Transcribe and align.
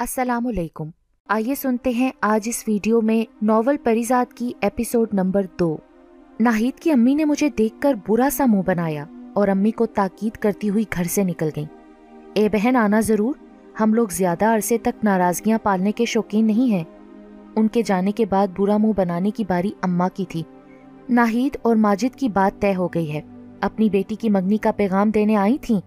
السلام 0.00 0.46
علیکم۔ 0.46 0.84
آئیے 1.28 1.54
سنتے 1.54 1.90
ہیں 1.90 2.10
آج 2.20 2.48
اس 2.48 2.64
ویڈیو 2.66 3.00
میں 3.00 3.44
ناول 3.44 3.76
پریزاد 3.76 4.32
کی 4.32 4.52
ایپیسوڈ 4.60 5.08
نمبر 5.12 5.46
دو۔ 5.58 5.76
ناہید 6.40 6.78
کی 6.78 6.90
امی 6.90 7.14
نے 7.14 7.24
مجھے 7.24 7.48
دیکھ 7.58 7.74
کر 7.80 7.94
برا 8.08 8.28
سا 8.32 8.44
منہ 8.46 8.60
بنایا 8.66 9.04
اور 9.34 9.48
امی 9.48 9.70
کو 9.70 9.86
تاکید 9.86 10.36
کرتی 10.36 10.70
ہوئی 10.70 10.84
گھر 10.94 11.04
سے 11.04 11.22
نکل 11.22 11.48
گئیں۔ 11.56 11.66
اے 12.34 12.48
بہن، 12.48 12.76
آنا 12.76 13.00
ضرور۔ 13.00 13.34
ہم 13.80 13.94
لوگ 13.94 14.08
زیادہ 14.10 14.44
عرصے 14.44 14.78
تک 14.78 15.04
ناراضگیاں 15.04 15.58
پالنے 15.62 15.92
کے 15.92 16.04
شوقین 16.04 16.46
نہیں 16.46 16.72
ہیں۔ 16.72 16.84
ان 17.56 17.68
کے 17.68 17.82
جانے 17.82 18.12
کے 18.12 18.26
بعد 18.26 18.46
برا 18.58 18.76
منہ 18.76 18.92
بنانے 18.96 19.30
کی 19.30 19.44
باری 19.48 19.70
اماں 19.82 20.08
کی 20.14 20.24
تھی۔ 20.28 20.42
ناہید 21.08 21.56
اور 21.62 21.76
ماجد 21.76 22.16
کی 22.16 22.28
بات 22.28 22.62
طے 22.62 22.74
ہو 22.74 22.88
گئی 22.88 23.12
ہے۔ 23.12 23.20
اپنی 23.60 23.90
بیٹی 23.90 24.14
کی 24.14 24.30
مگنی 24.30 24.56
کا 24.56 24.72
پیغام 24.72 25.10
دینے 25.10 25.36
آئی 25.36 25.58
تھیں۔ 25.58 25.80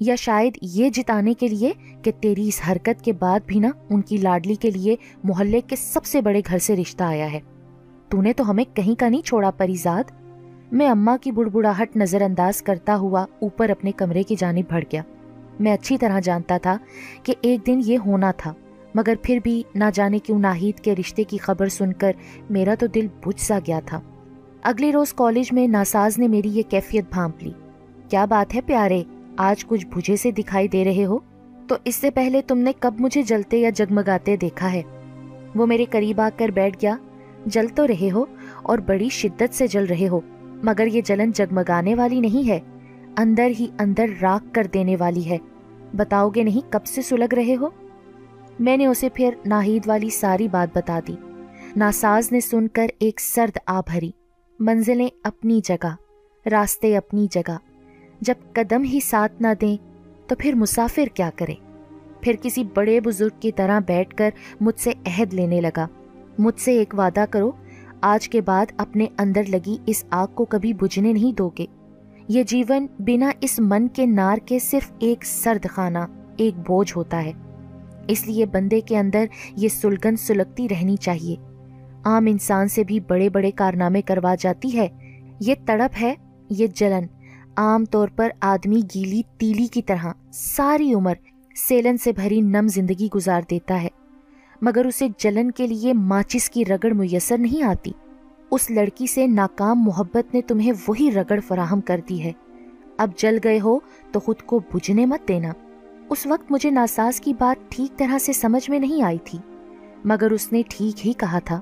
یا 0.00 0.14
شاید 0.14 0.58
یہ 0.62 0.90
جتانے 0.90 1.34
کے 1.34 1.48
لیے 1.48 1.72
کہ 2.02 2.12
تیری 2.20 2.48
اس 2.48 2.60
حرکت 2.70 3.04
کے 3.04 3.12
بعد 3.12 3.40
بھی 3.46 3.58
نا 3.58 3.70
ان 3.90 4.00
کی 4.00 4.16
لاڈلی 4.16 4.54
کے 4.54 4.70
لیے 4.70 4.96
محلے 5.24 5.60
کے 5.60 5.76
سب 5.76 6.04
سے 6.04 6.20
بڑے 6.20 6.40
گھر 6.46 6.58
سے 6.58 6.76
رشتہ 6.76 7.04
آیا 7.04 7.32
ہے۔ 7.32 7.40
تو 8.08 8.22
نے 8.22 8.32
تو 8.32 8.50
ہمیں 8.50 8.64
کہیں 8.74 9.00
کا 9.00 9.08
نہیں 9.08 9.22
چھوڑا 9.22 9.50
پریزاد 9.50 10.04
میں 10.72 10.88
اماں 10.88 11.18
کی 11.20 11.30
بڑبڑاہٹ 11.30 11.96
نظر 11.96 12.22
انداز 12.22 12.62
کرتا 12.62 12.96
ہوا 12.96 13.26
اوپر 13.42 13.70
اپنے 13.70 13.92
کمرے 13.92 14.22
کی 14.22 14.34
جانب 14.38 14.72
بڑھ 14.72 14.84
گیا۔ 14.92 15.02
میں 15.60 15.72
اچھی 15.72 15.98
طرح 15.98 16.20
جانتا 16.20 16.58
تھا 16.58 16.76
کہ 17.22 17.34
ایک 17.40 17.66
دن 17.66 17.80
یہ 17.84 17.98
ہونا 18.06 18.30
تھا، 18.30 18.52
مگر 18.94 19.14
پھر 19.22 19.38
بھی 19.42 19.62
نہ 19.74 19.84
جانے 19.94 20.18
کیوں 20.18 20.38
ناہید 20.38 20.80
کے 20.80 20.94
رشتے 20.96 21.24
کی 21.24 21.38
خبر 21.38 21.68
سن 21.68 21.92
کر 21.92 22.12
میرا 22.50 22.74
تو 22.78 22.86
دل 22.86 23.06
بجھ 23.26 23.40
سا 23.40 23.58
گیا 23.66 23.80
تھا۔ 23.86 24.00
اگلے 24.62 24.92
روز 24.92 25.12
کالج 25.12 25.52
میں 25.52 25.66
ناساز 25.66 26.18
نے 26.18 26.28
میری 26.28 26.48
یہ 26.48 26.62
کیفیت 26.68 27.04
بھانپ 27.10 27.42
لی۔ 27.42 27.50
کیا 28.08 28.24
بات 28.24 28.54
ہے 28.54 28.60
پیارے؟ 28.60 29.02
آج 29.36 29.64
کچھ 29.64 29.86
بجھے 29.86 30.16
سے 30.16 30.30
دکھائی 30.30 30.68
دے 30.68 30.84
رہے 30.84 31.04
ہو؟ 31.04 31.18
تو 31.68 31.74
اس 31.84 31.94
سے 31.94 32.10
پہلے 32.10 32.42
تم 32.42 32.58
نے 32.58 32.72
کب 32.80 32.94
مجھے 32.98 33.22
جلتے 33.22 33.56
یا 33.56 33.70
جگمگاتے 33.70 34.36
دیکھا 34.36 34.72
ہے؟ 34.72 34.82
وہ 35.54 35.66
میرے 35.66 35.84
قریب 35.84 36.20
آ 36.20 36.28
کر 36.36 36.48
بیٹھ 36.48 36.76
گیا۔ 36.82 36.96
جل 37.46 37.68
تو 37.68 37.86
رہے 37.86 38.10
ہو 38.10 38.24
اور 38.62 38.78
بڑی 38.78 39.08
شدت 39.08 39.54
سے 39.54 39.66
جل 39.66 39.84
رہے 39.84 40.08
ہو، 40.08 40.20
مگر 40.62 40.86
یہ 40.86 41.00
جلن 41.00 41.30
جگمگانے 41.34 41.94
والی 41.94 42.20
نہیں 42.20 42.48
ہے، 42.48 42.60
اندر 43.16 43.50
ہی 43.60 43.66
اندر 43.78 44.06
راک 44.22 44.54
کر 44.54 44.66
دینے 44.74 44.96
والی 44.96 45.30
ہے۔ 45.30 45.38
بتاؤ 45.96 46.28
گے 46.28 46.42
نہیں 46.42 46.72
کب 46.72 46.86
سے 46.86 47.02
سلگ 47.02 47.34
رہے 47.34 47.56
ہو؟ 47.56 47.68
میں 48.60 48.76
نے 48.76 48.86
اسے 48.86 49.08
پھر 49.08 49.34
ناہید 49.46 49.82
والی 49.86 50.10
ساری 50.10 50.48
بات 50.48 50.76
بتا 50.76 51.00
دی۔ 51.08 51.16
ناساز 51.76 52.32
نے 52.32 52.40
سن 52.40 52.68
کر 52.68 52.86
ایک 53.00 53.20
سرد 53.20 53.58
آ 53.66 53.80
بھری۔ 53.80 54.10
منزلیں 54.60 55.08
اپنی 55.24 55.60
جگہ، 55.64 55.96
راستے 56.50 56.96
اپنی 56.96 57.26
جگہ۔ 57.30 57.73
جب 58.20 58.34
قدم 58.52 58.82
ہی 58.82 59.00
ساتھ 59.00 59.42
نہ 59.42 59.48
دیں 59.60 59.76
تو 60.28 60.34
پھر 60.38 60.54
مسافر 60.54 61.06
کیا 61.14 61.30
کرے؟ 61.36 61.54
پھر 62.20 62.34
کسی 62.42 62.64
بڑے 62.74 63.00
بزرگ 63.00 63.40
کی 63.40 63.52
طرح 63.52 63.78
بیٹھ 63.78 64.16
کر 64.16 64.30
مجھ 64.60 64.80
سے 64.80 64.92
عہد 65.06 65.34
لینے 65.34 65.60
لگا۔ 65.60 65.86
مجھ 66.38 66.60
سے 66.60 66.78
ایک 66.78 66.94
وعدہ 66.98 67.24
کرو، 67.30 67.50
آج 68.00 68.28
کے 68.28 68.40
بعد 68.40 68.66
اپنے 68.76 69.06
اندر 69.18 69.42
لگی 69.48 69.76
اس 69.86 70.04
آگ 70.10 70.26
کو 70.34 70.44
کبھی 70.44 70.72
بجھنے 70.72 71.12
نہیں 71.12 71.36
دو 71.36 71.50
گے 71.58 71.66
یہ 72.28 72.42
جیون 72.42 72.86
بنا 72.98 73.30
اس 73.40 73.60
من 73.60 73.88
کے 73.88 74.06
نار 74.06 74.38
کے 74.38 74.58
صرف 74.58 74.92
ایک 74.98 75.24
سرد 75.24 75.66
خانہ، 75.70 75.98
ایک 76.36 76.58
بوجھ 76.58 76.96
ہوتا 76.96 77.24
ہے۔ 77.24 77.32
اس 78.08 78.26
لیے 78.26 78.46
بندے 78.46 78.80
کے 78.80 78.98
اندر 78.98 79.24
یہ 79.56 79.68
سلگن 79.68 80.16
سلگتی 80.16 80.68
رہنی 80.68 80.96
چاہیے۔ 80.96 81.36
عام 82.04 82.26
انسان 82.26 82.68
سے 82.68 82.84
بھی 82.84 83.00
بڑے 83.00 83.28
بڑے 83.28 83.50
کارنامے 83.50 84.02
کروا 84.02 84.34
جاتی 84.34 84.78
ہے۔ 84.78 84.88
یہ 85.40 85.54
تڑپ 85.66 85.96
ہے، 86.00 86.14
یہ 86.50 86.66
جلن۔ 86.66 87.23
عام 87.56 87.84
طور 87.84 88.08
پر 88.08 88.28
آدمی 88.40 88.80
گیلی 88.94 89.22
تیلی 89.38 89.66
کی 89.66 89.82
طرح 89.82 90.12
ساری 90.32 90.94
عمر 90.94 91.14
سیلن 91.56 91.96
سے 91.96 92.12
بھری 92.12 92.40
نم 92.40 92.66
زندگی 92.68 93.08
گزار 93.14 93.42
دیتا 93.50 93.82
ہے، 93.82 93.88
مگر 94.62 94.86
اسے 94.86 95.08
جلن 95.18 95.50
کے 95.50 95.66
لیے 95.66 95.92
ماچس 95.92 96.50
کی 96.50 96.64
رگڑ 96.64 96.92
میسر 96.92 97.38
نہیں 97.38 97.62
آتی۔ 97.62 97.92
اس 98.50 98.70
لڑکی 98.70 99.06
سے 99.06 99.26
ناکام 99.26 99.82
محبت 99.82 100.34
نے 100.34 100.42
تمہیں 100.42 100.72
وہی 100.88 101.10
رگڑ 101.12 101.40
فراہم 101.40 101.80
کر 101.80 102.00
دی 102.08 102.22
ہے۔ 102.24 102.32
اب 102.98 103.10
جل 103.16 103.38
گئے 103.44 103.60
ہو 103.60 103.78
تو 104.12 104.20
خود 104.20 104.42
کو 104.42 104.60
بجھنے 104.74 105.06
مت 105.06 105.28
دینا۔ 105.28 105.52
اس 106.10 106.26
وقت 106.26 106.52
مجھے 106.52 106.70
ناساز 106.70 107.20
کی 107.20 107.34
بات 107.34 107.70
ٹھیک 107.70 107.98
طرح 107.98 108.18
سے 108.18 108.32
سمجھ 108.32 108.70
میں 108.70 108.78
نہیں 108.78 109.02
آئی 109.02 109.18
تھی، 109.24 109.38
مگر 110.04 110.30
اس 110.30 110.52
نے 110.52 110.62
ٹھیک 110.68 111.06
ہی 111.06 111.12
کہا 111.12 111.38
تھا۔ 111.38 111.60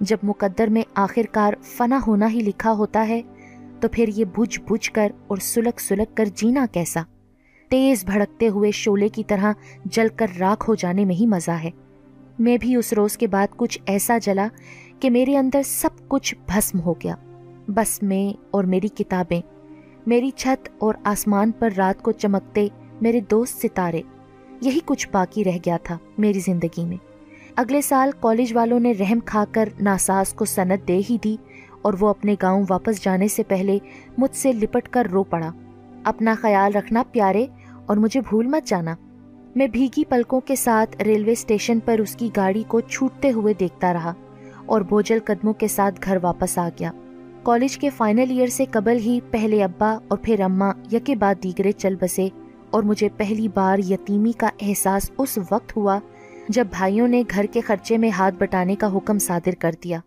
جب 0.00 0.16
مقدر 0.22 0.68
میں 0.68 0.82
آخر 0.94 1.22
کار 1.32 1.52
فنا 1.62 1.98
ہونا 2.06 2.30
ہی 2.30 2.40
لکھا 2.40 2.72
ہوتا 2.72 3.08
ہے 3.08 3.20
تو 3.84 3.88
پھر 3.92 4.08
یہ 4.16 4.24
بجھ 4.24 4.60
بجھ 4.68 4.90
کر 4.90 5.12
اور 5.26 5.36
سلک 5.36 5.80
سلک 5.80 6.16
کر 6.16 6.24
جینا 6.24 6.66
کیسا؟ 6.72 7.02
تیز 7.70 8.04
بھڑکتے 8.04 8.48
ہوئے 8.48 8.70
شولے 8.70 9.08
کی 9.08 9.24
طرح 9.24 9.52
جل 9.84 10.06
کر 10.16 10.26
راکھ 10.40 10.70
ہو 10.70 10.74
جانے 10.74 11.04
میں 11.04 11.14
ہی 11.14 11.26
مزہ 11.26 11.50
ہے۔ 11.50 11.70
میں 12.38 12.56
بھی 12.60 12.76
اس 12.76 12.92
روز 12.92 13.16
کے 13.16 13.26
بعد 13.26 13.46
کچھ 13.56 13.78
ایسا 13.86 14.18
جلا 14.18 14.48
کہ 15.00 15.10
میرے 15.10 15.38
اندر 15.38 15.62
سب 15.64 15.88
کچھ 16.08 16.34
بھسم 16.46 16.80
ہو 16.80 16.92
گیا۔ 16.92 17.14
بس 17.68 18.02
میں 18.02 18.42
اور 18.50 18.64
میری 18.64 18.88
کتابیں، 18.88 19.40
میری 20.06 20.30
چھت 20.30 20.68
اور 20.78 20.94
آسمان 21.04 21.50
پر 21.50 21.70
رات 21.76 22.02
کو 22.02 22.12
چمکتے 22.12 22.68
میرے 23.00 23.20
دوست 23.20 23.62
ستارے، 23.62 24.00
یہی 24.60 24.80
کچھ 24.84 25.08
باقی 25.12 25.44
رہ 25.44 25.58
گیا 25.66 25.76
تھا 25.82 25.98
میری 26.18 26.38
زندگی 26.38 26.84
میں۔ 26.84 26.96
اگلے 27.56 27.82
سال 27.82 28.10
کالج 28.20 28.52
والوں 28.52 28.80
نے 28.80 28.92
رحم 29.00 29.18
کھا 29.20 29.44
کر 29.52 29.68
ناساز 29.80 30.32
کو 30.32 30.44
سند 30.44 30.88
دے 30.88 31.00
ہی 31.10 31.18
دی 31.24 31.36
اور 31.84 31.94
وہ 32.00 32.08
اپنے 32.08 32.34
گاؤں 32.42 32.64
واپس 32.70 33.02
جانے 33.04 33.28
سے 33.28 33.42
پہلے 33.42 33.78
مجھ 34.18 34.36
سے 34.36 34.52
لپٹ 34.52 34.88
کر 34.88 35.06
رو 35.12 35.22
پڑا۔ 35.24 35.50
اپنا 36.04 36.34
خیال 36.40 36.74
رکھنا 36.74 37.02
پیارے، 37.12 37.46
اور 37.86 37.96
مجھے 37.96 38.20
بھول 38.20 38.46
مت 38.46 38.66
جانا۔ 38.66 38.94
میں 39.56 39.66
بھیگی 39.66 40.04
پلکوں 40.04 40.40
کے 40.40 40.56
ساتھ 40.56 41.02
ریلوے 41.02 41.32
اسٹیشن 41.32 41.80
پر 41.80 41.98
اس 41.98 42.14
کی 42.16 42.28
گاڑی 42.36 42.62
کو 42.68 42.80
چھوٹتے 42.80 43.32
ہوئے 43.32 43.54
دیکھتا 43.54 43.92
رہا 43.92 44.12
اور 44.66 44.80
بوجھل 44.80 45.18
قدموں 45.24 45.52
کے 45.52 45.68
ساتھ 45.68 46.00
گھر 46.04 46.18
واپس 46.22 46.58
آ 46.58 46.68
گیا۔ 46.78 46.90
کالج 47.42 47.76
کے 47.78 47.90
فائنل 47.90 48.30
ایئر 48.30 48.46
سے 48.46 48.64
قبل 48.70 48.96
ہی 48.96 49.18
پہلے 49.30 49.62
ابا 49.64 49.98
اور 50.08 50.18
پھر 50.22 50.40
اماں 50.40 50.72
یکے 50.92 51.14
بعد 51.14 51.42
دیگرے 51.42 51.72
چل 51.72 51.94
بسے 52.00 52.28
اور 52.70 52.82
مجھے 52.82 53.08
پہلی 53.16 53.48
بار 53.54 53.78
یتیمی 53.78 54.32
کا 54.32 54.48
احساس 54.60 55.10
اس 55.18 55.38
وقت 55.50 55.76
ہوا 55.76 55.98
جب 56.48 56.66
بھائیوں 56.70 57.08
نے 57.08 57.22
گھر 57.30 57.46
کے 57.46 57.60
خرچے 57.60 57.98
میں 57.98 58.10
ہاتھ 58.10 58.34
بٹانے 58.38 58.76
کا 58.76 58.96
حکم 58.96 59.18
صادر 59.18 59.54
کر 59.58 59.74
دیا۔ 59.84 60.00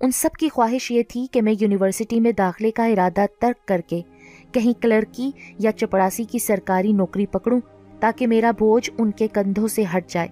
ان 0.00 0.10
سب 0.10 0.28
کی 0.38 0.48
خواہش 0.48 0.90
یہ 0.90 1.02
تھی 1.08 1.26
کہ 1.30 1.42
میں 1.42 1.54
یونیورسٹی 1.60 2.20
میں 2.20 2.32
داخلے 2.32 2.70
کا 2.70 2.84
ارادہ 2.84 3.24
ترک 3.40 3.68
کر 3.68 3.80
کے 3.80 4.00
کہیں 4.52 4.82
کلرکی 4.82 5.30
یا 5.58 5.72
چپڑاسی 5.72 6.24
کی 6.24 6.38
سرکاری 6.38 6.92
نوکری 6.92 7.26
پکڑوں 7.26 7.60
تاکہ 8.00 8.26
میرا 8.26 8.50
بوجھ 8.50 8.90
ان 8.98 9.10
کے 9.10 9.28
کندھوں 9.28 9.68
سے 9.68 9.84
ہٹ 9.96 10.08
جائے۔ 10.08 10.28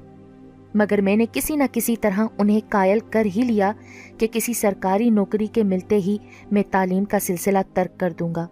مگر 0.75 1.01
میں 1.01 1.17
نے 1.17 1.27
کسی 1.33 1.57
نہ 1.57 1.63
کسی 1.73 1.97
طرح 1.97 2.21
انہیں 2.39 2.61
قائل 2.69 2.99
کر 3.11 3.27
ہی 3.37 3.43
لیا 3.43 3.73
کہ 4.19 4.27
کسی 4.33 4.53
سرکاری 4.53 5.11
نوکری 5.11 5.47
کے 5.47 5.63
ملتے 5.63 5.97
ہی 5.97 6.17
میں 6.51 6.63
تعلیم 6.71 7.05
کا 7.05 7.19
سلسلہ 7.19 7.59
ترک 7.75 8.01
کر 8.01 8.13
دوں 8.21 8.35
گا۔ 8.35 8.47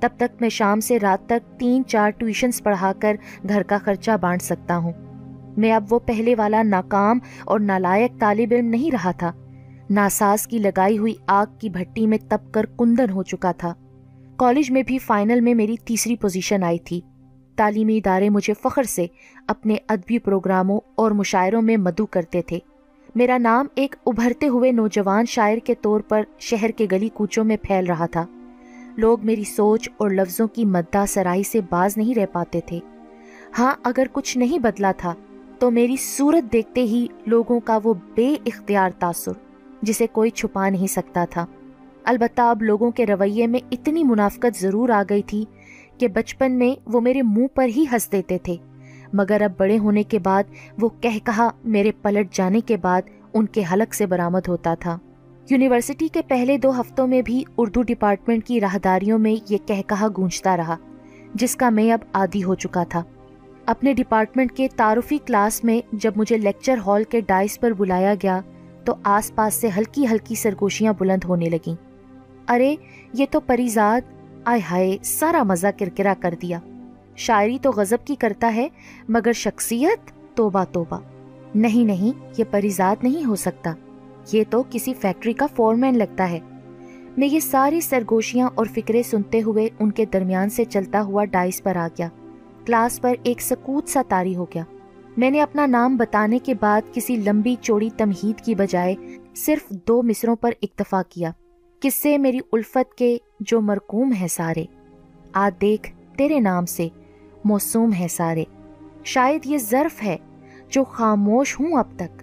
تب 0.00 0.08
تک 0.16 0.40
میں 0.40 0.48
شام 0.48 0.80
سے 0.80 0.98
رات 0.98 1.28
تک 1.28 1.60
تین 1.60 1.84
چار 1.84 2.10
ٹیوشنز 2.10 2.62
پڑھا 2.62 2.92
کر 3.00 3.16
گھر 3.48 3.62
کا 3.62 3.78
خرچہ 3.78 4.16
بانٹ 4.20 4.42
سکتا 4.42 4.76
ہوں۔ 4.76 4.92
میں 5.56 5.72
اب 5.72 5.84
وہ 5.90 5.98
پہلے 5.98 6.34
والا 6.38 6.62
ناکام 6.62 7.18
اور 7.44 7.60
نالائق 7.60 8.20
طالب 8.20 8.52
علم 8.52 8.66
نہیں 8.66 8.90
رہا 8.90 9.10
تھا۔ 9.10 9.32
ناساز 9.90 10.46
کی 10.46 10.58
لگائی 10.58 10.98
ہوئی 10.98 11.14
آگ 11.26 11.46
کی 11.58 11.68
بھٹی 11.68 12.06
میں 12.06 12.18
تب 12.28 12.52
کر 12.52 12.66
کندن 12.66 13.10
ہو 13.10 13.22
چکا 13.22 13.52
تھا۔ 13.52 13.74
کالج 14.36 14.70
میں 14.70 14.82
بھی 14.82 14.98
فائنل 14.98 15.40
میں 15.40 15.54
میری 15.54 15.76
تیسری 15.84 16.16
پوزیشن 16.16 16.62
آئی 16.62 16.78
تھی۔ 16.78 17.00
تعلیمی 17.56 17.96
ادارے 17.96 18.30
مجھے 18.30 18.52
فخر 18.62 18.82
سے 18.82 19.06
اپنے 19.46 19.76
ادبی 19.88 20.18
پروگراموں 20.18 20.80
اور 20.94 21.10
مشاعروں 21.10 21.62
میں 21.62 21.76
مدعو 21.76 22.06
کرتے 22.06 22.42
تھے۔ 22.42 22.58
میرا 23.14 23.38
نام 23.38 23.66
ایک 23.74 23.96
ابھرتے 24.06 24.48
ہوئے 24.48 24.72
نوجوان 24.72 25.24
شاعر 25.28 25.58
کے 25.58 25.74
طور 25.74 26.00
پر 26.00 26.22
شہر 26.38 26.70
کے 26.70 26.86
گلی 26.92 27.08
کوچوں 27.08 27.44
میں 27.44 27.56
پھیل 27.62 27.86
رہا 27.86 28.06
تھا۔ 28.06 28.26
لوگ 28.96 29.18
میری 29.26 29.44
سوچ 29.44 29.88
اور 29.96 30.10
لفظوں 30.10 30.48
کی 30.48 30.64
مدہ 30.64 31.04
سرائی 31.08 31.42
سے 31.42 31.60
باز 31.70 31.96
نہیں 31.96 32.14
رہ 32.14 32.26
پاتے 32.32 32.60
تھے۔ 32.66 32.80
ہاں 33.58 33.72
اگر 33.84 34.06
کچھ 34.12 34.38
نہیں 34.38 34.58
بدلا 34.58 34.92
تھا، 34.96 35.14
تو 35.58 35.70
میری 35.70 35.96
صورت 35.96 36.52
دیکھتے 36.52 36.82
ہی 36.82 37.06
لوگوں 37.26 37.60
کا 37.60 37.78
وہ 37.84 37.94
بے 38.14 38.34
اختیار 38.46 38.90
تاثر۔ 38.98 39.45
جسے 39.86 40.06
کوئی 40.06 40.30
چھپا 40.30 40.68
نہیں 40.68 40.86
سکتا 40.86 41.24
تھا۔ 41.30 41.46
البتہ 42.04 42.42
اب 42.42 42.62
لوگوں 42.62 42.90
کے 42.90 43.06
رویے 43.06 43.46
میں 43.46 43.60
اتنی 43.70 44.04
منافقت 44.04 44.60
ضرور 44.60 44.88
آ 44.88 45.02
گئی 45.10 45.22
تھی 45.22 45.44
کہ 45.98 46.08
بچپن 46.08 46.52
میں 46.52 46.80
وہ 46.86 47.00
میرے 47.00 47.22
منہ 47.22 47.46
پر 47.54 47.68
ہی 47.76 47.84
ہنس 47.92 48.12
دیتے 48.12 48.38
تھے۔ 48.38 48.56
مگر 49.12 49.40
اب 49.40 49.52
بڑے 49.58 49.78
ہونے 49.78 50.02
کے 50.02 50.18
بعد 50.18 50.42
وہ 50.80 50.88
کہہ 51.00 51.18
کہا، 51.24 51.48
میرے 51.64 51.92
پلٹ 52.02 52.32
جانے 52.32 52.60
کے 52.60 52.76
بعد 52.76 53.02
ان 53.34 53.46
کے 53.46 53.62
حلق 53.72 53.94
سے 53.94 54.06
برآمد 54.06 54.48
ہوتا 54.48 54.74
تھا۔ 54.74 54.98
یونیورسٹی 55.50 56.08
کے 56.08 56.22
پہلے 56.28 56.58
دو 56.58 56.80
ہفتوں 56.80 57.06
میں 57.06 57.22
بھی 57.22 57.42
اردو 57.58 57.82
ڈپارٹمنٹ 57.82 58.44
کی 58.44 58.60
راہداریوں 58.60 59.18
میں 59.18 59.52
یہ 59.52 59.58
کہہ 59.66 59.82
کہا 59.86 60.06
گونجتا 60.16 60.56
رہا، 60.56 60.76
جس 61.34 61.56
کا 61.56 61.70
میں 61.70 61.92
اب 61.92 61.98
عادی 62.12 62.44
ہو 62.44 62.54
چکا 62.54 62.84
تھا۔ 62.84 63.02
اپنے 63.66 63.92
ڈپارٹمنٹ 63.92 64.52
کے 64.52 64.68
تعارفی 64.76 65.18
کلاس 65.26 65.64
میں 65.64 65.80
جب 65.92 66.12
مجھے 66.16 66.38
لیکچر 66.38 66.78
ہال 66.86 67.04
کے 67.04 67.20
ڈائس 67.20 67.60
پر 67.60 67.70
بلایا 67.70 68.14
گیا 68.22 68.40
تو 68.86 68.94
آس 69.02 69.34
پاس 69.34 69.54
سے 69.54 69.68
ہلکی 69.76 70.06
ہلکی 70.06 70.34
سرگوشیاں 70.34 70.92
بلند 70.98 71.24
ہونے 71.24 71.48
لگیں۔ 71.48 71.74
ارے، 72.48 72.76
یہ 73.12 73.26
تو 73.30 73.40
پریزاد 73.40 74.00
آئے 74.44 74.60
ہائے، 74.70 74.96
سارا 75.02 75.42
مزہ 75.42 75.66
کرکرا 75.78 76.14
کر 76.20 76.34
دیا۔ 76.42 76.58
شاعری 77.16 77.58
تو 77.62 77.70
غزب 77.70 78.06
کی 78.06 78.14
کرتا 78.14 78.52
ہے، 78.54 78.68
مگر 79.08 79.32
شخصیت 79.32 80.10
توبہ 80.36 80.64
توبہ۔ 80.72 80.98
نہیں 81.54 81.84
نہیں، 81.84 82.18
یہ 82.38 82.44
پریزاد 82.50 82.96
نہیں 83.02 83.24
ہو 83.24 83.36
سکتا۔ 83.36 83.74
یہ 84.32 84.44
تو 84.50 84.62
کسی 84.70 84.94
فیکٹری 84.94 85.32
کا 85.32 85.46
فورمین 85.56 85.98
لگتا 85.98 86.30
ہے۔ 86.30 86.38
میں 87.16 87.28
یہ 87.28 87.40
ساری 87.40 87.80
سرگوشیاں 87.80 88.50
اور 88.54 88.66
فکرے 88.74 89.02
سنتے 89.02 89.42
ہوئے 89.42 89.68
ان 89.78 89.90
کے 89.90 90.04
درمیان 90.04 90.50
سے 90.50 90.64
چلتا 90.64 91.02
ہوا 91.02 91.24
ڈائس 91.24 91.62
پر 91.62 91.76
آ 91.76 91.88
گیا۔ 91.98 92.08
کلاس 92.66 93.00
پر 93.00 93.14
ایک 93.22 93.42
سکوت 93.42 93.88
سا 93.88 94.02
تاری 94.08 94.36
ہو 94.36 94.44
گیا۔ 94.44 94.64
میں 95.16 95.30
نے 95.30 95.42
اپنا 95.42 95.66
نام 95.66 95.96
بتانے 95.96 96.38
کے 96.38 96.54
بعد 96.54 96.80
کسی 96.92 97.16
لمبی 97.16 97.56
چوڑی 97.60 97.90
تمہید 97.96 98.40
کی 98.40 98.54
بجائے 98.54 98.94
صرف 99.36 99.68
دو 99.68 100.02
مصروں 100.02 100.36
پر 100.36 100.50
اکتفا 100.62 101.02
کیا۔ 101.08 101.30
کس 101.80 101.94
سے 101.94 102.18
میری 102.18 102.38
الفت 102.52 102.94
کے 102.94 103.18
جو 103.40 103.60
مرکوم 103.60 104.12
ہے 104.20 104.28
سارے۔ 104.28 104.64
آ 105.32 105.48
دیکھ، 105.60 105.92
تیرے 106.16 106.40
نام 106.40 106.66
سے 106.66 106.88
موسوم 107.44 107.92
ہے 107.92 108.08
سارے۔ 108.08 108.44
شاید 109.04 109.46
یہ 109.46 109.58
ظرف 109.58 110.02
ہے 110.02 110.16
جو 110.68 110.84
خاموش 110.84 111.60
ہوں 111.60 111.72
اب 111.72 111.98
تک، 111.98 112.22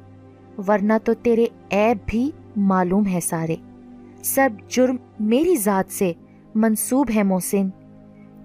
ورنہ 0.70 0.94
تو 1.04 1.14
تیرے 1.14 1.46
عیب 1.72 1.98
بھی 2.06 2.32
معلوم 2.56 3.08
ہے 3.08 3.20
سارے۔ 3.20 3.56
سب 4.24 4.50
جرم 4.68 4.96
میری 5.20 5.56
ذات 5.56 5.92
سے 5.92 6.14
منسوب 6.56 7.12
ہے 7.16 7.24
محسن۔ 7.24 7.70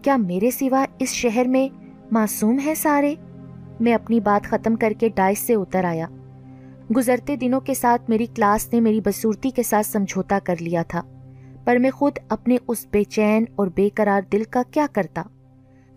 کیا 0.02 0.16
میرے 0.16 0.50
سوا 0.50 0.84
اس 0.98 1.08
شہر 1.08 1.48
میں 1.48 1.68
معصوم 2.10 2.58
ہے 2.66 2.74
سارے؟ 2.74 3.14
میں 3.80 3.94
اپنی 3.94 4.20
بات 4.20 4.46
ختم 4.46 4.76
کر 4.76 4.92
کے 4.98 5.08
ڈائس 5.08 5.38
سے 5.38 5.54
اتر 5.54 5.84
آیا۔ 5.84 6.06
گزرتے 6.96 7.36
دنوں 7.36 7.60
کے 7.60 7.74
ساتھ 7.74 8.10
میری 8.10 8.26
کلاس 8.26 8.72
نے 8.72 8.80
میری 8.80 9.00
بصورتی 9.00 9.50
کے 9.50 9.62
ساتھ 9.62 9.86
سمجھوتا 9.86 10.38
کر 10.44 10.54
لیا 10.60 10.82
تھا، 10.88 11.02
پر 11.64 11.76
میں 11.76 11.90
خود 11.90 12.18
اپنے 12.28 12.56
اس 12.68 12.86
بے 12.90 13.04
چین 13.04 13.44
اور 13.56 13.68
بے 13.74 13.88
قرار 13.94 14.22
دل 14.32 14.44
کا 14.44 14.62
کیا 14.70 14.86
کرتا؟ 14.92 15.22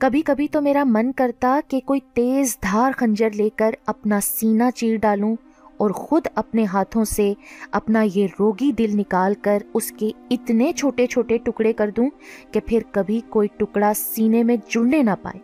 کبھی 0.02 0.22
کبھی 0.22 0.48
تو 0.48 0.62
میرا 0.62 0.84
من 0.84 1.12
کرتا 1.12 1.60
کہ 1.68 1.80
کوئی 1.80 2.00
تیز 2.14 2.58
دھار 2.64 2.92
خنجر 2.98 3.30
لے 3.32 3.50
کر 3.56 3.76
اپنا 3.86 4.20
سینہ 4.24 4.70
چیر 4.76 4.98
ڈالوں 4.98 5.36
اور 5.78 5.92
خود 5.92 6.28
اپنے 6.36 6.64
ہاتھوں 6.64 7.04
سے 7.06 7.34
اپنا 7.72 8.04
یہ 8.14 8.28
روگی 8.40 8.72
دل 8.72 8.98
نکال 8.98 9.34
کر 9.42 9.64
اس 9.74 9.92
کے 9.92 10.10
اتنے 10.30 10.72
چھوٹے 10.74 11.08
چھوٹے 11.08 11.38
ٹکڑے 11.38 11.74
کر 11.74 11.90
دوں 11.90 12.10
کہ 12.52 12.60
پھر 12.66 12.80
کبھی 12.92 13.20
کوئی 13.30 13.48
ٹکڑا 13.58 13.92
سینے 13.96 14.44
میں 14.44 14.58
جڑنے 14.70 15.02
نہ 15.04 15.16
پائے۔ 15.22 15.40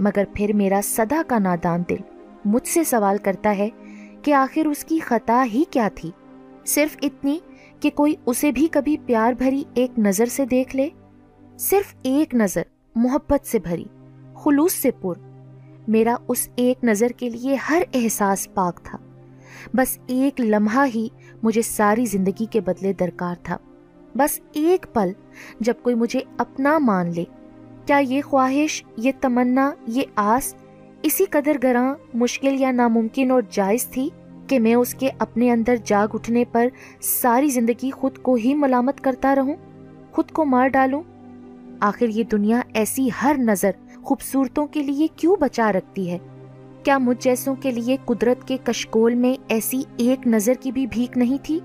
مگر 0.00 0.24
پھر 0.34 0.52
میرا 0.54 0.80
صدا 0.84 1.22
کا 1.26 1.38
نادان 1.38 1.82
دل 1.88 1.96
مجھ 2.44 2.68
سے 2.68 2.84
سوال 2.84 3.18
کرتا 3.18 3.58
ہے 3.58 3.68
کہ 4.22 4.34
آخر 4.34 4.66
اس 4.66 4.84
کی 4.84 4.98
خطا 4.98 5.44
ہی 5.52 5.64
کیا 5.70 5.88
تھی؟ 5.94 6.10
صرف 6.66 6.96
اتنی 7.02 7.38
کہ 7.80 7.90
کوئی 7.90 8.14
اسے 8.26 8.52
بھی 8.52 8.68
کبھی 8.70 8.96
پیار 9.06 9.32
بھری 9.32 9.64
ایک 9.74 9.98
نظر 9.98 10.26
سے 10.26 10.44
دیکھ 10.44 10.76
لے؟ 10.76 10.88
صرف 11.58 11.94
ایک 12.02 12.34
نظر 12.34 12.62
محبت 12.94 13.46
سے 13.46 13.58
بھری، 13.58 13.84
خلوص 14.34 14.72
سے 14.72 14.90
پر، 14.90 15.14
میرا 15.88 16.14
اس 16.28 16.48
ایک 16.56 16.84
نظر 16.84 17.08
کے 17.08 17.28
لیے 17.30 17.56
ہر 17.70 17.82
احساس 17.94 18.54
پاک 18.54 18.80
تھا۔ 18.82 18.98
بس 19.74 19.98
ایک 20.06 20.40
لمحہ 20.40 20.86
ہی 20.94 21.08
مجھے 21.42 21.62
ساری 21.62 22.06
زندگی 22.06 22.46
کے 22.50 22.60
بدلے 22.60 22.92
درکار 22.92 23.34
تھا۔ 23.42 23.56
بس 24.14 24.40
ایک 24.52 24.86
پل 24.92 25.12
جب 25.60 25.74
کوئی 25.82 25.94
مجھے 25.94 26.20
اپنا 26.38 26.78
مان 26.78 27.12
لے 27.14 27.24
کیا 27.90 27.98
یہ 27.98 28.22
خواہش، 28.22 28.84
یہ 28.96 29.12
تمنا، 29.20 29.70
یہ 29.86 30.02
آس 30.14 30.54
اسی 31.02 31.24
قدر 31.24 31.56
گراں، 31.62 31.94
مشکل 32.14 32.60
یا 32.60 32.70
ناممکن 32.70 33.30
اور 33.30 33.42
جائز 33.50 33.86
تھی 33.86 34.10
کہ 34.46 34.58
میں 34.58 34.74
اس 34.74 34.94
کے 34.94 35.10
اپنے 35.18 35.50
اندر 35.50 35.76
جاگ 35.84 36.08
اٹھنے 36.14 36.44
پر 36.52 36.68
ساری 37.00 37.48
زندگی 37.48 37.90
خود 37.90 38.18
کو 38.18 38.34
ہی 38.34 38.54
ملامت 38.54 39.00
کرتا 39.00 39.34
رہوں، 39.34 39.54
خود 40.12 40.30
کو 40.30 40.44
مار 40.44 40.68
ڈالوں؟ 40.68 41.02
آخر 41.80 42.08
یہ 42.08 42.24
دنیا 42.24 42.60
ایسی 42.74 43.08
ہر 43.22 43.36
نظر 43.38 43.70
خوبصورتوں 44.02 44.66
کے 44.66 44.82
لیے 44.82 45.06
کیوں 45.16 45.36
بچا 45.40 45.72
رکھتی 45.72 46.10
ہے؟ 46.10 46.18
کیا 46.82 46.98
مجھ 46.98 47.16
جیسوں 47.20 47.54
کے 47.54 47.70
لیے 47.70 47.96
قدرت 48.04 48.48
کے 48.48 48.56
کشکول 48.64 49.14
میں 49.14 49.34
ایسی 49.48 49.82
ایک 49.96 50.26
نظر 50.26 50.52
کی 50.60 50.72
بھی 50.72 50.86
بھیک 50.86 51.18
نہیں 51.18 51.38
تھی؟ 51.42 51.60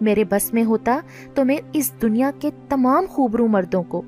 میرے 0.00 0.24
بس 0.24 0.52
میں 0.54 0.64
ہوتا 0.64 1.00
تو 1.34 1.44
میں 1.44 1.56
اس 1.72 1.92
دنیا 2.02 2.30
کے 2.40 2.50
تمام 2.68 3.04
خوبرو 3.08 3.48
مردوں 3.48 3.82
کو 3.82 4.02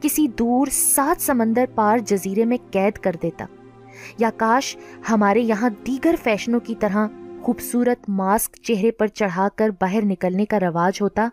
کسی 0.00 0.28
دور 0.28 0.66
سات 0.72 1.22
سمندر 1.22 1.64
پار 1.74 1.98
جزیرے 1.98 2.44
میں 2.44 2.56
قید 2.70 2.98
کر 2.98 3.12
دیتا۔ 3.22 3.46
یا 4.18 4.30
کاش 4.36 4.76
ہمارے 5.10 5.40
یہاں 5.40 5.70
دیگر 5.86 6.14
فیشنوں 6.22 6.60
کی 6.60 6.74
طرح 6.74 7.06
خوبصورت 7.42 8.08
ماسک 8.08 8.56
چہرے 8.62 8.90
پر 8.90 9.06
چڑھا 9.06 9.48
کر 9.56 9.70
باہر 9.80 10.04
نکلنے 10.04 10.44
کا 10.44 10.60
رواج 10.60 11.02
ہوتا، 11.02 11.28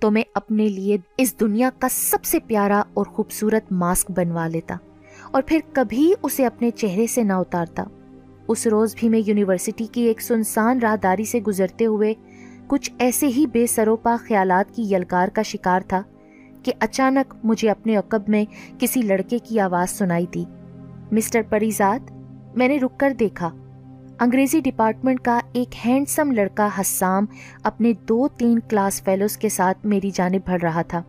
تو 0.00 0.10
میں 0.10 0.22
اپنے 0.34 0.68
لیے 0.68 0.96
اس 1.16 1.40
دنیا 1.40 1.70
کا 1.78 1.88
سب 1.90 2.24
سے 2.24 2.38
پیارا 2.38 2.82
اور 2.94 3.06
خوبصورت 3.06 3.72
ماسک 3.72 4.10
بنوا 4.10 4.48
لیتا۔ 4.48 4.76
اور 5.30 5.42
پھر 5.46 5.58
کبھی 5.72 6.12
اسے 6.22 6.46
اپنے 6.46 6.70
چہرے 6.70 7.06
سے 7.06 7.22
نہ 7.22 7.32
اتارتا۔ 7.32 7.84
اس 8.48 8.66
روز 8.66 8.94
بھی 8.98 9.08
میں 9.08 9.20
یونیورسٹی 9.26 9.86
کی 9.92 10.02
ایک 10.02 10.20
سنسان 10.20 10.78
راہداری 10.78 11.24
سے 11.24 11.40
گزرتے 11.40 11.86
ہوئے 11.86 12.14
کچھ 12.66 12.90
ایسے 12.98 13.26
ہی 13.26 13.46
بے 13.46 13.66
سروپا 13.66 14.16
خیالات 14.20 14.76
کی 14.76 14.94
یلکار 14.94 15.28
کا 15.28 15.42
شکار 15.42 15.80
تھا۔ 15.80 16.02
کہ 16.68 16.74
اچانک 16.80 17.34
مجھے 17.44 17.70
اپنے 17.70 17.96
عقب 17.96 18.22
میں 18.28 18.44
کسی 18.78 19.02
لڑکے 19.02 19.38
کی 19.38 19.60
آواز 19.60 19.90
سنائی 19.90 20.26
دی۔ 20.34 20.44
مسٹر 21.12 21.40
پریزاد، 21.48 22.10
میں 22.56 22.68
نے 22.68 22.76
رک 22.76 23.00
کر 23.00 23.12
دیکھا۔ 23.20 23.50
انگریزی 24.20 24.60
ڈپارٹمنٹ 24.60 25.20
کا 25.20 25.40
ایک 25.52 25.86
ہینڈسم 25.86 26.32
لڑکا 26.32 26.68
حسام 26.80 27.26
اپنے 27.64 27.92
دو 27.92 28.28
تین 28.28 28.58
کلاس 28.58 29.02
فیلوز 29.02 29.36
کے 29.36 29.48
ساتھ 29.48 29.86
میری 29.86 30.10
جانب 30.14 30.48
بڑھ 30.48 30.60
رہا 30.62 30.82
تھا۔ 30.82 31.02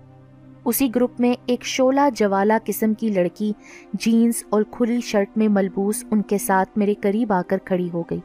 اسی 0.66 0.90
گروپ 0.96 1.20
میں 1.20 1.34
ایک 1.46 1.66
شولہ 1.66 2.10
جوالا 2.16 2.58
قسم 2.64 2.94
کی 2.94 3.08
لڑکی 3.08 3.54
جینز 3.94 4.44
اور 4.50 4.64
کھلی 4.72 5.02
شرٹ 5.02 5.38
میں 5.38 5.48
ملبوس 5.48 6.04
ان 6.12 6.22
کے 6.22 6.38
ساتھ 6.38 6.70
میرے 6.76 6.94
قریب 6.94 7.34
آ 7.34 7.42
کر 7.48 7.58
کھڑی 7.58 7.90
ہو 7.94 8.04
گئی۔ 8.12 8.20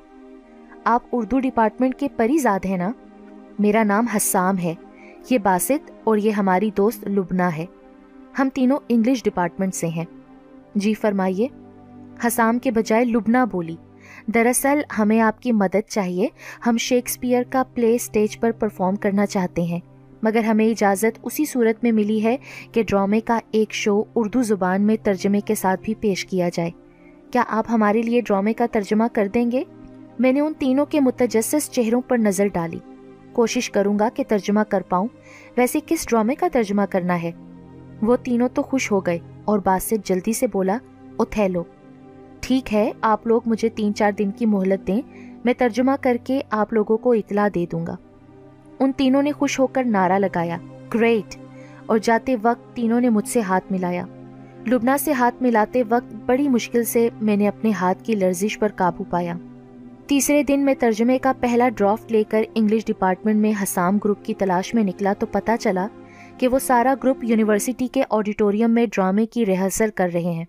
آپ 0.84 1.02
اردو 1.12 1.38
ڈپارٹمنٹ 1.40 1.94
کے 1.94 2.08
پری 2.16 2.38
زاد 2.38 2.64
ہیں 2.64 2.76
نا؟ 2.76 2.92
میرا 3.58 3.82
نام 3.82 4.06
حسام 4.06 4.58
ہے۔ 4.58 4.75
یہ 5.30 5.38
باسط 5.38 5.90
اور 6.04 6.16
یہ 6.16 6.30
ہماری 6.30 6.70
دوست 6.76 7.08
لبنا 7.08 7.56
ہے۔ 7.56 7.66
ہم 8.38 8.48
تینوں 8.54 8.78
انگلش 8.88 9.24
ڈپارٹمنٹ 9.24 9.74
سے 9.74 9.86
ہیں۔ 9.86 10.04
جی 10.74 10.94
فرمائیے۔ 10.94 11.48
حسام 12.26 12.58
کے 12.58 12.70
بجائے 12.70 13.04
لبنا 13.04 13.44
بولی۔ 13.44 13.76
دراصل 14.26 14.80
ہمیں 14.98 15.20
آپ 15.20 15.42
کی 15.42 15.52
مدد 15.52 15.88
چاہیے۔ 15.88 16.28
ہم 16.66 16.76
شیکسپیئر 16.76 17.42
کا 17.50 17.62
پلے 17.74 17.94
اسٹیج 17.94 18.40
پر 18.40 18.50
پرفارم 18.50 18.96
کرنا 18.96 19.26
چاہتے 19.26 19.62
ہیں۔ 19.62 19.80
مگر 20.22 20.44
ہمیں 20.44 20.66
اجازت 20.66 21.18
اسی 21.22 21.44
صورت 21.44 21.84
میں 21.84 21.92
ملی 21.92 22.24
ہے 22.24 22.36
کہ 22.72 22.82
ڈرامے 22.82 23.20
کا 23.20 23.38
ایک 23.50 23.72
شو 23.72 24.02
اردو 24.14 24.42
زبان 24.42 24.82
میں 24.82 24.96
ترجمے 25.02 25.40
کے 25.40 25.54
ساتھ 25.54 25.80
بھی 25.84 25.94
پیش 25.94 26.26
کیا 26.26 26.48
جائے۔ 26.52 26.70
کیا 27.30 27.42
آپ 27.48 27.64
ہمارے 27.70 28.02
لیے 28.02 28.20
ڈرامے 28.20 28.52
کا 28.52 28.66
ترجمہ 28.72 29.04
کر 29.12 29.28
دیں 29.28 29.50
گے؟ 29.50 29.64
میں 30.18 30.32
نے 30.32 30.40
ان 30.40 30.52
تینوں 30.58 30.86
کے 30.86 31.00
متجسس 31.00 31.70
چہروں 31.70 32.00
پر 32.00 32.18
نظر 32.18 32.46
ڈالی۔ 32.46 32.78
کوشش 33.34 33.70
کروں 33.70 33.98
گا 33.98 34.08
کہ 34.14 34.24
ترجمہ 34.29 34.60
کر 34.69 34.82
پاؤں۔ 34.88 35.08
ویسے 35.56 35.81
کس 35.86 36.06
ڈرامے 36.08 36.34
کا 36.34 36.46
ترجمہ 36.53 36.82
کرنا 36.91 37.22
ہے؟ 37.22 37.31
وہ 38.03 38.17
تینوں 38.17 38.48
تو 38.55 38.62
خوش 38.62 38.93
ہو 38.93 39.00
گئے 39.00 39.19
اور 39.44 39.58
بات 39.58 39.82
سے 39.82 39.96
جلدی 40.05 40.32
سے 40.32 40.46
بولا 40.46 40.79
اتھیلو 41.19 41.62
ٹھیک 42.41 42.74
ہے، 42.74 42.91
آپ 43.00 43.26
لوگ 43.26 43.41
مجھے 43.46 43.69
تین 43.69 43.94
چار 43.94 44.12
دن 44.12 44.31
کی 44.31 44.46
مہلت 44.46 44.86
دیں، 44.86 45.00
میں 45.44 45.55
ترجمہ 45.58 45.93
کر 46.00 46.17
کے 46.24 46.41
آپ 46.50 46.72
لوگوں 46.72 46.96
کو 46.98 47.12
اطلاع 47.12 47.48
دے 47.55 47.67
دوں 47.72 47.86
گا 47.86 47.96
ان 48.81 48.93
تینوں 48.93 49.22
نے 49.22 49.32
خوش 49.32 49.60
ہو 49.60 49.67
کر 49.67 49.84
نعرہ 49.84 50.19
لگایا، 50.19 50.58
گریٹ! 50.94 51.36
اور 51.86 51.98
جاتے 51.98 52.36
وقت 52.43 52.76
تینوں 52.76 53.00
نے 53.00 53.08
مجھ 53.08 53.29
سے 53.29 53.41
ہاتھ 53.41 53.64
ملایا۔ 53.70 54.05
لبنا 54.67 54.98
سے 54.98 55.12
ہاتھ 55.12 55.43
ملاتے 55.43 55.82
وقت 55.88 56.14
بڑی 56.26 56.48
مشکل 56.48 56.84
سے 56.84 57.08
میں 57.20 57.36
نے 57.36 57.48
اپنے 57.48 57.70
ہاتھ 57.70 58.05
کی 58.05 58.14
لرزش 58.14 58.58
پر 58.58 58.69
قابو 58.76 59.05
پایا۔ 59.05 59.34
تیسرے 60.06 60.43
دن 60.43 60.61
میں 60.61 60.75
ترجمے 60.79 61.19
کا 61.19 61.32
پہلا 61.41 61.69
ڈرافٹ 61.69 62.13
لے 62.13 62.25
کر 62.25 62.43
انگلش 62.55 62.84
ڈپارٹمنٹ 62.87 63.37
میں 63.37 63.53
حسام 63.63 63.99
گروپ 63.99 64.25
کی 64.25 64.34
تلاش 64.34 64.75
میں 64.75 64.84
نکلا 64.84 65.13
تو 65.13 65.27
پتا 65.27 65.56
چلا 65.56 65.87
کہ 66.39 66.49
وہ 66.49 66.58
سارا 66.58 66.94
گروپ 67.03 67.25
یونیورسٹی 67.25 67.87
کے 67.87 68.03
آڈیٹوریم 68.11 68.70
میں 68.70 68.87
ڈرامے 68.87 69.27
کی 69.27 69.46
ریہرسل 69.46 69.91
کر 69.94 70.11
رہے 70.15 70.31
ہیں۔ 70.31 70.44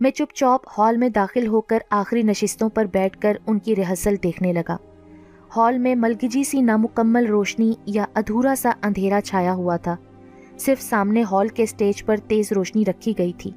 میں 0.00 0.10
چپ 0.10 0.34
چاپ 0.34 0.60
ہال 0.78 0.96
میں 0.96 1.08
داخل 1.08 1.46
ہو 1.46 1.60
کر 1.60 1.78
آخری 1.90 2.22
نشستوں 2.22 2.68
پر 2.68 2.84
بیٹھ 2.84 3.18
کر 3.18 3.36
ان 3.46 3.58
کی 3.58 3.76
ریہرسل 3.76 4.14
دیکھنے 4.22 4.52
لگا۔ 4.52 4.76
ہال 5.56 5.78
میں 5.78 5.94
ملگجی 5.94 6.44
سی 6.44 6.60
نامکمل 6.60 7.26
روشنی 7.26 7.72
یا 7.86 8.04
ادھورا 8.14 8.54
سا 8.54 8.70
اندھیرا 8.82 9.20
چھایا 9.24 9.54
ہوا 9.54 9.76
تھا۔ 9.76 9.96
صرف 10.58 10.82
سامنے 10.82 11.22
ہال 11.22 11.48
کے 11.48 11.62
اسٹیج 11.62 12.04
پر 12.04 12.16
تیز 12.16 12.52
روشنی 12.52 12.84
رکھی 12.84 13.14
گئی 13.18 13.32
تھی۔ 13.32 13.50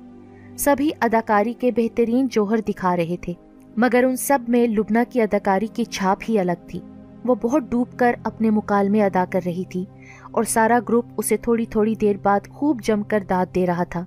سبھی 0.57 0.89
اداکاری 0.99 1.53
کے 1.53 1.71
بہترین 1.71 2.27
جوہر 2.31 2.57
دکھا 2.67 2.95
رہے 2.95 3.15
تھے۔ 3.21 3.33
مگر 3.77 4.03
ان 4.03 4.15
سب 4.15 4.39
میں 4.47 4.67
لبنا 4.67 5.03
کی 5.09 5.21
اداکاری 5.21 5.67
کی 5.67 5.85
چھاپ 5.85 6.17
ہی 6.29 6.39
الگ 6.39 6.67
تھی۔ 6.67 6.79
وہ 7.25 7.35
بہت 7.35 7.63
ڈوب 7.69 7.87
کر 7.97 8.15
اپنے 8.23 8.49
مکالمے 8.49 9.03
ادا 9.03 9.25
کر 9.29 9.39
رہی 9.45 9.63
تھی 9.69 9.85
اور 10.31 10.43
سارا 10.43 10.79
گروپ 10.89 11.05
اسے 11.17 11.37
تھوڑی 11.37 11.65
تھوڑی 11.65 11.95
دیر 11.95 12.15
بعد 12.23 12.39
خوب 12.49 12.81
جم 12.81 13.03
کر 13.03 13.23
داد 13.29 13.55
دے 13.55 13.65
رہا 13.65 13.83
تھا۔ 13.83 14.05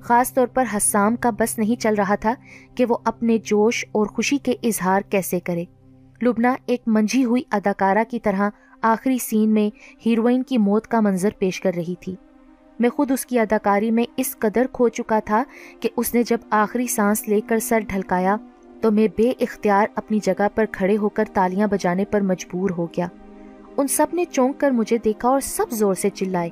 خاص 0.00 0.34
طور 0.34 0.46
پر 0.46 0.64
حسام 0.76 1.16
کا 1.16 1.30
بس 1.30 1.58
نہیں 1.58 1.80
چل 1.80 1.94
رہا 1.94 2.14
تھا 2.14 2.34
کہ 2.74 2.84
وہ 2.88 2.96
اپنے 3.04 3.38
جوش 3.38 3.84
اور 3.92 4.06
خوشی 4.06 4.38
کے 4.38 4.54
اظہار 4.62 5.00
کیسے 5.00 5.40
کرے۔ 5.40 5.64
لبنا 6.22 6.54
ایک 6.66 6.82
منجھی 6.86 7.24
ہوئی 7.24 7.42
اداکارہ 7.50 8.04
کی 8.10 8.20
طرح 8.20 8.50
آخری 8.82 9.18
سین 9.18 9.54
میں 9.54 9.70
ہیروئن 10.06 10.42
کی 10.42 10.58
موت 10.58 10.86
کا 10.86 11.00
منظر 11.00 11.30
پیش 11.38 11.60
کر 11.60 11.72
رہی 11.76 11.94
تھی۔ 12.00 12.16
میں 12.80 12.90
خود 12.90 13.10
اس 13.10 13.26
کی 13.26 13.38
اداکاری 13.38 13.90
میں 13.90 14.04
اس 14.16 14.36
قدر 14.38 14.66
کھو 14.72 14.88
چکا 14.88 15.18
تھا 15.18 15.42
کہ 15.80 15.88
اس 15.96 16.14
نے 16.14 16.22
جب 16.22 16.38
آخری 16.50 16.86
سانس 16.86 17.28
لے 17.28 17.40
کر 17.40 17.58
سر 17.58 17.80
ڈھلکایا 17.88 18.36
تو 18.80 18.90
میں 18.90 19.08
بے 19.16 19.32
اختیار 19.40 19.86
اپنی 19.94 20.18
جگہ 20.22 20.48
پر 20.54 20.64
کھڑے 20.72 20.96
ہو 20.96 21.08
کر 21.08 21.24
تالیاں 21.32 21.66
بجانے 21.66 22.04
پر 22.04 22.20
مجبور 22.20 22.70
ہو 22.70 22.86
گیا۔ 22.86 23.06
ان 23.76 23.86
سب 23.86 24.06
نے 24.12 24.24
چونک 24.24 24.60
کر 24.60 24.70
مجھے 24.70 24.98
دیکھا 24.98 25.28
اور 25.28 25.40
سب 25.40 25.70
زور 25.70 25.94
سے 25.94 26.10
چلائے۔ 26.10 26.50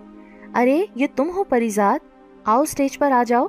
ارے، 0.54 0.84
یہ 0.94 1.06
تم 1.16 1.30
ہو 1.36 1.44
پریزاد؟ 1.44 1.98
آؤ 2.44 2.64
سٹیج 2.64 2.98
پر 2.98 3.12
آ 3.12 3.22
جاؤ۔ 3.26 3.46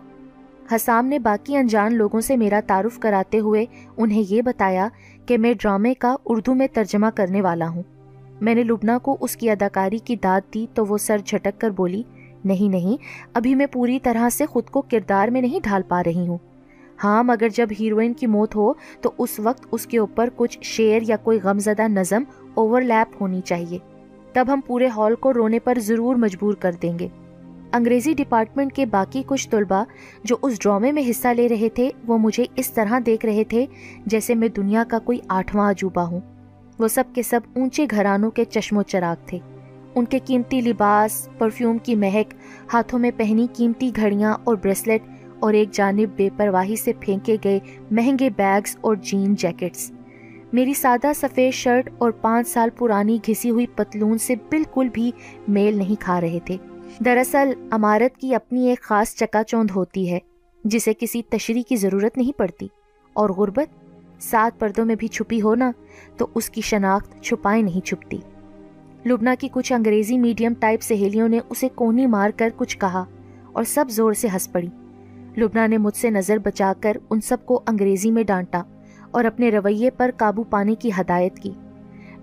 حسام 0.75 1.05
نے 1.05 1.19
باقی 1.19 1.55
انجان 1.55 1.95
لوگوں 1.95 2.21
سے 2.21 2.37
میرا 2.37 2.59
تعارف 2.67 2.99
کراتے 2.99 3.39
ہوئے 3.39 3.65
انہیں 3.97 4.23
یہ 4.29 4.41
بتایا 4.41 4.87
کہ 5.25 5.37
میں 5.37 5.53
ڈرامے 5.53 5.93
کا 5.93 6.15
اردو 6.25 6.53
میں 6.53 6.67
ترجمہ 6.73 7.07
کرنے 7.15 7.41
والا 7.41 7.69
ہوں۔ 7.69 7.83
میں 8.41 8.55
نے 8.55 8.63
لبنا 8.63 8.97
کو 8.97 9.17
اس 9.21 9.37
کی 9.37 9.49
اداکاری 9.49 9.97
کی 9.97 10.15
داد 10.15 10.53
دی 10.53 10.67
تو 10.73 10.85
وہ 10.85 10.97
سر 10.97 11.17
جھٹک 11.25 11.61
کر 11.61 11.69
بولی، 11.69 12.03
نہیں 12.45 12.69
نہیں، 12.69 13.03
ابھی 13.33 13.55
میں 13.55 13.65
پوری 13.65 13.99
طرح 13.99 14.29
سے 14.29 14.45
خود 14.45 14.63
کو 14.63 14.81
کردار 14.81 15.27
میں 15.27 15.41
نہیں 15.41 15.59
ڈھال 15.63 15.81
پا 15.87 16.03
رہی 16.03 16.27
ہوں۔ 16.27 16.37
ہاں 17.03 17.23
مگر 17.23 17.49
جب 17.49 17.67
ہیروئن 17.79 18.13
کی 18.13 18.27
موت 18.27 18.55
ہو 18.55 18.73
تو 19.01 19.11
اس 19.17 19.39
وقت 19.39 19.67
اس 19.71 19.85
کے 19.85 19.97
اوپر 19.97 20.29
کچھ 20.35 20.59
شعر 20.61 20.99
یا 21.01 21.17
کوئی 21.17 21.39
غمزدہ 21.43 21.87
نظم 21.87 22.23
اوور 22.53 22.81
لیپ 22.81 23.21
ہونی 23.21 23.41
چاہیے۔ 23.41 23.77
تب 24.33 24.45
ہم 24.47 24.59
پورے 24.67 24.87
ہال 24.87 25.15
کو 25.15 25.33
رونے 25.33 25.59
پر 25.59 25.77
ضرور 25.79 26.15
مجبور 26.15 26.53
کر 26.53 26.71
دیں 26.81 26.99
گے۔ 26.99 27.07
انگریزی 27.73 28.13
ڈپارٹمنٹ 28.13 28.73
کے 28.73 28.85
باقی 28.85 29.23
کچھ 29.25 29.49
طلبہ 29.49 29.83
جو 30.23 30.35
اس 30.41 30.59
ڈرامے 30.59 30.91
میں 30.91 31.03
حصہ 31.09 31.27
لے 31.27 31.49
رہے 31.49 31.69
تھے، 31.69 31.89
وہ 32.07 32.17
مجھے 32.17 32.45
اس 32.55 32.71
طرح 32.71 32.99
دیکھ 33.05 33.25
رہے 33.25 33.43
تھے 33.43 33.65
جیسے 34.05 34.35
میں 34.35 34.47
دنیا 34.47 34.83
کا 34.87 34.99
کوئی 34.99 35.19
آٹھواں 35.27 35.69
عجوبہ 35.69 36.01
ہوں۔ 36.01 36.19
وہ 36.79 36.87
سب 36.87 37.03
کے 37.13 37.23
سب 37.23 37.39
اونچے 37.55 37.85
گھرانوں 37.91 38.31
کے 38.31 38.45
چشم 38.45 38.77
و 38.77 38.81
چراغ 38.81 39.15
تھے۔ 39.25 39.39
ان 39.95 40.05
کے 40.05 40.19
قیمتی 40.25 40.61
لباس 40.61 41.29
پرفیوم 41.37 41.77
کی 41.77 41.95
مہک، 41.95 42.33
ہاتھوں 42.73 42.99
میں 42.99 43.11
پہنی 43.17 43.47
قیمتی 43.53 43.91
گھڑیاں 43.95 44.37
اور 44.43 44.55
بریسلٹ 44.55 45.01
اور 45.39 45.53
ایک 45.53 45.71
جانب 45.71 46.09
بے 46.15 46.29
پرواہی 46.37 46.75
سے 46.75 46.93
پھینکے 46.99 47.37
گئے 47.43 47.59
مہنگے 47.91 48.29
بیگز 48.29 48.77
اور 48.81 48.95
جین 48.95 49.35
جیکٹس۔ 49.35 49.91
میری 50.53 50.73
سادہ 50.73 51.11
سفید 51.15 51.53
شرٹ 51.53 51.89
اور 51.97 52.11
پانچ 52.11 52.47
سال 52.47 52.69
پرانی 52.69 53.17
گھسی 53.27 53.49
ہوئی 53.49 53.65
پتلون 53.75 54.17
سے 54.17 54.35
بالکل 54.35 54.87
بھی 54.93 55.11
میل 55.47 55.77
نہیں 55.77 56.01
کھا 56.01 56.21
رہے 56.21 56.39
تھے۔ 56.45 56.57
دراصل 57.05 57.49
عمارت 57.71 58.17
کی 58.17 58.35
اپنی 58.35 58.69
ایک 58.69 58.81
خاص 58.81 59.15
چکا 59.15 59.43
چوند 59.43 59.71
ہوتی 59.71 60.11
ہے، 60.11 60.19
جسے 60.63 60.93
کسی 60.99 61.21
تشریح 61.21 61.63
کی 61.69 61.75
ضرورت 61.75 62.17
نہیں 62.17 62.37
پڑتی۔ 62.37 62.67
اور 63.13 63.29
غربت، 63.29 63.85
سات 64.23 64.59
پردوں 64.59 64.85
میں 64.85 64.95
بھی 64.95 65.07
چھپی 65.07 65.41
ہو 65.41 65.55
نا، 65.55 65.71
تو 66.17 66.27
اس 66.35 66.49
کی 66.49 66.61
شناخت 66.61 67.21
چھپائے 67.21 67.61
نہیں 67.61 67.85
چھپتی۔ 67.85 68.17
لبنا 69.05 69.35
کی 69.39 69.47
کچھ 69.51 69.73
انگریزی 69.73 70.17
میڈیم 70.17 70.53
ٹائپ 70.59 70.81
سہیلیوں 70.81 71.27
نے 71.27 71.39
اسے 71.49 71.67
کونی 71.75 72.05
مار 72.05 72.29
کر 72.29 72.49
کچھ 72.55 72.77
کہا 72.77 73.05
اور 73.53 73.63
سب 73.63 73.85
زور 73.89 74.13
سے 74.13 74.27
ہنس 74.33 74.51
پڑی۔ 74.51 74.67
لبنا 75.39 75.67
نے 75.67 75.77
مجھ 75.77 75.95
سے 75.95 76.09
نظر 76.09 76.37
بچا 76.37 76.73
کر 76.81 76.97
ان 77.09 77.21
سب 77.21 77.45
کو 77.45 77.61
انگریزی 77.67 78.11
میں 78.11 78.23
ڈانٹا 78.23 78.61
اور 79.11 79.25
اپنے 79.25 79.49
رویے 79.49 79.89
پر 79.89 80.11
قابو 80.17 80.43
پانے 80.43 80.75
کی 80.75 80.89
ہدایت 80.99 81.39
کی۔ 81.39 81.51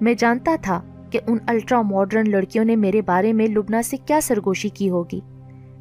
میں 0.01 0.15
جانتا 0.15 0.57
تھا 0.63 0.83
کہ 1.11 1.21
ان 1.27 1.39
الٹرا 1.47 1.83
ماڈرن 1.83 2.31
لڑکیوں 2.31 2.65
نے 2.65 2.77
میرے 2.77 3.03
بارے 3.03 3.33
میں 3.33 3.47
لبنا 3.47 3.83
سے 3.83 3.97
کیا 3.97 4.21
سرگوشی 4.23 4.69
کی 4.69 4.91
ہوگی۔ 4.91 5.21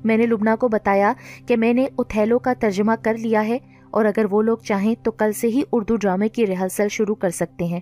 میں 0.03 0.17
نے 0.17 0.25
لبنا 0.25 0.55
کو 0.55 0.67
بتایا 0.67 1.13
کہ 1.45 1.57
میں 1.57 1.73
نے 1.73 1.87
اتھیلو 1.97 2.39
کا 2.39 2.53
ترجمہ 2.59 2.91
کر 3.01 3.17
لیا 3.17 3.47
ہے 3.47 3.57
اور 3.91 4.05
اگر 4.05 4.25
وہ 4.31 4.41
لوگ 4.41 4.57
چاہیں 4.57 4.95
تو 5.03 5.11
کل 5.11 5.31
سے 5.31 5.47
ہی 5.47 5.61
اردو 5.71 5.95
ڈرامے 5.95 6.29
کی 6.29 6.47
ریہرسل 6.47 6.87
شروع 6.89 7.15
کر 7.15 7.29
سکتے 7.29 7.65
ہیں۔ 7.65 7.79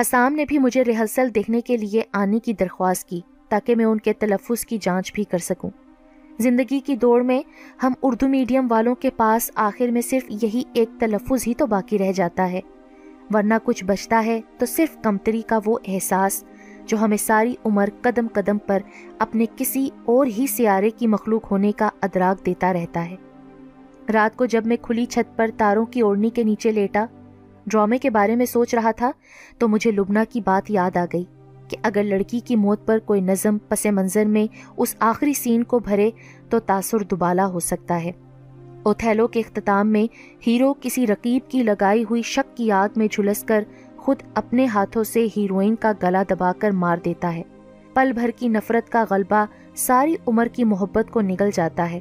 حسام 0.00 0.34
نے 0.34 0.44
بھی 0.44 0.58
مجھے 0.58 0.84
ریہرسل 0.84 1.34
دیکھنے 1.34 1.60
کے 1.60 1.76
لیے 1.76 2.02
آنے 2.12 2.38
کی 2.38 2.52
درخواست 2.52 3.08
کی 3.08 3.20
تاکہ 3.48 3.74
میں 3.74 3.84
ان 3.84 3.98
کے 3.98 4.12
تلفظ 4.12 4.64
کی 4.64 4.78
جانچ 4.80 5.12
بھی 5.14 5.24
کر 5.24 5.38
سکوں۔ 5.38 5.70
زندگی 6.38 6.80
کی 6.80 6.96
دوڑ 6.96 7.22
میں 7.22 7.42
ہم 7.82 7.92
اردو 8.02 8.28
میڈیم 8.28 8.66
والوں 8.70 8.94
کے 8.94 9.10
پاس 9.10 9.50
آخر 9.54 9.88
میں 9.88 10.00
صرف 10.00 10.24
یہی 10.28 10.62
ایک 10.72 10.88
تلفظ 11.00 11.46
ہی 11.46 11.54
تو 11.54 11.66
باقی 11.66 11.98
رہ 11.98 12.12
جاتا 12.12 12.52
ہے۔ 12.52 12.60
ورنہ 13.34 13.54
کچھ 13.64 13.84
بچتا 13.84 14.22
ہے 14.26 14.40
تو 14.58 14.66
صرف 14.66 15.02
کمتری 15.02 15.42
کا 15.42 15.58
وہ 15.66 15.78
احساس 15.86 16.44
جو 16.86 16.96
ہمیں 16.98 17.16
ساری 17.16 17.54
عمر 17.64 17.88
قدم 18.02 18.26
قدم 18.32 18.58
پر 18.58 18.78
اپنے 19.18 19.46
کسی 19.56 19.88
اور 20.04 20.26
ہی 20.26 20.46
سیارے 20.46 20.90
کی 20.90 21.06
مخلوق 21.06 21.50
ہونے 21.50 21.72
کا 21.72 21.88
ادراک 22.02 22.46
دیتا 22.46 22.72
رہتا 22.72 23.10
ہے۔ 23.10 23.16
رات 24.14 24.36
کو 24.36 24.44
جب 24.44 24.66
میں 24.66 24.76
کھلی 24.82 25.04
چھت 25.04 25.36
پر 25.36 25.50
تاروں 25.56 25.86
کی 25.86 26.00
اوڑھنی 26.00 26.30
کے 26.30 26.42
نیچے 26.42 26.72
لیٹا، 26.72 27.06
ڈرامے 27.66 27.98
کے 27.98 28.10
بارے 28.10 28.36
میں 28.36 28.46
سوچ 28.46 28.74
رہا 28.74 28.90
تھا 28.90 29.10
تو 29.58 29.68
مجھے 29.68 29.90
لبنا 29.90 30.24
کی 30.24 30.40
بات 30.44 30.70
یاد 30.70 30.96
آ 30.96 31.04
گئی۔ 31.12 31.24
کہ 31.74 31.80
اگر 31.82 32.02
لڑکی 32.02 32.40
کی 32.40 32.56
موت 32.56 32.86
پر 32.86 32.98
کوئی 32.98 33.20
نظم 33.20 33.58
پس 33.68 33.86
منظر 33.86 34.24
میں 34.24 34.54
اس 34.76 34.96
آخری 34.98 35.32
سین 35.32 35.62
کو 35.62 35.78
بھرے 35.78 36.10
تو 36.50 36.60
تاثر 36.60 36.98
دوبالا 36.98 37.46
ہو 37.46 37.60
سکتا 37.60 38.04
ہے۔ 38.04 38.10
اوتھیلو 38.82 39.26
کے 39.26 39.40
اختتام 39.40 39.88
میں 39.88 40.06
ہیرو 40.46 40.74
کسی 40.80 41.06
رقیب 41.06 41.50
کی 41.50 41.62
لگائی 41.62 42.04
ہوئی 42.10 42.22
شک 42.22 42.56
کی 42.56 42.72
آگ 42.72 42.88
میں 42.96 43.06
جھلس 43.10 43.42
کر 43.42 43.64
خود 43.96 44.16
اپنے 44.34 44.66
ہاتھوں 44.66 45.04
سے 45.04 45.26
ہیروئن 45.36 45.74
کا 45.76 45.92
گلا 46.02 46.22
دبا 46.30 46.52
کر 46.58 46.70
مار 46.70 46.96
دیتا 47.04 47.34
ہے۔ 47.34 47.42
پل 47.94 48.12
بھر 48.12 48.30
کی 48.36 48.48
نفرت 48.48 48.90
کا 48.90 49.04
غلبہ 49.10 49.44
ساری 49.74 50.16
عمر 50.26 50.46
کی 50.46 50.64
محبت 50.64 51.10
کو 51.10 51.20
نگل 51.20 51.50
جاتا 51.54 51.90
ہے۔ 51.90 52.00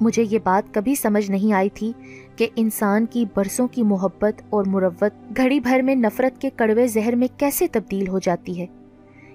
مجھے 0.00 0.24
یہ 0.30 0.38
بات 0.44 0.74
کبھی 0.74 0.94
سمجھ 0.94 1.30
نہیں 1.30 1.52
آئی 1.52 1.68
تھی 1.68 1.92
کہ 2.36 2.48
انسان 2.56 3.06
کی 3.06 3.24
برسوں 3.36 3.68
کی 3.68 3.82
محبت 3.82 4.42
اور 4.50 4.64
مروت 4.66 5.36
گھڑی 5.36 5.60
بھر 5.60 5.82
میں 5.82 5.94
نفرت 5.94 6.40
کے 6.40 6.50
کڑوے 6.56 6.86
زہر 6.86 7.14
میں 7.14 7.28
کیسے 7.36 7.66
تبدیل 7.66 8.08
ہو 8.08 8.18
جاتی 8.18 8.60
ہے۔ 8.60 8.66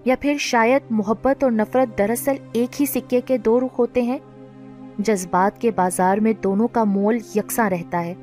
یا 0.06 0.16
پھر 0.20 0.36
شاید 0.40 0.82
محبت 0.90 1.44
اور 1.44 1.52
نفرت 1.52 1.98
دراصل 1.98 2.36
ایک 2.54 2.82
ہی 2.82 2.86
سکے 2.86 3.22
کے 3.22 3.38
دو 3.38 3.60
رخ 3.60 3.80
ہوتے 3.80 4.02
ہیں؟ 4.02 4.20
جذبات 4.98 5.62
کے 5.62 5.72
بازار 5.72 6.18
میں 6.18 6.34
دونوں 6.34 6.68
کا 6.68 6.84
مول 6.84 7.18
یکساں 7.36 7.70
رہتا 7.70 8.06
ہے۔ 8.06 8.14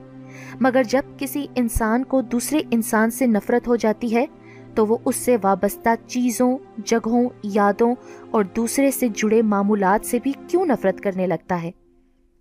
مگر 0.60 0.82
جب 0.82 1.02
کسی 1.18 1.46
انسان 1.54 2.04
کو 2.04 2.20
دوسرے 2.20 2.60
انسان 2.70 3.10
سے 3.10 3.26
نفرت 3.26 3.68
ہو 3.68 3.76
جاتی 3.76 4.14
ہے، 4.14 4.26
تو 4.74 4.86
وہ 4.86 4.96
اس 5.04 5.16
سے 5.16 5.36
وابستہ 5.42 5.88
چیزوں، 6.06 6.58
جگہوں، 6.84 7.28
یادوں 7.42 7.94
اور 8.30 8.44
دوسرے 8.56 8.90
سے 8.90 9.08
جڑے 9.08 9.42
معمولات 9.42 10.06
سے 10.06 10.18
بھی 10.22 10.32
کیوں 10.46 10.66
نفرت 10.66 11.00
کرنے 11.00 11.26
لگتا 11.26 11.62
ہے؟ 11.62 11.70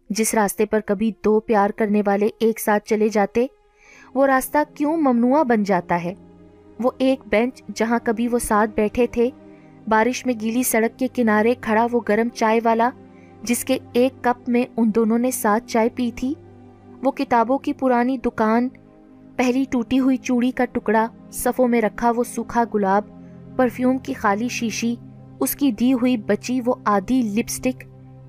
جس 0.09 0.33
راستے 0.33 0.65
پر 0.65 0.79
کبھی 0.79 1.11
دو 1.25 1.39
پیار 1.39 1.69
کرنے 1.69 2.01
والے 2.05 2.29
ایک 2.39 2.59
ساتھ 2.59 2.85
چلے 2.85 3.09
جاتے، 3.09 3.47
وہ 4.15 4.25
راستہ 4.25 4.57
کیوں 4.75 4.97
ممنوع 4.97 5.43
بن 5.43 5.63
جاتا 5.63 6.03
ہے؟ 6.03 6.13
وہ 6.83 6.91
ایک 6.97 7.19
بینچ 7.29 7.61
جہاں 7.75 7.99
کبھی 8.03 8.27
وہ 8.27 8.39
ساتھ 8.39 8.71
بیٹھے 8.75 9.07
تھے۔ 9.07 9.29
بارش 9.87 10.25
میں 10.25 10.33
گیلی 10.41 10.63
سڑک 10.63 10.99
کے 10.99 11.07
کنارے 11.13 11.53
کھڑا 11.61 11.87
وہ 11.91 11.99
گرم 12.07 12.29
چائے 12.29 12.59
والا، 12.63 12.89
جس 13.43 13.63
کے 13.65 13.77
ایک 13.93 14.23
کپ 14.23 14.49
میں 14.49 14.65
ان 14.77 14.91
دونوں 14.95 15.17
نے 15.17 15.31
ساتھ 15.31 15.67
چائے 15.67 15.89
پی 15.95 16.11
تھی۔ 16.15 16.33
وہ 17.03 17.11
کتابوں 17.11 17.57
کی 17.57 17.73
پرانی 17.73 18.17
دکان، 18.17 18.69
پہلی 19.35 19.63
ٹوٹی 19.69 19.99
ہوئی 19.99 20.17
چوڑی 20.17 20.51
کا 20.51 20.65
ٹکڑا، 20.65 21.07
صفوں 21.31 21.67
میں 21.67 21.81
رکھا 21.81 22.11
وہ 22.15 22.23
سوکھا 22.23 22.63
گلاب، 22.73 23.03
پرفیوم 23.55 23.97
کی 23.97 24.13
خالی 24.13 24.47
شیشی، 24.47 24.95
اس 25.39 25.55
کی 25.55 25.71
دی 25.71 25.93
ہوئی 25.93 26.17
بچی 26.17 26.59
وہ 26.65 26.75
آدھی 26.85 27.21
لپسٹک، 27.21 27.83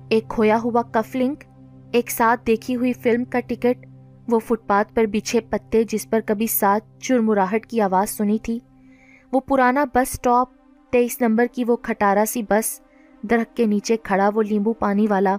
ایک 0.09 0.27
کھویا 0.27 0.57
ہوا 0.63 0.81
کفلنک، 0.81 1.43
ایک 1.91 2.11
ساتھ 2.11 2.47
دیکھی 2.47 2.75
ہوئی 2.75 2.93
فلم 2.93 3.25
کا 3.25 3.39
ٹکٹ۔ 3.39 3.85
وہ 4.27 4.39
فٹ 4.39 4.67
پاتھ 4.67 4.93
پر 4.93 5.05
بچھے 5.05 5.39
پتے 5.39 5.83
جس 5.83 6.09
پر 6.09 6.19
کبھی 6.25 6.47
ساتھ 6.47 6.99
چرمراہٹ 6.99 7.65
کی 7.65 7.81
آواز 7.81 8.09
سنی 8.09 8.37
تھی۔ 8.43 8.59
وہ 9.31 9.39
پرانا 9.39 9.85
بس 9.95 10.09
سٹاپ 10.09 10.47
تیئیس 10.91 11.21
نمبر 11.21 11.45
کی 11.51 11.63
وہ 11.67 11.75
کھٹارا 11.75 12.23
سی 12.27 12.43
بس 12.49 12.81
درخت 13.21 13.57
کے 13.57 13.65
نیچے 13.65 13.97
کھڑا 14.03 14.29
وہ 14.35 14.43
لیمبو 14.43 14.73
پانی 14.73 15.07
والا۔ 15.09 15.37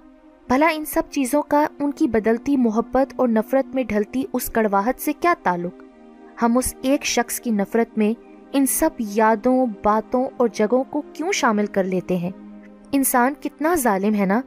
بھلا 0.48 0.66
ان 0.66 0.84
سب 0.84 1.02
چیزوں 1.10 1.42
کا 1.42 1.66
ان 1.78 1.90
کی 1.90 2.08
بدلتی 2.08 2.56
محبت 2.56 3.14
اور 3.16 3.28
نفرت 3.28 3.74
میں 3.74 3.82
ڈھلتی 3.82 4.24
اس 4.32 4.46
کڑواہٹ 4.46 5.00
سے 5.00 5.12
کیا 5.20 5.34
تعلق؟ 5.42 5.82
ہم 6.42 6.58
اس 6.58 6.74
ایک 6.82 7.04
شخص 7.04 7.40
کی 7.40 7.50
نفرت 7.50 7.98
میں 7.98 8.12
ان 8.52 8.66
سب 8.66 8.90
یادوں، 8.98 9.66
باتوں 9.84 10.26
اور 10.36 10.48
جگہوں 10.52 10.84
کو 10.84 11.02
کیوں 11.12 11.32
شامل 11.32 11.66
کر 11.66 11.84
لیتے 11.84 12.16
ہیں؟ 12.16 12.30
انسان 12.92 13.32
کتنا 13.40 13.74
ظالم 13.74 14.14
ہے 14.14 14.26
نا 14.26 14.40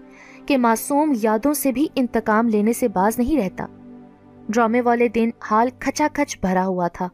کہ 0.46 0.58
معصوم 0.58 1.14
یادوں 1.22 1.54
سے 1.54 1.72
بھی 1.72 1.88
انتقام 1.96 2.48
لینے 2.48 2.74
سے 2.74 2.88
باز 2.88 3.20
نہیں 3.20 3.42
رہتا۔ 3.42 3.66
ڈرامے 4.50 4.82
والے 4.82 5.08
دن 5.08 5.30
حال 5.52 5.70
کھچا 5.80 6.08
کھچ 6.14 6.38
بھرا 6.42 6.66
ہوا 6.66 6.88
تھا 6.88 7.08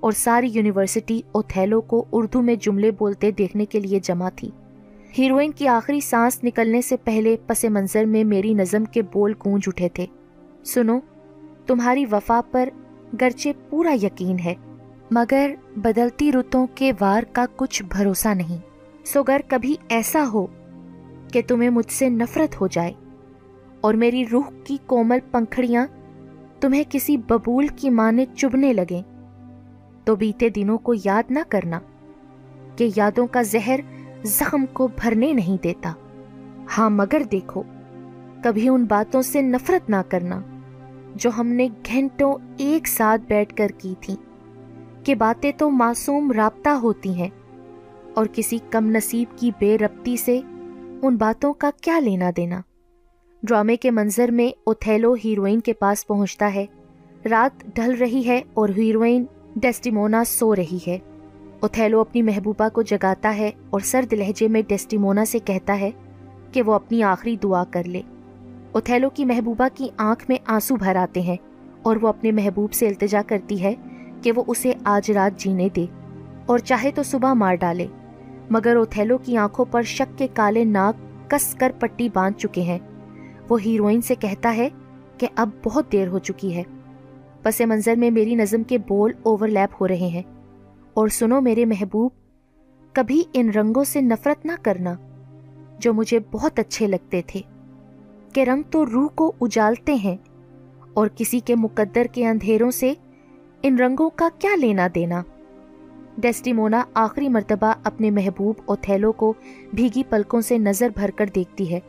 اور 0.00 0.12
ساری 0.12 0.48
یونیورسٹی 0.52 1.20
اوتھیلو 1.32 1.80
کو 1.80 2.04
اردو 2.12 2.42
میں 2.42 2.54
جملے 2.54 2.90
بولتے 2.90 3.30
دیکھنے 3.30 3.66
کے 3.66 3.80
لیے 3.80 4.00
جمع 4.02 4.28
تھی۔ 4.28 4.50
ہیروئن 5.18 5.52
کی 5.52 5.68
آخری 5.68 6.00
سانس 6.00 6.44
نکلنے 6.44 6.82
سے 6.82 6.96
پہلے 6.96 7.36
پس 7.46 7.64
منظر 7.64 8.04
میں 8.04 8.24
میری 8.24 8.54
نظم 8.54 8.84
کے 8.84 9.02
بول 9.02 9.32
گونج 9.46 9.62
اٹھے 9.66 9.88
تھے۔ 9.88 10.06
سنو، 10.64 10.98
تمہاری 11.66 12.04
وفا 12.12 12.40
پر 12.50 12.68
گرچہ 13.20 13.48
پورا 13.70 13.94
یقین 14.02 14.36
ہے، 14.44 14.54
مگر 15.10 15.54
بدلتی 15.76 16.32
رتوں 16.32 16.66
کے 16.74 16.92
وار 17.00 17.22
کا 17.32 17.46
کچھ 17.56 17.82
بھروسہ 17.88 18.28
نہیں۔ 18.28 18.58
سو 19.04 19.22
گر 19.22 19.40
کبھی 19.48 19.74
ایسا 19.88 20.24
ہو 20.32 20.46
کہ 21.32 21.42
تمہیں 21.46 21.70
مجھ 21.70 21.92
سے 21.92 22.08
نفرت 22.08 22.60
ہو 22.60 22.66
جائے 22.66 22.92
اور 23.80 23.94
میری 23.94 24.24
روح 24.32 24.50
کی 24.64 24.76
کومل 24.86 25.18
پنکھڑیاں 25.30 25.86
تمہیں 26.62 26.84
کسی 26.90 27.16
ببول 27.16 27.66
کی 27.66 27.90
ماں 27.90 28.12
چبنے 28.36 28.72
لگیں۔ 28.72 29.02
تو 30.04 30.16
بیتے 30.16 30.48
دنوں 30.48 30.78
کو 30.78 30.94
یاد 31.04 31.22
نہ 31.30 31.38
کرنا 31.48 31.80
کہ 32.76 32.88
یادوں 32.96 33.26
کا 33.26 33.42
زہر 33.42 33.80
زخم 34.22 34.66
کو 34.72 34.88
بھرنے 34.96 35.32
نہیں 35.32 35.62
دیتا۔ 35.62 35.92
ہاں 36.78 36.90
مگر 36.90 37.22
دیکھو، 37.32 37.62
کبھی 38.44 38.68
ان 38.68 38.84
باتوں 38.84 39.22
سے 39.22 39.42
نفرت 39.42 39.90
نہ 39.90 39.96
کرنا 40.08 40.40
جو 41.14 41.30
ہم 41.38 41.46
نے 41.46 41.68
گھنٹوں 41.86 42.34
ایک 42.56 42.88
ساتھ 42.88 43.22
بیٹھ 43.28 43.56
کر 43.56 43.68
کی 43.78 43.94
تھی، 44.00 44.16
کہ 45.04 45.14
باتیں 45.14 45.52
تو 45.58 45.70
معصوم 45.70 46.32
رابطہ 46.32 46.68
ہوتی 46.68 47.14
ہیں۔ 47.14 47.28
اور 48.14 48.26
کسی 48.32 48.58
کم 48.70 48.86
نصیب 48.86 49.38
کی 49.38 49.50
بے 49.58 49.78
ربطی 49.78 50.16
سے 50.16 50.40
ان 51.02 51.16
باتوں 51.16 51.54
کا 51.54 51.70
کیا 51.80 51.98
لینا 51.98 52.30
دینا؟ 52.36 52.60
ڈرامے 53.42 53.76
کے 53.76 53.90
منظر 53.90 54.30
میں 54.30 54.48
اوتھیلو 54.66 55.14
ہیروئن 55.24 55.60
کے 55.60 55.72
پاس 55.72 56.06
پہنچتا 56.06 56.54
ہے۔ 56.54 56.66
رات 57.30 57.64
ڈھل 57.74 57.94
رہی 57.94 58.22
ہے 58.26 58.42
اور 58.54 58.68
ہیروئن 58.68 59.24
ڈیسٹیمونا 59.56 60.24
سو 60.24 60.56
رہی 60.56 60.78
ہے۔ 60.86 60.98
اوتھیلو 61.60 62.00
اپنی 62.00 62.22
محبوبہ 62.22 62.68
کو 62.68 62.82
جگاتا 62.82 63.36
ہے 63.36 63.50
اور 63.70 63.80
سرد 63.80 64.12
لہجے 64.12 64.48
میں 64.48 64.62
ڈیسٹیمونا 64.68 65.24
سے 65.24 65.38
کہتا 65.38 65.80
ہے 65.80 65.90
کہ 66.52 66.62
وہ 66.62 66.72
اپنی 66.72 67.02
آخری 67.02 67.36
دعا 67.36 67.64
کر 67.64 67.84
لے۔ 67.84 68.02
اوتھیلو 68.72 69.10
کی 69.10 69.24
محبوبہ 69.24 69.68
کی 69.74 69.88
آنکھ 69.96 70.24
میں 70.28 70.36
آنسو 70.46 70.76
بھر 70.76 70.96
آتے 70.96 71.20
ہیں 71.20 71.36
اور 71.82 71.96
وہ 72.02 72.08
اپنے 72.08 72.32
محبوب 72.32 72.72
سے 72.72 72.88
التجا 72.88 73.22
کرتی 73.26 73.62
ہے 73.62 73.74
کہ 74.22 74.32
وہ 74.32 74.44
اسے 74.46 74.72
آج 74.84 75.10
رات 75.10 75.40
جینے 75.40 75.68
دے 75.76 75.86
اور 76.46 76.58
چاہے 76.58 76.90
تو 76.94 77.02
صبح 77.02 77.32
مار 77.32 77.54
ڈالے۔ 77.54 77.86
مگر 78.50 78.76
اوتھیلو 78.76 79.18
کی 79.18 79.36
آنکھوں 79.36 79.64
پر 79.64 79.82
شک 79.82 80.18
کے 80.18 80.26
کالے 80.34 80.64
ناک 80.64 81.30
کس 81.30 81.54
کر 81.54 81.72
پٹی 81.78 82.08
باندھ 82.14 82.38
چکے 82.38 82.62
ہیں۔ 82.62 82.78
وہ 83.48 83.62
ہیروئن 83.62 84.00
سے 84.00 84.14
کہتا 84.14 84.56
ہے 84.56 84.68
کہ 85.18 85.26
اب 85.36 85.48
بہت 85.64 85.92
دیر 85.92 86.08
ہو 86.08 86.18
چکی 86.18 86.56
ہے۔ 86.56 86.62
پس 87.42 87.60
منظر 87.60 87.94
میں 87.96 88.10
میری 88.10 88.34
نظم 88.34 88.62
کے 88.62 88.78
بول 88.78 89.12
اوور 89.22 89.48
لیپ 89.48 89.76
ہو 89.80 89.88
رہے 89.88 90.06
ہیں۔ 90.06 90.22
اور 90.94 91.08
سنو 91.08 91.40
میرے 91.40 91.64
محبوب، 91.64 92.10
کبھی 92.92 93.22
ان 93.32 93.50
رنگوں 93.50 93.84
سے 93.84 94.00
نفرت 94.00 94.46
نہ 94.46 94.52
کرنا 94.62 94.94
جو 95.78 95.94
مجھے 95.94 96.18
بہت 96.30 96.58
اچھے 96.58 96.86
لگتے 96.86 97.22
تھے۔ 97.26 97.40
کہ 98.32 98.40
رنگ 98.40 98.62
تو 98.70 98.86
روح 98.86 99.08
کو 99.08 99.32
اجالتے 99.40 99.94
ہیں 99.94 100.16
اور 100.94 101.08
کسی 101.16 101.40
کے 101.40 101.54
مقدر 101.54 102.04
کے 102.12 102.28
اندھیروں 102.28 102.70
سے 102.70 102.92
ان 103.62 103.78
رنگوں 103.78 104.10
کا 104.10 104.28
کیا 104.38 104.56
لینا 104.56 104.88
دینا۔ 104.94 105.22
ڈیسٹیمونا 106.18 106.82
آخری 106.94 107.28
مرتبہ 107.28 107.74
اپنے 107.84 108.10
محبوب 108.10 108.54
اوتھیلو 108.64 109.12
کو 109.12 109.32
بھیگی 109.74 110.02
پلکوں 110.08 110.40
سے 110.40 110.58
نظر 110.58 110.88
بھر 110.94 111.10
کر 111.16 111.26
دیکھتی 111.34 111.74
ہے۔ 111.74 111.80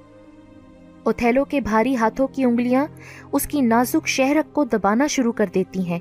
اوتھیلو 1.04 1.46
کے 1.46 1.62
بھاری 1.62 1.96
ہاتھوں 1.96 2.28
کی 2.28 2.44
انگلیاں 2.44 2.86
اس 3.32 3.44
کی 3.44 3.62
نازک 3.62 4.08
شہرک 4.08 4.54
کو 4.54 4.66
دبانا 4.66 5.08
شروع 5.08 5.32
کر 5.32 5.46
دیتی 5.56 5.88
ہیں۔ 5.88 6.00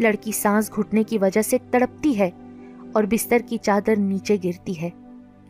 لڑکی 0.00 0.32
سانس 0.32 0.70
گھٹنے 0.76 1.04
کی 1.04 1.18
وجہ 1.18 1.42
سے 1.42 1.58
تڑپتی 1.70 2.18
ہے 2.18 2.30
اور 2.92 3.04
بستر 3.04 3.38
کی 3.46 3.56
چادر 3.56 3.98
نیچے 3.98 4.36
گرتی 4.44 4.82
ہے۔ 4.82 4.90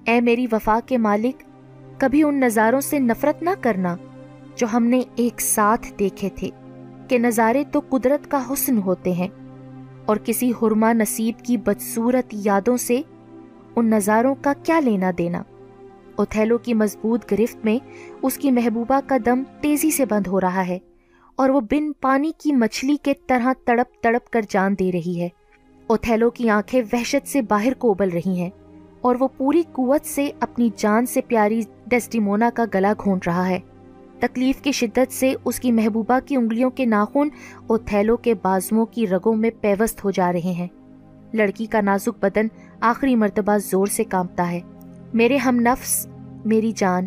اے 0.05 0.21
میری 0.21 0.47
وفا 0.53 0.79
کے 0.87 0.99
مالک، 0.99 1.43
کبھی 1.99 2.23
ان 2.23 2.41
نظاروں 2.41 2.81
سے 2.81 2.99
نفرت 2.99 3.43
نہ 3.43 3.51
کرنا 3.61 3.97
جو 4.57 4.67
ہم 4.73 4.85
نے 4.85 5.03
ایک 5.17 5.41
ساتھ 5.41 5.93
دیکھے 5.99 6.29
تھے، 6.35 6.51
کہ 7.09 7.19
نظارے 7.19 7.65
تو 7.73 7.81
قدرت 7.89 8.31
کا 8.31 8.53
حسن 8.53 8.79
ہوتے 8.79 9.13
ہیں۔ 9.13 9.29
اور 10.07 10.17
کسی 10.17 10.51
حرما 10.51 10.93
نصیب 10.93 11.45
کی 11.45 11.57
بدصورت 11.57 12.27
یادوں 12.33 12.77
سے 12.77 13.01
ان 13.77 13.87
نظاروں 13.87 14.35
کا 14.43 14.53
کیا 14.63 14.81
لینا 14.81 15.11
دینا؟ 15.19 15.43
اوتھیلو 16.17 16.59
کی 16.59 16.75
مضبوط 16.75 17.33
گرفت 17.33 17.65
میں 17.65 17.79
اس 18.23 18.37
کی 18.37 18.51
محبوبہ 18.51 19.01
کا 19.07 19.17
دم 19.27 19.43
تیزی 19.61 19.91
سے 19.91 20.05
بند 20.07 20.27
ہو 20.27 20.41
رہا 20.41 20.67
ہے 20.67 20.79
اور 21.37 21.49
وہ 21.49 21.61
بن 21.61 21.93
پانی 21.93 22.33
کی 22.39 22.53
مچھلی 22.53 22.97
کے 23.03 23.13
طرح 23.27 23.53
تڑپ 23.65 24.03
تڑپ 24.03 24.31
کر 24.31 24.41
جان 24.49 24.75
دے 24.79 24.93
رہی 24.93 25.21
ہے۔ 25.21 25.29
اوتھیلو 25.87 26.31
کی 26.31 26.49
آنکھیں 26.51 26.83
وحشت 26.93 27.29
سے 27.29 27.43
باہر 27.43 27.75
کو 27.75 27.91
ابل 27.91 28.09
رہی 28.09 28.41
ہیں 28.41 28.51
اور 29.01 29.17
وہ 29.21 29.29
پوری 29.37 29.63
قوت 29.73 30.07
سے 30.07 30.31
اپنی 30.41 30.71
جان 30.77 31.07
سے 31.07 31.21
پیاری 31.21 31.61
ڈیسٹیمونا 31.87 32.51
کا 32.55 32.65
گلا 32.75 32.93
گھونٹ 33.05 33.29
رہا 33.29 33.49
ہے۔ 33.49 33.59
تکلیف 34.19 34.61
کی 34.61 34.73
شدت 34.73 35.13
سے 35.13 35.35
اس 35.45 35.61
کی 35.61 35.73
محبوبہ 35.73 36.19
کی 36.27 36.37
انگلیوں 36.37 36.71
کے 36.71 36.85
ناخن 36.85 37.29
اوتھیلو 37.67 38.17
کے 38.17 38.35
بازوؤں 38.35 38.87
کی 38.87 39.07
رگوں 39.07 39.35
میں 39.35 39.51
پیوست 39.61 40.05
ہو 40.05 40.11
جا 40.11 40.33
رہے 40.33 40.53
ہیں۔ 40.53 40.69
لڑکی 41.33 41.67
کا 41.67 41.81
نازک 41.81 42.09
بدن 42.21 42.47
آخری 42.81 43.17
مرتبہ 43.17 43.57
زور 43.59 43.87
سے 43.87 44.05
کامتا 44.05 44.53
ہے۔ 44.53 44.61
میرے 45.15 45.37
ہم 45.37 45.57
نفس، 45.57 46.07
میری 46.45 46.73
جان، 46.73 47.07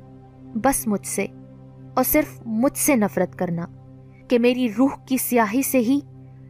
بس 0.55 0.87
مجھ 0.87 1.07
سے، 1.07 1.25
اور 1.95 2.03
صرف 2.03 2.41
مجھ 2.45 2.77
سے 2.77 2.95
نفرت 2.95 3.37
کرنا 3.39 3.65
کہ 4.27 4.39
میری 4.39 4.67
روح 4.77 4.89
کی 5.05 5.17
سیاہی 5.17 5.61
سے 5.61 5.77
ہی 5.77 5.99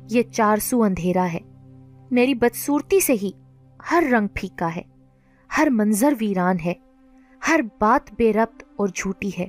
یہ 0.10 0.24
چار 0.24 0.58
سو 0.58 0.84
اندھیرا 0.84 1.34
ہے۔ 1.34 1.40
میری 2.12 2.34
بدسورتی 2.34 3.00
سے 3.00 3.14
ہی 3.14 3.32
ہر 3.92 4.04
رنگ 4.12 4.28
پھیکا 4.34 4.76
ہے، 4.76 4.82
ہر 5.58 5.68
منظر 5.72 6.14
ویران 6.20 6.58
ہے، 6.66 6.74
ہر 7.48 7.60
بات 7.80 8.14
بے 8.18 8.34
ربط 8.34 8.64
اور 8.76 8.88
جھوٹی 8.88 9.30
ہے، 9.40 9.48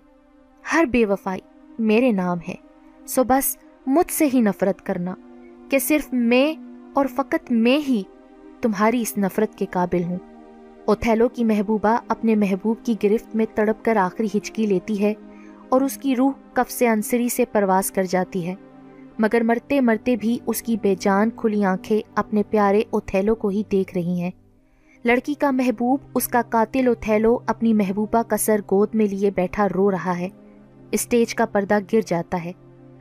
ہر 0.72 0.84
بے 0.84 1.06
وفائی 1.06 1.40
میرے 1.78 2.12
نام 2.12 2.38
ہے۔ 2.48 2.54
سو 3.06 3.24
بس 3.24 3.56
مجھ 3.86 4.12
سے 4.12 4.28
ہی 4.34 4.40
نفرت 4.40 4.86
کرنا 4.86 5.14
کہ 5.70 5.78
صرف 5.78 6.12
میں 6.12 6.54
اور 6.94 7.06
فقط 7.06 7.50
میں 7.50 7.78
ہی 7.88 8.02
تمہاری 8.60 9.02
اس 9.02 9.18
نفرت 9.18 9.58
کے 9.58 9.66
قابل 9.70 10.02
ہوں۔ 10.02 10.18
اوتھیلو 10.88 11.28
کی 11.28 11.44
محبوبہ 11.44 11.96
اپنے 12.08 12.34
محبوب 12.34 12.76
کی 12.84 12.94
گرفت 13.02 13.36
میں 13.36 13.46
تڑپ 13.54 13.84
کر 13.84 13.96
آخری 13.96 14.26
ہچکی 14.34 14.66
لیتی 14.66 15.02
ہے 15.02 15.14
اور 15.68 15.80
اس 15.80 15.96
کی 15.96 16.16
روح 16.16 16.30
کف 16.52 16.72
سے 16.72 16.88
انصری 16.88 17.28
سے 17.28 17.44
پرواز 17.52 17.90
کر 17.90 18.04
جاتی 18.04 18.46
ہے۔ 18.46 18.54
مگر 19.18 19.40
مرتے 19.40 19.80
مرتے 19.80 20.16
بھی 20.16 20.38
اس 20.46 20.62
کی 20.62 20.76
بے 20.82 20.94
جان 21.00 21.30
کھلی 21.36 21.64
آنکھیں 21.64 22.00
اپنے 22.14 22.42
پیارے 22.50 22.82
اوتھیلو 22.90 23.34
کو 23.34 23.48
ہی 23.48 23.62
دیکھ 23.72 23.94
رہی 23.94 24.20
ہیں۔ 24.20 24.30
لڑکی 25.04 25.34
کا 25.34 25.50
محبوب، 25.50 26.00
اس 26.14 26.28
کا 26.28 26.42
قاتل 26.48 26.88
اوتھیلو 26.88 27.38
اپنی 27.46 27.74
محبوبہ 27.74 28.22
کا 28.22 28.36
سر 28.36 28.60
گود 28.70 28.88
میں 28.94 29.06
لیے 29.06 29.30
بیٹھا 29.30 29.66
رو 29.74 29.90
رہا 29.90 30.18
ہے۔ 30.18 30.28
اسٹیج 30.90 31.34
کا 31.34 31.46
پردہ 31.46 31.78
گر 31.92 32.00
جاتا 32.06 32.44
ہے۔ 32.44 32.52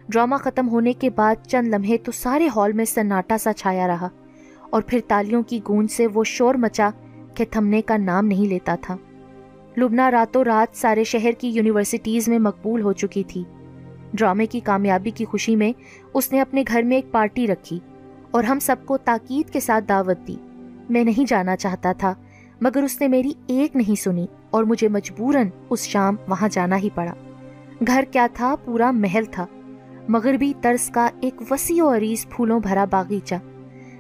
ڈرامہ 0.10 0.36
ختم 0.36 0.70
ہونے 0.70 0.94
کے 0.94 1.10
بعد 1.10 1.36
چند 1.48 1.68
لمحے 1.68 1.98
تو 1.98 2.12
سارے 2.12 2.48
ہال 2.56 2.74
میں 2.74 2.86
سناٹا 2.86 3.38
سا 3.38 3.54
چھایا 3.54 3.88
رہا 3.88 4.10
اور 4.70 4.82
پھر 4.88 5.00
تالیوں 5.08 5.44
کی 5.44 5.60
گونج 5.68 5.92
سے 5.92 6.08
وہ 6.14 6.24
شور 6.24 6.56
مچا 6.56 6.90
کہ 7.38 7.46
تھمنے 7.52 7.82
کا 7.82 7.98
نام 7.98 8.26
نہیں 8.26 8.50
لیتا 8.50 8.76
تھا۔ 8.82 8.98
لبنا 9.78 10.12
راتوں 10.12 10.44
رات 10.44 10.78
سارے 10.78 11.04
شہر 11.04 11.32
کی 11.32 11.48
یونیورسٹیز 11.48 12.28
میں 12.28 12.40
مقبول 12.40 12.82
ہو 12.82 12.94
چکی 12.94 13.24
تھی۔ 13.24 13.44
ڈرامے 14.14 14.46
کی 14.46 14.60
کامیابی 14.60 15.12
کی 15.12 15.26
خوشی 15.26 15.56
میں 15.56 15.74
اس 16.14 16.32
نے 16.32 16.42
اپنے 16.42 16.64
گھر 16.68 16.82
میں 16.82 16.98
ایک 16.98 17.12
پارٹی 17.12 17.48
رکھی 17.48 17.80
اور 18.32 18.44
ہم 18.44 18.60
سب 18.60 18.76
کو 18.86 18.98
تاکید 18.98 19.50
کے 19.50 19.60
ساتھ 19.60 19.86
دعوت 19.90 20.28
دی۔ 20.28 20.36
میں 20.90 21.04
نہیں 21.04 21.26
جانا 21.30 21.56
چاہتا 21.56 21.92
تھا، 21.92 22.14
مگر 22.62 22.84
اس 22.84 23.02
نے 23.02 23.08
میری 23.08 23.34
ایک 23.48 23.76
نہیں 23.76 24.02
سنی 24.02 24.28
اور 24.50 24.64
مجھے 24.64 24.88
مجبوراً 24.88 25.50
اس 25.70 25.82
شام 25.82 26.16
وہاں 26.28 26.50
جانا 26.52 26.78
ہی 26.78 26.90
پڑا۔ 26.96 27.14
گھر 27.88 28.04
کیا 28.12 28.28
تھا؟ 28.34 28.56
پورا 28.66 28.92
محل 28.92 29.24
تھا، 29.32 29.46
مغربی 30.08 30.54
طرز 30.62 30.90
کا 30.90 31.10
ایک 31.20 31.42
وسیع 31.52 31.84
و 31.84 31.98
عریض 31.98 32.26
پھولوں 32.30 32.60
بھرا 32.60 32.86
باغیچہ۔ 32.86 33.36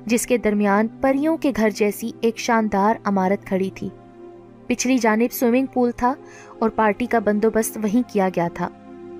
جس 0.08 0.28
کے 0.28 0.38
درمیان 0.38 0.88
پریوں 1.02 1.38
کے 1.38 1.52
گھر 1.56 1.70
جیسی 1.70 2.12
ایک 2.22 2.38
شاندار 2.38 2.96
عمارت 3.04 3.46
کھڑی 3.46 3.70
تھی۔ 3.76 3.89
پچھلی 4.67 4.98
جانب 4.98 5.34
سوئمنگ 5.34 5.65
پول 5.65 5.91
تھا 5.91 6.13
اور 6.60 6.70
پارٹی 6.70 7.06
کا 7.06 7.20
بندوبست 7.20 7.78
وہیں 7.78 8.13
کیا 8.13 8.30
گیا 8.36 8.48
تھا۔ 8.54 8.70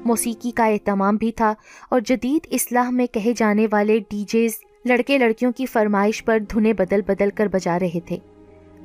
موسیقی 0.06 0.52
کا 0.52 0.66
اہتمام 0.66 1.16
بھی 1.16 1.32
تھا 1.32 1.54
اور 1.90 2.00
جدید 2.00 2.48
اصلاح 2.52 2.90
میں 2.90 3.08
کہے 3.08 3.34
جانے 3.38 3.68
والے 3.72 4.00
ڈی 4.10 4.26
جیز 4.28 4.58
لڑکے 4.86 5.18
لڑکیوں 5.18 5.52
کی 5.52 5.66
فرمائش 5.66 6.26
پر 6.26 6.40
دھنے 6.40 6.74
بدل 6.74 7.02
بدل 7.02 7.30
کر 7.36 7.48
بجا 7.48 7.80
رہے 7.80 8.00
تھے۔ 8.06 8.18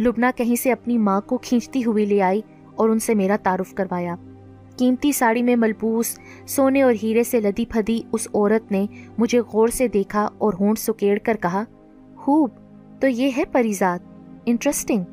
لبنا 0.00 0.30
کہیں 0.36 0.56
سے 0.56 0.72
اپنی 0.72 0.98
ماں 0.98 1.20
کو 1.20 1.38
کھینچتی 1.38 1.84
ہوئی 1.84 2.04
لے 2.04 2.22
آئی 2.22 2.40
اور 2.74 2.88
ان 2.88 2.98
سے 2.98 3.14
میرا 3.14 3.36
تعارف 3.42 3.74
کروایا۔ 3.74 4.14
قیمتی 4.76 5.12
ساڑی 5.12 5.42
میں 5.42 5.56
ملبوس، 5.56 6.18
سونے 6.46 6.82
اور 6.82 6.94
ہیرے 7.02 7.24
سے 7.24 7.40
لدی 7.40 7.64
پھدی 7.64 8.00
اس 8.12 8.28
عورت 8.34 8.72
نے 8.72 8.86
مجھے 9.18 9.40
غور 9.40 9.68
سے 9.68 9.88
دیکھا 9.88 10.28
اور 10.38 10.52
ہونٹ 10.60 10.78
سکیڑ 10.78 11.18
کر 11.18 11.36
کہا 11.42 11.64
خوب، 12.22 12.50
تو 13.00 13.06
یہ 13.06 13.30
ہے 13.36 13.44
پریزاد 13.52 13.98
انٹرسٹنگ 14.44 15.04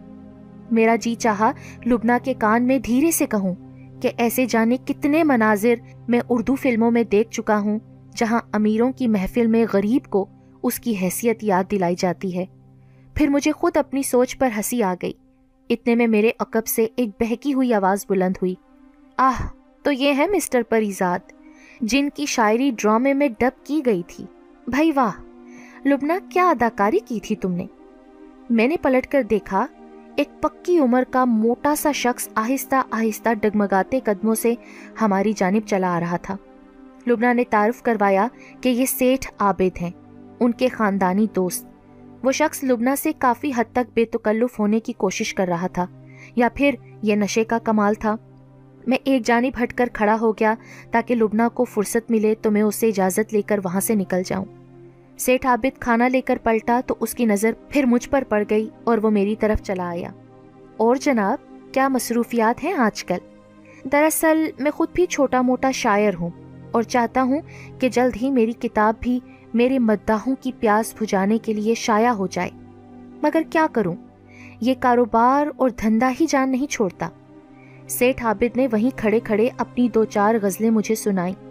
میرا 0.72 0.96
جی 0.96 1.16
چاہا 1.16 1.52
لبنا 1.86 2.18
کے 2.24 2.34
کان 2.34 2.68
میں 2.68 2.80
دھیرے 2.80 3.12
سے 3.12 3.26
کہوں 3.26 3.56
کہ 4.02 4.10
ایسے 4.18 4.46
جانے 4.46 4.78
کتنے 4.86 5.24
مناظر 5.24 5.74
میں 6.08 6.20
اردو 6.30 6.56
فلموں 6.56 6.92
میں 6.92 7.04
دیکھ 7.04 7.32
چکا 7.32 7.60
ہوں 7.60 7.80
جہاں 8.16 8.40
امیروں 8.54 8.92
کی 8.92 9.08
محفل 9.08 9.48
میں 9.48 9.66
غریب 9.74 10.10
کو 10.10 10.26
اس 10.64 10.80
کی 10.80 10.96
حیثیت 11.02 11.44
یاد 11.44 11.64
دلائی 11.72 11.96
جاتی 11.98 12.38
ہے۔ 12.38 12.46
پھر 13.16 13.28
مجھے 13.28 13.52
خود 13.52 13.78
اپنی 13.78 14.04
سوچ 14.04 14.38
پر 14.38 14.50
ہنسی 14.58 14.84
آ 14.84 14.96
گئی۔ 15.02 15.14
اتنے 15.70 15.96
میں 15.96 16.08
میرے 16.08 16.32
عقب 16.40 16.68
سے 16.68 16.88
ایک 16.96 17.10
بہکی 17.20 17.54
ہوئی 17.54 17.74
آواز 17.74 18.06
بلند 18.10 18.34
ہوئی۔ 18.42 18.56
آہ، 19.18 19.48
تو 19.84 19.92
یہ 19.92 20.14
ہے 20.18 20.28
مسٹر 20.28 20.62
پریزاد، 20.70 21.20
جن 21.82 22.10
کی 22.14 22.26
شاعری 22.26 22.72
ڈرامے 22.78 23.14
میں 23.14 23.28
ڈب 23.40 23.66
کی 23.66 23.82
گئی 23.86 24.02
تھی۔ 24.08 24.26
بھائی 24.68 24.92
واہ! 24.96 25.29
لبنا 25.86 26.18
کیا 26.30 26.50
اداکاری 26.50 27.00
کی 27.06 27.20
تھی 27.20 27.36
تم 27.36 27.52
نے؟ 27.52 27.66
میں 28.50 28.68
نے 28.68 28.78
پلٹ 28.82 29.08
کر 29.08 29.24
دیکھا، 29.24 29.66
ایک 30.16 30.30
پکی 30.42 30.78
عمر 30.80 31.04
کا 31.12 31.26
موٹا 31.26 31.76
سا 31.76 31.92
شخص 31.92 32.28
آہستہ 32.36 32.76
آہستہ 32.92 33.34
ڈگمگاتے 33.34 34.00
قدموں 34.00 34.36
سے 34.36 34.54
ہماری 35.02 35.34
جانب 35.34 35.68
چلا 35.68 35.96
آ 35.98 36.00
رہا 36.00 36.18
تھا۔ 36.18 36.36
لبنا 37.08 37.34
نے 37.34 37.44
تعارف 37.50 37.82
کروایا 37.82 38.28
کہ 38.62 38.70
یہ 38.70 38.86
سیٹھ 38.86 39.32
عابد 39.40 39.82
ہیں، 39.82 39.92
ان 40.40 40.52
کے 40.52 40.68
خاندانی 40.68 41.28
دوست۔ 41.36 41.66
وہ 42.24 42.32
شخص 42.32 42.64
لبنا 42.64 42.96
سے 42.96 43.12
کافی 43.18 43.52
حد 43.56 43.74
تک 43.74 43.94
بے 43.94 44.06
تکلف 44.06 44.60
ہونے 44.60 44.80
کی 44.80 44.94
کوشش 44.94 45.34
کر 45.34 45.48
رہا 45.48 45.68
تھا، 45.68 45.86
یا 46.36 46.48
پھر 46.54 46.76
یہ 47.02 47.16
نشے 47.16 47.44
کا 47.44 47.60
کمال 47.60 47.94
تھا۔ 47.94 48.16
میں 48.88 48.98
ایک 49.04 49.26
جانب 49.26 49.64
ہٹ 49.64 49.74
کر 49.74 49.90
کھڑا 49.94 50.18
ہو 50.22 50.32
گیا 50.32 50.54
تاکہ 50.92 51.16
لبنا 51.16 51.48
کو 51.48 51.64
فرصت 51.64 52.12
ملے 52.12 52.36
تو 52.42 52.52
میں 52.52 52.62
اسے 52.62 52.88
اجازت 52.88 53.34
لے 53.34 53.42
کر 53.42 53.60
وہاں 53.64 53.80
سے 53.80 53.96
نکل 53.96 54.22
جاؤں۔ 54.26 54.46
سیٹھ 55.20 55.48
عابد 55.48 55.80
کھانا 55.80 56.08
لے 56.08 56.22
کر 56.22 56.38
پلٹا 56.44 56.82
تو 56.88 56.96
اس 57.00 57.14
کی 57.14 57.26
نظر 57.26 57.52
پھر 57.70 57.86
مجھ 57.86 58.10
پر 58.10 58.24
پڑ 58.30 58.44
گئی 58.50 58.70
اور 58.84 58.98
وہ 58.98 59.10
میری 59.10 59.36
طرف 59.36 59.62
چلا 59.64 59.90
آیا۔ 59.90 60.10
اور 60.78 60.96
جناب، 60.96 61.38
کیا 61.74 61.88
مصروفیات 61.88 62.64
ہیں 62.64 62.74
آج 62.74 63.04
کل؟ 63.04 63.18
دراصل 63.92 64.50
میں 64.60 64.72
خود 64.72 64.88
بھی 64.94 65.06
چھوٹا 65.06 65.42
موٹا 65.42 65.72
شاعر 65.72 66.12
ہوں 66.20 66.30
اور 66.72 66.84
چاہتا 66.84 67.22
ہوں 67.22 67.42
کہ 67.80 67.90
جلد 67.90 68.18
ہی 68.22 68.32
میری 68.32 68.52
کتاب 68.52 68.94
بھی 69.00 69.20
میرے 69.54 69.80
مداحوں 69.80 70.36
کی 70.42 70.52
پیاس 70.60 70.94
بھجانے 70.98 71.38
کے 71.38 71.54
لیے 71.54 71.74
شائع 71.74 72.10
ہو 72.10 72.28
جائے۔ 72.28 72.50
مگر 73.24 73.42
کیا 73.50 73.68
کروں؟ 73.72 73.96
یہ 74.62 74.74
کاروبار 74.80 75.48
اور 75.58 75.70
دھندا 75.70 76.12
ہی 76.20 76.26
جان 76.26 76.52
نہیں 76.52 76.72
چھوڑتا۔ 76.72 77.10
سیٹھ 77.88 78.26
عابد 78.26 78.58
نے 78.58 78.68
وہیں 78.72 78.98
کھڑے 78.98 79.20
کھڑے 79.20 79.50
اپنی 79.58 79.90
دو 79.90 80.06
چار 80.06 80.36
غزلیں 80.42 80.70
مجھے 80.70 80.96
سنائیں۔ 80.96 81.49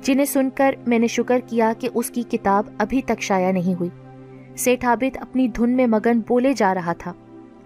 جنہیں 0.00 0.24
سن 0.24 0.50
کر 0.50 0.74
میں 0.86 0.98
نے 0.98 1.06
شکر 1.06 1.38
کیا 1.46 1.72
کہ 1.78 1.88
اس 1.94 2.10
کی 2.10 2.22
کتاب 2.22 2.64
ابھی 2.78 3.02
تک 3.02 3.20
شائع 3.20 3.52
نہیں 3.52 3.74
ہوئی۔ 3.74 3.90
سیٹھ 4.56 4.86
عابد 4.86 5.16
اپنی 5.16 5.48
دھن 5.48 5.70
میں 5.70 5.86
مگن 5.86 6.20
بولے 6.28 6.52
جا 6.56 6.74
رہا 6.74 6.92
تھا۔ 6.92 7.12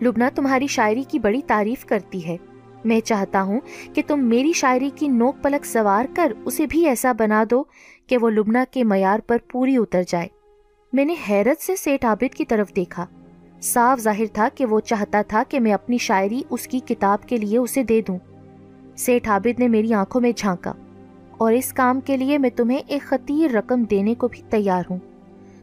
لبنا 0.03 0.31
تمہاری 0.35 0.67
شاعری 0.67 1.03
کی 1.03 1.19
بڑی 1.19 1.41
تعریف 1.47 1.85
کرتی 1.85 2.29
ہے۔ 2.29 2.37
میں 2.85 3.01
چاہتا 3.01 3.43
ہوں 3.43 3.61
کہ 3.95 4.03
تم 4.07 4.25
میری 4.25 4.53
شاعری 4.53 4.91
کی 4.95 5.09
نوک 5.09 5.37
پلک 5.43 5.67
سوار 5.67 6.05
کر 6.15 6.33
اسے 6.45 6.67
بھی 6.67 6.87
ایسا 6.87 7.13
بنا 7.13 7.45
دو 7.51 7.63
کہ 8.07 8.19
وہ 8.19 8.31
لبنا 8.31 8.65
کے 8.71 8.85
معیار 8.85 9.19
پر 9.27 9.37
پوری 9.53 9.77
اتر 9.77 10.03
جائے۔ 10.09 10.29
میں 10.93 11.05
نے 11.05 11.15
حیرت 11.29 11.63
سے 11.63 11.77
سیٹ 11.77 12.05
عابد 12.05 12.35
کی 12.35 12.45
طرف 12.45 12.77
دیکھا۔ 12.77 13.07
صاف 13.63 14.01
ظاہر 14.01 14.25
تھا 14.33 14.49
کہ 14.55 14.67
وہ 14.67 14.81
چاہتا 14.81 15.23
تھا 15.23 15.43
کہ 15.49 15.61
میں 15.61 15.73
اپنی 15.73 15.99
شاعری 15.99 16.43
اس 16.51 16.67
کی 16.67 16.79
کتاب 16.79 17.23
کے 17.23 17.37
لیے 17.37 17.59
اسے 17.59 17.83
دے 17.83 18.01
دوں۔ 18.09 18.19
سیٹ 18.97 19.29
عابد 19.29 19.61
نے 19.61 19.69
میری 19.69 19.95
آنکھوں 19.95 20.21
میں 20.21 20.33
جھانکا۔ 20.37 20.73
اور 21.41 21.53
اس 21.53 21.73
کام 21.73 22.01
کے 22.01 22.17
لیے 22.17 22.39
میں 22.39 22.51
تمہیں 22.51 22.79
ایک 22.87 23.03
خطیر 23.03 23.51
رقم 23.51 23.83
دینے 23.83 24.15
کو 24.15 24.29
بھی 24.29 24.43
تیار 24.51 24.83
ہوں۔ 24.91 24.99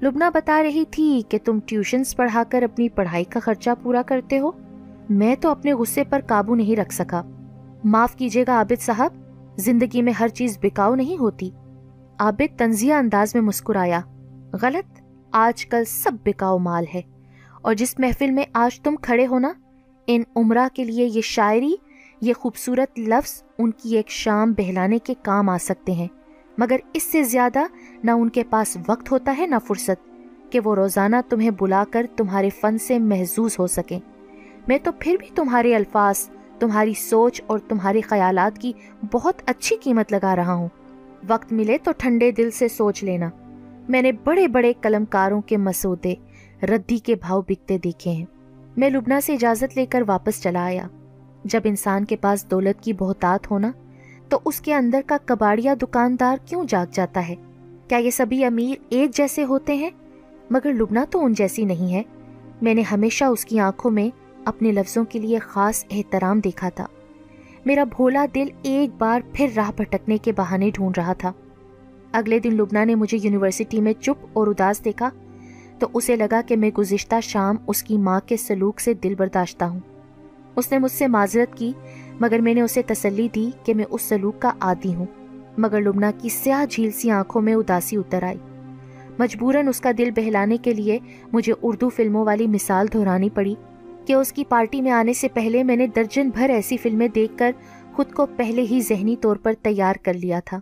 لبنا 0.01 0.29
بتا 0.33 0.63
رہی 0.63 0.83
تھی 0.91 1.21
کہ 1.29 1.37
تم 1.45 1.59
ٹیوشنز 1.65 2.15
پڑھا 2.15 2.43
کر 2.49 2.63
اپنی 2.63 2.89
پڑھائی 2.89 3.23
کا 3.23 3.39
خرچہ 3.39 3.69
پورا 3.83 4.01
کرتے 4.01 4.39
ہو۔ 4.39 4.51
میں 5.09 5.35
تو 5.41 5.49
اپنے 5.49 5.73
غصے 5.73 6.03
پر 6.03 6.19
قابو 6.27 6.55
نہیں 6.55 6.75
رکھ 6.75 6.93
سکا۔ 6.93 7.21
معاف 7.83 8.15
کیجیے 8.15 8.43
گا 8.47 8.53
عابد 8.53 8.81
صاحب، 8.81 9.13
زندگی 9.55 10.01
میں 10.01 10.13
ہر 10.13 10.27
چیز 10.27 10.57
بکاؤ 10.61 10.95
نہیں 10.95 11.17
ہوتی۔ 11.17 11.49
عابد 12.19 12.59
تنزیہ 12.59 12.93
انداز 12.93 13.35
میں 13.35 13.43
مسکرایا۔ 13.43 14.01
غلط، 14.61 15.01
آج 15.31 15.65
کل 15.65 15.85
سب 15.85 16.11
بکاؤ 16.25 16.57
مال 16.57 16.85
ہے۔ 16.93 17.01
اور 17.61 17.73
جس 17.73 17.99
محفل 17.99 18.31
میں 18.31 18.45
آج 18.53 18.81
تم 18.81 18.95
کھڑے 19.01 19.27
ہو 19.27 19.39
نا، 19.39 19.53
ان 20.07 20.21
عمرہ 20.35 20.67
کے 20.73 20.83
لیے 20.83 21.05
یہ 21.05 21.21
شاعری 21.21 21.75
یہ 22.21 22.34
خوبصورت 22.34 22.99
لفظ 22.99 23.43
ان 23.58 23.71
کی 23.71 23.95
ایک 23.95 24.10
شام 24.10 24.53
بہلانے 24.58 24.99
کے 24.99 25.13
کام 25.21 25.49
آ 25.49 25.58
سکتے 25.58 25.91
ہیں، 25.91 26.08
مگر 26.58 26.77
اس 26.93 27.03
سے 27.03 27.23
زیادہ 27.23 27.60
نہ 28.03 28.12
ان 28.12 28.30
کے 28.30 28.43
پاس 28.43 28.77
وقت 28.88 29.12
ہوتا 29.12 29.36
ہے، 29.38 29.47
نہ 29.47 29.56
فرصت 29.67 30.10
کہ 30.51 30.60
وہ 30.60 30.75
روزانہ 30.75 31.15
تمہیں 31.30 31.49
بلا 31.60 31.84
کر 31.91 32.06
تمہارے 32.17 32.49
فن 32.49 32.77
سے 32.77 32.99
محظوظ 32.99 33.56
ہو 33.60 33.67
سکیں۔ 33.67 33.99
میں 34.67 34.77
تو 34.84 34.91
پھر 34.99 35.15
بھی 35.19 35.27
تمہارے 35.36 35.75
الفاظ، 35.75 36.30
تمہاری 36.60 36.93
سوچ 36.93 37.41
اور 37.47 37.60
تمہارے 37.60 38.01
خیالات 38.01 38.58
کی 38.58 38.73
بہت 39.13 39.41
اچھی 39.45 39.75
قیمت 39.75 40.12
لگا 40.12 40.36
رہا 40.36 40.53
ہوں۔ 40.53 40.67
وقت 41.27 41.53
ملے 41.53 41.77
تو 41.77 41.91
ٹھنڈے 41.97 42.32
دل 42.32 42.51
سے 42.51 42.67
سوچ 42.67 43.03
لینا۔ 43.03 43.30
میں 43.89 44.01
نے 44.01 44.12
بڑے 44.12 44.47
بڑے 44.47 44.73
قلم 44.82 45.06
کاروں 45.06 45.41
کے 45.41 45.58
مسودے، 45.58 46.13
ردی 46.63 46.97
کے 46.97 47.15
بھاؤ 47.15 47.41
بکتے 47.41 47.77
دیکھے 47.77 48.12
ہیں۔ 48.12 48.25
میں 48.77 48.89
لبنا 48.89 49.21
سے 49.21 49.34
اجازت 49.34 49.77
لے 49.77 49.86
کر 49.86 50.03
واپس 50.08 50.43
چلا 50.43 50.65
آیا۔ 50.65 50.88
جب 51.43 51.62
انسان 51.63 52.06
کے 52.06 52.15
پاس 52.15 52.52
دولت 52.52 52.84
کی 52.84 52.93
بہتات 52.93 53.52
ہونا، 53.52 53.71
تو 54.30 54.39
اس 54.45 54.62
کے 54.62 54.73
اندر 54.73 55.02
کا 55.06 55.17
کباڑیا 55.26 55.73
دکاندار 55.82 56.38
کیوں 56.45 56.63
جاگ 56.67 56.86
جاتا 56.91 57.28
ہے؟ 57.28 57.36
کیا 57.88 57.97
یہ 57.97 58.10
سبھی 58.10 58.45
امیر 58.45 58.76
ایک 58.89 59.15
جیسے 59.15 59.43
ہوتے 59.43 59.76
ہیں؟ 59.76 59.89
مگر 60.50 60.73
لبنا 60.73 61.06
تو 61.10 61.26
ان 61.26 61.34
جیسی 61.34 61.65
نہیں 61.65 61.93
ہے۔ 61.93 62.04
میں 62.62 62.73
نے 62.73 62.82
ہمیشہ 62.82 63.26
اس 63.26 63.45
کی 63.45 63.60
آنکھوں 63.60 63.91
میں 63.91 64.10
اپنے 64.45 64.71
لفظوں 64.71 65.06
کے 65.06 65.19
لیے 65.19 65.39
خاص 65.39 65.86
احترام 65.91 66.39
دیکھا 66.39 66.69
تھا۔ 66.69 66.86
میرا 67.65 67.84
بھولا 67.84 68.26
دل 68.36 68.47
ایک 68.62 68.89
بار 68.97 69.21
پھر 69.34 69.47
راہ 69.56 69.71
بھٹکنے 69.78 70.17
کے 70.17 70.32
بہانے 70.32 70.71
ڈھونڈ 70.73 70.97
رہا 70.97 71.13
تھا۔ 71.13 71.34
اگلے 72.12 72.39
دن 72.39 72.54
لبنا 72.54 72.84
نے 72.84 72.95
مجھے 72.95 73.17
یونیورسٹی 73.21 73.82
میں 73.82 73.93
چپ 73.93 74.26
اور 74.34 74.47
اداس 74.47 74.86
دیکھا، 74.86 75.10
تو 75.80 75.88
اسے 75.93 76.15
لگا 76.15 76.41
کہ 76.47 76.58
میں 76.58 76.69
گزشتہ 76.78 77.15
شام 77.23 77.56
اس 77.67 77.84
کی 77.84 77.97
ماں 77.97 78.19
کے 78.26 78.38
سلوک 78.38 78.80
سے 78.80 78.93
دل 78.93 79.15
برداشتہ 79.15 79.65
ہوں۔ 79.65 79.80
اس 80.58 80.72
نے 80.72 80.80
مجھ 80.80 80.91
سے 80.91 81.08
معذرت 81.08 81.58
کی، 81.58 81.72
مگر 82.20 82.39
میں 82.39 82.54
نے 82.54 82.62
اسے 82.62 82.82
تسلی 82.82 83.28
دی 83.36 83.50
کہ 83.63 83.74
میں 83.74 83.86
اس 83.89 84.02
سلوک 84.02 84.41
کا 84.41 84.52
عادی 84.60 84.96
ہوں۔ 84.96 85.06
مگر 85.58 85.82
لبنا 85.82 86.12
کی 86.22 86.30
سیاہ 86.30 86.65
جھیل 86.65 86.91
سی 86.91 87.12
آنکھوں 87.12 87.41
میں 87.41 87.54
اداسی 87.54 87.96
اتر 87.96 88.24
آئی۔ 88.24 88.38
مجبوراً 89.20 89.67
اس 89.67 89.80
کا 89.80 89.91
دل 89.98 90.10
بہلانے 90.15 90.58
کے 90.58 90.74
لیے 90.74 91.00
مجھے 91.34 91.54
اردو 91.62 91.89
فلموں 91.89 92.26
والی 92.26 92.48
مثال 92.48 92.88
دہرانی 92.93 93.30
پڑی 93.30 93.56
کہ 94.06 94.13
اس 94.13 94.32
کی 94.32 94.43
پارٹی 94.43 94.82
میں 94.82 94.91
آنے 94.91 95.13
سے 95.13 95.28
پہلے 95.28 95.63
میں 95.63 95.76
نے 95.76 95.88
درجن 95.88 96.30
بھر 96.30 96.50
ایسی 96.50 96.78
فلمیں 96.78 97.08
دیکھ 97.08 97.38
کر 97.38 97.52
خود 97.93 98.12
کو 98.12 98.26
پہلے 98.26 98.62
ہی 98.72 98.80
ذہنی 98.82 99.15
طور 99.15 99.36
پر 99.36 99.54
تیار 99.62 99.96
کر 100.04 100.13
لیا 100.13 100.39
تھا۔ 100.46 100.60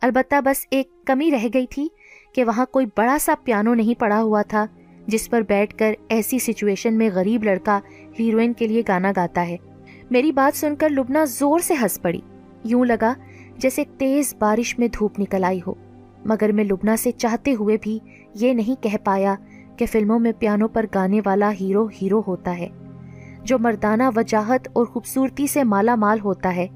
البتہ 0.00 0.40
بس 0.44 0.66
ایک 0.70 0.88
کمی 1.04 1.30
رہ 1.30 1.46
گئی 1.54 1.66
تھی 1.66 1.88
کہ 2.32 2.44
وہاں 2.44 2.66
کوئی 2.66 2.86
بڑا 2.96 3.16
سا 3.20 3.34
پیانو 3.44 3.74
نہیں 3.74 4.00
پڑا 4.00 4.22
ہوا 4.22 4.42
تھا۔ 4.42 4.66
جس 5.06 5.30
پر 5.30 5.40
بیٹھ 5.40 5.76
کر 5.76 5.94
ایسی 6.08 6.38
سچویشن 6.38 6.94
میں 6.94 7.10
غریب 7.14 7.44
لڑکا 7.44 7.80
ہیروئن 8.18 8.52
کے 8.52 8.66
لیے 8.66 8.82
گانا 8.88 9.12
گاتا 9.16 9.48
ہے۔ 9.48 9.56
میری 10.10 10.32
بات 10.32 10.56
سن 10.56 10.76
کر 10.76 10.88
لبنا 10.88 11.24
زور 11.24 11.58
سے 11.58 11.74
ہنس 11.82 12.02
پڑی۔ 12.02 12.20
یوں 12.64 12.84
لگا 12.84 13.14
جیسے 13.56 13.82
تیز 13.98 14.34
بارش 14.38 14.78
میں 14.78 14.88
دھوپ 14.88 15.20
نکل 15.20 15.44
آئی 15.44 15.60
ہو۔ 15.66 15.74
مگر 16.24 16.52
میں 16.52 16.64
لبنا 16.64 16.96
سے 16.96 17.10
چاہتے 17.10 17.54
ہوئے 17.54 17.76
بھی 17.80 17.98
یہ 18.34 18.52
نہیں 18.52 18.82
کہہ 18.82 18.96
پایا 19.04 19.34
کہ 19.76 19.86
فلموں 19.86 20.18
میں 20.18 20.32
پیانو 20.38 20.68
پر 20.68 20.86
گانے 20.94 21.20
والا 21.26 21.52
ہیرو 21.60 21.86
ہیرو 21.86 22.22
ہوتا 22.26 22.58
ہے۔ 22.58 22.68
جو 23.42 23.58
مردانہ 23.58 24.02
وجاہت 24.16 24.68
اور 24.72 24.86
خوبصورتی 24.86 25.46
سے 25.46 25.64
مالا 25.64 25.94
مال 25.94 26.20
ہوتا 26.20 26.56
ہے۔ 26.56 26.66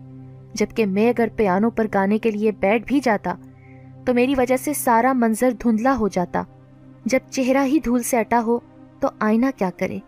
جبکہ 0.54 0.86
میں 0.86 1.08
اگر 1.08 1.28
پیانو 1.36 1.70
پر 1.70 1.86
گانے 1.94 2.18
کے 2.18 2.30
لیے 2.30 2.52
بیٹھ 2.52 2.84
بھی 2.86 3.00
جاتا 3.02 3.34
تو 4.06 4.14
میری 4.14 4.34
وجہ 4.38 4.56
سے 4.56 4.72
سارا 4.72 5.12
منظر 5.12 5.50
دھندلا 5.50 5.96
ہو 5.96 6.08
جاتا۔ 6.08 6.42
جب 7.10 7.18
چہرہ 7.30 7.64
ہی 7.64 7.78
دھول 7.84 8.02
سے 8.02 8.18
اٹا 8.18 8.42
ہو 8.46 8.58
تو 9.00 9.08
آئینہ 9.18 9.46
کیا 9.56 9.70
کرے؟ 9.78 9.98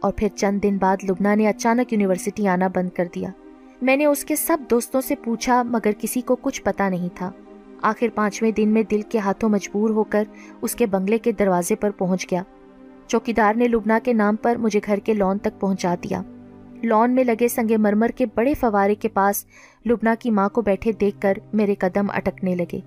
اور 0.00 0.12
پھر 0.12 0.28
چند 0.28 0.62
دن 0.62 0.76
بعد 0.78 0.96
لبنا 1.08 1.34
نے 1.34 1.48
اچانک 1.48 1.92
یونیورسٹی 1.92 2.48
آنا 2.48 2.68
بند 2.74 2.90
کر 2.90 3.04
دیا۔ 3.14 3.28
میں 3.82 3.96
نے 3.96 4.06
اس 4.06 4.24
کے 4.24 4.36
سب 4.36 4.58
دوستوں 4.70 5.00
سے 5.00 5.14
پوچھا، 5.24 5.62
مگر 5.62 5.90
کسی 5.98 6.20
کو 6.20 6.36
کچھ 6.36 6.62
پتا 6.62 6.88
نہیں 6.88 7.08
تھا۔ 7.14 7.30
آخر 7.82 8.06
پانچویں 8.14 8.50
دن 8.50 8.68
میں 8.68 8.82
دل 8.82 9.02
کے 9.02 9.18
ہاتھوں 9.18 9.48
مجبور 9.48 9.90
ہو 9.90 10.04
کر 10.04 10.24
اس 10.62 10.74
کے 10.74 10.86
بنگلے 10.86 11.18
کے 11.18 11.32
دروازے 11.32 11.74
پر 11.74 11.90
پہنچ 11.90 12.30
گیا۔ 12.30 12.42
چوکیدار 13.06 13.54
نے 13.54 13.68
لبنا 13.68 13.98
کے 14.04 14.12
نام 14.12 14.36
پر 14.36 14.56
مجھے 14.56 14.80
گھر 14.86 14.98
کے 14.98 15.14
لون 15.14 15.38
تک 15.38 15.60
پہنچا 15.60 15.94
دیا۔ 15.94 16.22
لون 16.82 17.10
میں 17.10 17.24
لگے 17.24 17.48
سنگے 17.48 17.76
مرمر 17.76 18.08
کے 18.08 18.26
بڑے 18.34 18.54
فوارے 18.54 18.94
کے 18.94 19.08
پاس 19.08 19.44
لبنا 19.86 20.14
کی 20.18 20.30
ماں 20.30 20.48
کو 20.48 20.62
بیٹھے 20.62 20.92
دیکھ 20.92 21.20
کر 21.20 21.32
میرے 21.52 21.74
قدم 21.74 22.06
اٹکنے 22.10 22.54
لگے۔ 22.54 22.80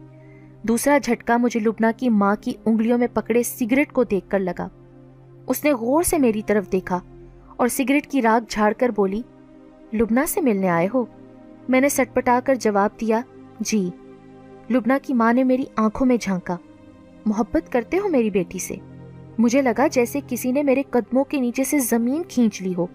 دوسرا 0.68 0.98
جھٹکا 0.98 1.38
مجھے 1.38 1.60
لبنا 1.60 1.92
کی 1.98 2.10
ماں 2.10 2.36
کی 2.42 2.54
انگلیوں 2.66 2.98
میں 2.98 3.08
پکڑے 3.14 3.44
سگریٹ 3.44 3.92
کو 3.92 4.04
دیکھ 4.04 4.30
کر 4.30 4.40
لگا۔ 4.40 4.68
اس 5.48 5.64
نے 5.64 5.74
غور 5.74 6.04
سے 6.04 6.18
میری 6.18 6.42
طرف 6.42 6.72
دیکھا 6.72 7.00
اور 7.58 7.68
سگریٹ 7.68 8.08
کی 8.08 8.22
راگ 8.22 8.46
جھاڑ 8.50 8.74
کر 8.74 8.90
بولی 8.96 9.22
لبنا 9.94 10.26
سے 10.28 10.42
ملنے 10.42 10.70
آئے 10.70 10.88
ہو؟ 10.94 11.06
میں 11.70 11.82
نے 11.82 11.90
سٹ 11.90 12.16
پٹا 12.16 12.40
کر 12.44 12.56
جواب 12.56 12.90
دیا 13.02 13.22
جی۔ 13.60 13.90
لبنا 14.70 14.98
کی 15.02 15.14
ماں 15.14 15.34
نے 15.34 15.44
میری 15.44 15.64
آنکھوں 15.76 16.08
میں 16.08 16.18
جھانکا۔ 16.22 16.58
محبت 17.26 17.72
کرتے 17.72 17.98
ہو 17.98 18.08
میری 18.08 18.30
بیٹی 18.30 18.60
سے۔ 18.60 18.76
مجھے 19.38 19.62
لگا 19.62 19.88
جیسے 19.88 20.20
کسی 20.28 20.52
نے 20.52 20.64
میرے 20.64 20.84
قدموں 20.90 21.24
کے 21.24 21.40
نیچے 21.40 21.64
سے 21.64 21.80
زمین 21.80 22.24
کھینچ 22.30 22.62
لی 22.62 22.74
ہو۔ 22.78 22.88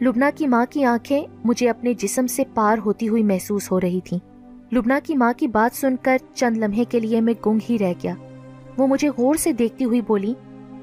لبنا 0.00 0.30
کی 0.34 0.46
ماں 0.46 0.66
کی 0.70 0.84
آنکھیں 0.84 1.26
مجھے 1.44 1.70
اپنے 1.70 1.94
جسم 1.94 2.26
سے 2.26 2.42
پار 2.54 2.78
ہوتی 2.78 3.08
ہوئی 3.08 3.22
محسوس 3.22 3.72
ہو 3.72 3.80
رہی 3.80 4.00
تھیں۔ 4.04 4.33
لبنا 4.72 4.98
کی 5.04 5.16
ماں 5.16 5.32
کی 5.36 5.46
بات 5.46 5.76
سن 5.76 5.96
کر 6.02 6.16
چند 6.34 6.56
لمحے 6.56 6.84
کے 6.84 7.00
لیے 7.00 7.20
میں 7.20 7.34
گنگ 7.46 7.58
ہی 7.70 7.78
رہ 7.78 7.92
گیا۔ 8.02 8.14
وہ 8.78 8.86
مجھے 8.86 9.08
غور 9.08 9.34
سے 9.34 9.52
دیکھتی 9.52 9.84
ہوئی 9.84 10.00
بولی، 10.00 10.34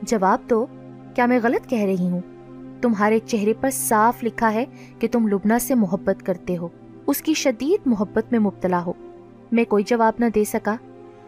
جواب 0.01 0.39
دو، 0.49 0.65
کیا 1.15 1.25
میں 1.25 1.39
غلط 1.43 1.69
کہہ 1.69 1.83
رہی 1.83 2.09
ہوں؟ 2.09 2.21
تمہارے 2.81 3.19
چہرے 3.25 3.53
پر 3.61 3.69
صاف 3.69 4.23
لکھا 4.23 4.53
ہے 4.53 4.65
کہ 4.99 5.07
تم 5.11 5.27
لبنا 5.27 5.59
سے 5.59 5.75
محبت 5.75 6.25
کرتے 6.25 6.57
ہو۔ 6.57 6.67
اس 7.07 7.21
کی 7.21 7.33
شدید 7.33 7.87
محبت 7.87 8.31
میں 8.31 8.39
مبتلا 8.39 8.85
ہو۔ 8.85 8.93
میں 9.51 9.63
کوئی 9.63 9.83
جواب 9.83 10.13
نہ 10.19 10.25
دے 10.35 10.43
سکا۔ 10.43 10.75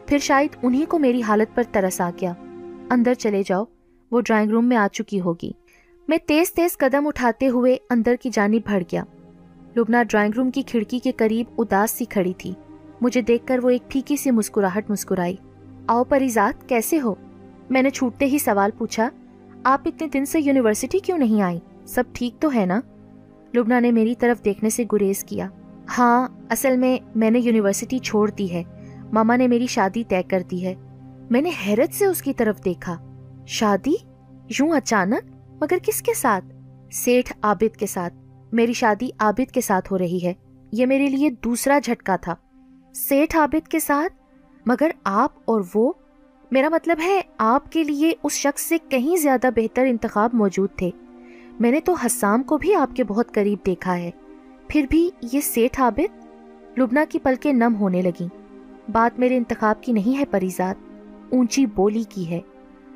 پھر 0.07 0.17
شاید 0.17 0.49
انہی 0.63 0.85
کو 0.85 0.99
میری 0.99 1.21
حالت 1.21 1.55
پر 1.55 1.63
ترس 1.71 2.01
آ 2.01 2.09
گیا۔ 2.21 2.33
اندر 2.89 3.13
چلے 3.13 3.43
جاؤ، 3.45 3.63
وہ 4.11 4.21
ڈرائنگ 4.21 4.51
روم 4.51 4.65
میں 4.65 4.77
آ 4.77 4.87
چکی 4.87 5.21
ہوگی۔ 5.21 5.51
میں 6.07 6.17
تیز 6.27 6.53
تیز 6.53 6.77
قدم 6.77 7.07
اٹھاتے 7.07 7.47
ہوئے 7.47 7.77
اندر 7.89 8.15
کی 8.21 8.29
جانب 8.33 8.71
بڑھ 8.71 8.83
گیا۔ 8.91 9.03
لبنا 9.77 10.03
ڈرائنگ 10.03 10.33
روم 10.37 10.51
کی 10.51 10.61
کھڑکی 10.61 10.99
کے 10.99 11.11
قریب 11.11 11.45
اداس 11.57 11.91
سی 11.91 12.05
کھڑی 12.05 12.33
تھی۔ 12.37 12.53
مجھے 13.01 13.21
دیکھ 13.21 13.47
کر 13.47 13.59
وہ 13.63 13.69
ایک 13.69 13.89
پھیکی 13.89 14.15
سی 14.15 14.31
مسکراہٹ 14.31 14.89
مسکرائی۔ 14.89 15.35
آؤ 15.87 16.03
پریزاد 16.03 16.69
کیسے 16.69 17.01
ہو؟ 17.01 17.15
میں 17.69 17.81
نے 17.81 17.89
چھوٹتے 17.89 18.25
ہی 18.25 18.37
سوال 18.37 18.69
پوچھا۔ 18.77 19.09
آپ 19.63 19.81
اتنے 19.85 20.07
دن 20.07 20.25
سے 20.25 20.39
یونیورسٹی 20.39 20.99
کیوں 20.99 21.17
نہیں 21.17 21.41
آئی 21.41 21.59
سب 21.85 22.03
ٹھیک 22.13 22.41
تو 22.41 22.53
ہے 22.55 22.65
نا؟ 22.65 22.81
لبنا 23.55 23.79
نے 23.79 23.91
میری 23.91 24.15
طرف 24.15 24.45
دیکھنے 24.45 24.69
سے 24.69 24.83
گریز 24.91 25.23
کیا۔ 25.23 25.47
ہاں 25.97 26.27
اصل 26.49 26.77
میں 26.77 26.97
میں 27.15 27.31
نے 27.31 27.39
یونیورسٹی 27.39 27.99
چھوڑ 27.99 28.29
دی 28.29 28.53
ہے۔ 28.53 28.63
ماما 29.13 29.35
نے 29.35 29.47
میری 29.47 29.67
شادی 29.67 30.03
طے 30.03 30.23
کر 30.23 30.43
دی 30.51 30.65
ہے۔ 30.65 30.75
میں 31.29 31.41
نے 31.41 31.51
حیرت 31.67 31.93
سے 31.93 32.05
اس 32.05 32.21
کی 32.21 32.33
طرف 32.33 32.65
دیکھا۔ 32.65 32.97
شادی؟ 33.47 33.93
یوں 34.59 34.71
اچانک؟ 34.71 35.35
مگر 35.61 35.77
کس 35.83 36.01
کے 36.01 36.13
ساتھ؟ 36.13 36.45
سیٹھ 36.91 37.33
عابد 37.41 37.77
کے 37.77 37.87
ساتھ۔ 37.87 38.22
میری 38.53 38.73
شادی 38.73 39.09
عابد 39.19 39.51
کے 39.51 39.61
ساتھ 39.61 39.93
ہو 39.93 39.97
رہی 39.97 40.19
ہے۔ 40.23 40.33
یہ 40.71 40.85
میرے 40.85 41.07
لیے 41.07 41.29
دوسرا 41.29 41.79
جھٹکا 41.79 42.15
تھا۔ 42.15 42.35
سیٹھ 42.95 43.37
عابد 43.37 43.67
کے 43.67 43.79
ساتھ؟ 43.79 44.13
مگر 44.65 44.91
آپ 45.03 45.31
اور 45.45 45.61
وہ؟ 45.75 45.93
میرا 46.51 46.69
مطلب 46.69 46.97
ہے 47.05 47.21
آپ 47.37 47.71
کے 47.71 47.83
لیے 47.83 48.11
اس 48.23 48.31
شخص 48.31 48.61
سے 48.61 48.77
کہیں 48.89 49.17
زیادہ 49.17 49.49
بہتر 49.55 49.85
انتخاب 49.85 50.29
موجود 50.33 50.69
تھے۔ 50.75 50.89
میں 51.59 51.71
نے 51.71 51.79
تو 51.79 51.93
حسام 51.93 52.43
کو 52.43 52.57
بھی 52.57 52.75
آپ 52.75 52.95
کے 52.95 53.03
بہت 53.03 53.33
قریب 53.33 53.59
دیکھا 53.65 53.97
ہے۔ 53.97 54.11
پھر 54.67 54.85
بھی 54.89 55.09
یہ 55.31 55.41
سیٹھ 55.41 55.81
عابد؟ 55.81 56.25
لبنا 56.79 57.05
کی 57.09 57.19
پلکیں 57.19 57.53
نم 57.53 57.75
ہونے 57.79 58.01
لگیں۔ 58.01 58.27
بات 58.91 59.19
میرے 59.19 59.37
انتخاب 59.37 59.83
کی 59.83 59.91
نہیں 59.91 60.19
ہے 60.19 60.25
پریزاد 60.25 60.75
اونچی 61.31 61.65
بولی 61.65 62.03
کی 62.09 62.29
ہے۔ 62.29 62.39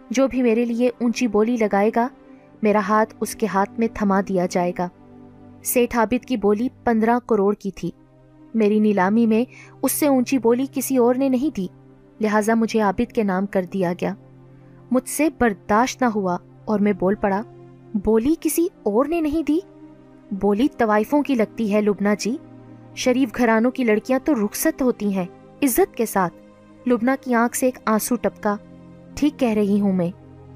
جو 0.10 0.28
بھی 0.28 0.42
میرے 0.42 0.66
لیے 0.66 0.90
اونچی 1.02 1.28
بولی 1.28 1.58
لگائے 1.58 1.92
گا، 1.96 2.08
میرا 2.62 2.80
ہاتھ 2.80 3.16
اس 3.20 3.36
کے 3.36 3.48
ہاتھ 3.48 3.80
میں 3.80 3.88
تھما 3.94 4.22
دیا 4.28 4.46
جائے 4.50 4.72
گا۔ 4.80 4.90
سیٹھ 5.68 5.98
عابد 5.98 6.26
کی 6.26 6.38
بولی 6.38 6.68
پندرہ 6.84 7.20
کروڑ 7.28 7.54
کی 7.54 7.72
تھی۔ 7.72 7.92
میری 8.54 8.80
نیلامی 8.80 9.26
میں 9.26 9.46
اس 9.82 9.92
سے 9.92 10.08
اونچی 10.08 10.38
بولی 10.38 10.66
کسی 10.72 10.98
اور 10.98 11.16
نے 11.16 11.30
نہیں 11.30 11.56
دی، 11.56 11.68
لہٰذا 12.20 12.54
مجھے 12.54 12.80
عابد 12.80 13.12
کے 13.12 13.24
نام 13.24 13.46
کر 13.46 13.66
دیا 13.74 13.94
گیا۔ 13.94 14.14
مجھ 14.92 15.10
سے 15.10 15.30
برداشت 15.40 16.02
نہ 16.02 16.08
ہوا 16.08 16.38
اور 16.66 16.80
میں 16.80 16.94
بول 16.94 17.16
پڑا، 17.16 17.42
بولی 18.06 18.36
کسی 18.40 18.68
اور 18.84 19.06
نے 19.06 19.22
نہیں 19.22 19.44
دی؟ 19.44 19.60
بولی 20.32 20.68
طوائفوں 20.78 21.24
کی 21.24 21.36
لگتی 21.36 21.74
ہے 21.74 21.82
لبنا 21.82 22.14
جی۔ 22.14 22.38
شریف 22.96 23.30
گھرانوں 23.38 23.72
کی 23.72 23.84
لڑکیاں 23.84 24.20
تو 24.26 24.46
رخصت 24.46 24.82
ہوتی 24.82 25.14
ہیں 25.14 25.26
عزت 25.64 25.96
کے 25.96 26.06
ساتھ۔ 26.06 26.34
لبنا 26.90 27.16
کی 27.22 27.34
آنکھ 27.34 27.58
سے 27.58 27.66
ایک 27.66 27.80
آنسو 27.86 28.16
ٹپکا۔ 28.16 28.56
ٹھیک 29.16 29.40
کہہ 29.40 29.50
رہی 29.50 29.82
ہوں 29.82 29.94
میں۔ 29.94 30.12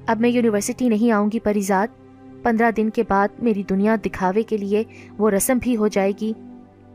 اب 0.06 0.20
میں 0.20 0.28
یونیورسٹی 0.28 0.88
نہیں 0.88 1.12
آؤں 1.12 1.30
گی، 1.32 1.40
پریزاد۔ 1.40 2.01
پندرہ 2.42 2.70
دن 2.70 2.90
کے 2.90 3.02
بعد 3.08 3.28
میری 3.38 3.62
دنیا 3.62 3.96
دکھاوے 4.04 4.42
کے 4.42 4.56
لیے 4.56 4.84
وہ 5.18 5.30
رسم 5.30 5.58
بھی 5.62 5.76
ہو 5.76 5.88
جائے 5.88 6.12
گی، 6.20 6.32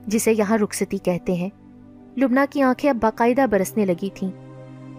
جسے 0.07 0.33
یہاں 0.37 0.57
رخصتی 0.57 0.97
کہتے 0.97 1.33
ہیں۔ 1.33 1.49
لبنا 2.17 2.45
کی 2.49 2.61
آنکھیں 2.61 2.89
اب 2.89 2.97
باقاعدہ 3.01 3.45
برسنے 3.51 3.85
لگی 3.85 4.09
تھیں۔ 4.13 4.31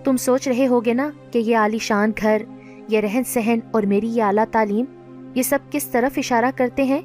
تم 0.04 0.16
سوچ 0.16 0.48
رہے 0.48 0.66
ہوگے 0.66 0.94
نا 0.94 1.11
کہ 1.30 1.38
یہ 1.38 1.56
عالی 1.56 1.78
شان 1.78 2.12
گھر، 2.20 2.42
یہ 2.88 3.00
رہن 3.00 3.22
سہن 3.26 3.58
اور 3.70 3.82
میری 3.82 4.08
یہ 4.08 4.22
اعلیٰ 4.22 4.44
تعلیم، 4.50 4.84
یہ 5.34 5.42
سب 5.42 5.58
کس 5.70 5.84
طرف 5.84 6.18
اشارہ 6.18 6.50
کرتے 6.56 6.84
ہیں؟ 6.84 7.02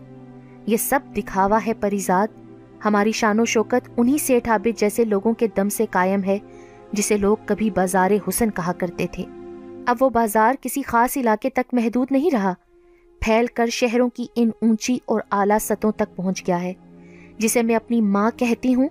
یہ 0.65 0.77
سب 0.77 0.99
دکھاوا 1.17 1.59
ہے 1.67 1.73
پریزاد 1.73 2.27
ہماری 2.85 3.11
شان 3.11 3.39
و 3.39 3.45
شوکت 3.45 3.89
انہی 3.97 4.17
سیٹھ 4.17 4.49
عابد 4.49 4.79
جیسے 4.79 5.05
لوگوں 5.05 5.33
کے 5.33 5.47
دم 5.57 5.69
سے 5.69 5.85
قائم 5.91 6.23
ہے، 6.23 6.39
جسے 6.91 7.17
لوگ 7.17 7.37
کبھی 7.45 7.69
بازار 7.69 8.11
حسن 8.27 8.49
کہا 8.49 8.73
کرتے 8.73 9.05
تھے۔ 9.11 9.23
اب 9.87 9.97
وہ 9.99 10.09
بازار 10.09 10.53
کسی 10.61 10.81
خاص 10.81 11.17
علاقے 11.17 11.49
تک 11.49 11.73
محدود 11.73 12.07
نہیں 12.11 12.29
رہا۔ 12.33 12.53
پھیل 13.23 13.45
کر 13.45 13.67
شہروں 13.67 14.09
کی 14.09 14.25
ان 14.35 14.49
اونچی 14.61 14.97
اور 15.05 15.21
اعلیٰ 15.31 15.57
سطحوں 15.61 15.91
تک 15.91 16.15
پہنچ 16.15 16.47
گیا 16.47 16.61
ہے۔ 16.61 16.73
جسے 17.37 17.63
میں 17.63 17.75
اپنی 17.75 18.01
ماں 18.01 18.31
کہتی 18.37 18.75
ہوں، 18.75 18.87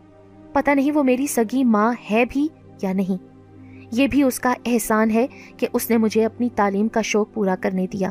پتہ 0.52 0.70
نہیں 0.70 0.92
وہ 0.92 1.02
میری 1.02 1.26
سگی 1.26 1.64
ماں 1.64 1.92
ہے 2.10 2.24
بھی 2.28 2.48
یا 2.82 2.92
نہیں۔ 2.92 3.22
یہ 3.92 4.06
بھی 4.06 4.22
اس 4.22 4.40
کا 4.40 4.54
احسان 4.66 5.10
ہے 5.10 5.26
کہ 5.56 5.66
اس 5.72 5.90
نے 5.90 5.96
مجھے 5.96 6.24
اپنی 6.24 6.48
تعلیم 6.56 6.88
کا 6.88 7.00
شوق 7.02 7.34
پورا 7.34 7.54
کرنے 7.60 7.86
دیا۔ 7.86 8.10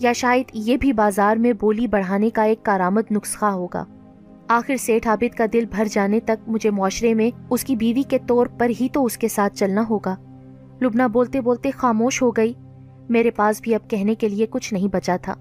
یا 0.00 0.12
شاید 0.12 0.44
یہ 0.52 0.76
بھی 0.76 0.92
بازار 0.92 1.36
میں 1.36 1.52
بولی 1.52 1.86
بڑھانے 1.86 2.30
کا 2.30 2.42
ایک 2.42 2.62
کارآمد 2.62 3.12
نسخہ 3.12 3.44
ہوگا۔ 3.44 3.84
آخر 4.48 4.76
سیٹھ 4.76 5.08
عابد 5.08 5.34
کا 5.34 5.44
دل 5.52 5.64
بھر 5.70 5.86
جانے 5.90 6.20
تک 6.20 6.48
مجھے 6.48 6.70
معاشرے 6.70 7.14
میں 7.14 7.30
اس 7.50 7.64
کی 7.64 7.76
بیوی 7.76 8.02
کے 8.02 8.18
طور 8.26 8.46
پر 8.46 8.70
ہی 8.80 8.88
تو 8.92 9.04
اس 9.04 9.18
کے 9.18 9.28
ساتھ 9.28 9.54
چلنا 9.54 9.84
ہوگا۔ 9.90 10.16
لبنا 10.82 11.06
بولتے 11.06 11.40
بولتے 11.40 11.70
خاموش 11.70 12.22
ہو 12.22 12.30
گئی۔ 12.30 12.52
میرے 13.08 13.30
پاس 13.30 13.60
بھی 13.60 13.74
اب 13.74 13.90
کہنے 13.90 14.14
کے 14.14 14.28
لیے 14.28 14.46
کچھ 14.50 14.74
نہیں 14.74 14.88
بچا 14.88 15.16
تھا۔ 15.16 15.34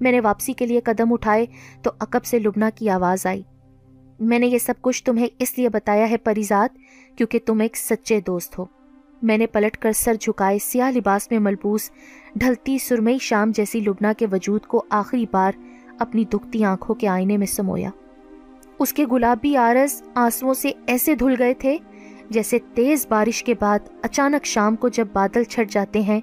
میں 0.00 0.12
نے 0.12 0.20
واپسی 0.20 0.52
کے 0.52 0.66
لیے 0.66 0.80
قدم 0.80 1.12
اٹھائے 1.12 1.46
تو 1.82 1.90
عقب 2.00 2.24
سے 2.24 2.38
لبنا 2.38 2.70
کی 2.70 2.90
آواز 2.90 3.26
آئی۔ 3.26 3.42
میں 4.20 4.38
نے 4.38 4.46
یہ 4.46 4.58
سب 4.58 4.74
کچھ 4.80 5.04
تمہیں 5.04 5.26
اس 5.38 5.58
لیے 5.58 5.68
بتایا 5.68 6.10
ہے 6.10 6.16
پریزاد 6.16 6.76
کیونکہ 7.16 7.38
تم 7.46 7.60
ایک 7.60 7.76
سچے 7.76 8.20
دوست 8.20 8.58
ہو۔ 8.58 8.64
میں 9.22 9.38
نے 9.38 9.46
پلٹ 9.46 9.76
کر 9.76 9.92
سر 9.92 10.14
جھکائے 10.20 10.58
سیاہ 10.58 10.90
لباس 10.90 11.30
میں 11.30 11.38
ملبوس 11.38 11.90
ڈھلتی 12.36 12.78
سرمئی 12.78 13.18
شام 13.18 13.50
جیسی 13.54 13.80
لبنا 13.80 14.12
کے 14.12 14.26
وجود 14.32 14.66
کو 14.66 14.84
آخری 14.90 15.26
بار 15.30 15.52
اپنی 15.98 16.24
دکھتی 16.24 16.64
آنکھوں 16.64 16.94
کے 16.94 17.08
آئینے 17.08 17.36
میں 17.36 17.46
سمویا۔ 17.46 17.90
اس 18.78 18.92
کے 18.92 19.04
گلابی 19.12 19.56
آرز 19.56 20.02
آنسوؤں 20.14 20.54
سے 20.54 20.72
ایسے 20.86 21.14
دھل 21.14 21.34
گئے 21.38 21.54
تھے 21.54 21.76
جیسے 22.30 22.58
تیز 22.74 23.06
بارش 23.06 23.44
کے 23.44 23.54
بعد 23.60 23.78
اچانک 24.02 24.44
شام 24.44 24.76
کو 24.76 24.88
جب 24.88 25.08
بادل 25.12 25.44
چھٹ 25.44 25.70
جاتے 25.70 26.00
ہیں 26.00 26.20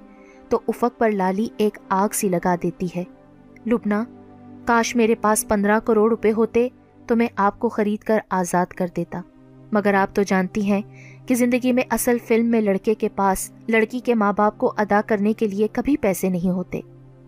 تو 0.48 0.60
افق 0.68 0.98
پر 0.98 1.10
لالی 1.10 1.48
ایک 1.56 1.78
آگ 1.88 2.08
سی 2.12 2.28
لگا 2.28 2.54
دیتی 2.62 2.86
ہے۔ 2.96 3.04
لبنا، 3.66 4.04
کاش 4.64 4.96
میرے 4.96 5.14
پاس 5.14 5.48
پندرہ 5.48 5.80
کروڑ 5.80 6.10
روپے 6.10 6.32
ہوتے 6.32 6.68
تو 7.06 7.16
میں 7.16 7.26
آپ 7.36 7.58
کو 7.58 7.68
خرید 7.68 8.04
کر 8.04 8.18
آزاد 8.30 8.66
کر 8.66 8.86
دیتا۔ 8.96 9.20
مگر 9.72 9.94
آپ 9.94 10.14
تو 10.14 10.22
جانتی 10.22 10.70
ہیں 10.70 10.82
کہ 11.26 11.34
زندگی 11.34 11.72
میں 11.72 11.82
اصل 11.90 12.16
فلم 12.26 12.46
میں 12.46 12.60
لڑکے 12.60 12.94
کے 12.94 13.08
پاس، 13.08 13.52
لڑکی 13.68 14.00
کے 14.00 14.14
ماں 14.14 14.32
باپ 14.36 14.58
کو 14.58 14.72
ادا 14.76 15.00
کرنے 15.06 15.32
کے 15.32 15.46
لیے 15.46 15.68
کبھی 15.72 15.96
پیسے 15.96 16.28
نہیں 16.28 16.50
ہوتے۔ 16.50 16.80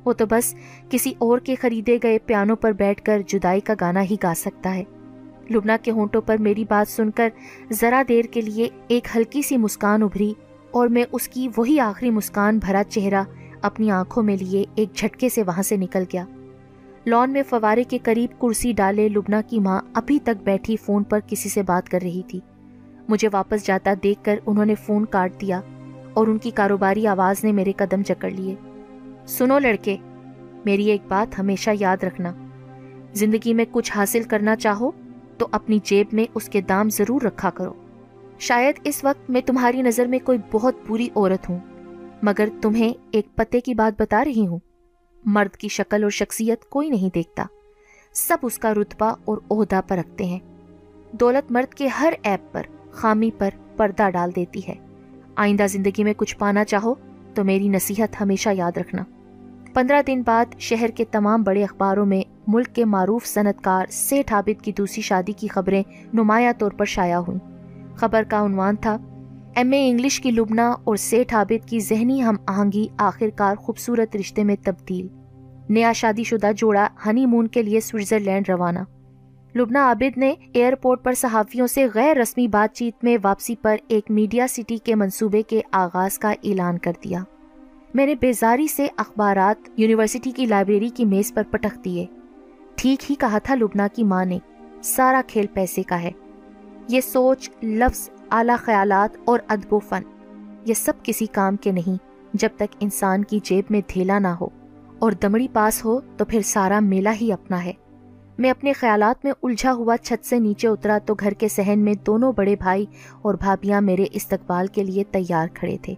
وہ 0.05 0.13
تو 0.13 0.27
بس 0.31 0.55
کسی 0.91 1.13
اور 1.19 1.39
کے 1.39 1.55
خریدے 1.55 1.99
گئے 2.03 2.19
پیانوں 2.19 2.57
پر 2.57 2.73
بیٹھ 2.73 3.03
کر 3.03 3.23
جدائی 3.27 3.61
کا 3.61 3.75
گانا 3.81 4.03
ہی 4.03 4.17
گا 4.23 4.33
سکتا 4.37 4.75
ہے۔ 4.75 4.85
لبنا 5.51 5.77
کے 5.83 5.91
ہونٹوں 5.91 6.21
پر 6.21 6.37
میری 6.37 6.65
بات 6.69 6.91
سن 6.91 7.11
کر 7.11 7.29
ذرا 7.73 8.03
دیر 8.09 8.23
کے 8.23 8.41
لیے 8.41 8.69
ایک 8.89 9.09
ہلکی 9.17 9.43
سی 9.43 9.57
مسکان 9.57 10.03
ابھری 10.03 10.35
اور 10.71 10.89
میں 10.89 11.05
اس 11.13 11.29
کی 11.29 11.49
وہی 11.57 11.81
آخری 11.81 12.11
مسکان 12.11 12.59
بھرا 12.59 12.83
چہرہ 12.89 13.23
اپنی 13.63 13.91
آنکھوں 13.91 14.23
میں 14.23 14.37
لیے 14.37 14.65
ایک 14.75 14.95
جھٹکے 14.95 15.29
سے 15.29 15.43
وہاں 15.43 15.63
سے 15.63 15.77
نکل 15.77 16.03
گیا۔ 16.13 16.25
لان 17.07 17.31
میں 17.31 17.43
فوارے 17.49 17.85
کے 17.85 17.99
قریب 17.99 18.41
کرسی 18.41 18.73
ڈالے 18.73 19.09
لبنا 19.09 19.41
کی 19.41 19.61
ماں 19.61 19.81
ابھی 19.95 20.19
تک 20.19 20.43
بیٹھی 20.45 20.77
فون 20.77 21.03
پر 21.03 21.21
کسی 21.27 21.49
سے 21.49 21.63
بات 21.63 21.89
کر 21.89 21.99
رہی 22.03 22.23
تھی۔ 22.29 22.41
مجھے 23.09 23.29
واپس 23.33 23.67
جاتا 23.67 23.95
دیکھ 24.03 24.25
کر 24.25 24.39
انہوں 24.47 24.65
نے 24.65 24.75
فون 24.75 25.05
کاٹ 25.05 25.41
دیا 25.41 25.61
اور 26.15 26.27
ان 26.27 26.39
کی 26.39 26.51
کاروباری 26.51 27.07
آواز 27.07 27.45
نے 27.45 27.53
میرے 27.53 27.73
قدم 27.73 28.01
جکڑ 28.07 28.31
لیے۔ 28.31 28.55
سنو 29.27 29.59
لڑکے، 29.59 29.97
میری 30.65 30.85
ایک 30.85 31.03
بات 31.09 31.39
ہمیشہ 31.39 31.71
یاد 31.81 32.05
رکھنا۔ 32.05 32.33
زندگی 33.15 33.55
میں 33.55 33.65
کچھ 33.71 33.93
حاصل 33.93 34.23
کرنا 34.23 34.57
چاہو 34.57 34.91
تو 35.39 35.49
اپنی 35.51 35.79
جیب 35.85 36.07
میں 36.13 36.25
اس 36.35 36.49
کے 36.49 36.61
دام 36.61 36.91
ضرور 36.91 37.23
رکھا 37.23 37.51
کرو۔ 37.51 37.73
شاید 38.39 38.75
اس 38.85 39.05
وقت 39.05 39.31
میں 39.31 39.41
تمہاری 39.41 39.83
نظر 39.83 40.07
میں 40.07 40.19
کوئی 40.25 40.39
بہت 40.53 40.75
بری 40.89 41.09
عورت 41.17 41.49
ہوں۔ 41.49 41.59
مگر 42.23 42.49
تمہیں 42.63 42.93
ایک 43.11 43.37
پتے 43.37 43.61
کی 43.61 43.75
بات 43.75 44.01
بتا 44.01 44.25
رہی 44.25 44.47
ہوں۔ 44.47 44.59
مرد 45.25 45.57
کی 45.57 45.69
شکل 45.69 46.03
اور 46.03 46.11
شخصیت 46.11 46.65
کوئی 46.65 46.89
نہیں 46.89 47.15
دیکھتا۔ 47.15 47.45
سب 48.13 48.37
اس 48.43 48.59
کا 48.59 48.75
رتبہ 48.75 49.15
اور 49.25 49.39
عہدہ 49.51 49.81
پر 49.89 49.97
رکھتے 49.97 50.25
ہیں۔ 50.25 50.39
دولت 51.13 51.53
مرد 51.53 51.75
کے 51.75 51.87
ہر 51.87 52.13
ایپ 52.23 52.53
پر، 52.53 52.63
خامی 52.91 53.31
پر 53.39 53.51
پردہ 53.77 54.11
ڈال 54.11 54.31
دیتی 54.37 54.61
ہے۔ 54.69 54.75
آئندہ 55.37 55.67
زندگی 55.71 56.05
میں 56.05 56.15
کچھ 56.17 56.37
پانا 56.37 56.65
چاہو 56.65 56.95
تو 57.35 57.45
میری 57.45 57.69
نصیحت 57.69 58.21
ہمیشہ 58.21 58.49
یاد 58.53 58.73
رکھنا۔ 58.77 59.05
پندرہ 59.75 60.03
دن 60.03 60.23
بعد 60.27 60.45
شہر 60.59 60.91
کے 60.91 61.05
تمام 61.05 61.43
بڑے 61.43 61.65
اخباروں 61.65 62.07
میں 62.07 62.23
ملک 62.47 62.67
کے 62.67 62.85
معروف 62.85 63.27
صنعت 63.27 63.65
کار 63.65 63.87
سیٹھ 63.91 64.33
عابد 64.33 64.63
کی 64.63 64.73
دوسری 64.73 65.03
شادی 65.03 65.33
کی 65.33 65.49
خبریں 65.49 65.83
نمایاں 66.15 66.53
طور 66.59 66.71
پر 66.71 66.85
شائع 66.85 67.17
ہوئیں۔ 67.17 67.67
خبر 67.97 68.23
کا 68.23 68.45
عنوان 68.45 68.77
تھا 68.77 68.97
ایم 69.57 69.73
اے 69.73 69.91
انگلش 69.91 70.21
کی 70.21 70.31
لبنا 70.31 70.75
اور 70.85 70.97
سیٹھ 70.97 71.35
عابد 71.35 71.69
کی 71.69 71.81
ذہنی 71.81 72.23
ہم 72.23 72.37
آہنگی 72.47 72.87
آخر 72.99 73.29
کار 73.37 73.55
خوبصورت 73.55 74.17
رشتے 74.17 74.45
میں 74.45 74.57
تبدیل۔ 74.65 75.09
نیا 75.69 75.93
شادی 75.93 76.25
شدہ 76.25 76.51
جوڑا 76.57 76.89
ہنی 77.07 77.27
مون 77.27 77.47
کے 77.47 77.63
لیے 77.63 77.81
سوئٹزرلینڈ 77.81 78.49
روانہ۔ 78.49 78.79
لبنا 79.55 79.85
عابد 79.85 80.19
نے 80.19 80.35
ایئرپورٹ 80.53 81.05
پر 81.05 81.13
صحافیوں 81.13 81.67
سے 81.67 81.87
غیر 81.95 82.17
رسمی 82.17 82.49
بات 82.49 82.77
چیت 82.77 83.05
میں 83.05 83.19
واپسی 83.23 83.55
پر 83.63 83.77
ایک 83.89 84.11
میڈیا 84.11 84.47
سٹی 84.49 84.77
کے 84.77 84.95
منصوبے 84.95 85.43
کے 85.43 85.61
آغاز 85.73 86.19
کا 86.19 86.31
اعلان 86.31 86.79
کر 86.79 86.93
دیا۔ 87.05 87.25
میں 87.95 88.07
نے 88.07 88.15
بیزاری 88.15 88.67
سے 88.67 88.87
اخبارات، 88.97 89.69
یونیورسٹی 89.77 90.31
کی 90.31 90.47
لائبریری 90.47 90.89
کی 90.89 91.05
میز 91.05 91.35
پر 91.35 91.43
پٹخ 91.51 91.85
دیے۔ 91.85 92.07
ٹھیک 92.75 93.11
ہی 93.11 93.15
کہا 93.15 93.39
تھا 93.39 93.55
لبنا 93.55 93.89
کی 93.89 94.05
ماں 94.05 94.25
نے، 94.25 94.39
سارا 94.83 95.23
کھیل 95.27 95.47
پیسے 95.55 95.83
کا 95.83 96.03
ہے۔ 96.03 96.11
یہ 96.89 97.01
سوچ، 97.01 97.51
لفظ 97.63 98.11
اعلی 98.31 98.53
خیالات 98.59 99.17
اور 99.25 99.41
ادب 99.49 99.75
و 99.75 99.79
فن۔ 99.79 100.03
یہ 100.67 100.75
سب 100.75 100.93
کسی 101.03 101.27
کام 101.27 101.57
کے 101.57 101.73
نہیں، 101.73 101.97
جب 102.35 102.49
تک 102.57 102.77
انسان 102.81 103.25
کی 103.25 103.39
جیب 103.43 103.65
میں 103.71 103.81
دھیلا 103.95 104.19
نہ 104.19 104.29
ہو 104.29 104.49
اور 104.99 105.13
دمڑی 105.13 105.49
پاس 105.53 105.85
ہو 105.85 106.01
تو 106.17 106.25
پھر 106.25 106.41
سارا 106.41 106.81
میلہ 106.81 107.09
ہی 107.21 107.33
اپنا 107.33 107.65
ہے۔ 107.65 107.73
میں 108.39 108.51
اپنے 108.51 108.73
خیالات 108.73 109.25
میں 109.25 109.33
الجھا 109.43 109.73
ہوا 109.73 109.97
چھت 109.97 110.27
سے 110.27 110.39
نیچے 110.39 110.69
اترا 110.69 110.99
تو 111.07 111.15
گھر 111.15 111.33
کے 111.33 111.49
سہن 111.49 111.79
میں 111.79 111.95
دونوں 112.07 112.33
بڑے 112.33 112.57
بھائی 112.57 112.87
اور 113.23 113.35
بھابیاں 113.35 113.81
میرے 113.81 114.05
استقبال 114.13 114.67
کے 114.67 114.85
لیے 114.85 115.05
تیار 115.05 115.49
کھڑے 115.55 115.77
تھے۔ 115.83 115.95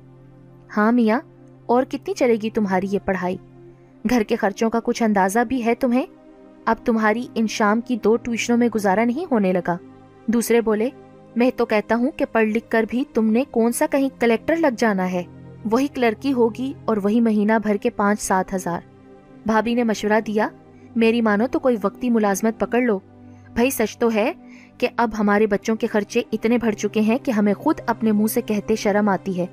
ہاں 0.77 0.92
میاں، 0.92 1.21
اور 1.66 1.85
کتنی 1.85 2.14
چلے 2.14 2.37
گی 2.42 2.51
تمہاری 2.51 2.87
یہ 2.90 2.99
پڑھائی؟ 3.05 3.37
گھر 4.11 4.23
کے 4.23 4.37
خرچوں 4.37 4.71
کا 4.71 4.81
کچھ 4.85 5.03
اندازہ 5.03 5.38
بھی 5.49 5.64
ہے 5.64 5.75
تمہیں؟ 5.75 6.07
اب 6.64 6.77
تمہاری 6.85 7.27
ان 7.35 7.47
شام 7.47 7.81
کی 7.81 7.97
دو 7.97 8.16
ٹیوشنوں 8.16 8.59
میں 8.59 8.68
گزارا 8.75 9.05
نہیں 9.05 9.27
ہونے 9.31 9.53
لگا۔ 9.53 9.77
دوسرے 10.27 10.61
بولے 10.61 10.88
میں 11.37 11.51
تو 11.57 11.66
کہتا 11.66 11.95
ہوں 11.95 12.11
کہ 12.11 12.25
پڑھ 12.33 12.45
لکھ 12.45 12.71
کر 12.71 12.85
بھی 12.88 13.05
تم 13.14 13.27
نے 13.27 13.45
کون 13.51 13.73
سا 13.73 13.87
کہیں 13.90 14.09
کلیکٹر 14.21 14.57
لگ 14.57 14.75
جانا 14.79 15.12
ہے۔ 15.12 15.23
وہی 15.71 15.87
کلرکی 15.87 16.33
ہوگی 16.33 16.73
اور 16.85 16.97
وہی 16.97 17.21
مہینہ 17.21 17.53
بھر 17.62 17.77
کے 17.77 17.90
پانچ 17.90 18.21
سات 18.21 18.55
ہزار۔ 18.55 18.81
بھابھی 19.47 19.75
نے 19.75 19.85
مشورہ 19.85 20.21
دیا، 20.27 20.49
میری 20.97 21.21
مانو 21.21 21.47
تو 21.47 21.59
کوئی 21.59 21.77
وقتی 21.83 22.11
ملازمت 22.11 22.61
پکڑ 22.61 22.81
لو۔ 22.81 22.99
بھائی 23.55 23.71
سچ 23.71 23.99
تو 23.99 24.12
ہے 24.14 24.33
کہ 24.79 24.88
اب 24.97 25.11
ہمارے 25.18 25.47
بچوں 25.47 25.77
کے 25.77 25.87
خرچے 25.87 26.23
اتنے 26.33 26.59
بڑھ 26.59 26.75
چکے 26.75 27.01
ہیں 27.01 27.18
کہ 27.18 27.31
ہمیں 27.31 27.55
خود 27.55 27.81
اپنے 27.87 28.12
منہ 28.12 28.27
سے 28.27 28.40
کہتے 28.40 28.77
شرم 28.77 29.09
آتی 29.09 29.38
ہے۔ 29.38 29.47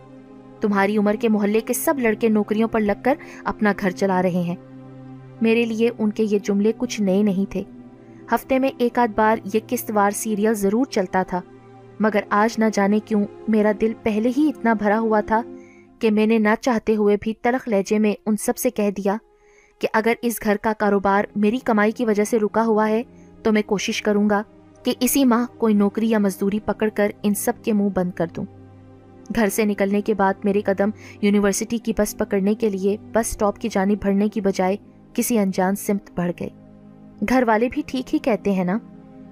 تمہاری 0.61 0.97
عمر 0.97 1.13
کے 1.13 1.29
محلے 1.29 1.59
کے 1.59 1.73
سب 1.73 1.93
لڑکے 1.99 2.29
نوکریوں 2.29 2.67
پر 2.67 2.79
لگ 2.79 3.03
کر 3.03 3.13
اپنا 3.43 3.73
گھر 3.79 3.91
چلا 3.91 4.21
رہے 4.21 4.41
ہیں۔ 4.41 4.55
میرے 5.41 5.65
لیے 5.65 5.89
ان 5.97 6.11
کے 6.11 6.23
یہ 6.23 6.39
جملے 6.43 6.71
کچھ 6.77 7.01
نئے 7.01 7.23
نہیں 7.23 7.51
تھے۔ 7.51 7.63
ہفتے 8.35 8.59
میں 8.59 8.69
ایک 8.77 8.99
آدھ 8.99 9.11
بار 9.15 9.47
یہ 9.53 9.59
قسط 9.67 9.91
وار 9.95 10.11
سیریل 10.11 10.53
ضرور 10.53 10.85
چلتا 10.85 11.23
تھا۔ 11.23 11.41
مگر 11.99 12.19
آج 12.29 12.59
نہ 12.59 12.65
جانے 12.73 12.99
کیوں 13.05 13.25
میرا 13.47 13.71
دل 13.81 13.93
پہلے 14.03 14.31
ہی 14.37 14.49
اتنا 14.49 14.73
بھرا 14.73 14.99
ہوا 14.99 15.21
تھا 15.21 15.41
کہ 15.99 16.11
میں 16.11 16.27
نے 16.27 16.37
نہ 16.37 16.49
چاہتے 16.61 16.95
ہوئے 16.95 17.17
بھی 17.21 17.33
تلخ 17.41 17.67
لہجے 17.67 17.99
میں 17.99 18.13
ان 18.25 18.35
سب 18.37 18.57
سے 18.57 18.69
کہہ 18.69 18.91
دیا 18.91 19.17
کہ 19.79 19.87
اگر 19.93 20.13
اس 20.21 20.43
گھر 20.43 20.57
کا 20.61 20.73
کاروبار 20.73 21.25
میری 21.35 21.57
کمائی 21.57 21.91
کی 21.91 22.05
وجہ 22.05 22.23
سے 22.23 22.39
رکا 22.39 22.65
ہوا 22.65 22.89
ہے 22.89 23.03
تو 23.43 23.51
میں 23.51 23.61
کوشش 23.61 24.01
کروں 24.01 24.29
گا 24.29 24.43
کہ 24.83 24.93
اسی 24.99 25.25
ماہ 25.25 25.45
کوئی 25.57 25.73
نوکری 25.73 26.09
یا 26.09 26.17
مزدوری 26.17 26.59
پکڑ 26.65 26.89
کر 26.89 27.11
ان 27.23 27.33
سب 27.33 27.53
کے 27.63 27.73
منہ 27.73 27.89
بند 27.93 28.11
کر 28.11 28.27
دوں۔ 28.35 28.45
گھر 29.35 29.49
سے 29.49 29.65
نکلنے 29.65 30.01
کے 30.01 30.13
بعد 30.13 30.33
میرے 30.43 30.61
قدم 30.61 30.89
یونیورسٹی 31.21 31.77
کی 31.77 31.93
بس 31.97 32.17
پکڑنے 32.17 32.53
کے 32.53 32.69
لیے 32.69 32.97
بس 33.13 33.27
سٹاپ 33.27 33.59
کی 33.59 33.69
جانب 33.71 34.03
بڑھنے 34.03 34.29
کی 34.29 34.41
بجائے 34.41 34.75
کسی 35.13 35.37
انجان 35.39 35.75
سمت 35.75 36.11
بڑھ 36.15 36.31
گئے۔ 36.39 36.49
گھر 37.29 37.43
والے 37.47 37.69
بھی 37.71 37.81
ٹھیک 37.87 38.13
ہی 38.13 38.19
کہتے 38.19 38.51
ہیں 38.51 38.63
نا؟ 38.63 38.79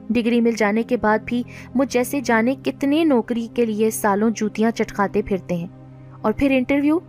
ڈگری 0.10 0.42
مل 0.42 0.52
جانے 0.58 0.84
کے 0.84 0.98
بعد 0.98 1.20
بھی 1.26 1.44
مجھ 1.76 1.94
جیسے 1.94 2.22
جانے 2.22 2.56
کتنے 2.66 3.04
نوکری 3.04 3.48
کے 3.54 3.66
لیے 3.66 3.90
سالوں 3.90 4.30
جوتیاں 4.30 4.72
چٹکاتے 4.72 5.22
پھرتے 5.22 5.56
ہیں۔ 5.56 5.68
اور 6.22 6.34
پھر 6.34 6.52
انٹرویو، 6.52 7.00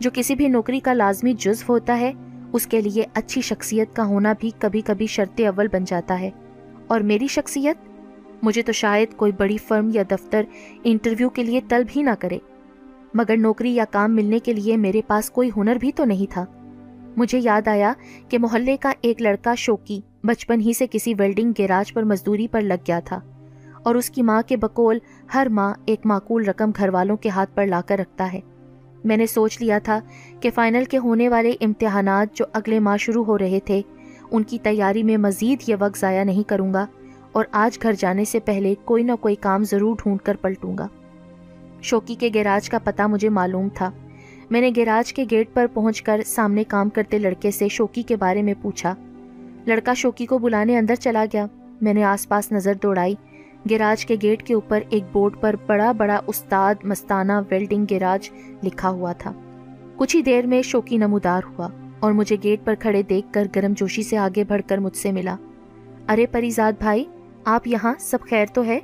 جو 0.00 0.10
کسی 0.14 0.34
بھی 0.34 0.48
نوکری 0.48 0.80
کا 0.80 0.92
لازمی 0.92 1.32
جزو 1.32 1.72
ہوتا 1.72 2.00
ہے، 2.00 2.12
اس 2.52 2.66
کے 2.66 2.80
لیے 2.80 3.04
اچھی 3.14 3.40
شخصیت 3.40 3.96
کا 3.96 4.06
ہونا 4.06 4.34
بھی 4.40 4.50
کبھی 4.58 4.80
کبھی 4.80 5.06
شرط 5.06 5.40
اول 5.40 5.68
بن 5.72 5.84
جاتا 5.84 6.20
ہے۔ 6.20 6.30
اور 6.86 7.00
میری 7.00 7.26
شخصیت؟ 7.26 7.76
مجھے 8.42 8.62
تو 8.62 8.72
شاید 8.72 9.14
کوئی 9.16 9.32
بڑی 9.32 9.56
فرم 9.58 9.90
یا 9.94 10.02
دفتر 10.10 10.42
انٹرویو 10.84 11.30
کے 11.30 11.44
لیے 11.44 11.60
طلب 11.68 11.86
ہی 11.96 12.02
نہ 12.02 12.10
کرے۔ 12.18 12.38
مگر 13.14 13.36
نوکری 13.36 13.74
یا 13.74 13.84
کام 13.90 14.16
ملنے 14.16 14.38
کے 14.38 14.52
لیے 14.52 14.76
میرے 14.76 15.00
پاس 15.06 15.30
کوئی 15.30 15.50
ہنر 15.56 15.76
بھی 15.80 15.92
تو 15.92 16.04
نہیں 16.04 16.32
تھا۔ 16.32 16.44
مجھے 17.16 17.38
یاد 17.38 17.68
آیا 17.68 17.92
کہ 18.28 18.38
محلے 18.38 18.76
کا 18.76 18.92
ایک 19.00 19.22
لڑکا 19.22 19.54
شوکی 19.54 20.00
بچپن 20.24 20.60
ہی 20.60 20.72
سے 20.72 20.86
کسی 20.90 21.14
ویلڈنگ 21.18 21.52
گیراج 21.58 21.94
پر 21.94 22.02
مزدوری 22.02 22.48
پر 22.48 22.60
لگ 22.60 22.82
گیا 22.88 23.00
تھا 23.00 23.20
اور 23.82 23.94
اس 23.94 24.10
کی 24.10 24.22
ماں 24.22 24.42
کے 24.46 24.56
بقول 24.56 24.98
ہر 25.34 25.46
ماں 25.50 25.74
ایک 25.86 26.00
معقول 26.04 26.44
رقم 26.44 26.70
گھر 26.76 26.88
والوں 26.88 27.16
کے 27.16 27.28
ہاتھ 27.28 27.50
پر 27.54 27.66
لا 27.66 27.80
کر 27.86 27.98
رکھتا 27.98 28.32
ہے۔ 28.32 28.40
میں 29.04 29.16
نے 29.16 29.26
سوچ 29.26 29.62
لیا 29.62 29.78
تھا 29.78 30.00
کہ 30.40 30.50
فائنل 30.54 30.84
کے 30.84 30.98
ہونے 30.98 31.28
والے 31.28 31.52
امتحانات 31.60 32.36
جو 32.36 32.44
اگلے 32.52 32.78
ماہ 32.78 32.96
شروع 32.96 33.24
ہو 33.24 33.38
رہے 33.38 33.58
تھے، 33.64 33.80
ان 34.30 34.42
کی 34.42 34.58
تیاری 34.58 35.02
میں 35.02 35.16
مزید 35.16 35.58
یہ 35.66 35.76
وقت 35.78 35.98
ضائع 35.98 36.24
نہیں 36.24 36.48
کروں 36.48 36.74
گا 36.74 36.86
اور 37.32 37.44
آج 37.50 37.78
گھر 37.82 37.92
جانے 37.98 38.24
سے 38.24 38.40
پہلے 38.40 38.74
کوئی 38.84 39.02
نہ 39.02 39.12
کوئی 39.20 39.34
کام 39.34 39.64
ضرور 39.64 39.96
ڈھونڈ 40.02 40.20
کر 40.20 40.36
پلٹوں 40.36 40.78
گا۔ 40.78 40.86
شوکی 41.82 42.14
کے 42.14 42.30
گیراج 42.34 42.70
کا 42.70 42.78
پتہ 42.78 43.02
مجھے 43.02 43.28
معلوم 43.28 43.68
تھا۔ 43.74 43.90
میں 44.50 44.60
نے 44.60 44.70
گیراج 44.76 45.12
کے 45.12 45.24
گیٹ 45.30 45.48
پر 45.54 45.66
پہنچ 45.74 46.02
کر 46.02 46.20
سامنے 46.26 46.64
کام 46.64 46.90
کرتے 46.90 47.18
لڑکے 47.18 47.50
سے 47.50 47.68
شوکی 47.68 48.02
کے 48.02 48.16
بارے 48.16 48.42
میں 48.42 48.54
پوچھا۔ 48.62 48.94
لڑکا 49.70 49.94
شوکی 49.94 50.26
کو 50.26 50.38
بلانے 50.38 50.78
اندر 50.78 50.94
چلا 50.94 51.24
گیا۔ 51.32 51.46
میں 51.80 51.94
نے 51.94 52.04
آس 52.04 52.28
پاس 52.28 52.52
نظر 52.52 52.74
دوڑائی۔ 52.74 53.14
گیراج 53.70 54.06
کے 54.06 54.16
گیٹ 54.22 54.42
کے 54.42 54.54
اوپر 54.54 54.80
ایک 54.90 55.04
بورڈ 55.12 55.34
پر 55.40 55.56
بڑا 55.66 55.92
بڑا 55.92 56.20
استاد 56.26 56.74
مستانہ 56.84 57.32
ویلڈنگ 57.50 57.86
گیراج 57.90 58.30
لکھا 58.62 58.90
ہوا 58.90 59.12
تھا۔ 59.12 59.32
کچھ 59.96 60.16
ہی 60.16 60.22
دیر 60.22 60.46
میں 60.46 60.62
شوکی 60.62 60.96
نمودار 60.96 61.40
ہوا 61.44 61.68
اور 62.00 62.12
مجھے 62.12 62.36
گیٹ 62.42 62.60
پر 62.64 62.74
کھڑے 62.74 63.02
دیکھ 63.02 63.32
کر 63.32 63.46
گرم 63.56 63.72
جوشی 63.76 64.02
سے 64.02 64.16
آگے 64.16 64.44
بڑھ 64.44 64.62
کر 64.68 64.78
مجھ 64.78 64.96
سے 64.96 65.12
ملا۔ 65.12 65.36
ارے 66.08 66.26
پریزاد 66.26 66.72
بھائی، 66.78 67.04
آپ 67.44 67.66
یہاں 67.66 67.94
سب 67.98 68.18
خیر 68.30 68.46
تو 68.46 68.64
ہے؟ 68.64 68.78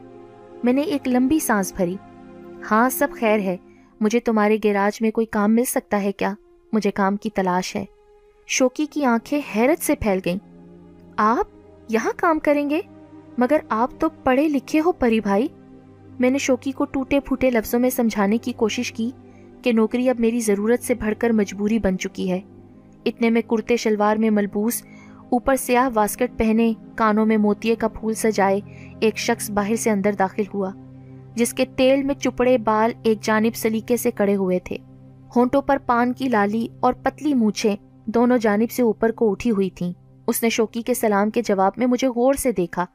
میں 0.64 0.72
نے 0.72 0.80
ایک 0.80 1.08
لمبی 1.08 1.38
سانس 1.38 1.72
بھری۔ 1.76 1.96
ہاں 2.70 2.90
سب 2.90 3.08
خیر 3.18 3.38
ہے۔ 3.38 3.56
مجھے 4.00 4.20
تمہارے 4.20 4.56
گیراج 4.64 5.02
میں 5.02 5.10
کوئی 5.10 5.26
کام 5.26 5.54
مل 5.54 5.64
سکتا 5.64 6.02
ہے 6.02 6.12
کیا؟ 6.12 6.34
مجھے 6.72 6.90
کام 6.90 7.16
کی 7.16 7.30
تلاش 7.30 7.76
ہے۔ 7.76 7.84
شوکی 8.46 8.86
کی 8.86 9.04
آنکھیں 9.04 9.40
حیرت 9.56 9.84
سے 9.84 9.94
پھیل 9.94 10.18
گئیں۔ 10.24 10.55
آپ 11.16 11.46
یہاں 11.88 12.12
کام 12.16 12.38
کریں 12.38 12.70
گے؟ 12.70 12.80
مگر 13.38 13.56
آپ 13.68 13.90
تو 13.98 14.08
پڑھے 14.24 14.48
لکھے 14.48 14.80
ہو 14.80 14.92
پری 14.92 15.20
بھائی۔ 15.20 15.48
میں 16.18 16.30
نے 16.30 16.38
شوکی 16.38 16.72
کو 16.72 16.84
ٹوٹے 16.84 17.20
پھوٹے 17.20 17.50
لفظوں 17.50 17.80
میں 17.80 17.90
سمجھانے 17.90 18.38
کی 18.38 18.52
کوشش 18.52 18.92
کی 18.92 19.10
کہ 19.62 19.72
نوکری 19.72 20.10
اب 20.10 20.20
میری 20.20 20.40
ضرورت 20.40 20.82
سے 20.82 20.94
بڑھ 20.94 21.14
کر 21.18 21.30
مجبوری 21.30 21.78
بن 21.78 21.98
چکی 21.98 22.30
ہے۔ 22.30 22.40
اتنے 23.04 23.30
میں 23.30 23.42
کرتے 23.42 23.76
شلوار 23.76 24.16
میں 24.16 24.30
ملبوس، 24.30 24.82
اوپر 25.28 25.56
سیاہ 25.56 25.88
واسکٹ 25.94 26.38
پہنے، 26.38 26.72
کانوں 26.96 27.26
میں 27.26 27.36
موتیے 27.36 27.74
کا 27.74 27.88
پھول 27.88 28.14
سجائے 28.14 28.60
ایک 29.00 29.18
شخص 29.18 29.50
باہر 29.50 29.76
سے 29.76 29.90
اندر 29.90 30.12
داخل 30.12 30.42
ہوا، 30.54 30.70
جس 31.34 31.52
کے 31.52 31.64
تیل 31.76 32.02
میں 32.02 32.14
چپڑے 32.14 32.58
بال 32.58 32.92
ایک 33.02 33.18
جانب 33.20 33.56
سلیقے 33.56 33.96
سے 33.96 34.10
کڑے 34.10 34.36
ہوئے 34.36 34.58
تھے۔ 34.58 34.76
ہونٹوں 35.36 35.62
پر 35.62 35.76
پان 35.86 36.12
کی 36.12 36.28
لالی 36.28 36.68
اور 36.80 36.92
پتلی 36.92 37.34
مونچھیں 37.34 37.76
دونوں 38.06 38.38
جانب 38.38 38.70
سے 38.70 38.82
اوپر 38.82 39.12
کو 39.12 39.30
اٹھی 39.30 39.50
ہوئی 39.50 39.70
تھیں۔ 39.70 39.92
اس 40.26 40.42
نے 40.42 40.48
شوکی 40.48 40.82
کے 40.82 40.94
سلام 40.94 41.30
کے 41.30 41.42
جواب 41.42 41.72
میں 41.76 41.86
مجھے 41.86 42.08
غور 42.08 42.34
سے 42.34 42.52
دیکھا 42.52 42.86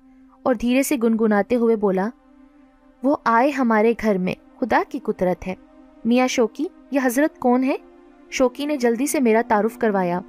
اور 0.44 0.56
دھیرے 0.56 0.84
سے 0.84 0.98
گنگناتے 1.04 1.56
ہوئے 1.56 1.76
بولا، 1.76 2.10
وہ 3.04 3.16
آئے 3.26 3.50
ہمارے 3.50 3.94
گھر 4.02 4.18
میں، 4.18 4.34
خدا 4.60 4.82
کی 4.90 5.00
قدرت 5.00 5.48
ہے۔ 5.48 5.56
میاں 6.06 6.28
شوکی 6.28 6.66
یہ 6.92 7.00
حضرت 7.04 7.40
کون 7.40 7.64
ہے 7.64 7.76
شوکی 8.30 8.66
نے 8.66 8.78
جلدی 8.78 9.08
سے 9.08 9.20
میرا 9.20 9.42
تعارف 9.48 9.78
کروایا۔ 9.78 10.20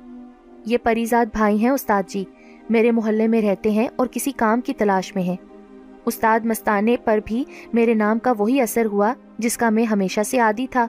یہ 0.67 0.79
پریزاد 0.83 1.27
بھائی 1.33 1.63
ہیں 1.63 1.71
استاد 1.71 2.03
جی 2.07 2.25
میرے 2.71 2.91
محلے 2.91 3.27
میں 3.27 3.43
رہتے 3.43 3.71
ہیں 3.71 3.89
اور 3.97 4.07
کسی 4.07 4.33
کام 4.33 4.61
کی 4.61 4.75
تلاش 4.75 5.15
میں 5.15 5.23
ہیں۔ 5.23 5.37
استاد 6.05 6.41
مستانے 6.45 6.97
پر 7.05 7.19
بھی 7.25 7.45
میرے 7.73 7.95
نام 7.95 8.19
کا 8.19 8.33
وہی 8.39 8.61
اثر 8.61 8.87
ہوا 8.87 9.13
جس 9.39 9.57
کا 9.57 9.71
میں 9.71 9.85
ہمیشہ 9.85 10.21
سے 10.23 10.39
عادی 10.39 10.67
تھا۔ 10.71 10.87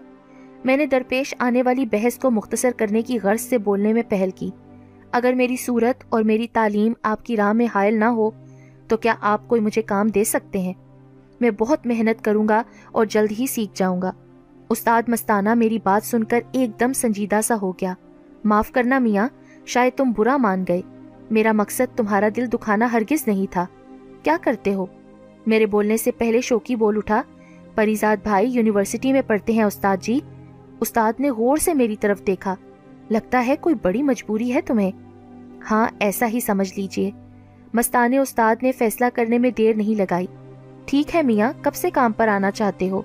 میں 0.64 0.78
نے 0.78 0.86
درپیش 0.86 1.36
آنے 1.40 1.64
والی 1.64 1.86
بحث 1.86 2.18
کو 2.18 2.32
مختصر 2.32 2.70
کرنے 2.78 3.02
کی 3.02 3.20
غرض 3.24 3.42
سے 3.42 3.58
بولنے 3.58 3.94
میں 3.94 4.04
پہل 4.10 4.30
کی۔ 4.36 4.50
اگر 5.14 5.34
میری 5.34 5.58
صورت 5.58 6.04
اور 6.10 6.24
میری 6.24 6.48
تعلیم 6.54 6.94
آپ 7.04 7.26
کی 7.26 7.38
راہ 7.38 7.54
میں 7.54 7.68
حائل 7.76 8.00
نہ 8.00 8.06
ہو، 8.06 8.30
تو 8.88 8.98
کیا 8.98 9.16
آپ 9.22 9.48
کوئی 9.48 9.62
مجھے 9.62 9.82
کام 9.82 10.08
دے 10.08 10.24
سکتے 10.24 10.60
ہیں؟ 10.60 10.74
میں 11.40 11.52
بہت 11.52 11.88
محنت 11.88 12.24
کروں 12.24 12.48
گا 12.48 12.64
اور 12.92 13.06
جلد 13.06 13.32
ہی 13.40 13.48
سیکھ 13.48 13.72
جاؤں 13.76 14.02
گا۔ 14.02 14.12
استاد 14.70 15.02
مستانہ 15.08 15.54
میری 15.54 15.78
بات 15.84 16.08
سن 16.08 16.24
کر 16.24 16.40
ایک 16.52 16.80
دم 16.80 16.94
سنجیدہ 16.94 17.40
سا 17.44 17.56
ہو 17.62 17.72
گیا۔ 17.72 17.94
معاف 18.44 18.72
کرنا 18.72 19.00
میاں، 19.00 19.28
شاید 19.66 19.98
تم 19.98 20.12
برا 20.18 20.38
مان 20.38 20.64
گئے۔ 20.68 20.82
میرا 21.32 21.52
مقصد 21.52 21.98
تمہارا 21.98 22.30
دل 22.36 22.46
دکھانا 22.54 22.88
ہرگز 22.92 23.28
نہیں 23.28 23.52
تھا۔ 23.52 23.66
کیا 24.24 24.38
کرتے 24.42 24.74
ہو؟ 24.74 24.86
میرے 25.46 25.66
بولنے 25.66 25.98
سے 25.98 26.12
پہلے 26.12 26.42
شوکی 26.42 26.76
بول 26.76 26.98
اٹھا، 26.98 27.22
پریزاد 27.76 28.18
بھائی، 28.24 28.50
یونیورسٹی 28.50 29.14
میں 29.14 29.22
پڑھتے 29.28 29.54
ہیں 29.54 29.64
استاد 29.64 29.98
جی۔ 30.02 30.20
استاد 30.80 31.14
نے 31.20 31.32
غور 31.32 31.58
سے 31.58 31.74
میری 31.74 31.96
طرف 31.96 32.28
دیکھا۔ 32.28 32.56
لگتا 33.10 33.48
ہے 33.48 33.56
کوئی 33.56 33.76
بڑی 33.82 34.04
مجبوری 34.04 34.54
ہے 34.54 34.62
تمہیں۔ 34.62 34.92
ہاں 35.72 35.88
ایسا 36.00 36.28
ہی 36.28 36.40
سمجھ 36.40 36.74
لیجیے۔ 36.78 37.12
مستانے 37.74 38.18
استاد 38.18 38.56
نے 38.62 38.72
فیصلہ 38.72 39.06
کرنے 39.14 39.38
میں 39.38 39.52
دیر 39.52 39.76
نہیں 39.76 39.98
لگائی۔ 39.98 40.26
ٹھیک 40.86 41.16
ہے 41.16 41.22
میاں، 41.22 41.54
کب 41.62 41.76
سے 41.76 41.90
کام 41.90 42.12
پر 42.12 42.28
آنا 42.28 42.52
چاہتے 42.52 42.90
ہو؟ 42.90 43.02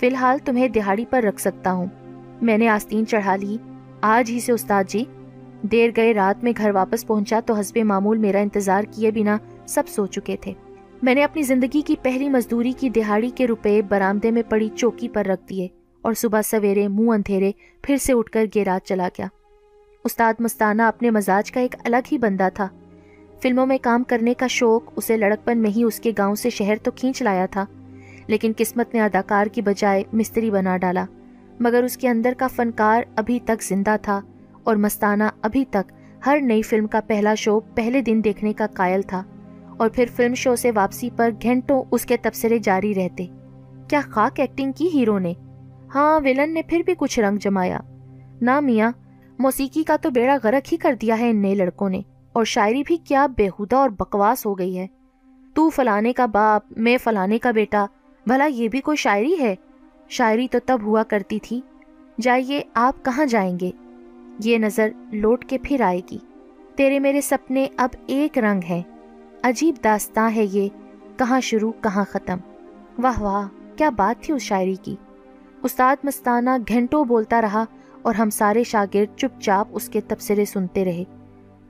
فی 0.00 0.06
الحال 0.06 0.38
تمہیں 0.38 0.68
دہاڑی 0.68 1.04
پر 1.10 1.22
رکھ 1.22 1.40
سکتا 1.40 1.72
ہوں۔ 1.72 1.86
میں 2.42 2.58
نے 2.58 2.68
آستین 2.68 3.06
چڑھا 3.06 3.36
لی۔ 3.36 3.56
آج 4.00 4.30
ہی 4.30 4.40
سے 4.40 4.52
استاد 4.52 4.84
جی۔ 4.88 5.04
دیر 5.62 5.90
گئے 5.96 6.14
رات 6.14 6.44
میں 6.44 6.52
گھر 6.56 6.70
واپس 6.70 7.06
پہنچا 7.06 7.40
تو 7.46 7.54
حسب 7.54 7.78
معمول 7.78 8.18
میرا 8.18 8.38
انتظار 8.38 8.82
کیے 8.82 9.10
بنا 9.10 9.38
سب 9.66 9.82
سو 9.88 10.06
چکے 10.06 10.36
تھے۔ 10.40 10.52
میں 11.02 11.14
نے 11.14 11.24
اپنی 11.24 11.42
زندگی 11.42 11.80
کی 11.80 11.94
پہلی 12.02 12.28
مزدوری 12.28 12.72
کی 12.72 12.90
دہاڑی 12.90 13.30
کے 13.34 13.46
روپے 13.46 13.82
برامدے 13.82 14.30
میں 14.30 14.42
پڑی 14.48 14.68
چوکی 14.74 15.08
پر 15.08 15.24
رکھ 15.24 15.48
دیے۔ 15.48 15.68
اور 16.02 16.12
صبح 16.12 16.42
سویرے 16.42 16.88
منہ 16.88 17.10
اندھیرے 17.10 17.52
پھر 17.82 17.96
سے 17.96 18.12
اٹھ 18.12 18.30
کر 18.30 18.44
گیراج 18.54 18.86
چلا 18.86 19.08
گیا۔ 19.18 19.26
استاد 20.04 20.34
مستانہ 20.38 20.82
اپنے 20.82 21.10
مزاج 21.10 21.52
کا 21.52 21.60
ایک 21.60 21.74
الگ 21.84 22.08
ہی 22.12 22.18
بندہ 22.18 22.48
تھا۔ 22.54 22.68
فلموں 23.42 23.66
میں 23.66 23.78
کام 23.82 24.04
کرنے 24.04 24.34
کا 24.34 24.46
شوق 24.46 24.82
اسے 24.96 25.16
لڑکپن 25.16 25.58
میں 25.58 25.70
ہی 25.70 25.82
اس 25.82 26.00
کے 26.00 26.12
گاؤں 26.18 26.34
سے 26.34 26.50
شہر 26.50 26.74
تو 26.82 26.90
کھینچ 26.90 27.22
لایا 27.22 27.46
تھا، 27.46 27.64
لیکن 28.26 28.52
قسمت 28.56 28.94
نے 28.94 29.00
اداکار 29.00 29.46
کی 29.46 29.62
بجائے 29.62 30.02
مستری 30.12 30.50
بنا 30.50 30.76
ڈالا۔ 30.76 31.04
مگر 31.60 31.82
اس 31.82 31.96
کے 31.96 32.08
اندر 32.08 32.32
کا 32.38 32.46
فنکار 32.46 33.02
ابھی 33.16 33.38
تک 33.44 33.62
زندہ 33.62 33.96
تھا 34.02 34.20
اور 34.64 34.76
مستانہ 34.76 35.24
ابھی 35.42 35.64
تک 35.70 35.92
ہر 36.26 36.38
نئی 36.42 36.62
فلم 36.62 36.86
کا 36.86 37.00
پہلا 37.06 37.34
شو 37.34 37.60
پہلے 37.60 38.00
دن 38.00 38.20
دیکھنے 38.24 38.52
کا 38.52 38.66
قائل 38.66 39.02
تھا۔ 39.02 39.22
اور 39.76 39.88
پھر 39.88 40.06
فلم 40.16 40.34
شو 40.34 40.56
سے 40.56 40.70
واپسی 40.74 41.10
پر 41.16 41.30
گھنٹوں 41.42 41.82
اس 41.90 42.04
کے 42.04 42.16
تبصرے 42.16 42.58
جاری 42.58 42.94
رہتے۔ 42.94 43.26
کیا 43.88 44.00
خاک 44.04 44.40
ایکٹنگ 44.40 44.72
کی 44.72 44.88
ہیرو 44.94 45.18
نے؟ 45.18 45.32
ہاں 45.94 46.20
ویلن 46.20 46.54
نے 46.54 46.62
پھر 46.62 46.82
بھی 46.86 46.94
کچھ 46.98 47.20
رنگ 47.20 47.36
جمایا۔ 47.36 47.78
نہ 48.40 48.60
میاں، 48.60 48.92
موسیقی 49.38 49.82
کا 49.82 49.96
تو 49.96 50.10
بیڑا 50.10 50.36
غرق 50.42 50.72
ہی 50.72 50.76
کر 50.76 50.94
دیا 51.02 51.18
ہے 51.18 51.30
ان 51.30 51.42
نئے 51.42 51.54
لڑکوں 51.54 51.88
نے، 51.88 52.00
اور 52.32 52.44
شاعری 52.44 52.82
بھی 52.86 52.96
کیا 52.96 53.26
بےحدہ 53.26 53.76
اور 53.76 53.90
بکواس 53.90 54.46
ہو 54.46 54.58
گئی 54.58 54.78
ہے۔ 54.78 54.86
تو 55.54 55.70
فلانے 55.70 56.12
کا 56.12 56.26
باپ، 56.26 56.72
میں 56.76 56.96
فلانے 57.04 57.38
کا 57.38 57.50
بیٹا، 57.50 57.86
بھلا 58.26 58.44
یہ 58.44 58.68
بھی 58.68 58.80
کوئی 58.80 58.96
شاعری 58.96 59.40
ہے؟ 59.40 59.54
شاعری 60.08 60.48
تو 60.48 60.58
تب 60.66 60.78
ہوا 60.82 61.02
کرتی 61.02 61.38
تھی۔ 61.38 61.60
جائیے، 62.20 62.62
آپ 62.74 63.04
کہاں 63.04 63.26
جائیں 63.26 63.58
گے؟ 63.60 63.70
یہ 64.44 64.58
نظر 64.58 64.88
لوٹ 65.12 65.44
کے 65.44 65.58
پھر 65.58 65.80
آئے 65.80 66.00
گی۔ 66.10 66.18
تیرے 66.76 66.98
میرے 66.98 67.20
سپنے 67.20 67.66
اب 67.76 67.90
ایک 68.06 68.38
رنگ 68.38 68.60
ہے 68.68 68.82
عجیب 69.42 69.74
داستان 69.84 70.32
ہے 70.36 70.44
یہ، 70.44 70.68
کہاں 71.16 71.40
شروع، 71.40 71.72
کہاں 71.82 72.04
ختم۔ 72.10 72.38
واہ 72.98 73.22
واہ، 73.22 73.48
کیا 73.76 73.90
بات 73.90 74.22
تھی 74.22 74.34
اس 74.34 74.42
شاعری 74.42 74.74
کی۔ 74.82 74.96
استاد 75.62 75.96
مستانہ 76.04 76.50
گھنٹوں 76.68 77.04
بولتا 77.04 77.40
رہا 77.40 77.64
اور 78.02 78.14
ہم 78.14 78.30
سارے 78.30 78.64
شاگرد 78.64 79.16
چپ 79.16 79.40
چاپ 79.40 79.68
اس 79.70 79.88
کے 79.88 80.00
تبصرے 80.00 80.44
سنتے 80.44 80.84
رہے۔ 80.84 81.04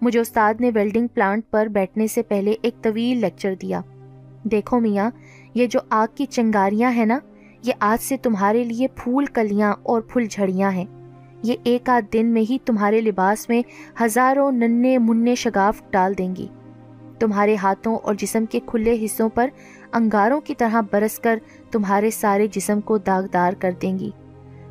مجھے 0.00 0.20
استاد 0.20 0.54
نے 0.60 0.70
ویلڈنگ 0.74 1.06
پلانٹ 1.06 1.42
پر 1.50 1.66
بیٹھنے 1.66 2.06
سے 2.06 2.22
پہلے 2.22 2.54
ایک 2.62 2.82
طویل 2.82 3.18
لیکچر 3.18 3.54
دیا۔ 3.62 3.80
دیکھو 4.44 4.80
میاں، 4.80 5.10
یہ 5.54 5.66
جو 5.66 5.78
آگ 5.90 6.06
کی 6.14 6.26
چنگاریاں 6.26 6.90
ہیں 6.90 7.06
نا، 7.06 7.18
یہ 7.62 7.72
آج 7.80 8.02
سے 8.02 8.16
تمہارے 8.16 8.64
لیے 8.64 8.86
پھول 8.96 9.26
کلیاں 9.26 9.74
اور 9.82 10.00
پھول 10.00 10.26
جھڑیاں 10.30 10.70
ہیں۔ 10.70 10.84
یہ 11.42 11.56
ایک 11.64 11.88
آدھ 11.88 12.12
دن 12.12 12.26
میں 12.26 12.42
ہی 12.50 12.58
تمہارے 12.64 13.00
لباس 13.00 13.48
میں 13.48 13.62
ہزاروں 14.02 14.52
ننے 14.52 14.98
منع 14.98 15.34
شگاف 15.34 15.82
ڈال 15.90 16.18
دیں 16.18 16.36
گی۔ 16.36 16.48
تمہارے 17.18 17.56
ہاتھوں 17.56 17.96
اور 17.96 18.14
جسم 18.14 18.44
کے 18.46 18.60
کھلے 18.66 19.04
حصوں 19.04 19.28
پر 19.28 19.48
انگاروں 19.92 20.40
کی 20.40 20.54
طرح 20.54 20.80
برس 20.92 21.18
کر 21.18 21.38
تمہارے 21.70 22.10
سارے 22.10 22.46
جسم 22.46 22.80
کو 22.80 22.98
داغدار 22.98 23.52
کر 23.52 23.70
دیں 23.82 23.98
گی۔ 23.98 24.10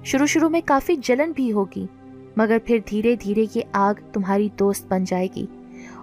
شروع 0.04 0.26
شروع 0.26 0.50
میں 0.50 0.62
کافی 0.66 0.96
جلن 0.96 1.32
بھی 1.36 1.52
ہوگی، 1.52 1.86
مگر 2.38 2.58
پھر 2.66 2.80
دھیرے 2.90 3.16
دھیرے 3.16 3.46
یہ 3.56 3.62
آگ 3.72 3.94
تمہاری 4.14 4.50
دوست 4.60 4.88
بن 4.88 5.04
جائے 5.04 5.28
گی 5.36 5.46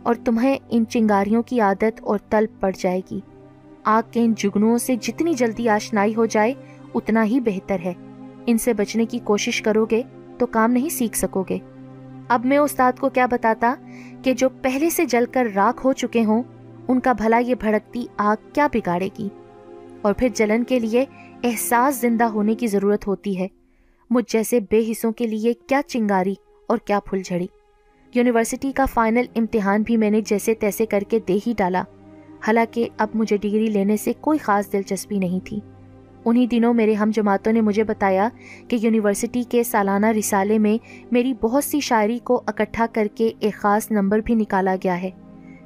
اور 0.03 0.15
تمہیں 0.25 0.59
ان 0.71 0.87
چنگاریوں 0.87 1.43
کی 1.43 1.61
عادت 1.61 2.01
اور 2.01 2.19
طلب 2.31 2.61
پڑ 2.61 2.73
جائے 2.79 3.01
گی۔ 3.11 3.21
آگ 3.85 4.03
کے 4.11 4.21
ان 4.21 4.35
جگنوں 4.37 4.79
سے 4.79 4.97
جتنی 4.97 5.35
جلدی 5.35 5.69
آشنائی 5.69 6.15
ہو 6.15 6.27
جائے، 6.27 6.53
اتنا 6.95 7.25
ہی 7.25 7.41
بہتر 7.41 7.77
ہے۔ 7.85 7.93
ان 8.47 8.59
سے 8.59 8.75
بچنے 8.75 9.05
کی 9.05 9.19
کوشش 9.19 9.63
کرو 9.63 9.85
گے 9.85 10.03
تو 10.39 10.47
کام 10.47 10.73
نہیں 10.73 10.89
سیکھ 10.89 11.17
سکو 11.17 11.43
گے 11.43 11.59
اب 12.29 12.45
میں 12.45 12.59
استاد 12.59 12.93
کو 13.01 13.09
کیا 13.09 13.27
بتاتا 13.27 13.75
کہ 14.23 14.33
جو 14.33 14.49
پہلے 14.63 14.91
سے 14.91 15.05
جل 15.05 15.25
کر 15.33 15.47
راکھ 15.55 15.87
ہو 15.87 15.93
چکے 15.93 16.25
ہوں، 16.25 16.43
ان 16.89 17.01
کا 17.01 17.13
بھلا 17.13 17.39
یہ 17.39 17.55
بھڑکتی 17.61 18.07
آگ 18.17 18.37
کیا 18.53 18.67
بگاڑے 18.73 19.09
گی؟ 19.19 19.29
اور 20.05 20.15
پھر 20.15 20.29
جلن 20.35 20.65
کے 20.65 20.79
لیے 20.79 21.05
احساس 21.45 22.01
زندہ 22.01 22.25
ہونے 22.25 22.55
کی 22.55 22.67
ضرورت 22.67 23.07
ہوتی 23.07 23.39
ہے۔ 23.39 23.49
مجھ 24.11 24.25
جیسے 24.33 24.61
بے 24.61 24.91
حصوں 24.91 25.13
کے 25.13 25.27
لیے 25.27 25.53
کیا 25.53 25.81
چنگاری 25.87 26.35
اور 26.69 26.79
کیا 26.79 27.01
پھول 27.01 27.23
جھڑی۔ 27.23 27.47
یونیورسٹی 28.15 28.73
کا 28.73 28.85
فائنل 28.85 29.25
امتحان 29.37 29.83
بھی 29.83 29.97
میں 29.97 30.11
نے 30.11 30.21
جیسے 30.21 30.55
تیسے 30.55 30.87
کر 30.87 31.03
کے 31.09 31.19
دے 31.29 31.39
ہی 31.47 31.55
ڈالا۔ 31.57 31.83
حالانکہ 32.47 32.89
اب 32.99 33.09
مجھے 33.15 33.37
ڈگری 33.37 33.67
لینے 33.67 33.97
سے 33.97 34.13
کوئی 34.21 34.39
خاص 34.39 34.73
دلچسپی 34.73 35.19
نہیں 35.19 35.47
تھی۔ 35.47 35.61
انہی 36.25 36.47
دنوں 36.47 36.75
میرے 36.75 36.95
ہم 36.95 37.11
جماعتوں 37.15 37.53
نے 37.53 37.61
مجھے 37.61 37.85
بتایا 37.85 38.29
کہ 38.69 38.77
یونیورسٹی 38.81 39.43
کے 39.49 39.65
سالانہ 39.65 40.07
رسالے 40.07 40.59
میں 40.59 40.79
میری 41.13 41.35
بہت 41.35 41.65
سی 41.65 41.81
شاعری 41.81 42.19
کو 42.19 42.43
اکٹھا 42.47 42.87
کر 42.93 43.07
کے 43.15 43.31
ایک 43.41 43.55
خاص 43.55 43.91
نمبر 43.91 44.19
بھی 44.19 44.35
نکالا 44.35 44.77
گیا 44.85 45.03
ہے۔ 45.03 45.11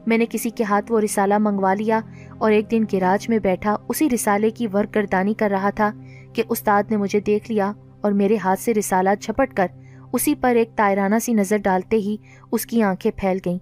میں 0.08 0.18
نے 0.18 0.26
کسی 0.30 0.50
کے 0.50 0.64
ہاتھ 0.64 0.92
وہ 0.92 1.00
رسالہ 1.00 1.34
منگوا 1.38 1.74
لیا 1.74 2.00
اور 2.38 2.50
ایک 2.50 2.70
دن 2.70 2.84
گراج 2.92 3.28
میں 3.28 3.38
بیٹھا 3.38 3.76
اسی 3.88 4.10
رسالے 4.10 4.50
کی 4.50 4.66
ورک 4.72 4.94
گردانی 4.94 5.34
کر 5.34 5.48
رہا 5.50 5.70
تھا 5.70 5.90
کہ 6.32 6.42
استاد 6.48 6.82
نے 6.90 6.96
مجھے 6.96 7.20
دیکھ 7.20 7.50
لیا 7.50 7.72
اور 8.00 8.12
میرے 8.12 8.36
ہاتھ 8.36 8.60
سے 8.60 8.74
رسالہ 8.74 9.10
جھپٹ 9.20 9.54
کر 9.54 9.66
اسی 10.12 10.34
پر 10.34 10.54
ایک 10.54 10.70
تائرانہ 10.76 11.14
سی 11.22 11.32
نظر 11.32 11.56
ڈالتے 11.56 11.96
ہی 11.96 12.16
اس 12.52 12.66
کی 12.66 12.82
آنکھیں 12.82 13.12
پھیل 13.16 13.38
گئیں۔ 13.46 13.58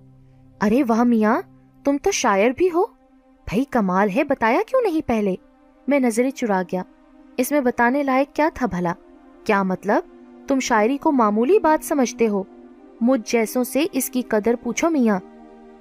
ارے 0.61 0.82
واہ 0.88 1.03
میاں، 1.03 1.40
تم 1.84 1.97
تو 2.03 2.11
شاعر 2.11 2.51
بھی 2.57 2.66
ہو۔ 2.74 2.82
بھائی 3.44 3.64
کمال 3.64 4.09
ہے، 4.16 4.24
بتایا 4.24 4.61
کیوں 4.66 4.82
نہیں 4.82 5.01
پہلے؟ 5.07 5.34
میں 5.88 6.01
نظریں 6.01 6.30
چرا 6.30 6.62
گیا۔ 6.72 6.82
اس 7.36 7.51
میں 7.51 7.61
بتانے 7.61 8.03
لائق 8.03 8.36
کیا 8.36 8.49
تھا 8.55 8.66
بھلا؟ 8.66 8.92
کیا 9.44 9.62
مطلب؟ 9.62 10.03
تم 10.49 10.61
شاعری 10.61 10.97
کو 10.97 11.12
معمولی 11.12 11.59
بات 11.59 11.84
سمجھتے 11.84 12.28
ہو۔ 12.28 12.42
مجھ 13.01 13.32
جیسوں 13.32 13.64
سے 13.64 13.84
اس 13.92 14.11
کی 14.11 14.22
قدر 14.22 14.55
پوچھو 14.62 14.90
میاں۔ 14.90 15.18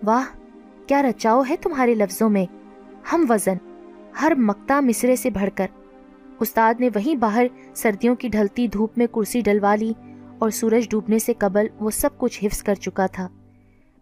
واہ! 0.04 0.45
کیا 0.88 1.02
رچاؤ 1.02 1.42
ہے 1.50 1.56
تمہارے 1.56 1.96
لفظوں 1.96 2.30
میں؟ 2.30 2.46
ہم 3.14 3.26
وزن، 3.30 3.58
ہر 4.22 4.32
مکتا 4.38 4.80
مصرے 4.80 5.16
سے 5.16 5.30
بڑھ 5.30 5.50
کر۔ 5.56 5.68
استاد 6.40 6.74
نے 6.80 6.90
وہیں 6.96 7.16
باہر 7.16 7.46
سردیوں 7.74 8.16
کی 8.16 8.28
ڈھلتی 8.28 8.68
دھوپ 8.68 8.98
میں 8.98 9.08
کرسی 9.12 9.42
ڈلوا 9.42 9.76
لی 9.76 9.94
اور 10.40 10.50
سورج 10.50 10.90
ڈوبنے 10.90 11.20
سے 11.20 11.34
قبل 11.34 11.68
وہ 11.80 11.90
سب 11.90 12.10
کچھ 12.18 12.44
حفظ 12.44 12.64
کر 12.64 12.76
چکا 12.76 13.06
تھا۔ 13.06 13.28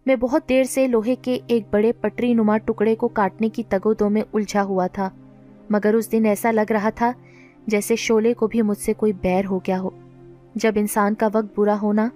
میں 0.06 0.16
بہت 0.16 0.48
دیر 0.48 0.64
سے 0.64 0.86
لوہے 0.88 1.14
کے 1.14 1.38
ایک 1.46 1.64
بڑے 1.70 1.92
پٹری 1.92 2.32
نما 2.34 2.58
ٹکڑے 2.58 2.94
کو 2.94 3.08
کاٹنے 3.08 3.48
کی 3.48 3.62
تگو 3.68 3.92
دو 3.92 4.08
میں 4.08 4.22
الجھا 4.32 4.62
ہوا 4.62 4.86
تھا، 4.86 5.10
مگر 5.70 5.94
اس 5.94 6.12
دن 6.12 6.26
ایسا 6.26 6.50
لگ 6.50 6.72
رہا 6.72 6.90
تھا 6.90 7.12
جیسے 7.66 7.96
شولے 7.96 8.34
کو 8.34 8.46
بھی 8.46 8.62
مجھ 8.62 8.78
سے 8.78 8.92
کوئی 8.92 9.12
بیر 9.12 9.44
ہو 9.44 9.58
گیا 9.58 9.80
ہو۔ 9.80 9.90
جب 10.54 10.72
انسان 10.76 11.14
کا 11.14 11.28
وقت 11.32 11.58
برا 11.58 11.80
ہونا 11.82 12.08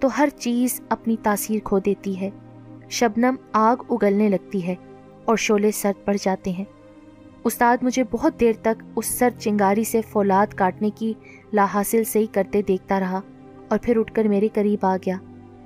تو 0.00 0.08
ہر 0.18 0.28
چیز 0.38 0.80
اپنی 0.88 1.16
تاثیر 1.22 1.58
کھو 1.64 1.78
دیتی 1.78 2.20
ہے۔ 2.20 2.30
شبنم 2.94 3.34
آگ 3.52 3.76
اگلنے 3.90 4.28
لگتی 4.28 4.66
ہے 4.66 4.74
اور 5.24 5.36
شولے 5.36 5.70
سرد 5.70 6.04
پڑ 6.04 6.16
جاتے 6.22 6.50
ہیں۔ 6.50 6.64
استاد 7.44 7.76
مجھے 7.82 8.04
بہت 8.10 8.40
دیر 8.40 8.52
تک 8.62 8.82
اس 8.96 9.06
سر 9.06 9.28
چنگاری 9.38 9.84
سے 9.84 10.00
فولاد 10.08 10.54
کاٹنے 10.54 10.90
کی 10.94 11.12
لا 11.52 11.66
حاصل 11.74 12.04
سے 12.04 12.18
ہی 12.18 12.26
کرتے 12.26 12.62
دیکھتا 12.62 13.00
رہا 13.00 13.20
اور 13.68 13.78
پھر 13.82 13.96
اٹھ 13.96 14.12
کر 14.12 14.24
میرے 14.24 14.48
قریب 14.54 14.86
آ 14.86 14.96
گیا۔ 14.96 15.16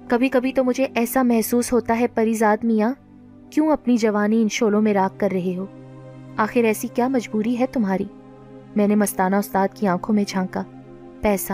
کبھی 0.09 0.29
کبھی 0.29 0.53
تو 0.53 0.64
مجھے 0.64 0.87
ایسا 0.95 1.22
محسوس 1.22 1.72
ہوتا 1.72 2.01
ہے، 2.01 2.07
پریزاد 2.07 2.64
میاں، 2.64 2.95
کیوں 3.51 3.72
اپنی 3.72 3.97
جوانی 3.97 4.43
ان 4.43 4.49
شولوں 4.49 4.83
میں 4.83 4.95
راک 4.95 5.20
کر 5.20 5.29
رہے 5.33 5.57
ہو؟ 5.57 5.66
آخر 6.37 6.64
ایسی 6.64 6.89
کیا 6.89 7.09
مجبوری 7.09 7.59
ہے 7.59 7.66
تمہاری؟ 7.66 8.05
میں 8.76 8.89
نے 8.89 8.95
مستانہ 8.95 9.37
استاد 9.37 9.68
کی 9.74 9.87
آنکھوں 9.87 10.14
میں 10.14 10.24
جھانکا۔ 10.26 10.62
پیسہ۔ 11.20 11.53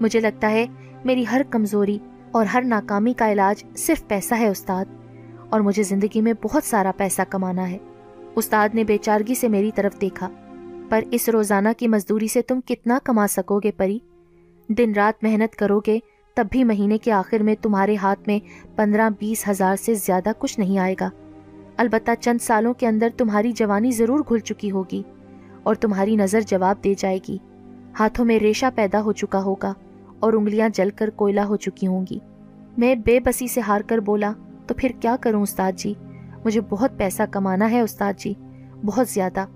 مجھے 0.00 0.20
لگتا 0.20 0.50
ہے 0.50 0.66
میری 1.04 1.24
ہر 1.32 1.42
کمزوری 1.50 1.98
اور 2.34 2.46
ہر 2.46 2.62
ناکامی 2.64 3.12
کا 3.12 3.32
علاج 3.32 3.76
صرف 3.76 4.08
پیسہ 4.08 4.34
ہے، 4.38 4.48
استاد۔ 4.48 4.84
اور 5.50 5.60
مجھے 5.60 5.82
زندگی 5.82 6.20
میں 6.20 6.32
بہت 6.42 6.64
سارا 6.64 6.90
پیسہ 6.96 7.22
کمانا 7.30 7.70
ہے۔ 7.70 7.78
استاد 8.36 8.68
نے 8.74 8.84
بے 8.84 8.98
چارگی 8.98 9.34
سے 9.34 9.48
میری 9.48 9.70
طرف 9.74 10.00
دیکھا۔ 10.00 10.28
پر 10.88 11.04
اس 11.10 11.28
روزانہ 11.28 11.68
کی 11.76 11.88
مزدوری 11.88 12.28
سے 12.28 12.42
تم 12.42 12.60
کتنا 12.60 12.98
کما 13.04 13.26
سکو 13.26 13.58
گے 13.58 13.70
پری؟ 13.70 13.98
دن 14.68 14.92
رات 14.96 15.24
محنت 15.24 15.56
کرو 15.56 15.80
گے 15.86 15.98
تب 16.34 16.46
بھی 16.50 16.64
مہینے 16.64 16.98
کے 16.98 17.12
آخر 17.12 17.38
میں 17.38 17.54
تمہارے 17.62 17.96
ہاتھ 17.96 18.20
میں 18.26 18.38
پندرہ 18.76 19.08
بیس 19.18 19.48
ہزار 19.48 19.76
سے 19.76 19.94
زیادہ 19.94 20.32
کچھ 20.38 20.60
نہیں 20.60 20.78
آئے 20.78 20.94
گا۔ 21.00 21.10
البتہ 21.76 22.10
چند 22.20 22.38
سالوں 22.40 22.74
کے 22.74 22.86
اندر 22.86 23.08
تمہاری 23.16 23.52
جوانی 23.52 23.90
ضرور 23.90 24.18
گھل 24.18 24.38
چکی 24.38 24.70
ہوگی 24.70 25.02
اور 25.62 25.74
تمہاری 25.74 26.16
نظر 26.16 26.40
جواب 26.40 26.84
دے 26.84 26.94
جائے 26.98 27.18
گی۔ 27.28 27.38
ہاتھوں 28.00 28.26
میں 28.26 28.38
ریشہ 28.38 28.66
پیدا 28.74 29.02
ہو 29.02 29.12
چکا 29.12 29.42
ہوگا۔ 29.42 29.72
اور 30.24 30.32
انگلیاں 30.32 30.68
جل 30.68 30.90
کر 30.90 31.10
کوئلہ 31.10 31.40
ہو 31.40 31.56
چکی 31.56 31.86
ہوں 31.86 32.04
گی۔ 32.10 32.18
میں 32.78 32.94
بے 32.94 33.20
بسی 33.20 33.48
سے 33.48 33.60
ہار 33.60 33.80
کر 33.80 33.98
بولا، 33.98 34.32
تو 34.66 34.74
پھر 34.74 34.90
کیا 35.00 35.16
کروں 35.20 35.42
استاد 35.42 35.72
جی؟ 35.76 35.94
مجھے 36.44 36.60
بہت 36.60 36.90
پیسہ 36.96 37.22
کمانا 37.30 37.70
ہے 37.70 37.80
استاد 37.80 38.12
جی 38.18 38.34
بہت 38.84 39.08
زیادہ۔ 39.08 39.46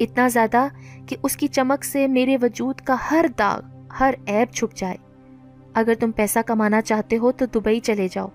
اتنا 0.00 0.28
زیادہ 0.28 0.68
کہ 1.06 1.16
اس 1.22 1.36
کی 1.36 1.46
چمک 1.46 1.84
سے 1.84 2.06
میرے 2.06 2.36
وجود 2.42 2.74
کا 2.74 2.96
ہر 3.10 3.24
داغ، 3.38 3.60
ہر 4.00 4.14
عیب 4.28 4.54
چھپ 4.54 4.76
جائے۔ 4.76 4.96
اگر 5.74 5.92
تم 6.00 6.10
پیسہ 6.10 6.38
کمانا 6.46 6.80
چاہتے 6.80 7.18
ہو 7.18 7.32
تو 7.32 7.46
دبئی 7.54 7.80
چلے 7.80 8.08
جاؤ۔ 8.10 8.26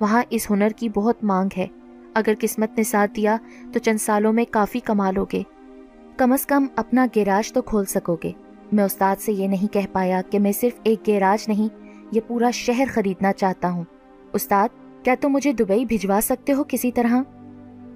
وہاں 0.00 0.22
اس 0.30 0.50
ہنر 0.50 0.68
کی 0.76 0.88
بہت 0.88 1.24
مانگ 1.24 1.48
ہے۔ 1.56 1.66
اگر 2.14 2.32
قسمت 2.40 2.70
نے 2.76 2.82
ساتھ 2.82 3.10
دیا 3.16 3.36
تو 3.72 3.78
چند 3.78 3.98
سالوں 4.00 4.32
میں 4.32 4.44
کافی 4.50 4.80
کما 4.80 5.10
لو 5.10 5.24
گے۔ 5.32 5.42
کم 6.16 6.32
از 6.32 6.46
کم 6.46 6.66
اپنا 6.76 7.06
گیراج 7.14 7.52
تو 7.52 7.62
کھول 7.62 7.84
سکو 7.84 8.16
گے۔ 8.24 8.32
میں 8.72 8.84
استاد 8.84 9.16
سے 9.20 9.32
یہ 9.32 9.48
نہیں 9.48 9.72
کہہ 9.72 9.86
پایا 9.92 10.22
کہ 10.30 10.38
میں 10.38 10.52
صرف 10.52 10.80
ایک 10.82 11.06
گیراج 11.06 11.44
نہیں، 11.48 11.68
یہ 12.12 12.20
پورا 12.26 12.50
شہر 12.50 12.84
خریدنا 12.92 13.32
چاہتا 13.32 13.70
ہوں۔ 13.70 13.84
استاد، 14.32 14.68
کیا 15.04 15.14
تم 15.20 15.28
مجھے 15.28 15.52
دبئی 15.52 15.84
بھجوا 15.84 16.20
سکتے 16.22 16.52
ہو 16.52 16.64
کسی 16.68 16.92
طرح؟ 16.92 17.22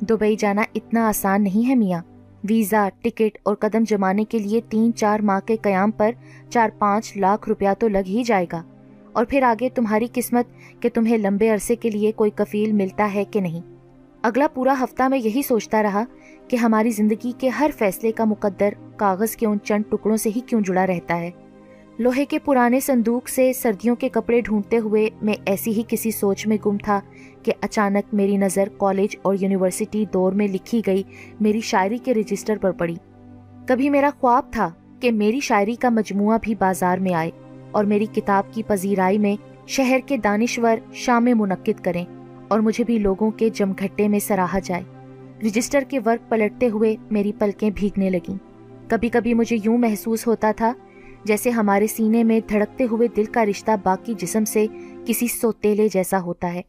دبئی 0.00 0.36
جانا 0.36 0.62
اتنا 0.74 1.08
آسان 1.08 1.42
نہیں 1.42 1.68
ہے 1.68 1.74
میاں۔ 1.74 2.02
ویزا، 2.50 2.88
ٹکٹ 3.02 3.38
اور 3.42 3.54
قدم 3.54 3.82
جمانے 3.88 4.24
کے 4.24 4.38
لیے 4.38 4.60
تین 4.68 4.94
چار 4.94 5.20
ماہ 5.20 5.40
کے 5.40 5.56
قیام 5.56 5.90
پر 5.90 6.10
چار 6.50 6.68
پانچ 6.78 7.16
لاکھ 7.16 7.48
روپیہ 7.48 7.68
تو 7.78 7.88
لگ 7.88 8.06
ہی 8.06 8.22
جائے 8.22 8.46
گا۔ 8.52 8.62
اور 9.12 9.24
پھر 9.24 9.42
آگے 9.42 9.68
تمہاری 9.68 10.06
قسمت 10.12 10.46
کہ 10.82 10.88
تمہیں 10.94 11.18
لمبے 11.18 11.50
عرصے 11.50 11.76
کے 11.76 11.90
لیے 11.90 12.12
کوئی 12.12 12.30
کفیل 12.34 12.72
ملتا 12.72 13.10
ہے 13.14 13.24
کہ 13.24 13.40
نہیں۔ 13.40 13.60
اگلا 14.22 14.46
پورا 14.54 14.74
ہفتہ 14.80 15.02
میں 15.02 15.18
یہی 15.18 15.42
سوچتا 15.42 15.82
رہا 15.82 16.04
کہ 16.48 16.56
ہماری 16.56 16.90
زندگی 16.90 17.32
کے 17.38 17.48
ہر 17.48 17.70
فیصلے 17.78 18.12
کا 18.12 18.24
مقدر 18.24 18.74
کاغذ 18.96 19.36
کے 19.36 19.46
ان 19.46 19.58
چند 19.64 19.82
ٹکڑوں 19.90 20.16
سے 20.16 20.30
ہی 20.36 20.40
کیوں 20.40 20.60
جڑا 20.60 20.86
رہتا 20.86 21.20
ہے؟ 21.20 21.30
لوہے 21.98 22.24
کے 22.24 22.38
پرانے 22.38 22.80
صندوق 22.80 23.28
سے 23.28 23.52
سردیوں 23.52 23.96
کے 23.96 24.08
کپڑے 24.08 24.40
ڈھونڈتے 24.40 24.78
ہوئے 24.78 25.08
میں 25.22 25.34
ایسی 25.46 25.70
ہی 25.70 25.82
کسی 25.88 26.10
سوچ 26.10 26.46
میں 26.46 26.56
گم 26.66 26.78
تھا 26.78 27.00
کہ 27.42 27.52
اچانک 27.60 28.14
میری 28.14 28.36
نظر 28.36 28.68
کالج 28.78 29.16
اور 29.22 29.34
یونیورسٹی 29.40 30.04
دور 30.12 30.32
میں 30.32 30.48
لکھی 30.48 30.82
گئی 30.86 31.02
میری 31.40 31.60
شاعری 31.60 31.98
کے 31.98 32.14
رجسٹر 32.14 32.56
پر 32.60 32.70
پڑی۔ 32.70 32.94
کبھی 33.68 33.90
میرا 33.90 34.10
خواب 34.20 34.52
تھا 34.52 34.70
کہ 35.00 35.12
میری 35.12 35.40
شاعری 35.40 35.74
کا 35.74 35.88
مجموعہ 35.88 36.38
بھی 36.42 36.54
بازار 36.54 36.98
میں 36.98 37.14
آئے 37.14 37.30
اور 37.70 37.84
میری 37.84 38.06
کتاب 38.06 38.52
کی 38.52 38.62
پذیرائی 38.62 39.18
میں 39.18 39.36
شہر 39.66 39.98
کے 40.06 40.16
دانشور 40.16 40.76
شام 40.92 41.24
منعقد 41.24 41.84
کریں 41.84 42.04
اور 42.48 42.60
مجھے 42.60 42.84
بھی 42.84 42.98
لوگوں 42.98 43.30
کے 43.30 43.48
جمگھٹے 43.48 44.08
میں 44.08 44.18
سراہا 44.18 44.58
جائے۔ 44.58 44.82
رجسٹر 45.44 45.80
کے 45.88 45.98
ورک 46.06 46.30
پلٹتے 46.30 46.68
ہوئے 46.68 46.96
میری 47.10 47.32
پلکیں 47.38 47.70
بھیگنے 47.74 48.10
لگیں۔ 48.10 48.34
کبھی 48.88 49.08
کبھی 49.08 49.34
مجھے 49.34 49.56
یوں 49.64 49.78
محسوس 49.78 50.26
ہوتا 50.26 50.52
تھا 50.56 50.72
جیسے 51.24 51.50
ہمارے 51.50 51.86
سینے 51.86 52.24
میں 52.24 52.40
دھڑکتے 52.48 52.84
ہوئے 52.90 53.08
دل 53.08 53.24
کا 53.24 53.44
رشتہ 53.46 53.70
باقی 53.82 54.14
جسم 54.18 54.44
سے 54.44 54.66
کسی 55.06 55.26
سوتیلے 55.26 55.88
جیسا 55.88 56.20
ہوتا 56.20 56.54
ہے۔ 56.54 56.60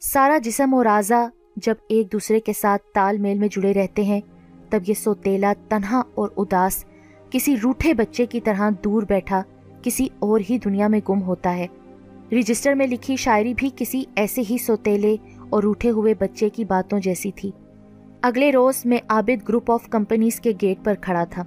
سارا 0.00 0.38
جسم 0.38 0.74
اور 0.74 0.86
اعضا 0.86 1.28
جب 1.56 1.74
ایک 1.88 2.12
دوسرے 2.12 2.40
کے 2.40 2.52
ساتھ 2.52 2.82
تال 2.94 3.18
میل 3.18 3.38
میں 3.38 3.48
جڑے 3.50 3.74
رہتے 3.74 4.02
ہیں، 4.04 4.20
تب 4.70 4.78
یہ 4.86 4.94
سوتیلا 4.94 5.52
تنہا 5.68 6.02
اور 6.14 6.28
اداس، 6.36 6.84
کسی 7.30 7.54
روٹھے 7.62 7.94
بچے 7.94 8.26
کی 8.26 8.40
طرح 8.40 8.70
دور 8.84 9.02
بیٹھا، 9.02 9.42
کسی 9.82 10.08
اور 10.18 10.40
ہی 10.50 10.58
دنیا 10.58 10.88
میں 10.88 11.00
گم 11.08 11.22
ہوتا 11.22 11.56
ہے۔ 11.56 11.66
رجسٹر 12.32 12.74
میں 12.74 12.86
لکھی 12.86 13.16
شاعری 13.16 13.54
بھی 13.56 13.70
کسی 13.76 14.04
ایسے 14.16 14.42
ہی 14.50 14.56
سوتیلے 14.58 15.16
اور 15.50 15.62
روٹھے 15.62 15.90
ہوئے 15.90 16.14
بچے 16.14 16.48
کی 16.48 16.64
باتوں 16.64 17.00
جیسی 17.00 17.30
تھی۔ 17.36 17.50
اگلے 18.22 18.52
روز 18.52 18.82
میں 18.84 18.98
عابد 19.08 19.48
گروپ 19.48 19.70
آف 19.70 19.88
کمپنیز 19.88 20.40
کے 20.40 20.52
گیٹ 20.62 20.84
پر 20.84 20.94
کھڑا 21.00 21.24
تھا۔ 21.24 21.44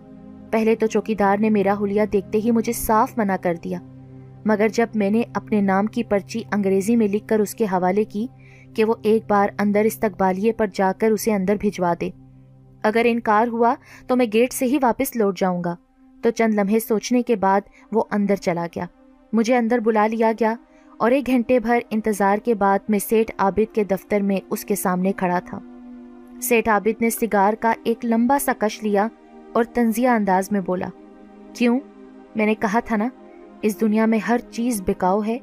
پہلے 0.52 0.76
تو 0.76 0.88
چوکیدار 0.88 1.38
نے 1.38 1.50
میرا 1.50 1.76
حلیہ 1.82 2.02
دیکھتے 2.14 2.38
ہی 2.38 2.52
مجھے 2.52 2.74
صاف 2.74 3.18
منع 3.18 3.36
کر 3.36 3.56
دیا۔ 3.64 3.80
مگر 4.46 4.68
جب 4.68 4.88
میں 4.96 5.10
نے 5.10 5.24
اپنے 5.34 5.62
نام 5.62 5.86
کی 5.86 6.04
پرچی 6.04 6.42
انگریزی 6.52 6.96
میں 6.96 7.08
لکھ 7.08 7.28
کر 7.28 7.40
اس 7.40 7.56
کے 7.56 7.64
حوالے 7.64 8.04
کی 8.04 8.28
کہ 8.74 8.86
وہ 8.86 8.94
ایک 9.02 9.24
بار 9.28 9.50
اندر 9.60 9.82
استقبالیے 9.86 10.52
پر 10.52 10.68
جا 10.74 10.92
کر 10.98 11.12
اسے 11.12 11.34
اندر 11.34 11.56
بھجوا 11.60 11.94
دے۔ 12.02 12.10
اگر 12.84 13.02
انکار 13.06 13.48
ہوا 13.48 13.76
تو 14.08 14.16
میں 14.16 14.26
گیٹ 14.34 14.54
سے 14.54 14.66
ہی 14.66 14.78
واپس 14.82 15.16
لوٹ 15.16 15.40
جاؤں 15.40 15.64
گا۔ 15.64 15.76
تو 16.22 16.30
چند 16.30 16.54
لمحے 16.54 16.80
سوچنے 16.80 17.22
کے 17.22 17.36
بعد 17.36 17.62
وہ 17.92 18.04
اندر 18.12 18.36
چلا 18.36 18.68
گیا۔ 18.76 18.86
مجھے 19.34 19.58
اندر 19.58 19.80
بلا 19.80 20.08
لیا 20.08 20.32
گیا 20.40 20.56
اور 20.98 21.12
ایک 21.12 21.28
گھنٹے 21.28 21.60
بھر 21.60 21.80
انتظار 21.90 22.38
کے 22.38 22.56
بعد 22.56 22.80
میں 22.90 23.00
سیٹ 23.00 23.32
عابد 23.38 23.76
کے 23.76 23.84
دفتر 23.84 24.20
میں 24.20 24.38
اس 24.50 24.66
کے 24.66 24.76
سامنے 24.76 25.12
کھڑا 25.12 25.40
تھا۔ 25.40 25.60
سیٹ 26.42 26.68
عابد 26.68 27.02
نے 27.02 27.10
سگار 27.10 27.54
کا 27.54 27.74
ایک 27.84 28.06
لمبا 28.06 28.40
سا 28.40 28.52
کش 28.60 28.84
لیا 28.84 29.08
اور 29.54 29.64
تنزیہ 29.64 30.08
انداز 30.08 30.52
میں 30.52 30.62
بولا، 30.62 30.88
کیوں؟ 31.54 31.80
میں 32.36 32.46
نے 32.46 32.56
کہا 32.56 32.80
تھا 32.80 32.96
نا، 32.96 33.08
اس 33.62 33.82
دنیا 33.82 34.06
میں 34.06 34.20
ہر 34.20 34.38
چیز 34.52 34.82
بکاؤ 34.82 35.22
ہے۔ 35.28 35.38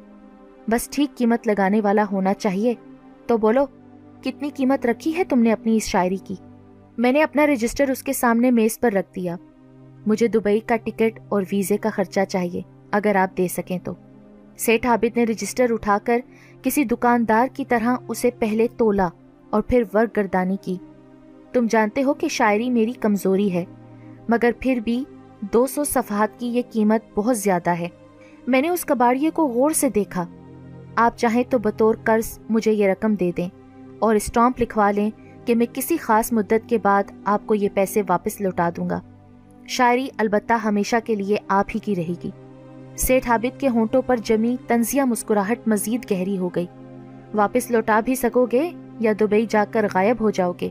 بس 0.69 0.89
ٹھیک 0.89 1.19
قیمت 1.19 1.47
لگانے 1.47 1.81
والا 1.81 2.05
ہونا 2.13 2.35
چاہیے۔ 2.35 2.75
تو 3.27 3.39
بولو، 3.39 3.67
کتنی 4.23 4.51
قیمت 4.55 4.87
رکھی 4.87 5.19
ہے 5.19 5.25
تم 5.25 5.39
نے 5.39 5.53
اپنی 5.53 5.77
اس 5.77 5.83
شاعری 5.83 6.17
کی؟ 6.17 6.35
میں 6.99 7.13
نے 7.13 7.23
اپنا 7.23 7.47
رجسٹر 7.47 7.91
اس 7.91 8.03
کے 8.03 8.13
سامنے 8.13 8.51
میز 8.51 8.81
پر 8.81 8.93
رکھ 8.93 9.15
دیا۔ 9.17 9.37
مجھے 10.07 10.29
دبئی 10.29 10.61
کا 10.61 10.77
ٹکٹ 10.77 11.21
اور 11.29 11.43
ویزے 11.53 11.77
کا 11.77 11.91
خرچہ 11.91 12.21
چاہیے، 12.29 12.63
اگر 12.91 13.17
آپ 13.17 13.39
دے 13.39 13.49
سکیں 13.49 13.79
تو۔ 13.79 13.93
سیٹ 14.57 14.87
عابد 14.87 15.17
نے 15.17 15.25
رجسٹر 15.25 15.73
اٹھا 15.73 15.99
کر 16.05 16.21
کسی 16.63 16.85
دکاندار 16.85 17.47
کی 17.55 17.65
طرح 17.65 17.97
اسے 18.09 18.31
پہلے 18.39 18.67
تولا۔ 18.77 19.09
اور 19.57 19.63
پھر 19.63 19.83
ورک 19.95 20.17
گردانی 20.17 20.57
کی۔ 20.63 20.77
تم 21.53 21.67
جانتے 21.71 22.03
ہو 22.03 22.15
کہ 22.15 22.29
شاعری 22.29 22.71
میری 22.71 22.93
کمزوری 22.93 23.53
ہے، 23.53 23.65
مگر 24.29 24.51
پھر 24.61 24.81
بھی 24.85 25.05
دو 25.41 25.67
سو 25.67 25.85
صفحات 25.85 26.41
کی 26.41 26.47
یہ 26.47 26.63
قیمت 26.73 27.01
بہت 27.15 27.39
زیادہ 27.39 27.71
ہے۔ 27.71 27.89
میں 28.47 28.63
نے 28.63 28.69
اس 28.69 28.85
کباڑیے 28.85 29.31
کو 29.31 29.47
غور 29.47 29.71
سے 29.71 29.89
دیکھا۔ 29.89 30.27
آپ 30.97 31.19
چاہیں 31.19 31.43
تو 31.51 31.59
بطور 31.59 31.95
قرض 32.05 32.39
مجھے 32.51 32.73
یہ 32.73 32.89
رقم 32.89 33.15
دے 33.15 33.33
دیں 33.37 33.49
اور 33.99 34.15
اسٹامپ 34.15 34.61
لکھوا 34.61 34.91
لیں 34.91 35.11
کہ 35.45 35.55
میں 35.55 35.67
کسی 35.73 35.97
خاص 35.97 36.33
مدت 36.33 36.69
کے 36.69 36.79
بعد 36.79 37.03
آپ 37.25 37.47
کو 37.47 37.55
یہ 37.55 37.69
پیسے 37.75 38.03
واپس 38.09 38.41
لوٹا 38.41 38.71
دوں 38.77 38.91
گا۔ 38.91 39.01
شاعری 39.69 40.09
البتہ 40.19 40.53
ہمیشہ 40.53 40.97
کے 41.05 41.15
لیے 41.15 41.37
آپ 41.49 41.67
ہی 41.75 41.81
کی 41.81 41.97
رہے 41.97 42.15
گی۔ 42.25 42.31
سیٹھ 42.97 43.31
عابد 43.31 43.61
کے 43.61 43.69
ہونٹوں 43.69 44.03
پر 44.03 44.17
جمی 44.17 44.57
تنزیہ 44.67 45.03
مسکراہٹ 45.03 45.69
مزید 45.69 46.11
گہری 46.11 46.39
ہو 46.39 46.49
گئی۔ 46.49 46.67
واپس 47.35 47.71
لوٹا 47.71 48.01
بھی 48.01 48.15
سکو 48.15 48.47
گے؟ 48.53 48.71
یا 49.01 49.13
دبئی 49.21 49.47
جا 49.49 49.65
کر 49.71 49.87
غائب 49.95 50.17
ہو 50.21 50.31
جاؤ 50.31 50.53
گے۔ 50.61 50.71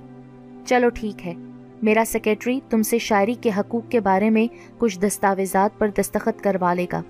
چلو 0.66 0.90
ٹھیک 0.90 1.28
ہے، 1.28 1.34
میرا 1.84 2.04
سیکیٹری 2.08 2.60
تم 2.70 2.82
سے 2.82 2.98
شاعری 2.98 3.34
کے 3.34 3.50
حقوق 3.58 3.92
کے 3.92 4.00
بارے 4.00 4.30
میں 4.30 4.48
کچھ 4.78 5.00
دستاویزات 5.00 5.80
پر 5.80 5.88
دستخط 6.00 6.42
کروا 6.42 6.74
لے 6.74 6.86
گا۔ 6.92 7.02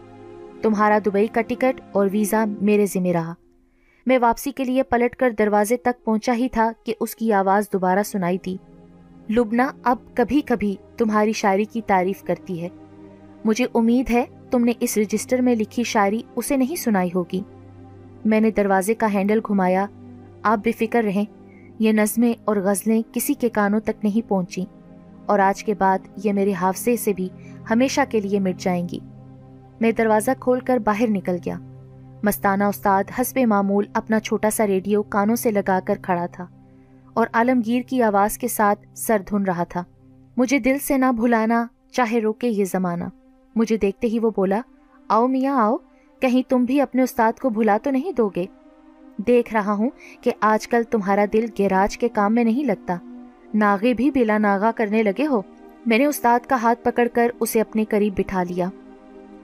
تمہارا 0.62 0.98
دبئی 1.06 1.28
کا 1.28 1.42
ٹکٹ 1.42 1.82
اور 1.92 2.08
ویزا 2.12 2.46
میرے 2.62 2.86
ذمہ 2.86 3.08
رہا۔ 3.08 3.34
میں 4.06 4.18
واپسی 4.22 4.52
کے 4.52 4.64
لیے 4.64 4.84
پلٹ 4.84 5.16
کر 5.16 5.30
دروازے 5.40 5.78
تک 5.78 6.06
پہنچا 6.06 6.34
ہی 6.34 6.50
تھا 6.50 6.72
کہ 6.86 6.94
اس 7.00 7.16
کی 7.16 7.34
آواز 7.34 7.74
دوبارہ 7.74 8.04
سنائی 8.04 8.38
تھی 8.38 8.58
لبنا 9.30 9.72
اب 9.84 9.98
کبھی 10.14 10.42
کبھی 10.42 10.76
تمہاری 10.98 11.34
شاعری 11.34 11.66
کی 11.66 11.82
تعریف 11.82 12.24
کرتی 12.24 12.62
ہے۔ 12.62 12.70
مجھے 13.46 13.66
امید 13.74 14.10
ہے 14.10 14.26
تم 14.52 14.64
نے 14.64 14.72
اس 14.80 14.98
رجسٹر 14.98 15.42
میں 15.42 15.56
لکھی 15.56 15.84
شاعری 15.84 16.22
اسے 16.36 16.58
نہیں 16.58 16.76
سنائی 16.76 17.10
ہوگی۔ 17.16 17.42
میں 18.26 18.42
نے 18.42 18.52
دروازے 18.52 18.94
کا 18.94 19.14
ہینڈل 19.14 19.40
گھمایا 19.48 19.86
آپ 20.46 20.60
بے 20.64 20.72
فکر 20.72 21.04
رہیں، 21.04 21.26
یہ 21.80 21.92
نظمیں 21.92 22.34
اور 22.46 22.56
غزلیں 22.56 23.02
کسی 23.12 23.34
کے 23.34 23.50
کانوں 23.50 23.80
تک 23.80 24.04
نہیں 24.04 24.30
پہنچی 24.30 24.66
اور 25.26 25.40
آج 25.40 25.64
کے 25.64 25.74
بعد 25.74 26.00
یہ 26.24 26.34
میرے 26.34 26.54
حافظے 26.54 26.96
سے 26.98 27.14
بھی 27.14 27.28
ہمیشہ 27.70 28.02
کے 28.10 28.20
لیے 28.20 28.40
مٹ 28.40 28.60
جائیں 28.60 28.88
گی۔ 28.90 29.00
میں 29.82 29.92
دروازہ 29.92 30.32
کھول 30.40 30.60
کر 30.60 30.78
باہر 30.78 31.10
نکل 31.10 31.38
گیا۔ 31.46 31.58
مستانہ 32.24 32.64
استاد 32.64 33.04
حسب 33.20 33.40
معمول 33.48 33.86
اپنا 33.94 34.20
چھوٹا 34.20 34.50
سا 34.50 34.68
ریڈیو 34.68 35.04
کانوں 35.04 35.36
سے 35.36 35.52
لگا 35.52 35.80
کر 35.86 35.96
کھڑا 36.02 36.26
تھا، 36.26 36.46
اور 37.14 37.28
عالمگیر 37.34 37.82
کی 37.82 38.02
آواز 38.04 38.38
کے 38.38 38.48
ساتھ 38.48 38.88
سر 38.96 39.22
دھن 39.30 39.44
رہا 39.44 39.64
تھا۔ 39.64 39.84
مجھے 40.38 40.60
دل 40.60 40.78
سے 40.82 40.98
نہ 40.98 41.12
بھلانا، 41.12 41.66
چاہے 41.92 42.22
روکے 42.22 42.48
یہ 42.48 42.66
زمانہ۔ 42.66 43.04
مجھے 43.56 43.78
دیکھتے 43.78 44.08
ہی 44.08 44.20
وہ 44.20 44.30
بولا، 44.36 44.62
آؤ 45.08 45.28
میاں، 45.28 45.56
آؤ، 45.62 45.76
کہیں 46.22 46.50
تم 46.50 46.64
بھی 46.66 46.82
اپنے 46.82 47.02
استاد 47.02 47.40
کو 47.40 47.50
بھلا 47.50 47.78
تو 47.84 47.92
نہیں 47.92 48.12
دو 48.12 48.30
گے؟ 48.30 48.46
دیکھ 49.18 49.54
رہا 49.54 49.74
ہوں 49.74 49.90
کہ 50.22 50.32
آج 50.40 50.68
کل 50.68 50.84
تمہارا 50.84 51.26
دل 51.34 51.46
گیراج 51.60 51.98
کے 51.98 52.10
کام 52.10 52.36
میں 52.36 52.44
نہیں 52.44 52.64
لگتا۔ 52.64 52.98
ناغے 53.54 53.94
بھی 53.94 54.12
بلا 54.12 54.38
ناغا 54.38 54.72
کرنے 54.76 55.04
لگے 55.04 55.28
ہو۔ 55.28 55.42
میں 55.86 55.98
نے 55.98 56.06
استاد 56.06 56.40
کا 56.40 56.56
ہاتھ 56.62 56.84
پکڑ 56.84 57.08
کر 57.14 57.32
اسے 57.40 57.62
اپنے 57.62 57.86
قریب 57.86 58.14
بٹھا 58.18 58.44
لیا۔ 58.44 58.70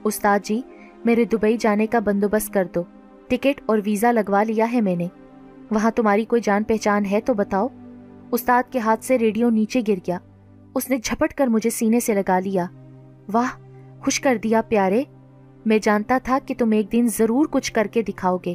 استاد 0.04 0.38
جی 0.42 0.60
میرے 1.04 1.24
دبئی 1.24 1.56
جانے 1.56 1.86
کا 1.86 1.98
بندوبست 1.98 2.52
کر 2.52 2.64
دو۔ 2.74 2.82
ٹکٹ 3.28 3.60
اور 3.66 3.78
ویزا 3.84 4.12
لگوا 4.12 4.42
لیا 4.42 4.72
ہے 4.72 4.80
میں 4.80 4.96
نے۔ 4.96 5.06
وہاں 5.70 5.90
تمہاری 5.90 6.24
کوئی 6.24 6.42
جان 6.42 6.62
پہچان 6.62 7.04
ہے 7.04 7.20
تو 7.20 7.34
بتاؤ۔ 7.34 7.68
استاد 8.30 8.62
کے 8.72 8.78
ہاتھ 8.78 9.04
سے 9.04 9.18
ریڈیو 9.18 9.50
نیچے 9.50 9.80
گر 9.88 9.94
گیا۔ 10.06 10.18
اس 10.74 10.90
نے 10.90 10.96
جھپٹ 10.96 11.34
کر 11.34 11.46
مجھے 11.46 11.70
سینے 11.70 12.00
سے 12.00 12.14
لگا 12.14 12.38
لیا۔ 12.38 12.66
واہ، 13.32 13.60
خوش 14.00 14.20
کر 14.20 14.36
دیا 14.42 14.62
پیارے۔ 14.62 15.02
میں 15.66 15.78
جانتا 15.82 16.18
تھا 16.22 16.38
کہ 16.46 16.54
تم 16.58 16.70
ایک 16.70 16.92
دن 16.92 17.06
ضرور 17.18 17.46
کچھ 17.50 17.72
کر 17.72 17.86
کے 17.86 18.02
دکھاؤ 18.02 18.36
گے۔ 18.36 18.54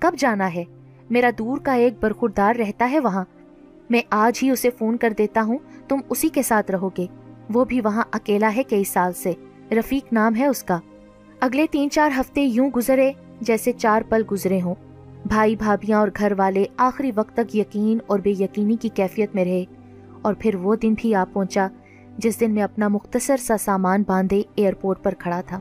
کب 0.00 0.14
جانا 0.18 0.54
ہے؟ 0.54 0.64
میرا 1.10 1.30
دور 1.38 1.58
کا 1.58 1.72
ایک 1.72 1.94
برخوردار 2.00 2.54
رہتا 2.54 2.90
ہے 2.90 3.00
وہاں۔ 3.00 3.24
میں 3.90 4.00
آج 4.10 4.38
ہی 4.42 4.50
اسے 4.50 4.70
فون 4.78 4.96
کر 4.96 5.12
دیتا 5.18 5.42
ہوں، 5.42 5.58
تم 5.88 5.96
اسی 6.10 6.28
کے 6.28 6.42
ساتھ 6.42 6.70
رہو 6.70 6.88
گے۔ 6.88 7.06
وہ 7.54 7.64
بھی 7.64 7.80
وہاں 7.80 8.02
اکیلا 8.10 8.50
ہے 8.56 8.62
کئی 8.62 8.84
سال 8.84 9.12
سے۔ 9.12 9.32
رفیق 9.70 10.12
نام 10.12 10.36
ہے 10.36 10.46
اس 10.46 10.62
کا۔ 10.62 10.80
اگلے 11.40 11.66
تین 11.70 11.90
چار 11.90 12.10
ہفتے 12.20 12.40
یوں 12.40 12.70
گزرے 12.70 13.12
جیسے 13.40 13.72
چار 13.72 14.02
پل 14.08 14.22
گزرے 14.30 14.60
ہوں۔ 14.60 14.74
بھائی 15.24 15.56
بھابیاں 15.56 15.98
اور 15.98 16.08
گھر 16.18 16.32
والے 16.38 16.64
آخری 16.76 17.10
وقت 17.14 17.36
تک 17.36 17.56
یقین 17.56 17.98
اور 18.06 18.18
بے 18.18 18.30
یقینی 18.30 18.76
کی 18.76 18.88
کیفیت 18.88 19.34
میں 19.34 19.44
رہے۔ 19.44 19.64
اور 20.22 20.34
پھر 20.38 20.54
وہ 20.54 20.76
دن 20.76 20.94
بھی 20.98 21.14
آ 21.14 21.24
پہنچا 21.32 21.68
جس 22.18 22.40
دن 22.40 22.50
میں 22.50 22.62
اپنا 22.62 22.88
مختصر 22.88 23.36
سا 23.36 23.56
سامان 23.56 24.02
باندھے 24.06 24.42
ایئرپورٹ 24.54 25.02
پر 25.02 25.14
کھڑا 25.18 25.40
تھا۔ 25.40 25.60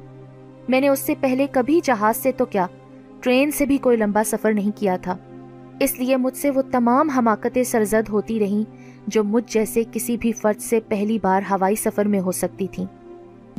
میں 0.69 0.81
نے 0.81 0.89
اس 0.89 0.99
سے 0.99 1.13
پہلے 1.19 1.47
کبھی 1.51 1.79
جہاز 1.83 2.17
سے 2.17 2.31
تو 2.31 2.45
کیا 2.45 2.67
ٹرین 3.21 3.51
سے 3.51 3.65
بھی 3.65 3.77
کوئی 3.77 3.97
لمبا 3.97 4.23
سفر 4.23 4.53
نہیں 4.53 4.77
کیا 4.77 4.97
تھا۔ 4.97 5.17
اس 5.79 5.99
لیے 5.99 6.17
مجھ 6.17 6.37
سے 6.37 6.49
وہ 6.49 6.61
تمام 6.61 7.09
حماقتیں 7.09 7.63
سرزد 7.63 8.09
ہوتی 8.09 8.39
رہیں 8.39 8.71
جو 9.07 9.23
مجھ 9.23 9.53
جیسے 9.53 9.83
کسی 9.91 10.17
بھی 10.17 10.31
فرد 10.31 10.61
سے 10.61 10.79
پہلی 10.87 11.19
بار 11.21 11.41
ہوائی 11.51 11.75
سفر 11.75 12.05
میں 12.05 12.19
ہو 12.19 12.31
سکتی 12.31 12.67
تھیں۔ 12.71 12.85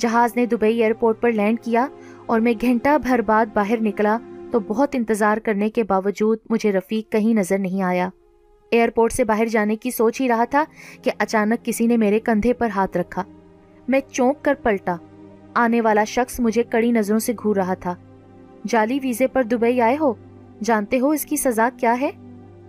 جہاز 0.01 0.37
نے 0.37 0.47
دبئی 0.47 0.83
ایئرپورٹ 0.83 1.21
پر 1.21 1.33
لینڈ 1.33 1.61
کیا 1.61 1.87
اور 2.27 2.41
میں 2.41 2.53
گھنٹہ 2.61 2.99
بھر 3.03 3.21
بعد 3.21 3.47
باہر 3.55 3.81
نکلا 3.81 4.19
تو 4.53 4.61
بہت 4.61 4.89
انتظار 4.93 5.39
کرنے 5.39 5.71
کے 5.71 5.85
باوجود 5.85 6.39
مجھے 6.51 6.73
رفیق 6.73 7.13
کہیں 7.13 7.35
نظر 7.35 7.59
نہیں 7.59 7.83
آیا۔ 7.83 8.09
ایئرپورٹ 8.71 9.13
سے 9.13 9.25
باہر 9.25 9.47
جانے 9.47 9.77
کی 9.77 9.91
سوچ 9.91 10.21
ہی 10.21 10.29
رہا 10.29 10.45
تھا 10.45 10.65
کہ 11.03 11.11
اچانک 11.19 11.65
کسی 11.65 11.87
نے 11.87 11.97
میرے 11.97 12.21
کندھے 12.21 12.53
پر 12.53 12.69
ہاتھ 12.69 12.97
رکھا۔ 12.97 13.25
میں 13.89 14.01
چونک 14.13 14.43
کر 14.43 14.55
پلٹا۔ 14.63 14.97
آنے 15.55 15.81
والا 15.81 16.05
شخص 16.05 16.41
مجھے 16.41 16.63
کڑی 16.63 16.93
نظروں 16.93 17.19
سے 17.19 17.33
گھور 17.43 17.57
رہا 17.57 17.75
تھا۔ 17.75 17.95
جعلی 18.67 18.99
ویزے 19.03 19.27
پر 19.27 19.43
دبئی 19.43 19.81
آئے 19.81 19.97
ہو، 20.01 20.15
جانتے 20.65 21.01
ہو 21.01 21.11
اس 21.11 21.27
کی 21.27 21.37
سزا 21.37 21.69
کیا 21.77 22.01
ہے؟ 22.01 22.11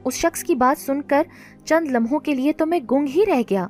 اس 0.06 0.14
شخص 0.14 0.44
کی 0.44 0.56
بات 0.56 0.82
سن 0.82 1.02
کر 1.02 1.24
چند 1.66 1.92
لمحوں 1.92 2.20
کے 2.20 2.36
لیے 2.36 2.54
تو 2.54 2.66
میں 2.66 2.80
گنگ 2.92 3.06
ہی 3.16 3.24
رہ 3.28 3.42
گیا۔ 3.50 3.68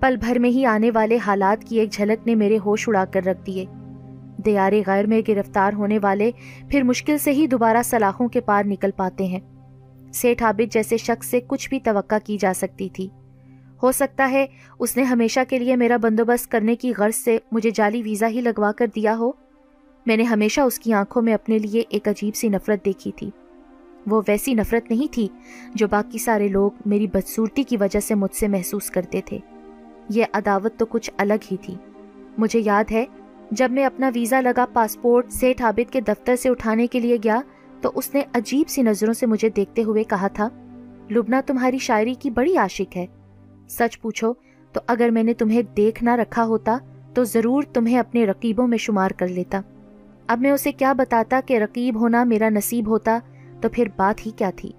پل 0.00 0.16
بھر 0.16 0.38
میں 0.38 0.50
ہی 0.50 0.66
آنے 0.66 0.90
والے 0.94 1.16
حالات 1.16 1.64
کی 1.64 1.80
ایک 1.80 1.90
جھلک 1.90 2.26
نے 2.26 2.34
میرے 2.34 2.58
ہوش 2.64 2.88
اڑا 2.88 3.04
کر 3.04 3.24
رکھ 3.24 3.46
دیے۔ 3.46 3.64
دیار 4.44 4.72
غیر 4.86 5.06
میں 5.06 5.20
گرفتار 5.28 5.72
ہونے 5.72 5.98
والے 6.02 6.30
پھر 6.68 6.82
مشکل 6.82 7.18
سے 7.18 7.32
ہی 7.32 7.46
دوبارہ 7.46 7.76
سلاخوں 7.84 8.28
کے 8.28 8.40
پار 8.40 8.64
نکل 8.64 8.90
پاتے 8.96 9.26
ہیں۔ 9.26 9.40
سیٹھ 10.14 10.42
عابد 10.42 10.72
جیسے 10.72 10.96
شخص 10.96 11.26
سے 11.26 11.40
کچھ 11.46 11.68
بھی 11.68 11.80
توقع 11.80 12.14
کی 12.24 12.38
جا 12.40 12.52
سکتی 12.56 12.88
تھی۔ 12.88 13.08
ہو 13.82 13.92
سکتا 13.92 14.30
ہے 14.30 14.46
اس 14.78 14.96
نے 14.96 15.02
ہمیشہ 15.02 15.40
کے 15.48 15.58
لیے 15.58 15.76
میرا 15.76 15.96
بندوبست 15.96 16.50
کرنے 16.50 16.76
کی 16.76 16.92
غرض 16.98 17.14
سے 17.14 17.38
مجھے 17.52 17.70
جعلی 17.70 18.02
ویزا 18.02 18.28
ہی 18.28 18.40
لگوا 18.40 18.72
کر 18.72 18.86
دیا 18.94 19.16
ہو۔ 19.16 19.32
میں 20.06 20.16
نے 20.16 20.22
ہمیشہ 20.22 20.60
اس 20.60 20.78
کی 20.78 20.92
آنکھوں 20.92 21.22
میں 21.22 21.34
اپنے 21.34 21.58
لیے 21.58 21.82
ایک 21.88 22.08
عجیب 22.08 22.34
سی 22.34 22.48
نفرت 22.48 22.84
دیکھی 22.84 23.12
تھی۔ 23.12 23.30
وہ 24.06 24.22
ویسی 24.28 24.54
نفرت 24.54 24.90
نہیں 24.90 25.12
تھی 25.12 25.28
جو 25.74 25.88
باقی 25.88 26.18
سارے 26.18 26.48
لوگ 26.48 26.70
میری 26.86 27.06
بدصورتی 27.06 27.62
کی 27.62 27.76
وجہ 27.76 28.00
سے 28.00 28.14
مجھ 28.14 28.34
سے 28.34 28.48
محسوس 28.48 28.90
کرتے 28.90 29.20
تھے۔ 29.24 29.38
یہ 30.08 30.24
عداوت 30.32 30.76
تو 30.76 30.86
کچھ 30.86 31.10
الگ 31.16 31.44
ہی 31.52 31.56
تھی۔ 31.56 31.74
مجھے 32.38 32.62
یاد 32.64 32.84
ہے، 32.92 33.04
جب 33.50 33.70
میں 33.70 33.84
اپنا 33.84 34.10
ویزا 34.14 34.40
لگا 34.40 34.66
پاسپورٹ 34.72 35.30
سیٹ 35.30 35.62
عابد 35.62 35.92
کے 35.92 36.00
دفتر 36.00 36.36
سے 36.36 36.48
اٹھانے 36.48 36.86
کے 36.86 37.00
لیے 37.00 37.16
گیا 37.24 37.40
تو 37.80 37.92
اس 37.94 38.14
نے 38.14 38.22
عجیب 38.34 38.68
سی 38.68 38.82
نظروں 38.82 39.12
سے 39.12 39.26
مجھے 39.26 39.48
دیکھتے 39.48 39.82
ہوئے 39.82 40.04
کہا 40.04 40.28
تھا 40.28 40.48
لبنا 41.10 41.40
تمہاری 41.46 41.78
شاعری 41.78 42.14
کی 42.14 42.30
بڑی 42.30 42.56
عاشق 42.56 42.96
ہے۔ 42.96 43.06
سچ 43.68 44.00
پوچھو 44.00 44.32
تو 44.72 44.80
اگر 44.86 45.08
میں 45.08 45.22
نے 45.22 45.34
تمہیں 45.34 45.62
دیکھ 45.62 46.04
نہ 46.04 46.10
رکھا 46.10 46.44
ہوتا 46.44 46.76
تو 47.14 47.24
ضرور 47.24 47.62
تمہیں 47.62 47.98
اپنے 47.98 48.26
رقیبوں 48.26 48.66
میں 48.66 48.78
شمار 48.78 49.10
کر 49.10 49.28
لیتا۔ 49.28 49.60
اب 50.26 50.40
میں 50.40 50.50
اسے 50.50 50.72
کیا 50.72 50.92
بتاتا 50.92 51.40
کہ 51.46 51.58
رقیب 51.58 52.00
ہونا 52.00 52.24
میرا 52.24 52.48
نصیب 52.48 52.88
ہوتا، 52.88 53.18
تو 53.60 53.68
پھر 53.68 53.88
بات 53.96 54.26
ہی 54.26 54.30
کیا 54.30 54.50
تھی؟ 54.56 54.72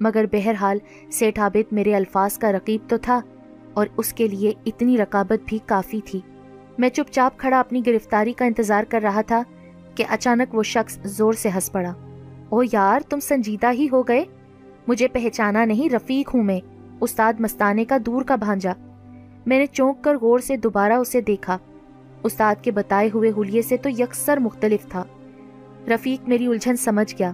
مگر 0.00 0.24
بہرحال 0.32 0.78
سیٹ 1.10 1.38
عابد 1.38 1.72
میرے 1.72 1.94
الفاظ 1.96 2.38
کا 2.38 2.52
رقیب 2.52 2.80
تو 2.88 2.96
تھا، 2.96 3.20
اور 3.74 3.86
اس 3.96 4.12
کے 4.12 4.28
لیے 4.28 4.52
اتنی 4.66 4.98
رقابت 4.98 5.38
بھی 5.46 5.58
کافی 5.66 6.00
تھی۔ 6.04 6.20
میں 6.78 6.88
چپ 6.88 7.12
چاپ 7.12 7.38
کھڑا 7.38 7.60
اپنی 7.60 7.86
گرفتاری 7.86 8.32
کا 8.32 8.44
انتظار 8.44 8.84
کر 8.84 9.00
رہا 9.02 9.20
تھا 9.20 9.42
کہ 9.94 10.04
اچانک 10.08 10.54
وہ 10.54 10.62
شخص 10.62 10.98
زور 11.04 11.32
سے 11.32 11.48
ہنس 11.54 11.72
پڑا۔ 11.72 11.92
او 12.48 12.62
یار، 12.72 13.00
تم 13.08 13.20
سنجیدہ 13.20 13.72
ہی 13.72 13.88
ہو 13.92 14.02
گئے؟ 14.02 14.24
مجھے 14.86 15.08
پہچانا 15.08 15.64
نہیں، 15.64 15.94
رفیق 15.94 16.34
ہوں 16.34 16.42
میں۔ 16.42 16.60
استاد 17.00 17.32
مستانے 17.38 17.84
کا 17.84 17.96
دور 18.06 18.22
کا 18.22 18.36
بھانجا۔ 18.36 18.72
میں 19.46 19.58
نے 19.58 19.66
چونک 19.66 20.04
کر 20.04 20.16
غور 20.18 20.38
سے 20.38 20.56
دوبارہ 20.56 20.92
اسے 20.92 21.20
دیکھا۔ 21.20 21.58
استاد 22.22 22.54
کے 22.62 22.70
بتائے 22.70 23.10
ہوئے 23.14 23.30
حلیے 23.38 23.62
سے 23.62 23.76
تو 23.76 23.88
یکسر 23.88 24.36
مختلف 24.36 24.86
تھا۔ 24.88 25.04
رفیق 25.88 26.28
میری 26.28 26.46
الجھن 26.46 26.76
سمجھ 26.76 27.14
گیا۔ 27.18 27.32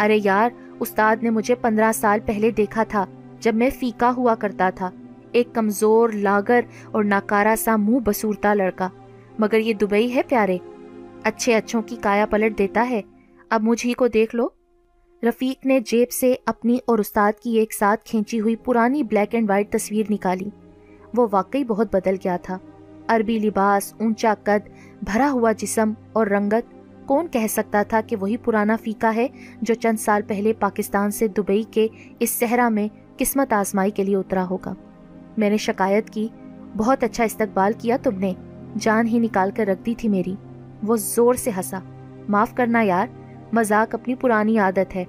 ارے 0.00 0.18
یار، 0.24 0.50
استاد 0.80 1.16
نے 1.22 1.30
مجھے 1.30 1.54
پندرہ 1.54 1.92
سال 1.94 2.20
پہلے 2.26 2.50
دیکھا 2.50 2.82
تھا 2.82 3.06
جب 3.40 3.54
میں 3.54 3.70
فیکا 3.70 4.12
ہوا 4.16 4.34
کرتا 4.34 4.70
تھا۔ 4.70 4.90
ایک 5.32 5.48
کمزور 5.54 6.10
لاگر 6.10 6.60
اور 6.92 7.04
ناکارا 7.04 7.54
سا 7.58 7.76
منہ 7.76 7.98
بسورتا 7.98 8.54
لڑکا۔ 8.54 8.88
مگر 9.38 9.58
یہ 9.58 9.72
دبئی 9.72 10.14
ہے 10.14 10.22
پیارے۔ 10.28 10.58
اچھے 11.24 11.54
اچھوں 11.54 11.82
کی 11.82 11.96
کایا 11.96 12.26
پلٹ 12.26 12.58
دیتا 12.58 12.86
ہے۔ 12.90 13.02
اب 13.50 13.62
مجھ 13.62 13.86
ہی 13.86 13.92
کو 13.92 14.08
دیکھ 14.08 14.36
لو۔ 14.36 14.48
رفیق 15.22 15.66
نے 15.66 15.80
جیب 15.80 16.10
سے 16.10 16.34
اپنی 16.46 16.78
اور 16.86 16.98
استاد 16.98 17.32
کی 17.42 17.58
ایک 17.58 17.72
ساتھ 17.72 18.04
کھینچی 18.04 18.40
ہوئی 18.40 18.56
پرانی 18.56 19.02
بلیک 19.02 19.34
اینڈ 19.34 19.50
وائٹ 19.50 19.72
تصویر 19.72 20.06
نکالی۔ 20.10 20.50
وہ 21.16 21.26
واقعی 21.32 21.64
بہت 21.64 21.94
بدل 21.94 22.14
گیا 22.24 22.36
تھا۔ 22.36 22.58
عربی 23.08 23.38
لباس، 23.38 23.94
اونچا 24.00 24.34
قد، 24.44 24.68
بھرا 25.02 25.30
ہوا 25.30 25.52
جسم 25.52 25.92
اور 26.12 26.26
رنگت، 26.26 26.74
کون 27.06 27.26
کہہ 27.28 27.46
سکتا 27.48 27.82
تھا 27.82 28.00
کہ 28.06 28.16
وہی 28.16 28.36
پرانا 28.36 28.76
فیکا 28.82 29.14
ہے 29.14 29.26
جو 29.62 29.74
چند 29.74 30.00
سال 30.00 30.22
پہلے 30.26 30.52
پاکستان 30.52 31.10
سے 31.10 31.28
دبئی 31.28 31.62
کے 31.70 31.88
اس 32.18 32.30
صحرا 32.30 32.68
میں 32.68 32.88
قسمت 33.16 33.52
آزمائی 33.52 33.90
کے 33.90 34.04
لیے 34.04 34.16
اترا 34.16 34.46
ہوگا۔ 34.50 34.74
میں 35.36 35.50
نے 35.50 35.56
شکایت 35.56 36.10
کی، 36.10 36.28
بہت 36.76 37.04
اچھا 37.04 37.24
استقبال 37.24 37.72
کیا 37.78 37.96
تم 38.02 38.18
نے، 38.18 38.32
جان 38.80 39.06
ہی 39.06 39.18
نکال 39.18 39.50
کر 39.56 39.66
رکھ 39.66 39.86
دی 39.86 39.94
تھی 39.98 40.08
میری۔ 40.08 40.34
وہ 40.82 40.96
زور 40.96 41.34
سے 41.34 41.50
ہنسا، 41.56 41.78
معاف 42.28 42.54
کرنا 42.54 42.82
یار، 42.82 43.06
مذاق 43.52 43.94
اپنی 43.94 44.14
پرانی 44.14 44.58
عادت 44.58 44.96
ہے۔ 44.96 45.04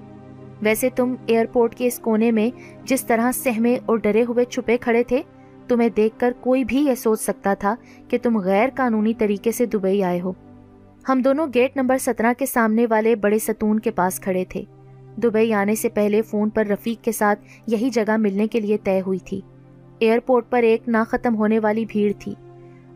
ویسے 0.62 0.88
تم 0.96 1.14
ایئرپورٹ 1.26 1.74
کے 1.74 1.86
اس 1.86 1.98
کونے 1.98 2.30
میں 2.30 2.50
جس 2.84 3.04
طرح 3.04 3.32
سہمے 3.32 3.78
اور 3.86 3.98
ڈرے 3.98 4.24
ہوئے 4.28 4.44
چھپے 4.44 4.76
کھڑے 4.76 5.02
تھے 5.02 5.22
تمہیں 5.68 5.88
دیکھ 5.88 6.18
کر 6.18 6.32
کوئی 6.40 6.64
بھی 6.64 6.76
یہ 6.76 6.94
سوچ 6.94 7.20
سکتا 7.20 7.54
تھا 7.54 7.74
کہ 8.08 8.18
تم 8.22 8.38
غیر 8.38 8.68
قانونی 8.74 9.14
طریقے 9.14 9.52
سے 9.52 9.66
دبئی 9.66 10.02
آئے 10.02 10.20
ہو۔ 10.20 10.32
ہم 11.08 11.22
دونوں 11.22 11.46
گیٹ 11.54 11.76
نمبر 11.76 11.98
سترہ 11.98 12.32
کے 12.38 12.46
سامنے 12.46 12.86
والے 12.90 13.16
بڑے 13.16 13.38
ستون 13.38 13.80
کے 13.80 13.90
پاس 13.90 14.20
کھڑے 14.20 14.44
تھے۔ 14.48 14.62
دبئی 15.16 15.52
آنے 15.52 15.74
سے 15.74 15.88
پہلے 15.88 16.22
فون 16.22 16.50
پر 16.50 16.66
رفیق 16.66 17.04
کے 17.04 17.12
ساتھ 17.12 17.40
یہی 17.66 17.90
جگہ 17.90 18.16
ملنے 18.16 18.46
کے 18.46 18.60
لیے 18.60 18.78
طے 18.78 19.00
ہوئی 19.06 19.18
تھی۔ 19.18 19.40
ایئرپورٹ 19.98 20.50
پر 20.50 20.62
ایک 20.62 20.88
نہ 20.88 20.96
ختم 21.08 21.36
ہونے 21.36 21.58
والی 21.58 21.84
بھیڑ 21.88 22.12
تھی۔ 22.18 22.34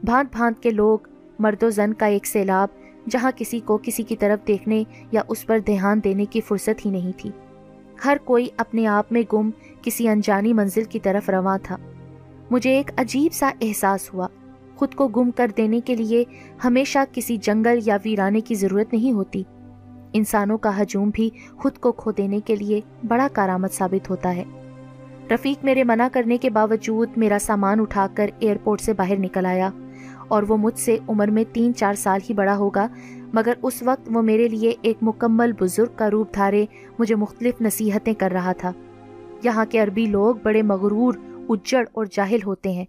بھانت 0.05 0.29
بھانت 0.33 0.63
کے 0.63 0.71
لوگ، 0.71 0.99
مرد 1.39 1.63
و 1.63 1.71
زن 1.71 1.95
کا 1.95 2.07
ایک 2.07 2.27
سیلاب، 2.27 2.69
جہاں 3.11 3.31
کسی 3.37 3.61
کو 3.61 3.79
کسی 3.83 4.03
کی 4.03 4.17
طرف 4.17 4.49
دیکھنے 4.49 4.85
یا 5.13 5.23
اس 5.29 5.47
پر 5.47 5.59
دھیان 5.59 6.01
دینے 6.05 6.25
کی 6.25 6.41
فرصت 6.41 6.87
ہی 6.87 6.91
نہیں 6.91 7.13
تھی۔ 7.17 7.31
ہر 8.05 8.17
کوئی 8.25 8.47
اپنے 8.57 8.87
آپ 8.87 9.13
میں 9.13 9.23
گم، 9.33 9.51
کسی 9.83 10.09
انجانی 10.09 10.53
منزل 10.53 10.85
کی 10.85 11.01
طرف 11.01 11.31
رواں 11.31 11.59
تھا۔ 11.63 11.77
مجھے 12.51 12.71
ایک 12.71 12.91
عجیب 12.97 13.33
سا 13.33 13.51
احساس 13.61 14.15
ہوا۔ 14.15 14.27
خود 14.77 14.95
کو 14.95 15.09
گم 15.09 15.31
کر 15.31 15.51
دینے 15.57 15.81
کے 15.81 15.97
لیے 15.97 16.25
ہمیشہ 16.65 16.99
کسی 17.13 17.37
جنگل 17.37 17.79
یا 17.85 17.97
ویرانے 18.05 18.41
کی 18.41 18.55
ضرورت 18.55 18.93
نہیں 18.93 19.13
ہوتی۔ 19.13 19.43
انسانوں 20.13 20.59
کا 20.59 20.83
ہجوم 20.83 21.11
بھی 21.15 21.31
خود 21.57 21.79
کو 21.79 21.93
کھو 21.93 22.11
دینے 22.11 22.41
کے 22.41 22.57
لیے 22.57 22.81
بڑا 23.09 23.29
کارآمد 23.33 23.69
ثابت 23.73 24.11
ہوتا 24.11 24.37
ہے۔ 24.37 24.45
رفیق 25.31 25.65
میرے 25.65 25.85
منع 25.85 26.09
کرنے 26.13 26.39
کے 26.39 26.51
باوجود 26.51 27.09
میرا 27.17 27.39
سامان 27.41 27.81
اٹھا 27.81 28.07
کر 28.15 28.31
ایئرپورٹ 28.39 28.81
سے 28.81 28.93
باہر 28.93 29.19
نکل 29.19 29.47
آیا 29.47 29.71
اور 30.29 30.43
وہ 30.43 30.57
مجھ 30.57 30.79
سے 30.79 30.99
عمر 31.09 31.29
میں 31.29 31.45
تین 31.53 31.75
چار 31.75 31.95
سال 31.95 32.21
ہی 32.29 32.35
بڑا 32.35 32.57
ہوگا، 32.57 32.87
مگر 33.33 33.53
اس 33.63 33.83
وقت 33.83 34.11
وہ 34.15 34.23
میرے 34.23 34.49
لیے 34.49 34.75
ایک 34.83 34.97
مکمل 35.03 35.53
بزرگ 35.61 35.93
کا 35.97 36.11
روپ 36.11 36.35
دھارے 36.35 36.67
مجھے 36.99 37.15
مختلف 37.15 37.61
نصیحتیں 37.61 38.15
کر 38.15 38.31
رہا 38.31 38.53
تھا۔ 38.53 38.73
یہاں 39.43 39.65
کے 39.65 39.79
عربی 39.79 40.07
لوگ 40.07 40.35
بڑے 40.43 40.63
مغرور 40.63 41.15
اجڑ 41.51 41.85
اور 41.93 42.07
جاہل 42.13 42.39
ہوتے 42.47 42.71
ہیں۔ 42.71 42.85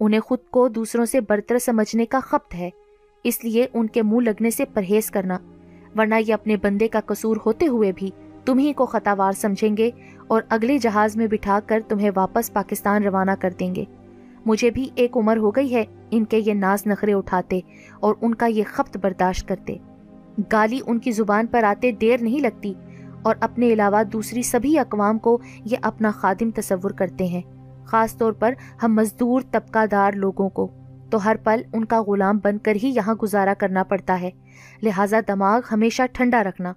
انہیں 0.00 0.20
خود 0.20 0.38
کو 0.50 0.68
دوسروں 0.68 1.04
سے 1.04 1.20
برتر 1.20 1.58
سمجھنے 1.58 2.06
کا 2.06 2.20
خپت 2.20 2.54
ہے۔ 2.54 2.70
اس 3.24 3.44
لیے 3.44 3.66
ان 3.74 3.86
کے 3.86 4.02
منہ 4.02 4.20
لگنے 4.20 4.50
سے 4.50 4.64
پرہیز 4.64 5.10
کرنا۔ 5.10 5.38
ورنہ 5.98 6.14
یہ 6.26 6.34
اپنے 6.34 6.56
بندے 6.56 6.88
کا 6.88 7.00
قصور 7.06 7.36
ہوتے 7.46 7.66
ہوئے 7.66 7.92
بھی 7.96 8.10
تمہیں 8.44 8.72
کو 8.72 8.86
خطاوار 8.86 9.32
سمجھیں 9.32 9.76
گے 9.76 9.90
اور 10.26 10.42
اگلے 10.48 10.78
جہاز 10.78 11.16
میں 11.16 11.26
بٹھا 11.26 11.58
کر 11.66 11.80
تمہیں 11.88 12.10
واپس 12.14 12.52
پاکستان 12.52 13.02
روانہ 13.02 13.30
کر 13.40 13.50
دیں 13.60 13.74
گے۔ 13.74 13.84
مجھے 14.46 14.70
بھی 14.70 14.88
ایک 14.94 15.16
عمر 15.16 15.36
ہو 15.36 15.50
گئی 15.50 15.74
ہے 15.74 15.84
ان 16.10 16.24
کے 16.24 16.38
یہ 16.38 16.54
ناز 16.54 16.86
نخرے 16.86 17.12
اٹھاتے 17.12 17.60
اور 18.00 18.14
ان 18.20 18.34
کا 18.34 18.46
یہ 18.46 18.62
خپت 18.66 18.96
برداشت 18.96 19.48
کرتے۔ 19.48 19.76
گالی 20.52 20.80
ان 20.86 20.98
کی 20.98 21.12
زبان 21.12 21.46
پر 21.46 21.62
آتے 21.62 21.92
دیر 21.92 22.18
نہیں 22.20 22.40
لگتی 22.40 22.74
اور 23.22 23.36
اپنے 23.40 23.72
علاوہ 23.72 24.02
دوسری 24.02 24.42
سبھی 24.42 24.78
اقوام 24.78 25.18
کو 25.18 25.38
یہ 25.64 25.76
اپنا 25.82 26.10
خادم 26.10 26.50
تصور 26.50 26.90
کرتے 26.90 27.26
ہیں۔ 27.26 27.42
خاص 27.94 28.16
طور 28.16 28.32
پر 28.32 28.54
ہم 28.82 28.94
مزدور 28.94 29.40
طبقہ 29.50 29.86
دار 29.86 30.12
لوگوں 30.12 30.48
کو۔ 30.48 30.70
تو 31.10 31.24
ہر 31.24 31.36
پل 31.36 31.62
ان 31.72 31.84
کا 31.84 32.02
غلام 32.02 32.38
بن 32.44 32.58
کر 32.58 32.74
ہی 32.82 32.88
یہاں 32.88 33.14
گزارا 33.14 33.54
کرنا 33.54 33.82
پڑتا 33.82 34.20
ہے۔ 34.20 34.30
لہٰذا 34.82 35.20
دماغ 35.28 35.60
ہمیشہ 35.72 36.02
ٹھنڈا 36.12 36.44
رکھنا۔ 36.44 36.72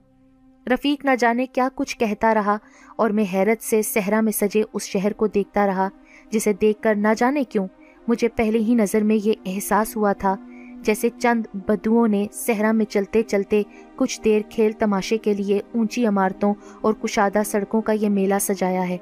رفیق 0.67 1.05
نہ 1.05 1.09
جانے 1.19 1.45
کیا 1.45 1.69
کچھ 1.75 1.97
کہتا 1.97 2.33
رہا 2.33 2.57
اور 2.95 3.09
میں 3.09 3.23
حیرت 3.33 3.63
سے 3.63 3.81
صحرا 3.81 4.21
میں 4.21 4.31
سجے 4.31 4.63
اس 4.73 4.83
شہر 4.83 5.13
کو 5.13 5.27
دیکھتا 5.27 5.67
رہا، 5.67 5.89
جسے 6.31 6.53
دیکھ 6.53 6.81
کر 6.81 6.95
نہ 6.95 7.07
جانے 7.17 7.43
کیوں؟ 7.43 7.67
مجھے 8.07 8.27
پہلے 8.27 8.59
ہی 8.59 8.75
نظر 8.75 9.03
میں 9.03 9.17
یہ 9.23 9.33
احساس 9.45 9.97
ہوا 9.97 10.13
تھا 10.13 10.35
جیسے 10.81 11.09
چند 11.17 11.43
بدوؤں 11.53 12.07
نے 12.07 12.27
صحرا 12.33 12.71
میں 12.71 12.85
چلتے 12.85 13.23
چلتے 13.23 13.63
کچھ 13.95 14.21
دیر 14.21 14.41
کھیل 14.49 14.71
تماشے 14.71 15.17
کے 15.17 15.33
لیے 15.33 15.61
اونچی 15.75 16.07
عمارتوں 16.07 16.53
اور 16.81 16.93
کشادہ 16.93 17.41
سڑکوں 17.45 17.81
کا 17.81 17.93
یہ 17.93 18.09
میلہ 18.09 18.39
سجایا 18.41 18.89
ہے۔ 18.89 18.97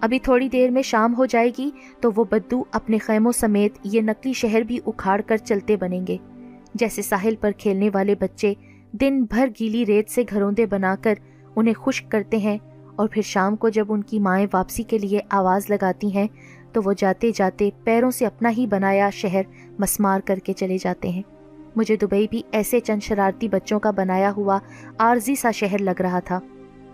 ابھی 0.00 0.18
تھوڑی 0.18 0.48
دیر 0.48 0.70
میں 0.70 0.82
شام 0.82 1.14
ہو 1.18 1.26
جائے 1.26 1.50
گی 1.58 1.70
تو 2.00 2.10
وہ 2.16 2.24
بدو 2.24 2.62
اپنے 2.72 2.98
خیموں 2.98 3.32
سمیت 3.32 3.78
یہ 3.84 4.00
نقلی 4.00 4.32
شہر 4.32 4.60
بھی 4.60 4.78
اکھاڑ 4.86 5.20
کر 5.20 5.36
چلتے 5.36 5.76
بنیں 5.76 6.06
گے۔ 6.06 6.16
جیسے 6.74 7.02
ساحل 7.02 7.34
پر 7.40 7.50
کھیلنے 7.58 7.90
والے 7.94 8.14
بچے 8.14 8.54
دن 8.92 9.24
بھر 9.24 9.48
گیلی 9.60 9.86
ریت 9.86 10.10
سے 10.10 10.22
گھروندے 10.30 10.66
بنا 10.66 10.94
کر 11.02 11.14
انہیں 11.56 11.74
خشک 11.74 12.10
کرتے 12.10 12.36
ہیں 12.36 12.58
اور 12.96 13.08
پھر 13.08 13.22
شام 13.22 13.56
کو 13.56 13.68
جب 13.68 13.92
ان 13.92 14.02
کی 14.02 14.18
مائیں 14.18 14.46
واپسی 14.52 14.82
کے 14.82 14.98
لیے 14.98 15.20
آواز 15.30 15.70
لگاتی 15.70 16.14
ہیں 16.14 16.26
تو 16.72 16.80
وہ 16.84 16.92
جاتے 16.92 17.30
جاتے 17.34 17.70
پیروں 17.84 18.10
سے 18.10 18.26
اپنا 18.26 18.50
ہی 18.50 18.66
بنایا 18.66 19.10
شہر 19.10 19.42
مسمار 19.78 20.20
کر 20.20 20.38
کے 20.38 20.52
چلے 20.52 20.78
جاتے 20.78 21.08
ہیں۔ 21.08 21.22
مجھے 21.76 21.96
دبئی 21.96 22.26
بھی 22.30 22.42
ایسے 22.52 22.80
چند 22.80 23.00
شرارتی 23.02 23.48
بچوں 23.48 23.80
کا 23.80 23.90
بنایا 23.90 24.32
ہوا 24.36 24.58
عارضی 24.98 25.34
سا 25.34 25.50
شہر 25.50 25.78
لگ 25.78 26.00
رہا 26.00 26.20
تھا۔ 26.20 26.40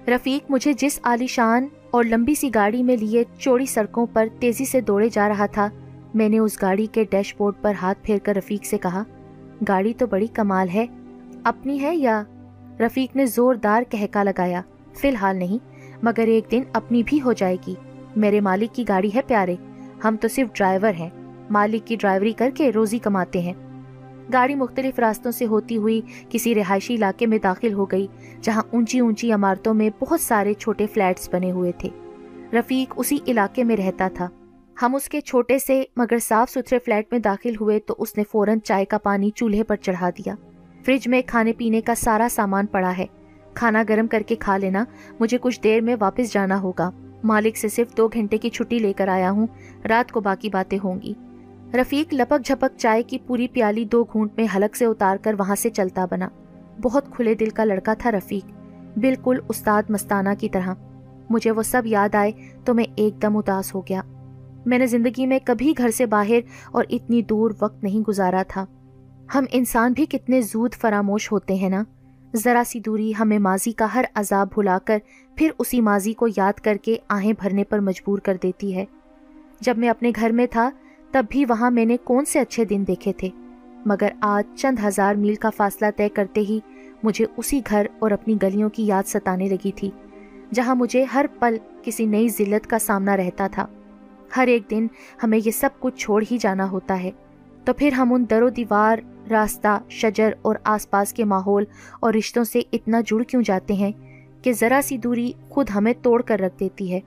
رفیق 0.09 0.50
مجھے 0.50 0.72
جس 0.72 0.98
عالی 1.03 1.26
شان 1.26 1.66
اور 1.90 2.05
لمبی 2.05 2.34
سی 2.34 2.50
گاڑی 2.55 2.82
میں 2.82 2.96
لیے 2.96 3.24
چوڑی 3.38 3.66
سڑکوں 3.66 4.07
پر 4.12 4.28
تیزی 4.38 4.64
سے 4.64 4.80
دوڑے 4.80 5.09
جا 5.09 5.28
رہا 5.28 5.46
تھا، 5.46 5.68
میں 6.14 6.28
نے 6.28 6.38
اس 6.38 6.62
گاڑی 6.62 6.86
کے 6.92 7.05
ڈیش 7.05 7.34
بورڈ 7.38 7.55
پر 7.62 7.72
ہاتھ 7.82 7.98
پھیر 8.03 8.18
کر 8.18 8.36
رفیق 8.36 8.64
سے 8.64 8.78
کہا، 8.78 9.03
گاڑی 9.68 9.92
تو 9.94 10.07
بڑی 10.07 10.26
کمال 10.26 10.68
ہے، 10.68 10.86
اپنی 11.44 11.82
ہے 11.82 11.96
یا؟ 11.96 12.22
رفیق 12.80 13.16
نے 13.16 13.26
زوردار 13.26 13.82
کہکا 13.82 14.22
لگایا، 14.22 14.62
فی 14.94 15.09
الحال 15.09 15.36
نہیں، 15.36 15.59
مگر 16.03 16.26
ایک 16.26 16.50
دن 16.50 16.62
اپنی 16.72 17.03
بھی 17.07 17.20
ہو 17.22 17.32
جائے 17.32 17.57
گی۔ 17.66 17.74
میرے 18.16 18.40
مالک 18.40 18.74
کی 18.74 18.84
گاڑی 18.88 19.11
ہے 19.14 19.20
پیارے، 19.26 19.57
ہم 20.05 20.16
تو 20.20 20.28
صرف 20.28 20.48
ڈرائیور 20.55 20.94
ہیں، 20.94 21.11
مالک 21.50 21.86
کی 21.86 21.96
ڈرائیوری 21.96 22.32
کر 22.32 22.50
کے 22.55 22.72
روزی 22.72 22.98
کماتے 22.98 23.40
ہیں۔ 23.40 23.53
گاڑی 24.33 24.55
مختلف 24.55 24.99
راستوں 24.99 25.33
سے 25.33 25.47
ہوتی 25.47 25.77
ہوئی 25.77 26.01
کسی 26.29 26.55
رہائشی 26.55 26.95
علاقے 26.95 27.27
میں 27.27 27.39
داخل 27.39 27.73
ہو 27.73 27.85
گئی، 27.85 28.07
جہاں 28.43 28.62
اونچی 28.70 29.01
اونچی 29.01 29.33
عمارتوں 29.33 29.75
میں 29.75 29.91
بہت 30.01 30.20
سارے 30.20 30.55
چھوٹے 30.55 30.87
فلیٹس 30.87 31.29
بنے 31.33 31.53
ہوئے 31.53 31.73
تھے۔ 31.79 31.89
رفیق 32.53 32.95
اسی 32.97 33.18
علاقے 33.27 33.64
میں 33.64 33.77
رہتا 33.77 34.09
تھا۔ 34.14 34.29
ہم 34.83 34.95
اس 34.95 35.09
کے 35.09 35.20
چھوٹے 35.20 35.59
سے 35.59 35.85
مگر 35.97 36.18
صاف 36.18 36.51
ستھرے 36.51 36.79
فلیٹ 36.79 37.07
میں 37.11 37.20
داخل 37.20 37.53
ہوئے 37.61 37.79
تو 37.79 37.95
اس 37.99 38.16
نے 38.16 38.23
فوراً 38.33 38.59
چائے 38.61 38.85
کا 38.85 38.99
پانی 38.99 39.31
چولہے 39.31 39.62
پر 39.62 39.77
چڑھا 39.77 40.11
دیا۔ 40.11 40.35
فریج 40.85 41.09
میں 41.09 41.23
کھانے 41.27 41.53
پینے 41.53 41.81
کا 41.81 41.95
سارا 41.95 42.29
سامان 42.31 42.66
پڑا 42.66 42.93
ہے۔ 42.99 43.07
کھانا 43.55 43.83
گرم 43.89 44.07
کر 44.07 44.23
کے 44.27 44.35
کھا 44.35 44.57
لینا، 44.57 44.85
مجھے 45.20 45.39
کچھ 45.41 45.61
دیر 45.61 45.81
میں 45.81 45.97
واپس 46.01 46.33
جانا 46.33 46.61
ہوگا۔ 46.61 46.91
مالک 47.25 47.57
سے 47.57 47.68
صرف 47.68 47.97
دو 47.97 48.09
گھنٹے 48.09 48.39
کی 48.39 48.51
چھٹی 48.51 48.79
لے 48.79 48.93
کر 48.93 49.09
آیا 49.09 49.31
ہوں۔ 49.31 49.47
رات 49.89 50.12
کو 50.12 50.20
باقی 50.20 50.49
باتیں 50.49 50.79
ہوں 50.85 51.03
گی۔ 51.03 51.12
رفیق 51.75 52.14
لپک 52.14 52.47
جھپک 52.47 52.79
چائے 52.79 53.03
کی 53.03 53.18
پوری 53.27 53.49
پیالی 53.49 53.85
دو 53.85 54.05
گھونٹ 54.05 54.33
میں 54.37 54.47
حلق 54.57 54.77
سے 54.77 54.85
اتار 54.85 55.16
کر 55.16 55.35
وہاں 55.39 55.57
سے 55.57 55.70
چلتا 55.70 56.05
بنا۔ 56.11 56.29
بہت 56.83 57.11
کھلے 57.11 57.35
دل 57.35 57.51
کا 57.51 57.64
لڑکا 57.64 57.95
تھا 57.95 58.11
رفیق۔ 58.11 58.51
بالکل 58.99 59.39
استاد 59.49 59.83
مستانہ 59.89 60.29
کی 60.39 60.49
طرح۔ 60.49 60.75
مجھے 61.31 61.51
وہ 61.51 61.62
سب 61.62 61.83
یاد 61.85 62.14
آئے 62.14 62.31
تو 62.64 62.75
میں 62.75 62.85
ایک 62.97 63.23
دم 63.23 63.37
اداس 63.37 63.75
ہو 63.75 63.81
گیا۔ 63.81 64.03
میں 64.66 64.79
نے 64.79 64.87
زندگی 64.87 65.27
میں 65.27 65.39
کبھی 65.45 65.75
گھر 65.79 65.91
سے 65.91 66.07
باہر 66.07 66.41
اور 66.73 66.85
اتنی 66.91 67.23
دور 67.23 67.51
وقت 67.61 67.85
نہیں 67.85 68.01
گزارا 68.09 68.43
تھا۔ 68.49 68.66
ہم 69.35 69.45
انسان 69.53 69.93
بھی 69.93 70.07
کتنے 70.07 70.41
زود 70.41 70.75
فراموش 70.75 71.33
ہوتے 71.33 71.55
ہیں 71.55 71.68
نا۔ 71.68 71.85
ذرا 72.35 72.62
سی 72.66 72.81
دوری 72.81 73.12
ہمیں 73.20 73.39
ماضی 73.39 73.73
کا 73.73 73.95
ہر 73.95 74.05
عذاب 74.14 74.49
بھلا 74.55 74.79
کر 74.85 74.99
پھر 75.37 75.51
اسی 75.59 75.81
ماضی 75.81 76.12
کو 76.12 76.27
یاد 76.37 76.53
کر 76.53 76.77
کے 76.83 76.97
آہیں 77.09 77.33
بھرنے 77.41 77.64
پر 77.64 77.79
مجبور 77.79 78.18
کر 78.18 78.37
دیتی 78.43 78.77
ہے۔ 78.77 78.85
جب 79.61 79.79
میں 79.79 79.89
اپنے 79.89 80.12
گھر 80.16 80.31
میں 80.31 80.47
تھا 80.47 80.70
تب 81.12 81.24
بھی 81.30 81.44
وہاں 81.44 81.70
میں 81.70 81.84
نے 81.84 81.96
کون 82.04 82.24
سے 82.24 82.38
اچھے 82.38 82.64
دن 82.64 82.84
دیکھے 82.88 83.12
تھے۔ 83.12 83.28
مگر 83.86 84.08
آج 84.20 84.44
چند 84.56 84.76
ہزار 84.84 85.14
میل 85.14 85.34
کا 85.34 85.50
فاصلہ 85.50 85.86
طے 85.96 86.08
کرتے 86.08 86.40
ہی 86.40 86.60
مجھے 87.02 87.26
اسی 87.36 87.60
گھر 87.70 87.86
اور 87.98 88.10
اپنی 88.10 88.36
گلیوں 88.42 88.70
کی 88.70 88.86
یاد 88.86 89.02
ستانے 89.06 89.48
لگی 89.48 89.72
تھی، 89.72 89.90
جہاں 90.54 90.74
مجھے 90.74 91.04
ہر 91.04 91.26
پل 91.38 91.56
کسی 91.82 92.06
نئی 92.06 92.28
ذلت 92.28 92.66
کا 92.66 92.78
سامنا 92.78 93.16
رہتا 93.16 93.46
تھا۔ 93.46 93.66
ہر 94.36 94.46
ایک 94.46 94.62
دن 94.70 94.86
ہمیں 95.22 95.38
یہ 95.44 95.50
سب 95.50 95.68
کچھ 95.78 95.96
چھوڑ 95.96 96.24
ہی 96.30 96.38
جانا 96.38 96.70
ہوتا 96.70 97.02
ہے۔ 97.02 97.10
تو 97.64 97.72
پھر 97.72 97.92
ہم 97.92 98.12
ان 98.12 98.24
در 98.30 98.42
و 98.42 98.48
دیوار، 98.48 98.98
راستہ، 99.30 99.78
شجر 99.88 100.32
اور 100.42 100.56
آس 100.64 100.90
پاس 100.90 101.12
کے 101.12 101.24
ماحول 101.24 101.64
اور 102.00 102.14
رشتوں 102.14 102.44
سے 102.44 102.60
اتنا 102.72 103.00
جڑ 103.06 103.22
کیوں 103.22 103.42
جاتے 103.42 103.74
ہیں 103.74 103.92
کہ 104.42 104.52
ذرا 104.52 104.80
سی 104.84 104.98
دوری 104.98 105.32
خود 105.48 105.70
ہمیں 105.74 105.92
توڑ 106.02 106.22
کر 106.22 106.40
رکھ 106.40 106.60
دیتی 106.60 106.92
ہے۔ 106.92 107.00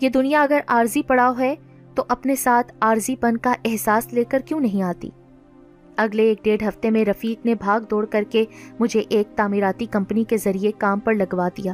یہ 0.00 0.08
دنیا 0.08 0.42
اگر 0.42 0.60
عارضی 0.66 1.02
پڑاؤ 1.02 1.34
ہے 1.38 1.54
تو 1.94 2.04
اپنے 2.08 2.36
ساتھ 2.36 2.72
عارضی 2.80 3.16
پن 3.16 3.36
کا 3.36 3.54
احساس 3.64 4.12
لے 4.12 4.24
کر 4.24 4.38
کیوں 4.38 4.60
نہیں 4.60 4.82
آتی؟ 4.82 5.10
اگلے 5.96 6.22
ایک 6.22 6.44
ڈیڑھ 6.44 6.64
ہفتے 6.68 6.90
میں 6.90 7.04
رفیق 7.04 7.46
نے 7.46 7.54
بھاگ 7.54 7.80
دوڑ 7.80 8.04
کر 8.04 8.24
کے 8.30 8.44
مجھے 8.80 9.02
ایک 9.08 9.36
تعمیراتی 9.36 9.86
کمپنی 9.86 10.24
کے 10.24 10.36
ذریعے 10.36 10.72
کام 10.78 10.98
پر 10.98 11.14
لگوا 11.14 11.48
دیا۔ 11.48 11.72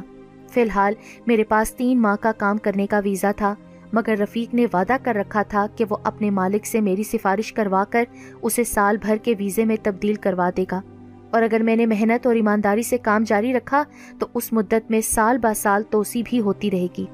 فی 0.49 0.61
الحال 0.61 0.93
میرے 1.27 1.43
پاس 1.43 1.73
تین 1.73 2.01
ماہ 2.01 2.15
کا 2.15 2.31
کام 2.31 2.57
کرنے 2.57 2.87
کا 2.87 2.99
ویزا 3.03 3.31
تھا، 3.31 3.55
مگر 3.93 4.17
رفیق 4.17 4.53
نے 4.53 4.65
وعدہ 4.73 4.95
کر 5.03 5.15
رکھا 5.15 5.41
تھا 5.41 5.67
کہ 5.75 5.85
وہ 5.89 5.97
اپنے 6.03 6.29
مالک 6.29 6.65
سے 6.65 6.81
میری 6.81 7.03
سفارش 7.03 7.53
کروا 7.53 7.83
کر 7.89 8.03
اسے 8.41 8.63
سال 8.63 8.97
بھر 8.97 9.17
کے 9.17 9.33
ویزے 9.39 9.65
میں 9.65 9.77
تبدیل 9.83 10.15
کروا 10.15 10.49
دے 10.57 10.65
گا۔ 10.71 10.81
اور 11.29 11.41
اگر 11.41 11.59
میں 11.63 11.75
نے 11.75 11.85
محنت 11.85 12.27
اور 12.27 12.35
ایمانداری 12.35 12.83
سے 12.83 12.97
کام 12.97 13.23
جاری 13.23 13.53
رکھا 13.53 13.83
تو 14.19 14.27
اس 14.33 14.53
مدت 14.53 14.91
میں 14.91 15.01
سال 15.01 15.37
با 15.37 15.53
سال 15.53 15.83
توسیع 15.83 16.21
بھی 16.25 16.39
ہوتی 16.39 16.71
رہے 16.71 16.87
گی۔ 16.97 17.05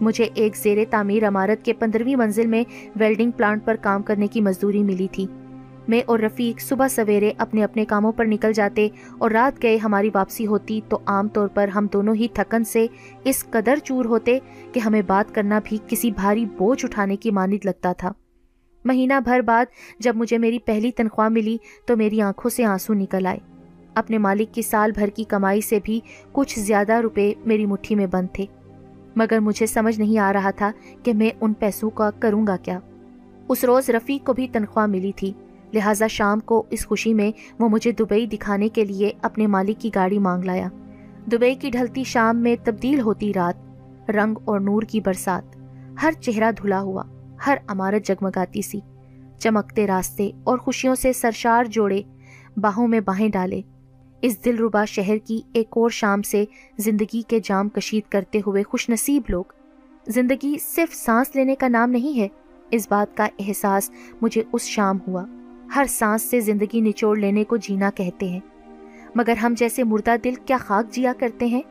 مجھے 0.00 0.28
ایک 0.34 0.56
زیر 0.56 0.78
تعمیر 0.90 1.28
عمارت 1.28 1.64
کے 1.64 1.72
پندرہویں 1.72 2.16
منزل 2.16 2.46
میں 2.46 2.64
ویلڈنگ 2.96 3.30
پلانٹ 3.30 3.64
پر 3.64 3.76
کام 3.80 4.02
کرنے 4.02 4.26
کی 4.26 4.40
مزدوری 4.40 4.82
ملی 4.82 5.06
تھی۔ 5.12 5.26
میں 5.88 6.00
اور 6.06 6.18
رفیق 6.18 6.60
صبح 6.60 6.88
سویرے 6.88 7.32
اپنے 7.38 7.64
اپنے 7.64 7.84
کاموں 7.84 8.12
پر 8.12 8.24
نکل 8.24 8.52
جاتے 8.52 8.88
اور 9.18 9.30
رات 9.30 9.62
گئے 9.62 9.76
ہماری 9.76 10.10
واپسی 10.14 10.46
ہوتی 10.46 10.80
تو 10.88 10.98
عام 11.06 11.28
طور 11.28 11.48
پر 11.48 11.68
ہم 11.68 11.86
دونوں 11.92 12.14
ہی 12.14 12.28
تھکن 12.34 12.64
سے 12.64 12.86
اس 13.24 13.44
قدر 13.50 13.76
چور 13.84 14.04
ہوتے 14.04 14.38
کہ 14.72 14.80
ہمیں 14.80 15.02
بات 15.06 15.34
کرنا 15.34 15.60
بھی 15.64 15.78
کسی 15.86 16.10
بھاری 16.10 16.46
بوجھ 16.46 16.84
اٹھانے 16.84 17.16
کی 17.16 17.30
مانند 17.30 17.64
لگتا 17.64 17.92
تھا۔ 17.92 18.12
مہینہ 18.84 19.14
بھر 19.24 19.40
بعد 19.40 19.64
جب 19.98 20.16
مجھے 20.16 20.38
میری 20.38 20.58
پہلی 20.58 20.90
تنخواہ 20.90 21.28
ملی 21.28 21.56
تو 21.86 21.96
میری 21.96 22.20
آنکھوں 22.20 22.50
سے 22.50 22.64
آنسو 22.64 22.94
نکل 22.94 23.26
آئے۔ 23.26 23.38
اپنے 23.94 24.18
مالک 24.18 24.54
کی 24.54 24.62
سال 24.62 24.90
بھر 24.92 25.08
کی 25.08 25.24
کمائی 25.24 25.60
سے 25.60 25.78
بھی 25.84 26.00
کچھ 26.32 26.58
زیادہ 26.58 26.92
روپے 26.92 27.32
میری 27.46 27.66
مٹھی 27.66 27.94
میں 27.94 28.06
بند 28.06 28.26
تھے۔ 28.32 28.46
مگر 29.20 29.38
مجھے 29.38 29.66
سمجھ 29.66 30.00
نہیں 30.00 30.18
آ 30.18 30.32
رہا 30.32 30.50
تھا 30.50 30.70
کہ 31.02 31.14
میں 31.14 31.30
ان 31.40 31.52
پیسوں 31.52 31.90
کا 31.90 32.10
کروں 32.10 32.46
گا 32.46 32.56
کیا۔ 32.56 32.78
اس 33.48 33.64
روز 33.64 33.90
رفیق 33.90 34.26
کو 34.26 34.32
بھی 34.32 34.48
تنخواہ 34.52 34.86
ملی 34.86 35.12
تھی، 35.16 35.32
لہٰذا 35.72 36.06
شام 36.06 36.40
کو 36.40 36.62
اس 36.70 36.86
خوشی 36.86 37.14
میں 37.14 37.32
وہ 37.58 37.68
مجھے 37.68 37.92
دبئی 37.92 38.26
دکھانے 38.26 38.68
کے 38.68 38.84
لیے 38.84 39.12
اپنے 39.22 39.46
مالک 39.46 39.80
کی 39.80 39.90
گاڑی 39.94 40.18
مانگ 40.18 40.44
لایا۔ 40.44 40.68
دبئی 41.32 41.54
کی 41.54 41.70
ڈھلتی 41.70 42.04
شام 42.04 42.36
میں 42.36 42.56
تبدیل 42.64 43.00
ہوتی 43.00 43.32
رات، 43.34 44.10
رنگ 44.10 44.34
اور 44.44 44.60
نور 44.60 44.82
کی 44.82 45.00
برسات۔ 45.00 45.56
ہر 46.02 46.12
چہرہ 46.20 46.52
دھلا 46.52 46.80
ہوا، 46.80 47.02
ہر 47.46 47.58
عمارت 47.66 48.06
جگمگاتی 48.06 48.62
سی۔ 48.62 48.80
چمکتے 49.38 49.86
راستے 49.86 50.30
اور 50.44 50.58
خوشیوں 50.58 50.94
سے 50.94 51.12
سرشار 51.12 51.64
جوڑے 51.64 52.02
باہوں 52.56 52.88
میں 52.88 53.00
باہیں 53.00 53.28
ڈالے۔ 53.28 53.62
اس 54.22 54.44
دل 54.44 54.58
ربا 54.58 54.84
شہر 54.84 55.18
کی 55.18 55.40
ایک 55.52 55.66
اور 55.70 55.90
شام 55.90 56.22
سے 56.22 56.44
زندگی 56.78 57.22
کے 57.22 57.40
جام 57.44 57.68
کشید 57.68 58.10
کرتے 58.10 58.40
ہوئے 58.46 58.62
خوش 58.62 58.88
نصیب 58.88 59.22
لوگ۔ 59.28 59.44
زندگی 60.08 60.56
صرف 60.58 60.94
سانس 60.94 61.36
لینے 61.36 61.54
کا 61.54 61.68
نام 61.68 61.90
نہیں 61.90 62.20
ہے، 62.20 62.28
اس 62.70 62.86
بات 62.90 63.16
کا 63.16 63.28
احساس 63.38 63.90
مجھے 64.20 64.42
اس 64.52 64.62
شام 64.62 64.98
ہوا۔ 65.08 65.24
ہر 65.76 65.84
سانس 65.88 66.22
سے 66.22 66.40
زندگی 66.40 66.80
نچوڑ 66.80 67.18
لینے 67.18 67.44
کو 67.44 67.56
جینا 67.56 67.90
کہتے 67.90 68.28
ہیں۔ 68.28 68.40
مگر 69.14 69.36
ہم 69.36 69.54
جیسے 69.56 69.84
مردہ 69.84 70.14
دل 70.24 70.34
کیا 70.46 70.56
خاک 70.56 70.92
جیا 70.92 71.12
کرتے 71.18 71.46
ہیں؟ 71.46 71.62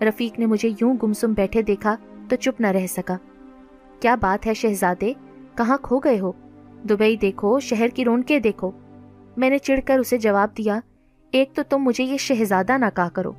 رفیق 0.00 0.38
نے 0.38 0.46
مجھے 0.46 0.70
یوں 0.80 0.94
گمسم 1.02 1.32
بیٹھے 1.32 1.62
دیکھا 1.62 1.96
تو 2.28 2.36
چپ 2.36 2.60
نہ 2.60 2.66
رہ 2.66 2.86
سکا۔ 2.86 3.16
کیا 4.00 4.14
بات 4.14 4.46
ہے 4.46 4.54
شہزادے؟ 4.54 5.12
کہاں 5.56 5.78
کھو 5.82 5.98
گئے 5.98 6.20
ہو؟ 6.20 6.32
دبئی 6.84 7.16
دیکھو، 7.16 7.60
شہر 7.60 7.88
کی 7.88 8.04
رونقیں 8.04 8.38
دیکھو۔ 8.38 8.70
میں 9.36 9.50
نے 9.50 9.58
چڑھ 9.58 9.80
کر 9.86 9.98
اسے 9.98 10.18
جواب 10.18 10.48
دیا 10.58 10.80
ایک 11.34 11.52
تو 11.54 11.62
تم 11.68 11.78
مجھے 11.78 12.04
یہ 12.04 12.16
شہزادہ 12.16 12.78
نہ 12.78 12.86
کہا 12.96 13.08
کرو۔ 13.08 13.32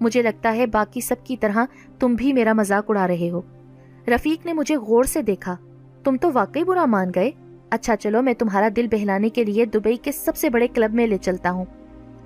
مجھے 0.00 0.22
لگتا 0.22 0.56
ہے 0.56 0.66
باقی 0.66 1.00
سب 1.00 1.14
کی 1.24 1.36
طرح 1.36 1.58
تم 1.98 2.14
بھی 2.14 2.32
میرا 2.32 2.52
مذاق 2.52 2.84
اڑا 2.88 3.08
رہے 3.08 3.30
ہو۔ 3.30 3.40
رفیق 4.08 4.46
نے 4.46 4.52
مجھے 4.52 4.76
غور 4.76 5.04
سے 5.04 5.22
دیکھا۔ 5.22 5.56
تم 6.04 6.16
تو 6.16 6.30
واقعی 6.34 6.64
برا 6.64 6.84
مان 6.84 7.08
گئے۔ 7.14 7.30
اچھا 7.70 7.96
چلو 7.96 8.22
میں 8.22 8.34
تمہارا 8.34 8.68
دل 8.76 8.86
بہلانے 8.90 9.28
کے 9.28 9.44
لیے 9.44 9.64
دبئی 9.64 9.96
کے 9.96 10.12
سب 10.12 10.36
سے 10.36 10.50
بڑے 10.50 10.68
کلب 10.68 10.94
میں 10.94 11.06
لے 11.06 11.18
چلتا 11.18 11.50
ہوں۔ 11.50 11.64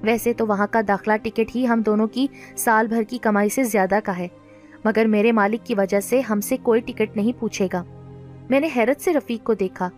ویسے 0.02 0.32
تو 0.32 0.46
وہاں 0.46 0.66
کا 0.70 0.80
داخلہ 0.88 1.12
ٹکٹ 1.22 1.56
ہی 1.56 1.66
ہم 1.68 1.82
دونوں 1.86 2.06
کی 2.06 2.26
سال 2.56 2.86
بھر 2.86 3.02
کی 3.02 3.18
کمائی 3.18 3.48
سے 3.48 3.62
زیادہ 3.62 3.98
کا 4.04 4.18
ہے۔ 4.18 4.28
مگر 4.84 5.04
میرے 5.04 5.32
مالک 5.32 5.66
کی 5.66 5.74
وجہ 5.74 6.00
سے 6.00 6.20
ہم 6.20 6.40
سے 6.40 6.56
کوئی 6.62 6.80
ٹکٹ 6.80 7.16
نہیں 7.16 7.40
پوچھے 7.40 7.68
گا۔ 7.72 7.84
میں 8.50 8.60
نے 8.60 8.68
حیرت 8.76 9.00
سے 9.00 9.12
رفیق 9.12 9.44
کو 9.44 9.54
دیکھا۔ 9.54 9.88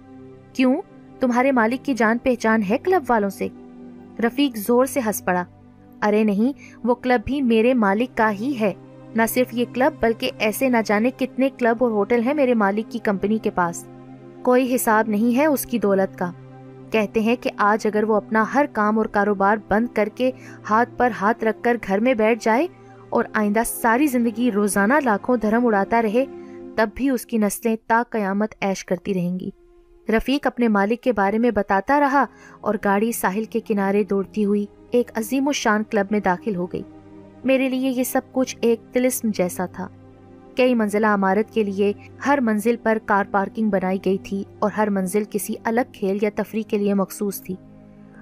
کیوں؟ 0.52 0.80
تمہارے 1.20 1.52
مالک 1.52 1.84
کی 1.84 1.94
جان 1.94 2.18
پہچان 2.18 2.60
ہے 2.70 2.78
کلب 2.78 3.02
والوں 3.08 3.30
سے۔ 3.30 3.48
رفیق 4.20 4.56
زور 4.56 4.86
سے 4.86 5.00
ہنس 5.06 5.24
پڑا۔ 5.24 5.44
ارے 6.02 6.24
نہیں، 6.24 6.76
وہ 6.84 6.94
کلب 6.94 7.20
بھی 7.26 7.42
میرے 7.42 7.74
مالک 7.74 8.16
کا 8.16 8.30
ہی 8.30 8.54
ہے۔ 8.60 8.72
نہ 9.14 9.22
صرف 9.28 9.54
یہ 9.54 9.64
کلب، 9.74 9.92
بلکہ 10.00 10.30
ایسے 10.38 10.68
نہ 10.68 10.76
جانے 10.84 11.10
کتنے 11.16 11.50
کلب 11.58 11.76
اور 11.80 11.90
ہوٹل 11.90 12.20
ہیں 12.20 12.34
میرے 12.34 12.54
مالک 12.54 12.90
کی 12.90 12.98
کمپنی 12.98 13.38
کے 13.38 13.50
پاس۔ 13.50 13.86
کوئی 14.42 14.74
حساب 14.74 15.08
نہیں 15.08 15.36
ہے 15.36 15.46
اس 15.46 15.66
کی 15.66 15.78
دولت 15.78 16.18
کا۔ 16.18 16.32
کہتے 16.90 17.20
ہیں 17.20 17.36
کہ 17.40 17.50
آج 17.56 17.86
اگر 17.86 18.04
وہ 18.04 18.16
اپنا 18.16 18.44
ہر 18.54 18.64
کام 18.72 18.98
اور 18.98 19.06
کاروبار 19.06 19.56
بند 19.68 19.86
کر 19.94 20.08
کے 20.14 20.30
ہاتھ 20.70 20.88
پر 20.96 21.10
ہاتھ 21.20 21.44
رکھ 21.44 21.62
کر 21.62 21.76
گھر 21.86 21.98
میں 21.98 22.14
بیٹھ 22.14 22.44
جائے 22.44 22.66
اور 23.08 23.24
آئندہ 23.34 23.60
ساری 23.66 24.06
زندگی 24.06 24.50
روزانہ 24.54 24.94
لاکھوں 25.04 25.36
دھرم 25.36 25.66
اڑاتا 25.66 26.02
رہے، 26.02 26.24
تب 26.76 26.88
بھی 26.94 27.10
اس 27.10 27.26
کی 27.26 27.38
نسلیں 27.38 27.76
تا 27.86 28.02
قیامت 28.10 28.54
ایش 28.60 28.84
کرتی 28.84 29.14
رہیں 29.14 29.40
گی۔ 29.40 29.50
رفیق 30.08 30.46
اپنے 30.46 30.68
مالک 30.68 31.00
کے 31.00 31.12
بارے 31.12 31.38
میں 31.38 31.50
بتاتا 31.50 32.00
رہا 32.00 32.24
اور 32.60 32.74
گاڑی 32.84 33.12
ساحل 33.12 33.44
کے 33.44 33.60
کنارے 33.60 34.04
دوڑتی 34.04 34.44
ہوئی 34.44 34.66
ایک 34.90 35.10
عظیم 35.14 35.48
و 35.48 35.52
شان 35.52 35.82
کلب 35.84 36.06
میں 36.10 36.20
داخل 36.20 36.56
ہو 36.56 36.66
گئی۔ 36.66 36.82
میرے 37.44 37.68
لیے 37.68 37.90
یہ 37.90 38.04
سب 38.04 38.20
کچھ 38.32 38.56
ایک 38.60 38.80
تلسم 38.92 39.30
جیسا 39.34 39.66
تھا۔ 39.66 39.88
کئی 40.56 40.74
منزلہ 40.74 41.06
عمارت 41.06 41.54
کے 41.54 41.62
لیے 41.62 41.92
ہر 42.26 42.38
منزل 42.42 42.76
پر 42.82 42.98
کار 43.04 43.24
پارکنگ 43.30 43.70
بنائی 43.70 43.98
گئی 44.04 44.18
تھی 44.18 44.44
اور 44.58 44.70
ہر 44.70 44.90
منزل 44.90 45.22
کسی 45.30 45.54
الگ 45.64 45.80
کھیل 45.92 46.18
یا 46.22 46.30
تفریح 46.34 46.62
کے 46.68 46.78
لیے 46.78 46.94
مخصوص 46.94 47.42
تھی۔ 47.42 47.56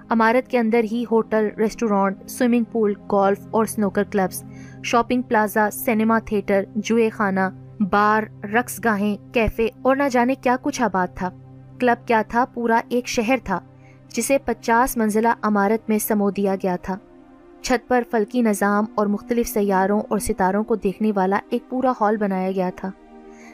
عمارت 0.08 0.48
کے 0.48 0.58
اندر 0.58 0.80
ہی 0.92 1.04
hotel, 1.10 1.48
restaurant, 1.58 2.30
swimming 2.30 2.64
pool, 2.64 2.94
golf 3.12 3.38
اور 3.50 3.64
snooker 3.64 4.04
clubs, 4.04 4.44
shopping 4.84 5.22
plaza 5.22 5.70
cinema 5.70 6.18
theatre, 6.18 6.64
جوئے 6.74 7.10
خانہ، 7.10 7.40
بار 7.90 8.46
رقص 8.46 8.80
گاہیں 8.84 9.16
کیفے 9.34 9.68
اور 9.82 9.96
نہ 9.96 10.02
جانے 10.12 10.34
کیا 10.34 10.56
کچھ 10.62 10.82
آباد 10.82 11.08
تھا۔ 11.14 11.30
کلب 11.80 12.06
کیا 12.08 12.22
تھا؟ 12.28 12.44
پورا 12.44 12.80
ایک 12.88 13.06
شہر 13.06 13.36
تھا، 13.44 13.60
جسے 14.08 14.38
پچاس 14.44 14.96
منزلہ 14.96 15.28
عمارت 15.42 15.88
میں 15.88 15.98
سمو 15.98 16.30
دیا 16.30 16.54
گیا 16.62 16.76
تھا۔ 16.82 16.98
چھت 17.62 17.88
پر 17.88 18.02
فلکی 18.10 18.42
نظام 18.42 18.84
اور 18.94 19.06
مختلف 19.06 19.48
سیاروں 19.48 20.00
اور 20.08 20.18
ستاروں 20.18 20.64
کو 20.64 20.74
دیکھنے 20.74 21.12
والا 21.14 21.38
ایک 21.50 21.70
پورا 21.70 21.92
ہال 22.00 22.16
بنایا 22.16 22.50
گیا 22.50 22.70
تھا، 22.76 22.90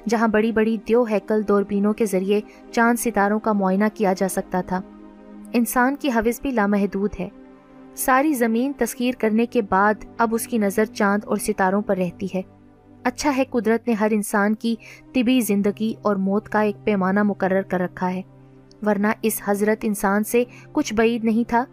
جہاں 0.09 0.29
بڑی 0.29 0.53
بڑی 0.53 0.77
دیو 0.89 1.05
ہیکل 1.05 1.49
دوربینوں 1.49 1.93
کے 1.93 2.07
ذریعے 2.07 2.41
چاند 2.73 2.99
ستاروں 2.99 3.39
کا 3.39 3.53
معائنہ 3.53 3.85
کیا 3.95 4.13
جا 4.13 4.29
سکتا 4.29 4.61
تھا۔ 4.61 4.81
انسان 5.53 5.97
کی 5.97 6.09
حوث 6.09 6.41
بھی 6.41 6.51
لامحدود 6.51 7.11
ہے۔ 7.21 7.29
ساری 7.97 8.33
زمین 8.33 8.73
تسخیر 8.79 9.15
کرنے 9.19 9.47
کے 9.47 9.63
بعد 9.63 9.95
اب 10.19 10.35
اس 10.35 10.47
کی 10.47 10.59
نظر 10.59 10.85
چاند 10.85 11.25
اور 11.25 11.37
ستاروں 11.37 11.83
پر 11.83 11.97
رہتی 11.97 12.27
ہے۔ 12.35 12.43
اچھا 13.05 13.37
ہے 13.37 13.43
قدرت 13.51 13.89
نے 13.89 13.95
ہر 13.95 14.09
انسان 14.11 14.55
کی 14.55 14.77
طبی 15.13 15.41
زندگی 15.41 15.95
اور 16.03 16.17
موت 16.17 16.49
کا 16.49 16.61
ایک 16.61 16.77
پیمانہ 16.85 17.23
مقرر 17.23 17.63
کر 17.63 17.81
رکھا 17.81 18.15
ہے۔ 18.15 18.23
ورنہ 18.87 19.07
اس 19.23 19.43
حضرت 19.45 19.79
انسان 19.83 20.25
سے 20.25 20.45
کچھ 20.73 20.95
بعید 20.95 21.25
نہیں 21.25 21.49
تھا 21.49 21.65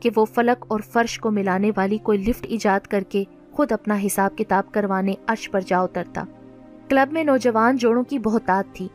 کہ 0.00 0.10
وہ 0.16 0.24
فلک 0.24 0.64
اور 0.68 0.80
فرش 0.80 1.18
کو 1.18 1.30
ملانے 1.30 1.70
والی 1.76 1.98
کوئی 1.98 2.18
لفٹ 2.18 2.46
ایجاد 2.48 2.80
کر 2.80 3.02
کے 3.08 3.24
خود 3.52 3.72
اپنا 3.72 3.96
حساب 4.06 4.38
کتاب 4.38 4.72
کروانے 4.72 5.14
عرش 5.26 5.50
پر 5.50 5.60
جا 5.60 5.80
اترتا۔ 5.80 6.24
کلب 6.88 7.12
میں 7.12 7.24
نوجوان 7.24 7.76
جوڑوں 7.76 8.04
کی 8.04 8.18
بہتات 8.18 8.74
تھی۔ 8.74 8.88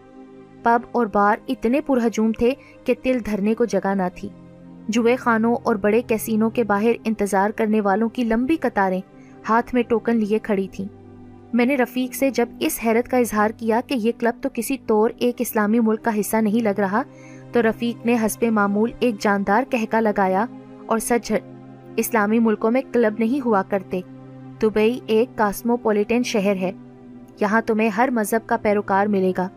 پب 0.63 0.79
اور 0.91 1.05
بار 1.05 1.37
اتنے 1.47 1.81
پرہجوم 1.81 2.31
تھے 2.31 2.53
کہ 2.83 2.93
تل 3.03 3.17
دھرنے 3.25 3.53
کو 3.53 3.65
جگہ 3.65 3.95
نہ 3.95 4.03
تھی۔ 4.15 4.29
جوئے 4.87 5.15
خانوں 5.15 5.55
اور 5.63 5.75
بڑے 5.75 6.01
کیسینوں 6.01 6.49
کے 6.49 6.63
باہر 6.63 6.91
انتظار 7.03 7.49
کرنے 7.49 7.81
والوں 7.81 8.09
کی 8.09 8.23
لمبی 8.23 8.55
قطاریں 8.55 9.01
ہاتھ 9.49 9.73
میں 9.75 9.83
ٹوکن 9.83 10.17
لیے 10.17 10.39
کھڑی 10.39 10.67
تھیں۔ 10.71 10.96
میں 11.57 11.65
نے 11.65 11.75
رفیق 11.75 12.15
سے 12.15 12.29
جب 12.29 12.49
اس 12.59 12.79
حیرت 12.85 13.11
کا 13.11 13.17
اظہار 13.17 13.49
کیا 13.49 13.81
کہ 13.87 13.93
یہ 13.93 14.11
کلب 14.19 14.43
تو 14.43 14.49
کسی 14.53 14.77
طور 14.87 15.09
ایک 15.17 15.35
اسلامی 15.39 15.79
ملک 15.79 16.03
کا 16.03 16.19
حصہ 16.19 16.37
نہیں 16.37 16.63
لگ 16.63 16.79
رہا، 16.79 17.03
تو 17.51 17.61
رفیق 17.61 18.05
نے 18.05 18.15
حسب 18.25 18.43
معمول 18.43 18.91
ایک 18.99 19.19
جاندار 19.19 19.63
کہکا 19.69 19.99
لگایا 19.99 20.45
اور 20.85 20.99
سچ 20.99 21.31
اسلامی 21.97 22.39
ملکوں 22.39 22.71
میں 22.71 22.81
کلب 22.93 23.13
نہیں 23.19 23.45
ہوا 23.45 23.63
کرتے۔ 23.69 24.01
دبئی 24.61 24.99
ایک 25.07 25.37
کاسموپولیٹن 25.37 26.23
شہر 26.23 26.55
ہے۔ 26.55 26.71
یہاں 27.41 27.61
تمہیں 27.61 27.89
ہر 27.89 28.09
مذہب 28.11 28.49
کا 28.49 28.57
پیروکار 28.57 29.07
ملے 29.07 29.33
گا۔ 29.37 29.47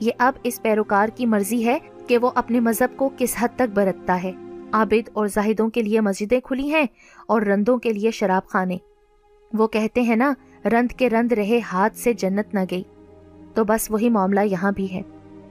یہ 0.00 0.10
اب 0.18 0.32
اس 0.42 0.62
پیروکار 0.62 1.08
کی 1.08 1.26
مرضی 1.26 1.66
ہے 1.66 1.78
کہ 2.06 2.18
وہ 2.18 2.30
اپنے 2.34 2.60
مذہب 2.60 2.96
کو 2.96 3.10
کس 3.18 3.36
حد 3.38 3.48
تک 3.56 3.72
برتتا 3.74 4.22
ہے۔ 4.22 4.32
عابد 4.72 5.08
اور 5.12 5.26
زاہدوں 5.26 5.68
کے 5.68 5.82
لیے 5.82 6.00
مسجدیں 6.00 6.40
کھلی 6.40 6.70
ہیں 6.70 6.86
اور 7.28 7.42
رندوں 7.42 7.78
کے 7.78 7.92
لیے 7.92 8.10
شراب 8.10 8.46
خانے۔ 8.46 8.76
وہ 9.52 9.66
کہتے 9.66 10.00
ہیں 10.00 10.16
نا 10.16 10.34
رند 10.72 10.92
کے 10.92 11.10
رند 11.10 11.32
رہے 11.32 11.60
ہاتھ 11.72 11.96
سے 11.96 12.12
جنت 12.12 12.54
نہ 12.54 12.60
گئی۔ 12.70 12.82
تو 13.54 13.64
بس 13.64 13.90
وہی 13.90 14.08
معاملہ 14.08 14.40
یہاں 14.40 14.72
بھی 14.72 14.92
ہے۔ 14.92 15.02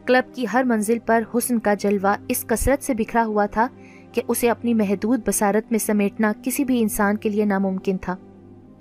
کلب 0.05 0.36
کی 0.36 0.45
ہر 0.53 0.64
منزل 0.64 0.97
پر 1.05 1.24
حسن 1.38 1.59
کا 1.59 1.74
جلوہ 1.74 2.16
اس 2.28 2.45
کثرت 2.47 2.84
سے 2.84 2.93
بکھرا 2.93 3.26
ہوا 3.26 3.45
تھا 3.45 3.68
کہ 4.11 4.22
اسے 4.28 4.49
اپنی 4.49 4.74
محدود 4.74 5.22
بسارت 5.28 5.72
میں 5.72 5.80
سمیٹنا 5.80 6.34
کسی 6.43 6.66
بھی 6.66 6.82
انسان 6.82 7.18
کے 7.18 7.30
لیے 7.30 7.45
ناممکن 7.45 7.97
تھا۔ 7.97 8.16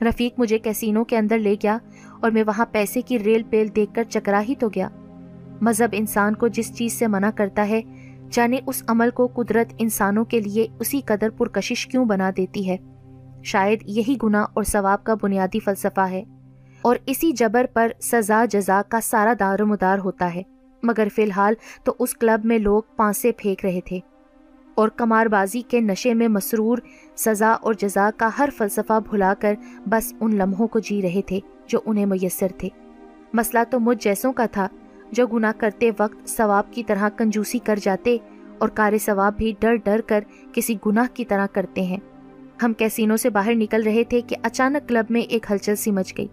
رفیق 0.03 0.35
مجھے 0.39 0.59
کیسینوں 0.59 1.05
کے 1.05 1.19
اندر 1.19 1.39
لے 1.39 1.55
گیا 1.55 1.79
اور 2.21 2.31
میں 2.31 2.45
وہاں 2.47 2.67
پیسے 2.73 3.01
کی 3.01 3.19
ریل 3.19 3.43
پیل 3.43 3.69
دیکھ 3.77 3.95
کر 3.95 4.05
چکرا 4.09 4.43
ہی 4.43 4.55
تو 4.55 4.69
گیا۔ 4.69 4.89
مذہب 5.61 5.89
انسان 5.93 6.35
کو 6.35 6.49
جس 6.49 6.75
چیز 6.75 6.93
سے 6.93 7.07
منع 7.07 7.31
کرتا 7.31 7.69
ہے، 7.69 7.83
جانے 8.31 8.61
اس 8.67 8.83
عمل 8.87 9.11
کو 9.11 9.27
قدرت 9.27 9.75
انسانوں 9.79 10.25
کے 10.25 10.41
لیے 10.41 10.67
اسی 10.81 11.01
قدر 11.07 11.31
پرکشش 11.31 11.87
کیوں 11.87 12.05
بنا 12.05 12.31
دیتی 12.37 12.69
ہے؟ 12.69 12.77
شاید 13.45 13.83
یہی 13.89 14.17
گناہ 14.23 14.45
اور 14.55 14.65
ثواب 14.65 15.05
کا 15.05 15.15
بنیادی 15.23 15.61
فلسفہ 15.61 16.01
ہے، 16.01 16.23
اور 16.85 16.97
اسی 17.07 17.33
جبر 17.33 17.67
پر 17.73 17.93
سزا 18.03 18.45
جزا 18.51 18.81
کا 18.89 19.01
سارا 19.01 19.33
دار 19.41 19.61
و 19.61 19.67
مدار 19.67 19.99
ہوتا 19.99 20.35
ہے۔ 20.35 20.43
مگر 20.83 21.09
فی 21.15 21.23
الحال 21.23 21.55
تو 21.85 21.95
اس 21.99 22.15
کلب 22.15 22.45
میں 22.45 22.59
لوگ 22.59 22.83
پانسے 22.97 23.33
پھینک 23.33 23.65
رہے 23.65 23.81
تھے، 23.81 23.99
اور 24.77 24.89
کمار 24.89 25.27
بازی 25.27 25.61
کے 25.61 25.81
نشے 25.81 26.15
میں 26.15 26.29
مسرور 26.29 26.79
سزا 27.17 27.51
اور 27.53 27.75
جزا 27.75 28.09
کا 28.17 28.29
ہر 28.39 28.49
فلسفہ 28.59 28.99
بھلا 29.11 29.33
کر 29.41 29.55
بس 29.87 30.13
ان 30.21 30.37
لمحوں 30.37 30.67
کو 30.67 30.79
جی 30.81 31.01
رہے 31.03 31.23
تھے 31.27 31.41
جو 31.67 31.81
انہیں 31.87 32.07
میسر 32.07 32.53
تھے۔ 32.59 32.69
مسئلہ 33.33 33.59
تو 33.71 33.81
مجھ 33.81 33.99
جیسوں 34.05 34.33
کا 34.33 34.47
تھا، 34.47 34.67
جو 35.13 35.27
گناہ 35.27 35.53
کرتے 35.59 35.91
وقت 35.99 36.29
ثواب 36.29 36.73
کی 36.73 36.83
طرح 36.85 37.09
کنجوسی 37.09 37.59
کر 37.59 37.79
جاتے 37.83 38.17
اور 38.59 38.69
کار 38.71 38.93
ثواب 39.01 39.37
بھی 39.37 39.53
ڈر 39.61 39.77
ڈر 39.77 40.01
کر 40.07 40.25
کسی 40.53 40.75
گناہ 40.87 41.15
کی 41.15 41.25
طرح 41.25 41.47
کرتے 41.53 41.83
ہیں۔ 41.83 41.99
ہم 42.63 42.73
کیسینوں 42.73 43.17
سے 43.17 43.31
باہر 43.31 43.55
نکل 43.55 43.83
رہے 43.83 44.05
تھے 44.05 44.21
کہ 44.21 44.37
اچانک 44.43 44.89
کلب 44.89 45.05
میں 45.11 45.21
ایک 45.21 45.47
ہلچل 45.51 45.77
سی 45.77 45.91
مچ 45.91 46.19
گئی۔ 46.19 46.27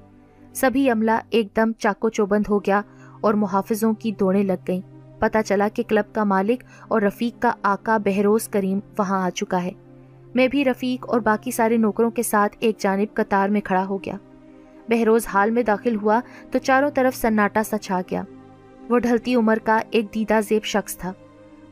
سبھی 0.53 0.89
عملہ 0.89 1.11
ایک 1.29 1.47
دم 1.55 1.71
چاکو 1.77 2.09
چوبند 2.09 2.43
ہو 2.49 2.59
گیا 2.59 2.81
اور 3.21 3.33
محافظوں 3.33 3.93
کی 3.93 4.11
دوڑیں 4.11 4.43
لگ 4.43 4.63
گئیں۔ 4.67 4.81
پتا 5.19 5.43
چلا 5.43 5.67
کہ 5.73 5.83
کلب 5.87 6.15
کا 6.15 6.23
مالک 6.23 6.63
اور 6.87 7.01
رفیق 7.01 7.41
کا 7.41 7.51
آقا 7.63 7.97
بہروز 7.97 8.47
کریم 8.47 8.79
وہاں 8.97 9.25
آ 9.25 9.29
چکا 9.29 9.63
ہے۔ 9.63 9.71
میں 10.35 10.47
بھی 10.47 10.65
رفیق 10.65 11.05
اور 11.09 11.19
باقی 11.19 11.51
سارے 11.51 11.77
نوکروں 11.77 12.11
کے 12.11 12.23
ساتھ 12.23 12.57
ایک 12.59 12.77
جانب 12.77 13.13
قطار 13.13 13.49
میں 13.49 13.61
کھڑا 13.61 13.85
ہو 13.85 13.97
گیا۔ 13.97 14.15
بہروز 14.89 15.27
حال 15.27 15.51
میں 15.51 15.63
داخل 15.63 15.95
ہوا 15.95 16.19
تو 16.51 16.59
چاروں 16.59 16.89
طرف 16.89 17.15
سناٹا 17.15 17.63
سا 17.63 17.77
چھا 17.77 18.01
گیا۔ 18.11 18.23
وہ 18.89 18.99
ڈھلتی 18.99 19.35
عمر 19.35 19.57
کا 19.63 19.79
ایک 19.91 20.15
دیدہ 20.15 20.39
زیب 20.47 20.63
شخص 20.63 20.97
تھا۔ 20.97 21.13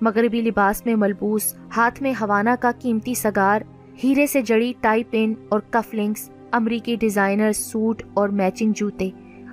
مغربی 0.01 0.41
لباس 0.41 0.85
میں 0.85 0.95
ملبوس، 0.95 1.55
ہاتھ 1.77 2.01
میں 2.01 2.13
ہوانا 2.21 2.55
کا 2.59 2.71
قیمتی 2.79 3.13
سگار 3.13 3.61
ہیرے 4.03 4.27
سے 4.27 4.41
جڑی 4.41 4.73
ٹائی 4.81 5.03
پین 5.03 5.33
اور 5.49 5.59
کف 5.69 5.93
لنکس 5.93 6.29
امریکی 6.51 6.95
ڈیزائنر 6.95 7.51
سوٹ 7.51 8.01
اور 8.13 8.29
میچنگ 8.29 8.71
جوتے، 8.75 9.09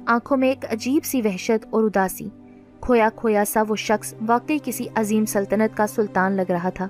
آنکھوں 0.06 0.36
میں 0.36 0.48
ایک 0.48 0.64
عجیب 0.72 1.04
سی 1.04 1.22
وحشت 1.22 1.66
اور 1.70 1.84
اداسی۔ 1.84 2.28
کھویا 2.80 3.08
کھویا 3.16 3.44
سا 3.44 3.62
وہ 3.68 3.76
شخص 3.76 4.14
واقعی 4.26 4.58
کسی 4.64 4.86
عظیم 4.94 5.24
سلطنت 5.24 5.76
کا 5.76 5.86
سلطان 5.86 6.32
لگ 6.32 6.50
رہا 6.50 6.70
تھا۔ 6.70 6.88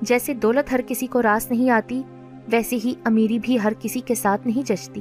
جیسے 0.00 0.34
دولت 0.34 0.72
ہر 0.72 0.80
کسی 0.86 1.06
کو 1.06 1.22
راس 1.22 1.50
نہیں 1.50 1.70
آتی، 1.70 2.02
ویسے 2.48 2.76
ہی 2.76 2.94
امیری 3.04 3.38
بھی 3.38 3.58
ہر 3.62 3.72
کسی 3.80 4.00
کے 4.00 4.14
ساتھ 4.14 4.46
نہیں 4.46 4.66
جچتی۔ 4.66 5.00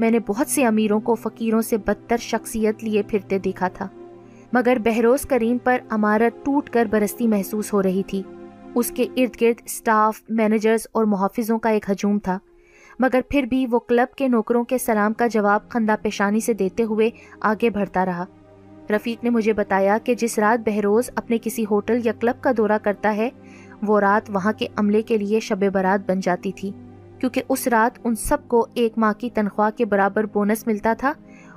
میں 0.00 0.10
نے 0.10 0.18
بہت 0.26 0.46
سے 0.46 0.64
امیروں 0.64 1.00
کو 1.00 1.14
فقیروں 1.14 1.60
سے 1.62 1.76
بدتر 1.76 2.16
شخصیت 2.16 2.84
لیے 2.84 3.02
پھرتے 3.02 3.38
دیکھا 3.38 3.68
تھا، 3.68 3.88
مگر 4.52 4.76
بہروز 4.84 5.22
کریم 5.22 5.58
پر 5.58 5.78
عمارت 5.90 6.44
ٹوٹ 6.44 6.70
کر 6.70 6.86
برستی 6.90 7.26
محسوس 7.28 7.72
ہو 7.72 7.82
رہی 7.82 8.02
تھی۔ 8.02 8.22
اس 8.78 8.90
کے 8.90 9.06
ارد 9.16 9.40
گرد 9.40 9.68
سٹاف 9.68 10.22
مینیجرز 10.28 10.86
اور 10.92 11.04
محافظوں 11.04 11.58
کا 11.58 11.68
ایک 11.68 11.90
ہجوم 11.90 12.18
تھا۔ 12.18 12.38
مگر 12.98 13.20
پھر 13.28 13.42
بھی 13.42 13.66
وہ 13.70 13.78
کلب 13.78 14.14
کے 14.14 14.28
نوکروں 14.28 14.64
کے 14.64 14.78
سلام 14.78 15.12
کا 15.12 15.26
جواب 15.26 15.68
خندہ 15.68 15.94
پیشانی 16.02 16.40
سے 16.40 16.52
دیتے 16.52 16.82
ہوئے 16.82 17.10
آگے 17.40 17.70
بڑھتا 17.70 18.06
رہا۔ 18.06 18.24
رفیق 18.90 19.24
نے 19.24 19.30
مجھے 19.30 19.52
بتایا 19.52 19.98
کہ 20.04 20.14
جس 20.14 20.38
رات 20.38 20.68
بہروز 20.68 21.10
اپنے 21.14 21.38
کسی 21.42 21.64
ہوٹل 21.70 22.00
یا 22.04 22.12
کلب 22.20 22.42
کا 22.42 22.50
دورہ 22.56 22.78
کرتا 22.82 23.16
ہے، 23.16 23.30
وہ 23.82 24.00
رات 24.00 24.30
وہاں 24.30 24.52
کے 24.52 24.66
عملے 24.76 25.02
کے 25.02 25.18
لیے 25.18 25.40
شب 25.40 25.64
برات 25.72 26.10
بن 26.10 26.20
جاتی 26.20 26.52
تھی، 26.52 26.72
کیونکہ 27.18 27.42
اس 27.48 27.66
رات 27.66 27.98
ان 28.04 28.14
سب 28.14 28.48
کو 28.48 28.66
ایک 28.74 28.98
ماہ 28.98 29.12
کی 29.12 29.30
تنخواہ 29.30 29.70
کے 29.76 29.84
برابر 29.84 30.24
بونس 30.26 30.66
ملتا 30.66 30.94
تھا 30.98 31.12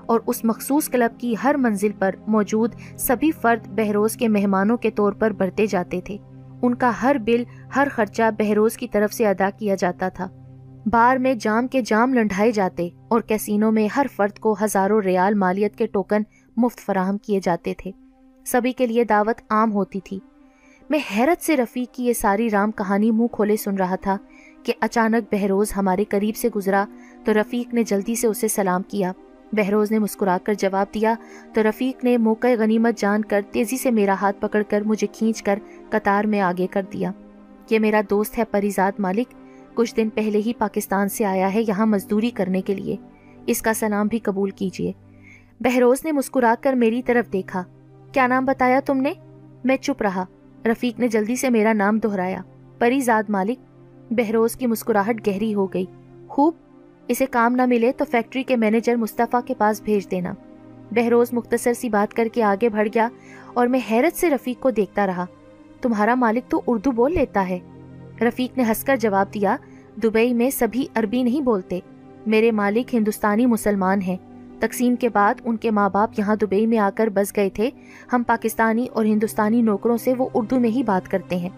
اور 0.06 0.20
اس 0.28 0.44
مخصوص 0.44 0.90
کلب 0.90 1.20
کی 1.20 1.36
ہر 1.44 1.56
منزل 1.58 1.92
پر 2.00 2.16
موجود 2.28 2.76
سبھی 2.98 3.32
فرد 3.32 3.68
بہروز 3.68 4.16
کے 4.16 4.28
مہمانوں 4.28 4.78
کے 4.78 4.92
طور 4.92 5.14
پر 5.14 5.32
بھرتے 5.32 5.66
جاتے 5.66 6.02
تھے۔ 6.02 6.18
ان 6.62 6.76
کا 6.76 6.92
ہر 7.02 7.16
بل، 7.16 7.44
ہر 7.76 7.88
خرچہ 7.92 8.24
بہروز 8.40 8.78
کی 8.78 8.88
طرف 8.88 9.14
سے 9.14 9.28
ادا 9.28 9.50
کیا 9.60 9.76
جاتا 9.76 10.10
تھا۔ 10.10 10.28
بار 10.86 11.18
میں 11.18 11.34
جام 11.34 11.68
کے 11.68 11.82
جام 11.82 12.14
لنڈھائے 12.14 12.52
جاتے 12.52 12.90
اور 13.08 13.22
کیسینوں 13.22 13.72
میں 13.72 13.88
ہر 13.98 14.06
فرد 14.16 14.40
کو 14.40 14.56
ہزاروں 14.64 15.02
ریال 15.02 15.34
مالیت 15.34 15.76
کے 15.76 15.88
ٹوکن 15.88 16.22
مفت 16.58 16.80
فراہم 16.80 17.18
کیے 17.18 17.40
جاتے 17.44 17.74
تھے۔ 17.78 17.92
سبھی 18.46 18.72
کے 18.72 18.88
لیے 18.88 19.04
دعوت 19.04 19.42
عام 19.50 19.74
ہوتی 19.74 20.00
تھی۔ 20.00 20.20
میں 20.90 21.00
حیرت 21.18 21.46
سے 21.46 21.58
رفیق 21.58 21.94
کی 21.94 22.06
یہ 22.06 22.14
ساری 22.14 22.50
رام 22.50 22.72
کہانی 22.72 23.12
منہ 23.12 23.28
کھولے 23.28 23.58
سن 23.58 23.76
رہا 23.76 23.96
تھا 23.96 24.18
کہ 24.64 24.74
اچانک 24.80 25.34
بہروز 25.34 25.72
ہمارے 25.78 26.04
قریب 26.04 26.36
سے 26.36 26.50
گزرا 26.56 26.86
تو 27.26 27.34
رفیق 27.34 27.74
نے 27.74 27.84
جلدی 27.84 28.16
سے 28.16 28.28
اسے 28.28 28.48
سلام 28.48 28.82
کیا۔ 28.84 29.12
بہروز 29.52 29.92
نے 29.92 30.00
مسکرا 30.00 30.38
کر 30.44 30.54
جواب 30.54 30.94
دیا، 30.94 31.14
تو 31.54 31.64
رفیق 31.64 32.04
نے 32.04 32.18
موقع 32.18 32.48
غنیمت 32.60 32.98
جان 32.98 33.22
کر 33.26 33.42
تیزی 33.52 33.78
سے 33.78 33.92
میرا 33.92 34.16
ہاتھ 34.22 34.42
پکڑ 34.42 34.64
کر 34.70 34.82
مجھے 34.82 35.08
کھینچ 35.08 35.44
کر 35.44 35.60
قطار 35.90 36.24
میں 36.24 36.42
آگے 36.42 36.68
کر 36.68 36.82
دیا۔ 36.94 37.12
یہ 37.70 37.80
میرا 37.80 38.02
دوست 38.10 38.38
ہے 38.38 38.44
پریزاد 38.52 38.92
مالک، 39.00 39.28
کچھ 39.74 39.96
دن 39.96 40.10
پہلے 40.10 40.38
ہی 40.38 40.54
پاکستان 40.58 41.10
سے 41.10 41.26
آیا 41.26 41.54
ہے 41.54 41.62
یہاں 41.68 41.86
مزدوری 41.86 42.30
کرنے 42.30 42.62
کے 42.62 42.76
لیے۔ 42.76 42.96
اس 43.46 43.62
کا 43.62 43.74
سلام 43.74 44.08
بھی 44.08 44.20
قبول 44.20 44.50
کیجیے۔ 44.50 44.92
بہروز 45.60 46.06
نے 46.06 46.12
مسکرا 46.12 46.56
کر 46.62 46.74
میری 46.74 47.02
طرف 47.02 47.34
دیکھا۔ 47.34 47.64
کیا 48.12 48.28
نام 48.28 48.46
بتایا 48.46 48.80
تم 48.86 48.98
نے؟ 48.98 49.14
میں 49.64 49.78
چپ 49.78 50.02
رہا۔ 50.02 50.26
رفیق 50.66 51.00
نے 51.00 51.08
جلدی 51.08 51.36
سے 51.36 51.50
میرا 51.50 51.74
نام 51.74 52.00
دہرایا۔ 52.00 52.42
پریزاد 52.80 53.30
مالک، 53.30 53.60
بہروز 54.12 54.56
کی 54.56 54.68
مسکراہٹ 54.68 55.28
گہری 55.28 55.56
ہو 55.56 55.66
گئی۔ 55.74 55.86
خوب! 56.28 56.54
اسے 57.12 57.26
کام 57.26 57.56
نہ 57.56 57.66
ملے 57.66 57.92
تو 57.92 58.06
فیکٹری 58.12 58.44
کے 58.44 58.56
مینیجر 58.56 58.96
مصطفیٰ 58.96 59.40
کے 59.46 59.54
پاس 59.58 59.82
بھیج 59.82 60.12
دینا۔ 60.12 60.34
بہروز 60.92 61.34
مختصر 61.34 61.74
سی 61.74 61.90
بات 61.90 62.14
کر 62.14 62.28
کے 62.34 62.44
آگے 62.44 62.70
بڑھ 62.70 62.88
گیا 62.96 63.10
اور 63.54 63.68
میں 63.68 63.80
حیرت 63.92 64.18
سے 64.18 64.30
رفیق 64.30 64.60
کو 64.60 64.70
دیکھتا 64.70 65.08
رہا۔ 65.08 65.26
تمہارا 65.82 66.16
مالک 66.16 66.52
تو 66.52 66.62
اردو 66.68 66.92
بول 66.92 67.14
لیتا 67.14 67.50
ہے۔ 67.50 67.60
رفیق 68.22 68.58
نے 68.58 68.64
ہنس 68.64 68.84
کر 68.84 68.96
جواب 68.96 69.34
دیا، 69.34 69.56
دبئی 70.04 70.34
میں 70.34 70.50
سبھی 70.50 70.88
عربی 70.96 71.24
نہیں 71.24 71.42
بولتے۔ 71.42 71.80
میرے 72.26 72.52
مالک 72.52 72.96
ہندوستانی 72.96 73.46
مسلمان 73.46 74.02
ہیں۔ 74.02 74.18
تقسیم 74.60 74.96
کے 74.96 75.10
بعد 75.10 75.34
ان 75.46 75.58
کے 75.58 75.72
ماں 75.72 75.90
باپ 75.90 76.20
یہاں 76.20 76.36
دبئی 76.36 76.66
میں 76.66 76.78
آ 76.78 76.90
کر 76.96 77.10
بس 77.14 77.36
گئے 77.36 77.50
تھے۔ 77.50 77.70
ہم 78.14 78.24
پاکستانی 78.28 78.88
اور 78.94 79.06
ہندوستانی 79.06 79.62
نوکروں 79.62 79.98
سے 79.98 80.14
وہ 80.18 80.30
اردو 80.34 80.60
میں 80.60 80.70
ہی 80.70 80.84
بات 80.84 81.12
کرتے 81.12 81.36
ہیں۔ 81.36 81.50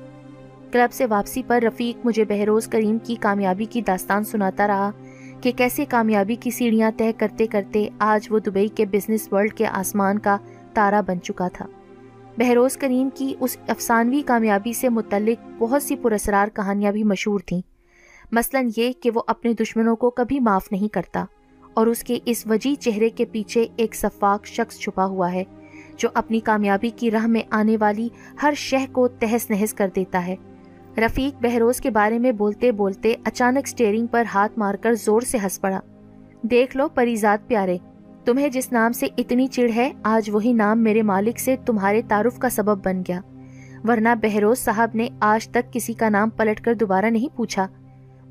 کلب 0.71 0.93
سے 0.93 1.05
واپسی 1.05 1.43
پر 1.47 1.61
رفیق 1.61 2.05
مجھے 2.05 2.25
بہروز 2.25 2.67
کریم 2.67 2.97
کی 3.03 3.15
کامیابی 3.15 3.65
کی 3.65 3.81
داستان 3.81 4.23
سناتا 4.23 4.67
رہا۔ 4.67 4.91
کہ 5.43 5.51
کیسے 5.51 5.85
کامیابی 5.85 6.35
کی 6.35 6.51
سیڑھیاں 6.51 6.91
طے 6.97 7.11
کرتے 7.17 7.47
کرتے 7.47 7.89
آج 7.99 8.27
وہ 8.29 8.39
دبئی 8.39 8.67
کے 8.67 8.85
بزنس 8.85 9.33
ورلڈ 9.33 9.53
کے 9.53 9.65
آسمان 9.65 10.19
کا 10.19 10.37
تارا 10.73 11.01
بن 11.01 11.21
چکا 11.21 11.47
تھا۔ 11.47 11.65
بہروز 12.37 12.77
کریم 12.77 13.09
کی 13.15 13.35
اس 13.39 13.57
افسانوی 13.67 14.21
کامیابی 14.25 14.73
سے 14.73 14.89
متعلق 14.89 15.47
بہت 15.59 15.83
سی 15.83 15.95
پراسرار 15.95 16.47
کہانیاں 16.47 16.91
بھی 16.91 17.03
مشہور 17.03 17.39
تھیں۔ 17.39 17.61
مثلا 18.31 18.61
یہ 18.77 18.91
کہ 18.91 19.11
وہ 19.15 19.21
اپنے 19.27 19.53
دشمنوں 19.53 19.95
کو 19.95 20.09
کبھی 20.09 20.39
معاف 20.39 20.71
نہیں 20.71 20.87
کرتا 20.87 21.25
اور 21.73 21.87
اس 21.87 22.03
کے 22.03 22.19
اس 22.25 22.47
وجی 22.47 22.75
چہرے 22.75 23.09
کے 23.09 23.25
پیچھے 23.25 23.67
ایک 23.75 23.95
صفاق 23.95 24.45
شخص 24.45 24.79
چھپا 24.79 25.05
ہوا 25.05 25.31
ہے 25.31 25.43
جو 25.97 26.09
اپنی 26.13 26.39
کامیابی 26.39 26.89
کی 26.89 27.11
راہ 27.11 27.27
میں 27.27 27.41
آنے 27.49 27.77
والی 27.79 28.09
ہر 28.43 28.53
شہ 28.57 28.91
کو 28.91 29.07
تہس 29.07 29.49
نہس 29.49 29.73
کر 29.73 29.89
دیتا 29.95 30.27
ہے۔ 30.27 30.35
رفیق 30.97 31.41
بہروز 31.41 31.81
کے 31.81 31.89
بارے 31.89 32.19
میں 32.19 32.31
بولتے 32.31 32.71
بولتے 32.71 33.13
اچانک 33.23 33.67
سٹیرنگ 33.67 34.07
پر 34.07 34.23
ہاتھ 34.33 34.59
مار 34.59 34.75
کر 34.75 34.93
زور 34.93 35.21
سے 35.21 35.37
ہنس 35.43 35.61
پڑا۔ 35.61 35.79
دیکھ 36.41 36.77
لو 36.77 36.89
پریزاد 36.89 37.37
پیارے، 37.47 37.77
تمہیں 38.25 38.49
جس 38.49 38.71
نام 38.71 38.91
سے 38.91 39.07
اتنی 39.17 39.47
چڑ 39.47 39.69
ہے، 39.75 39.91
آج 40.03 40.29
وہی 40.29 40.53
نام 40.53 40.83
میرے 40.83 41.01
مالک 41.01 41.39
سے 41.39 41.55
تمہارے 41.65 42.01
تعارف 42.07 42.39
کا 42.39 42.49
سبب 42.49 42.85
بن 42.85 43.01
گیا۔ 43.07 43.21
ورنہ 43.83 44.09
بہروز 44.21 44.59
صاحب 44.59 44.89
نے 44.93 45.07
آج 45.19 45.47
تک 45.47 45.73
کسی 45.73 45.93
کا 45.93 46.09
نام 46.09 46.29
پلٹ 46.29 46.61
کر 46.61 46.73
دوبارہ 46.73 47.05
نہیں 47.05 47.37
پوچھا۔ 47.37 47.67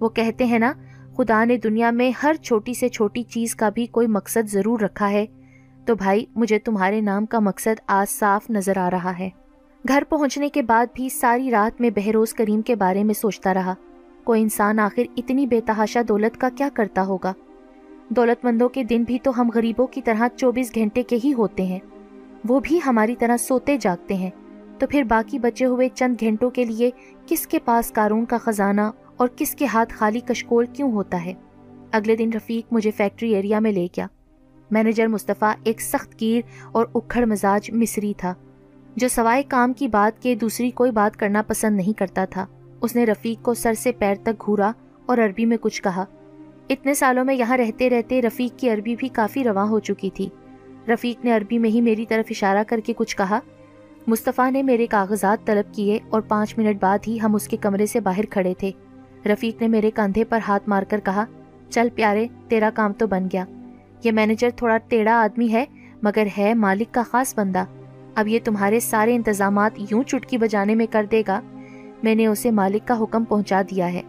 وہ 0.00 0.08
کہتے 0.08 0.44
ہیں 0.44 0.58
نا، 0.58 0.72
خدا 1.16 1.44
نے 1.44 1.56
دنیا 1.56 1.90
میں 1.90 2.10
ہر 2.22 2.34
چھوٹی 2.34 2.74
سے 2.74 2.88
چھوٹی 2.88 3.22
چیز 3.22 3.54
کا 3.54 3.68
بھی 3.68 3.86
کوئی 3.86 4.06
مقصد 4.06 4.48
ضرور 4.48 4.80
رکھا 4.80 5.10
ہے۔ 5.10 5.26
تو 5.86 5.94
بھائی، 5.94 6.26
مجھے 6.36 6.58
تمہارے 6.58 7.00
نام 7.00 7.26
کا 7.26 7.38
مقصد 7.38 7.80
آج 7.86 8.10
صاف 8.10 8.50
نظر 8.50 8.78
آ 8.78 8.90
رہا 8.90 9.18
ہے۔ 9.18 9.28
گھر 9.88 10.02
پہنچنے 10.08 10.48
کے 10.48 10.62
بعد 10.62 10.86
بھی 10.94 11.08
ساری 11.08 11.50
رات 11.50 11.80
میں 11.80 11.90
بہروز 11.90 12.34
کریم 12.34 12.62
کے 12.62 12.74
بارے 12.74 13.04
میں 13.04 13.14
سوچتا 13.14 13.54
رہا۔ 13.54 13.74
کوئی 14.24 14.42
انسان 14.42 14.78
آخر 14.78 15.02
اتنی 15.16 15.46
بے 15.46 15.60
تحاشا 15.60 16.00
دولت 16.08 16.40
کا 16.40 16.48
کیا 16.56 16.68
کرتا 16.74 17.04
ہوگا؟ 17.04 17.32
دولت 18.08 18.44
مندوں 18.44 18.68
کے 18.68 18.84
دن 18.84 19.02
بھی 19.02 19.18
تو 19.22 19.40
ہم 19.40 19.50
غریبوں 19.54 19.86
کی 19.86 20.02
طرح 20.02 20.28
چوبیس 20.36 20.74
گھنٹے 20.74 21.02
کے 21.02 21.18
ہی 21.24 21.32
ہوتے 21.32 21.62
ہیں۔ 21.62 21.78
وہ 22.48 22.60
بھی 22.60 22.80
ہماری 22.86 23.16
طرح 23.16 23.36
سوتے 23.36 23.76
جاگتے 23.76 24.14
ہیں۔ 24.14 24.30
تو 24.78 24.86
پھر 24.86 25.02
باقی 25.02 25.38
بچے 25.38 25.64
ہوئے 25.64 25.88
چند 25.94 26.16
گھنٹوں 26.20 26.50
کے 26.50 26.64
لیے 26.64 26.90
کس 27.26 27.46
کے 27.46 27.58
پاس 27.58 27.90
کارون 27.90 28.24
کا 28.24 28.38
خزانہ 28.38 28.90
اور 29.16 29.28
کس 29.36 29.54
کے 29.54 29.66
ہاتھ 29.66 29.94
خالی 29.94 30.20
کشکول 30.20 30.66
کیوں 30.72 30.92
ہوتا 30.92 31.24
ہے؟ 31.24 31.32
اگلے 31.92 32.16
دن 32.16 32.30
رفیق 32.34 32.72
مجھے 32.72 32.90
فیکٹری 32.90 33.34
ایریا 33.34 33.58
میں 33.58 33.72
لے 33.72 33.86
گیا۔ 33.86 34.06
مینیجر 34.70 35.06
مصطفیٰ 35.06 35.52
ایک 35.64 35.80
سخت 35.80 36.14
کیر 36.14 36.40
اور 36.72 36.86
اکھڑ 36.94 37.24
مزاج 37.24 37.70
مصری 37.70 38.12
تھا۔ 38.16 38.34
جو 38.96 39.08
سوائے 39.08 39.42
کام 39.42 39.72
کی 39.72 39.88
بات 39.88 40.22
کے 40.22 40.34
دوسری 40.34 40.70
کوئی 40.70 40.90
بات 40.90 41.16
کرنا 41.16 41.42
پسند 41.42 41.76
نہیں 41.76 41.98
کرتا 41.98 42.24
تھا۔ 42.24 42.46
اس 42.80 42.96
نے 42.96 43.04
رفیق 43.04 43.44
کو 43.44 43.54
سر 43.54 43.74
سے 43.74 43.92
پیر 43.92 44.14
تک 44.22 44.44
گھورا 44.44 44.72
اور 45.06 45.18
عربی 45.18 45.46
میں 45.46 45.56
کچھ 45.60 45.82
کہا۔ 45.82 46.04
اتنے 46.68 46.94
سالوں 46.94 47.24
میں 47.24 47.34
یہاں 47.34 47.56
رہتے 47.56 47.90
رہتے 47.90 48.22
رفیق 48.22 48.58
کی 48.58 48.70
عربی 48.70 48.96
بھی 48.96 49.08
کافی 49.08 49.44
رواں 49.44 49.66
ہو 49.66 49.80
چکی 49.80 50.10
تھی۔ 50.10 50.28
رفیق 50.88 51.24
نے 51.24 51.32
عربی 51.32 51.58
میں 51.58 51.70
ہی 51.70 51.80
میری 51.80 52.06
طرف 52.06 52.26
اشارہ 52.30 52.62
کر 52.66 52.80
کے 52.80 52.92
کچھ 52.96 53.16
کہا۔ 53.16 53.38
مصطفیٰ 54.06 54.52
نے 54.52 54.62
میرے 54.62 54.86
کاغذات 54.86 55.46
طلب 55.46 55.74
کیے 55.74 55.98
اور 56.10 56.20
پانچ 56.20 56.58
منٹ 56.58 56.80
بعد 56.80 56.98
ہی 57.06 57.18
ہم 57.22 57.34
اس 57.34 57.48
کے 57.48 57.56
کمرے 57.56 57.86
سے 57.86 58.00
باہر 58.00 58.24
کھڑے 58.30 58.54
تھے۔ 58.58 58.70
رفیق 59.26 59.60
نے 59.60 59.68
میرے 59.68 59.90
کندھے 59.90 60.24
پر 60.24 60.38
ہاتھ 60.48 60.68
مار 60.68 60.82
کر 60.82 61.00
کہا، 61.04 61.24
چل 61.70 61.88
پیارے، 61.94 62.26
تیرا 62.48 62.70
کام 62.74 62.92
تو 62.92 63.06
بن 63.06 63.24
گیا۔ 63.32 63.44
یہ 64.04 64.12
مینیجر 64.12 64.50
تھوڑا 64.56 64.78
ٹیڑھا 64.78 65.22
آدمی 65.22 65.52
ہے، 65.52 65.64
مگر 66.02 66.26
ہے 66.38 66.54
مالک 66.54 66.94
کا 66.94 67.02
خاص 67.10 67.38
بندہ۔ 67.38 67.64
اب 68.14 68.28
یہ 68.28 68.38
تمہارے 68.44 68.80
سارے 68.80 69.14
انتظامات 69.14 69.72
یوں 69.90 70.02
چٹکی 70.02 70.38
بجانے 70.38 70.74
میں 70.74 70.86
کر 70.90 71.06
دے 71.10 71.22
گا، 71.28 71.40
میں 72.02 72.14
نے 72.14 72.26
اسے 72.26 72.50
مالک 72.50 72.88
کا 72.88 73.02
حکم 73.02 73.24
پہنچا 73.24 73.62
دیا 73.62 73.92
ہے۔ 73.92 74.02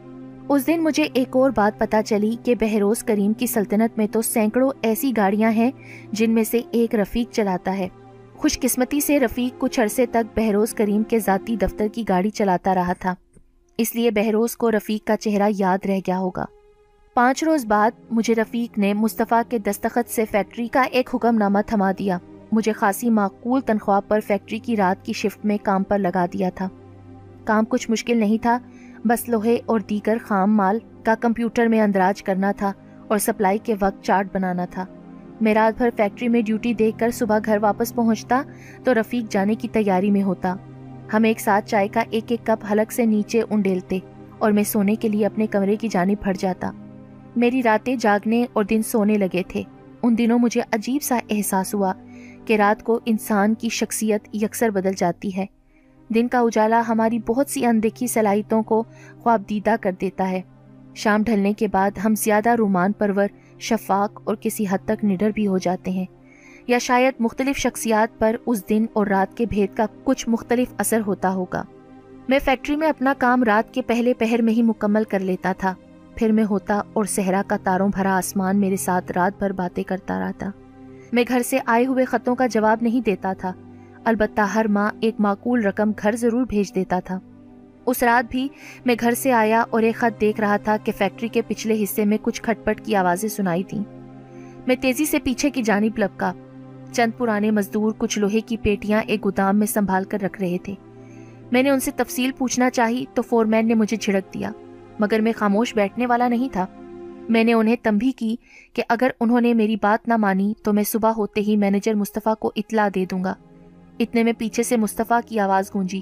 اس 0.50 0.68
دن 0.68 0.84
مجھے 0.84 1.08
ایک 1.14 1.36
اور 1.36 1.52
بات 1.56 1.80
پتا 1.80 2.04
چلی 2.04 2.36
کہ 2.44 2.56
بہروز 2.56 3.04
کریم 3.04 3.34
کی 3.34 3.48
سلطنت 3.48 3.98
میں 3.98 4.08
تو 4.08 4.22
سینکڑوں 4.22 4.72
ایسی 4.82 5.14
گاڑیاں 5.18 5.52
ہیں 5.52 5.72
جن 6.12 6.32
میں 6.32 6.44
سے 6.44 6.62
ایک 6.72 6.96
رفیق 6.96 7.34
چلاتا 7.34 7.78
ہے۔ 7.78 7.88
خوش 8.36 8.60
قسمتی 8.60 9.00
سے 9.00 9.20
رفیق 9.20 9.62
کچھ 9.62 9.80
عرصے 9.80 10.06
تک 10.06 10.40
بہروز 10.40 10.74
کریم 10.74 11.04
کے 11.04 11.20
ذاتی 11.20 11.56
دفتر 11.56 11.88
کی 11.94 12.04
گاڑی 12.10 12.30
چلاتا 12.30 12.76
رہا 12.76 12.94
تھا۔ 12.94 13.16
اس 13.78 13.96
لیے 13.96 14.12
بہروز 14.12 14.58
کو 14.58 14.72
رفیق 14.72 15.08
کا 15.08 15.18
چہرہ 15.18 15.50
یاد 15.58 15.86
رہ 15.86 16.00
گیا 16.08 16.20
ہوگا۔ 16.20 16.46
پانچ 17.14 17.44
روز 17.44 17.66
بعد 17.66 17.92
مجھے 18.12 18.36
رفیق 18.36 18.78
نے 18.78 18.94
مصطفیٰ 18.94 19.42
کے 19.50 19.58
دستخط 19.58 20.10
سے 20.10 20.26
فیکٹری 20.32 20.68
کا 20.68 20.82
ایک 20.82 21.10
حکم 21.16 21.38
نامہ 21.38 21.60
تھما 21.66 21.92
دیا۔ 22.00 22.18
مجھے 22.54 22.72
خاصی 22.72 23.10
معقول 23.10 23.62
تنخواہ 23.62 24.00
پر 24.08 24.20
فیکٹری 24.20 24.60
کی 24.60 24.78
رات 24.78 25.06
کی 25.06 25.14
شفٹ 25.14 25.46
میں 25.46 25.58
کام 25.64 25.84
پر 25.84 26.00
لگا 26.00 26.26
دیا 26.34 26.50
تھا۔ 26.56 26.70
کام 27.44 27.66
کچھ 27.66 27.92
مشکل 27.92 28.18
نہیں 28.18 28.38
تھا، 28.38 28.60
بس 29.06 29.30
لوہے 29.30 29.60
اور 29.66 29.80
دیگر 29.80 30.18
خام 30.22 30.58
مال 30.58 30.80
کا 31.04 31.16
کمپیوٹر 31.16 31.66
میں 31.66 31.82
اندراج 31.82 32.24
کرنا 32.24 32.52
تھا 32.52 32.72
اور 33.08 33.18
سپلائی 33.18 33.58
کے 33.58 33.76
وقت 33.80 34.04
چارٹ 34.04 34.36
بنانا 34.36 34.66
تھا۔ 34.66 34.86
میں 35.42 35.54
رات 35.54 35.78
بھر 35.78 35.90
فیکٹری 35.98 36.28
میں 36.28 36.42
ڈیوٹی 36.42 36.74
دیکھ 36.74 36.98
کر 36.98 37.10
صبح 37.10 37.40
گھر 37.46 37.58
واپس 37.62 37.96
پہنچتا 37.96 38.42
تو 38.84 38.94
رفیق 38.94 39.32
جانے 39.32 39.56
کی 39.56 39.68
تیاری 39.68 40.12
میں 40.12 40.24
ہوتا۔ 40.24 40.56
ہم 41.14 41.24
ایک 41.24 41.40
ساتھ 41.40 41.70
چائے 41.70 41.88
کا 41.88 42.04
ایک 42.10 42.24
ایک 42.28 42.46
کپ 42.46 42.66
حلق 42.72 42.92
سے 42.92 43.06
نیچے 43.06 43.42
انڈیلتے 43.50 44.00
اور 44.40 44.52
میں 44.52 44.64
سونے 44.64 44.96
کے 44.96 45.10
لیے 45.10 45.26
اپنے 45.26 45.48
کمرے 45.48 45.76
کی 45.76 45.88
جانب 45.88 46.24
پھٹ 46.24 46.38
جاتا۔ 46.38 46.72
میری 47.36 47.64
راتیں 47.64 47.96
جاگنے 47.96 48.46
اور 48.54 48.64
دن 48.64 48.82
سونے 48.84 49.14
لگے 49.14 49.42
تھے۔ 49.48 49.64
ان 50.04 50.18
دنوں 50.18 50.40
مجھے 50.40 50.62
عجیب 50.72 51.04
سا 51.04 51.20
احساس 51.30 51.74
ہوا۔ 51.74 51.94
کہ 52.46 52.56
رات 52.56 52.84
کو 52.84 53.00
انسان 53.06 53.54
کی 53.54 53.70
شخصیت 53.70 54.36
یکسر 54.36 54.70
بدل 54.70 54.92
جاتی 54.98 55.38
ہے۔ 55.38 55.46
دن 56.16 56.28
کا 56.28 56.40
اجالا 56.40 56.82
ہماری 56.88 57.20
بہت 57.20 57.50
سی 57.50 57.66
اندیکھی 57.66 58.08
صلاحیتوں 58.08 58.64
کو 58.64 58.84
خواب 59.20 59.44
دیدہ 59.50 59.76
کر 59.82 59.92
دیتا 60.02 60.30
ہے۔ 60.32 60.42
شام 60.96 61.24
ڈھلنے 61.24 61.54
کے 61.54 61.68
بعد 61.68 61.92
ہم 62.06 62.16
زیادہ 62.16 62.50
رومان 62.50 62.92
پرور، 62.92 63.28
شفاق 63.60 64.22
اور 64.24 64.36
کسی 64.36 64.66
حد 64.70 64.78
تک 64.86 65.06
نڈر 65.06 65.30
بھی 65.30 65.48
ہو 65.48 65.58
جاتے 65.58 65.92
ہیں۔ 65.92 66.06
یا 66.68 66.78
شاید 66.78 67.14
مختلف 67.20 67.58
شخصیات 67.58 68.20
پر 68.20 68.36
اس 68.46 68.70
دن 68.70 68.86
اور 68.94 69.08
رات 69.08 69.38
کے 69.38 69.46
بھید 69.46 69.78
کا 69.78 69.86
کچھ 70.04 70.30
مختلف 70.30 70.68
اثر 70.78 71.02
ہوتا 71.08 71.34
ہوگا۔ 71.34 71.64
میں 72.28 72.40
فیکٹری 72.40 72.76
میں 72.76 72.90
اپنا 72.90 73.14
کام 73.18 73.44
رات 73.44 73.74
کے 73.74 73.82
پہلے 73.82 74.14
پہر 74.14 74.42
میں 74.42 74.54
ہی 74.54 74.62
مکمل 74.62 75.04
کر 75.04 75.20
لیتا 75.20 75.54
تھا۔ 75.58 75.74
پھر 76.16 76.32
میں 76.32 76.44
ہوتا 76.50 76.82
اور 76.94 77.06
صحرا 77.06 77.42
کا 77.48 77.58
تاروں 77.64 77.90
بھرا 77.90 78.18
آسمان 78.18 78.60
میرے 78.60 78.78
ساتھ 78.78 79.12
رات 79.12 79.40
بھر 79.40 79.52
باتیں 79.52 79.84
کرتا 79.84 80.20
رہتا۔ 80.20 80.50
میں 81.14 81.24
گھر 81.28 81.42
سے 81.46 81.58
آئے 81.66 81.86
ہوئے 81.86 82.06
خطوں 82.06 82.36
کا 82.36 82.48
جواب 82.48 82.78
نہیں 82.82 83.02
دیتا 83.02 83.34
تھا۔ 83.34 83.54
البتہ 84.06 84.42
ہر 84.42 84.68
ماہ 84.68 84.92
ایک 85.00 85.16
معقول 85.20 85.66
رقم 85.66 85.92
گھر 86.04 86.16
ضرور 86.16 86.46
بھیج 86.50 86.76
دیتا 86.76 87.00
تھا۔ 87.00 87.20
اس 87.86 88.04
رات 88.04 88.32
بھی 88.32 88.48
میں 88.86 88.96
گھر 89.00 89.12
سے 89.12 89.32
آیا 89.32 89.64
اور 89.70 89.82
ایک 89.82 89.96
خط 89.96 90.22
دیکھ 90.22 90.42
رہا 90.42 90.58
تھا 90.58 90.78
کہ 90.84 90.92
فیکٹری 90.98 91.28
کے 91.28 91.42
پچھلے 91.48 91.84
حصے 91.84 92.06
میں 92.06 92.18
کچھ 92.22 92.42
کھٹ 92.42 92.66
پٹ 92.66 92.86
کی 92.86 92.96
آوازیں 92.96 93.30
سنائی 93.30 93.64
تھیں۔ 93.64 93.84
میں 94.68 94.76
تیزی 94.76 95.06
سے 95.06 95.20
پیچھے 95.20 95.50
کی 95.50 95.62
جانب 95.62 95.98
لپکا۔ 95.98 96.34
چند 96.92 97.12
پرانے 97.18 97.52
مزدور 97.52 97.92
کچھ 97.98 98.20
لوہے 98.20 98.42
کی 98.42 98.58
پیٹیاں 98.58 99.02
ایک 99.08 99.26
گودام 99.26 99.60
میں 99.60 99.68
سنبھال 99.68 100.04
کر 100.04 100.22
رکھ 100.22 100.42
رہے 100.42 100.58
تھے۔ 100.64 100.76
میں 101.52 101.64
نے 101.64 101.70
ان 101.70 101.80
سے 101.80 101.92
تفصیل 101.96 102.32
پوچھنا 102.38 102.70
چاہی 102.70 103.06
تو 103.14 103.22
فورمین 103.22 103.68
نے 103.68 103.74
مجھے 103.74 103.98
جھڑک 103.98 104.34
دیا، 104.34 104.52
مگر 105.00 105.20
میں 105.20 105.34
خاموش 105.36 105.76
بیٹھنے 105.76 106.06
والا 106.06 106.28
نہیں 106.28 106.50
تھا۔ 106.54 106.66
میں 107.30 107.44
نے 107.44 107.54
انہیں 107.54 107.76
تمبی 107.84 108.12
کی 108.12 108.36
کہ 108.74 108.84
اگر 108.90 109.10
انہوں 109.20 109.42
نے 109.42 109.54
میری 109.54 109.76
بات 109.82 110.08
نہ 110.08 110.18
مانی 110.18 110.54
تو 110.64 110.74
میں 110.74 110.84
صبح 110.84 111.10
ہوتے 111.10 111.42
ہی 111.42 111.58
مینیجر 111.58 111.94
مصطفیٰ 111.94 112.34
کو 112.40 112.52
اطلاع 112.56 112.88
دے 112.96 113.06
دوں 113.12 113.24
گا۔ 113.24 113.34
اتنے 114.00 114.24
میں 114.24 114.34
پیچھے 114.38 114.64
سے 114.64 114.78
مصطفیٰ 114.78 115.20
کی 115.26 115.40
آواز 115.40 115.76
گونجی۔ 115.76 116.02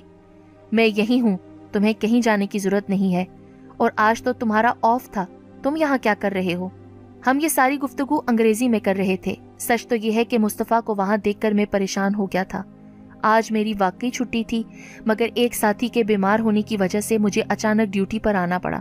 میں 0.71 0.89
یہی 0.95 1.21
ہوں، 1.21 1.37
تمہیں 1.71 1.93
کہیں 1.99 2.21
جانے 2.21 2.47
کی 2.47 2.59
ضرورت 2.59 2.89
نہیں 2.89 3.15
ہے۔ 3.15 3.25
اور 3.77 3.91
آج 3.95 4.23
تو 4.23 4.33
تمہارا 4.33 4.73
آف 4.81 5.11
تھا، 5.11 5.25
تم 5.63 5.75
یہاں 5.75 5.97
کیا 6.01 6.13
کر 6.19 6.31
رہے 6.31 6.53
ہو؟ 6.53 6.69
ہم 7.27 7.39
یہ 7.41 7.47
ساری 7.47 7.77
گفتگو 7.79 8.15
انگریزی 8.27 8.69
میں 8.69 8.79
کر 8.79 8.95
رہے 8.97 9.15
تھے۔ 9.17 9.35
سچ 9.57 9.87
تو 9.87 9.95
یہ 9.95 10.11
ہے 10.11 10.25
کہ 10.25 10.39
مصطفیٰ 10.39 10.81
کو 10.85 10.95
وہاں 10.95 11.17
دیکھ 11.17 11.41
کر 11.41 11.51
میں 11.51 11.65
پریشان 11.71 12.15
ہو 12.15 12.25
گیا 12.25 12.43
تھا۔ 12.43 12.63
آج 13.21 13.51
میری 13.51 13.73
واقعی 13.79 14.09
چھٹی 14.09 14.43
تھی، 14.43 14.63
مگر 15.05 15.25
ایک 15.33 15.55
ساتھی 15.55 15.87
کے 15.87 16.03
بیمار 16.03 16.39
ہونے 16.39 16.61
کی 16.61 16.77
وجہ 16.77 16.99
سے 16.99 17.17
مجھے 17.17 17.41
اچانک 17.49 17.93
ڈیوٹی 17.93 18.19
پر 18.19 18.35
آنا 18.35 18.59
پڑا۔ 18.59 18.79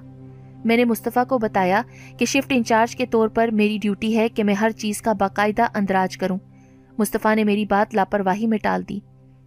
میں 0.64 0.76
نے 0.76 0.84
مصطفیٰ 0.84 1.26
کو 1.26 1.38
بتایا 1.38 1.82
کہ 2.18 2.26
شفٹ 2.26 2.52
انچارج 2.56 2.96
کے 2.96 3.06
طور 3.06 3.28
پر 3.28 3.48
میری 3.48 3.78
ڈیوٹی 3.78 4.16
ہے 4.16 4.28
کہ 4.28 4.44
میں 4.44 4.54
ہر 4.54 4.70
چیز 4.70 5.02
کا 5.02 5.12
باقاعدہ 5.12 5.62
اندراج 5.74 6.16
کروں۔ 6.16 6.38
مصطفیٰ 6.98 7.36
نے 7.36 7.44
میری 7.44 7.64
بات 7.64 7.94
لاپرواہی 7.94 8.46
میں 8.46 8.58
ٹال 8.58 8.88
دی۔ 8.88 8.98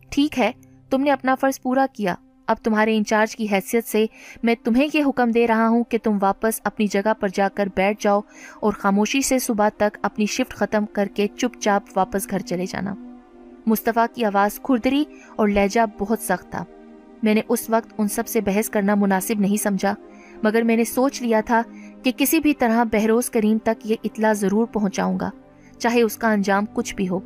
ٹھیک 0.10 0.40
ہے، 0.40 0.52
تم 0.90 1.02
نے 1.02 1.12
اپنا 1.12 1.36
فرض 1.36 1.62
پورا 1.62 1.86
کیا۔ 1.94 2.16
اب 2.48 2.56
تمہارے 2.64 2.98
انچارج 2.98 3.36
کی 3.36 3.48
حیثیت 3.52 3.86
سے 3.86 4.06
میں 4.44 4.56
تمہیں 4.64 4.88
یہ 4.94 5.04
حکم 5.08 5.32
دے 5.32 5.48
رہا 5.48 5.68
ہوں 5.68 5.84
کہ 5.84 5.98
تم 6.04 6.18
واپس 6.22 6.62
اپنی 6.64 6.88
جگہ 6.88 7.14
پر 7.20 7.28
جا 7.34 7.50
کر 7.50 7.68
بیٹھ 7.76 8.04
جاؤ 8.04 8.22
اور 8.60 8.74
خاموشی 8.74 9.22
سے 9.22 9.40
صبح 9.40 9.70
تک 9.70 9.98
اپنی 10.02 10.26
شفٹ 10.26 10.54
ختم 10.54 10.86
کر 10.86 11.06
کے 11.06 11.28
چپ 11.28 11.62
چاپ 11.62 11.98
واپس 11.98 12.30
گھر 12.30 12.40
چلے 12.40 12.66
جانا۔ 12.66 12.96
مصطفیٰ 13.66 14.06
کی 14.16 14.26
آواز 14.26 14.60
کھردری 14.64 15.04
اور 15.36 15.48
لہجہ 15.48 15.82
بہت 15.98 16.20
سخت 16.20 16.52
تھا۔ 16.52 16.66
میں 17.24 17.34
نے 17.34 17.42
اس 17.50 17.70
وقت 17.70 17.94
ان 17.98 18.08
سب 18.08 18.28
سے 18.28 18.42
بحث 18.42 18.70
کرنا 18.70 18.96
مناسب 18.96 19.40
نہیں 19.40 19.58
سمجھا۔ 19.58 19.94
مگر 20.44 20.62
میں 20.62 20.76
نے 20.78 20.84
سوچ 20.84 21.22
لیا 21.22 21.42
تھا 21.46 21.62
کہ 22.04 22.12
کسی 22.18 22.40
بھی 22.40 22.54
طرح 22.54 22.84
بہروز 22.84 23.30
کریم 23.30 23.58
تک 23.64 23.86
یہ 23.86 23.96
اطلاع 24.04 24.34
ضرور 24.34 24.66
پہنچاؤں 24.66 25.20
گا، 25.20 25.30
چاہے 25.80 26.02
اس 26.02 26.18
کا 26.18 26.32
انجام 26.32 26.66
کچھ 26.74 26.96
بھی 26.96 27.10
ہو۔ 27.10 27.20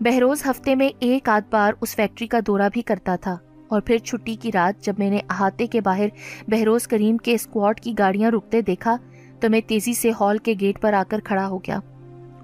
بہروز 0.00 0.46
ہفتے 0.46 0.74
میں 0.74 0.88
ایک 0.98 1.28
آدھ 1.28 1.44
بار 1.50 1.72
اس 1.80 1.96
فیکٹری 1.96 2.26
کا 2.26 2.38
دورہ 2.46 2.68
بھی 2.72 2.82
کرتا 2.82 3.16
تھا 3.16 3.36
اور 3.68 3.80
پھر 3.80 3.98
چھٹی 3.98 4.34
کی 4.34 4.52
رات 4.52 4.84
جب 4.84 4.94
میں 4.98 5.10
نے 5.10 5.18
احاطے 5.30 5.66
کے 5.66 5.80
باہر 5.80 6.08
بہروز 6.48 6.86
کریم 6.86 7.16
کے 7.16 7.34
اسکواڈ 7.34 7.80
کی 7.80 7.94
گاڑیاں 7.98 8.30
رکتے 8.30 8.60
دیکھا 8.60 8.96
تو 9.40 9.50
میں 9.50 9.60
تیزی 9.66 9.94
سے 9.94 10.10
ہال 10.20 10.38
کے 10.38 10.54
گیٹ 10.60 10.80
پر 10.80 10.92
آ 10.92 11.02
کر 11.08 11.20
کھڑا 11.20 11.46
ہو 11.48 11.58
گیا۔ 11.58 11.78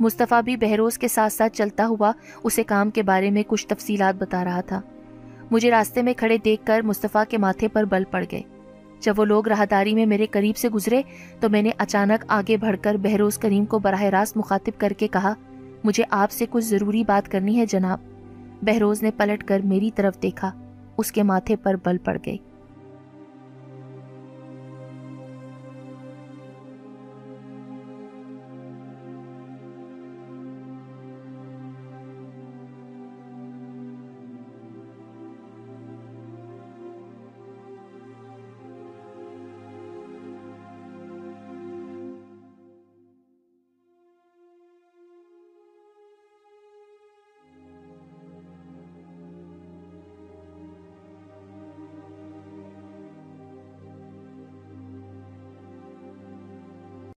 مصطفیٰ 0.01 0.43
بھی 0.43 0.57
بہروز 0.57 0.99
کے 0.99 1.09
ساتھ 1.09 1.33
ساتھ 1.33 1.53
چلتا 1.53 1.87
ہوا 1.87 2.13
اسے 2.45 2.63
کام 2.63 2.91
کے 2.91 3.03
بارے 3.03 3.31
میں 3.31 3.43
کچھ 3.47 3.67
تفصیلات 3.67 4.15
بتا 4.15 4.45
رہا 4.45 4.61
تھا۔ 4.61 4.81
مجھے 5.51 5.71
راستے 5.71 6.03
میں 6.03 6.15
کھڑے 6.15 6.39
دیکھ 6.45 6.67
کر 6.67 6.81
مصطفیٰ 6.85 7.25
کے 7.29 7.39
ماتھے 7.39 7.69
پر 7.69 7.85
بل 7.85 8.05
پڑ 8.11 8.25
گئے۔ 8.33 8.43
جب 9.03 9.15
وہ 9.17 9.25
لوگ 9.25 9.49
راہداری 9.49 9.95
میں 9.95 10.07
میرے 10.07 10.27
قریب 10.27 10.57
سے 10.57 10.69
گزرے 10.69 11.03
تو 11.41 11.49
میں 11.49 11.63
نے 11.63 11.71
اچانک 11.79 12.25
آگے 12.29 12.57
بڑھ 12.57 12.77
کر 12.83 12.97
بہروز 12.97 13.39
کریم 13.39 13.65
کو 13.65 13.79
براہ 13.79 14.03
راست 14.03 14.37
مخاطب 14.37 14.81
کر 14.81 14.93
کے 14.99 15.09
کہا، 15.09 15.35
مجھے 15.85 16.05
آپ 16.11 16.31
سے 16.31 16.47
کچھ 16.51 16.65
ضروری 16.65 17.05
بات 17.05 17.29
کرنی 17.29 17.59
ہے 17.59 17.67
جناب۔ 17.67 17.99
بہروز 18.63 19.03
نے 19.03 19.11
پلٹ 19.17 19.45
کر 19.45 19.61
میری 19.65 19.91
طرف 19.95 20.23
دیکھا، 20.23 20.51
اس 20.99 21.13
کے 21.13 21.23
ماتھے 21.23 21.57
پر 21.57 21.75
بل 21.85 21.99
پڑ 21.99 22.17
گئی 22.27 22.39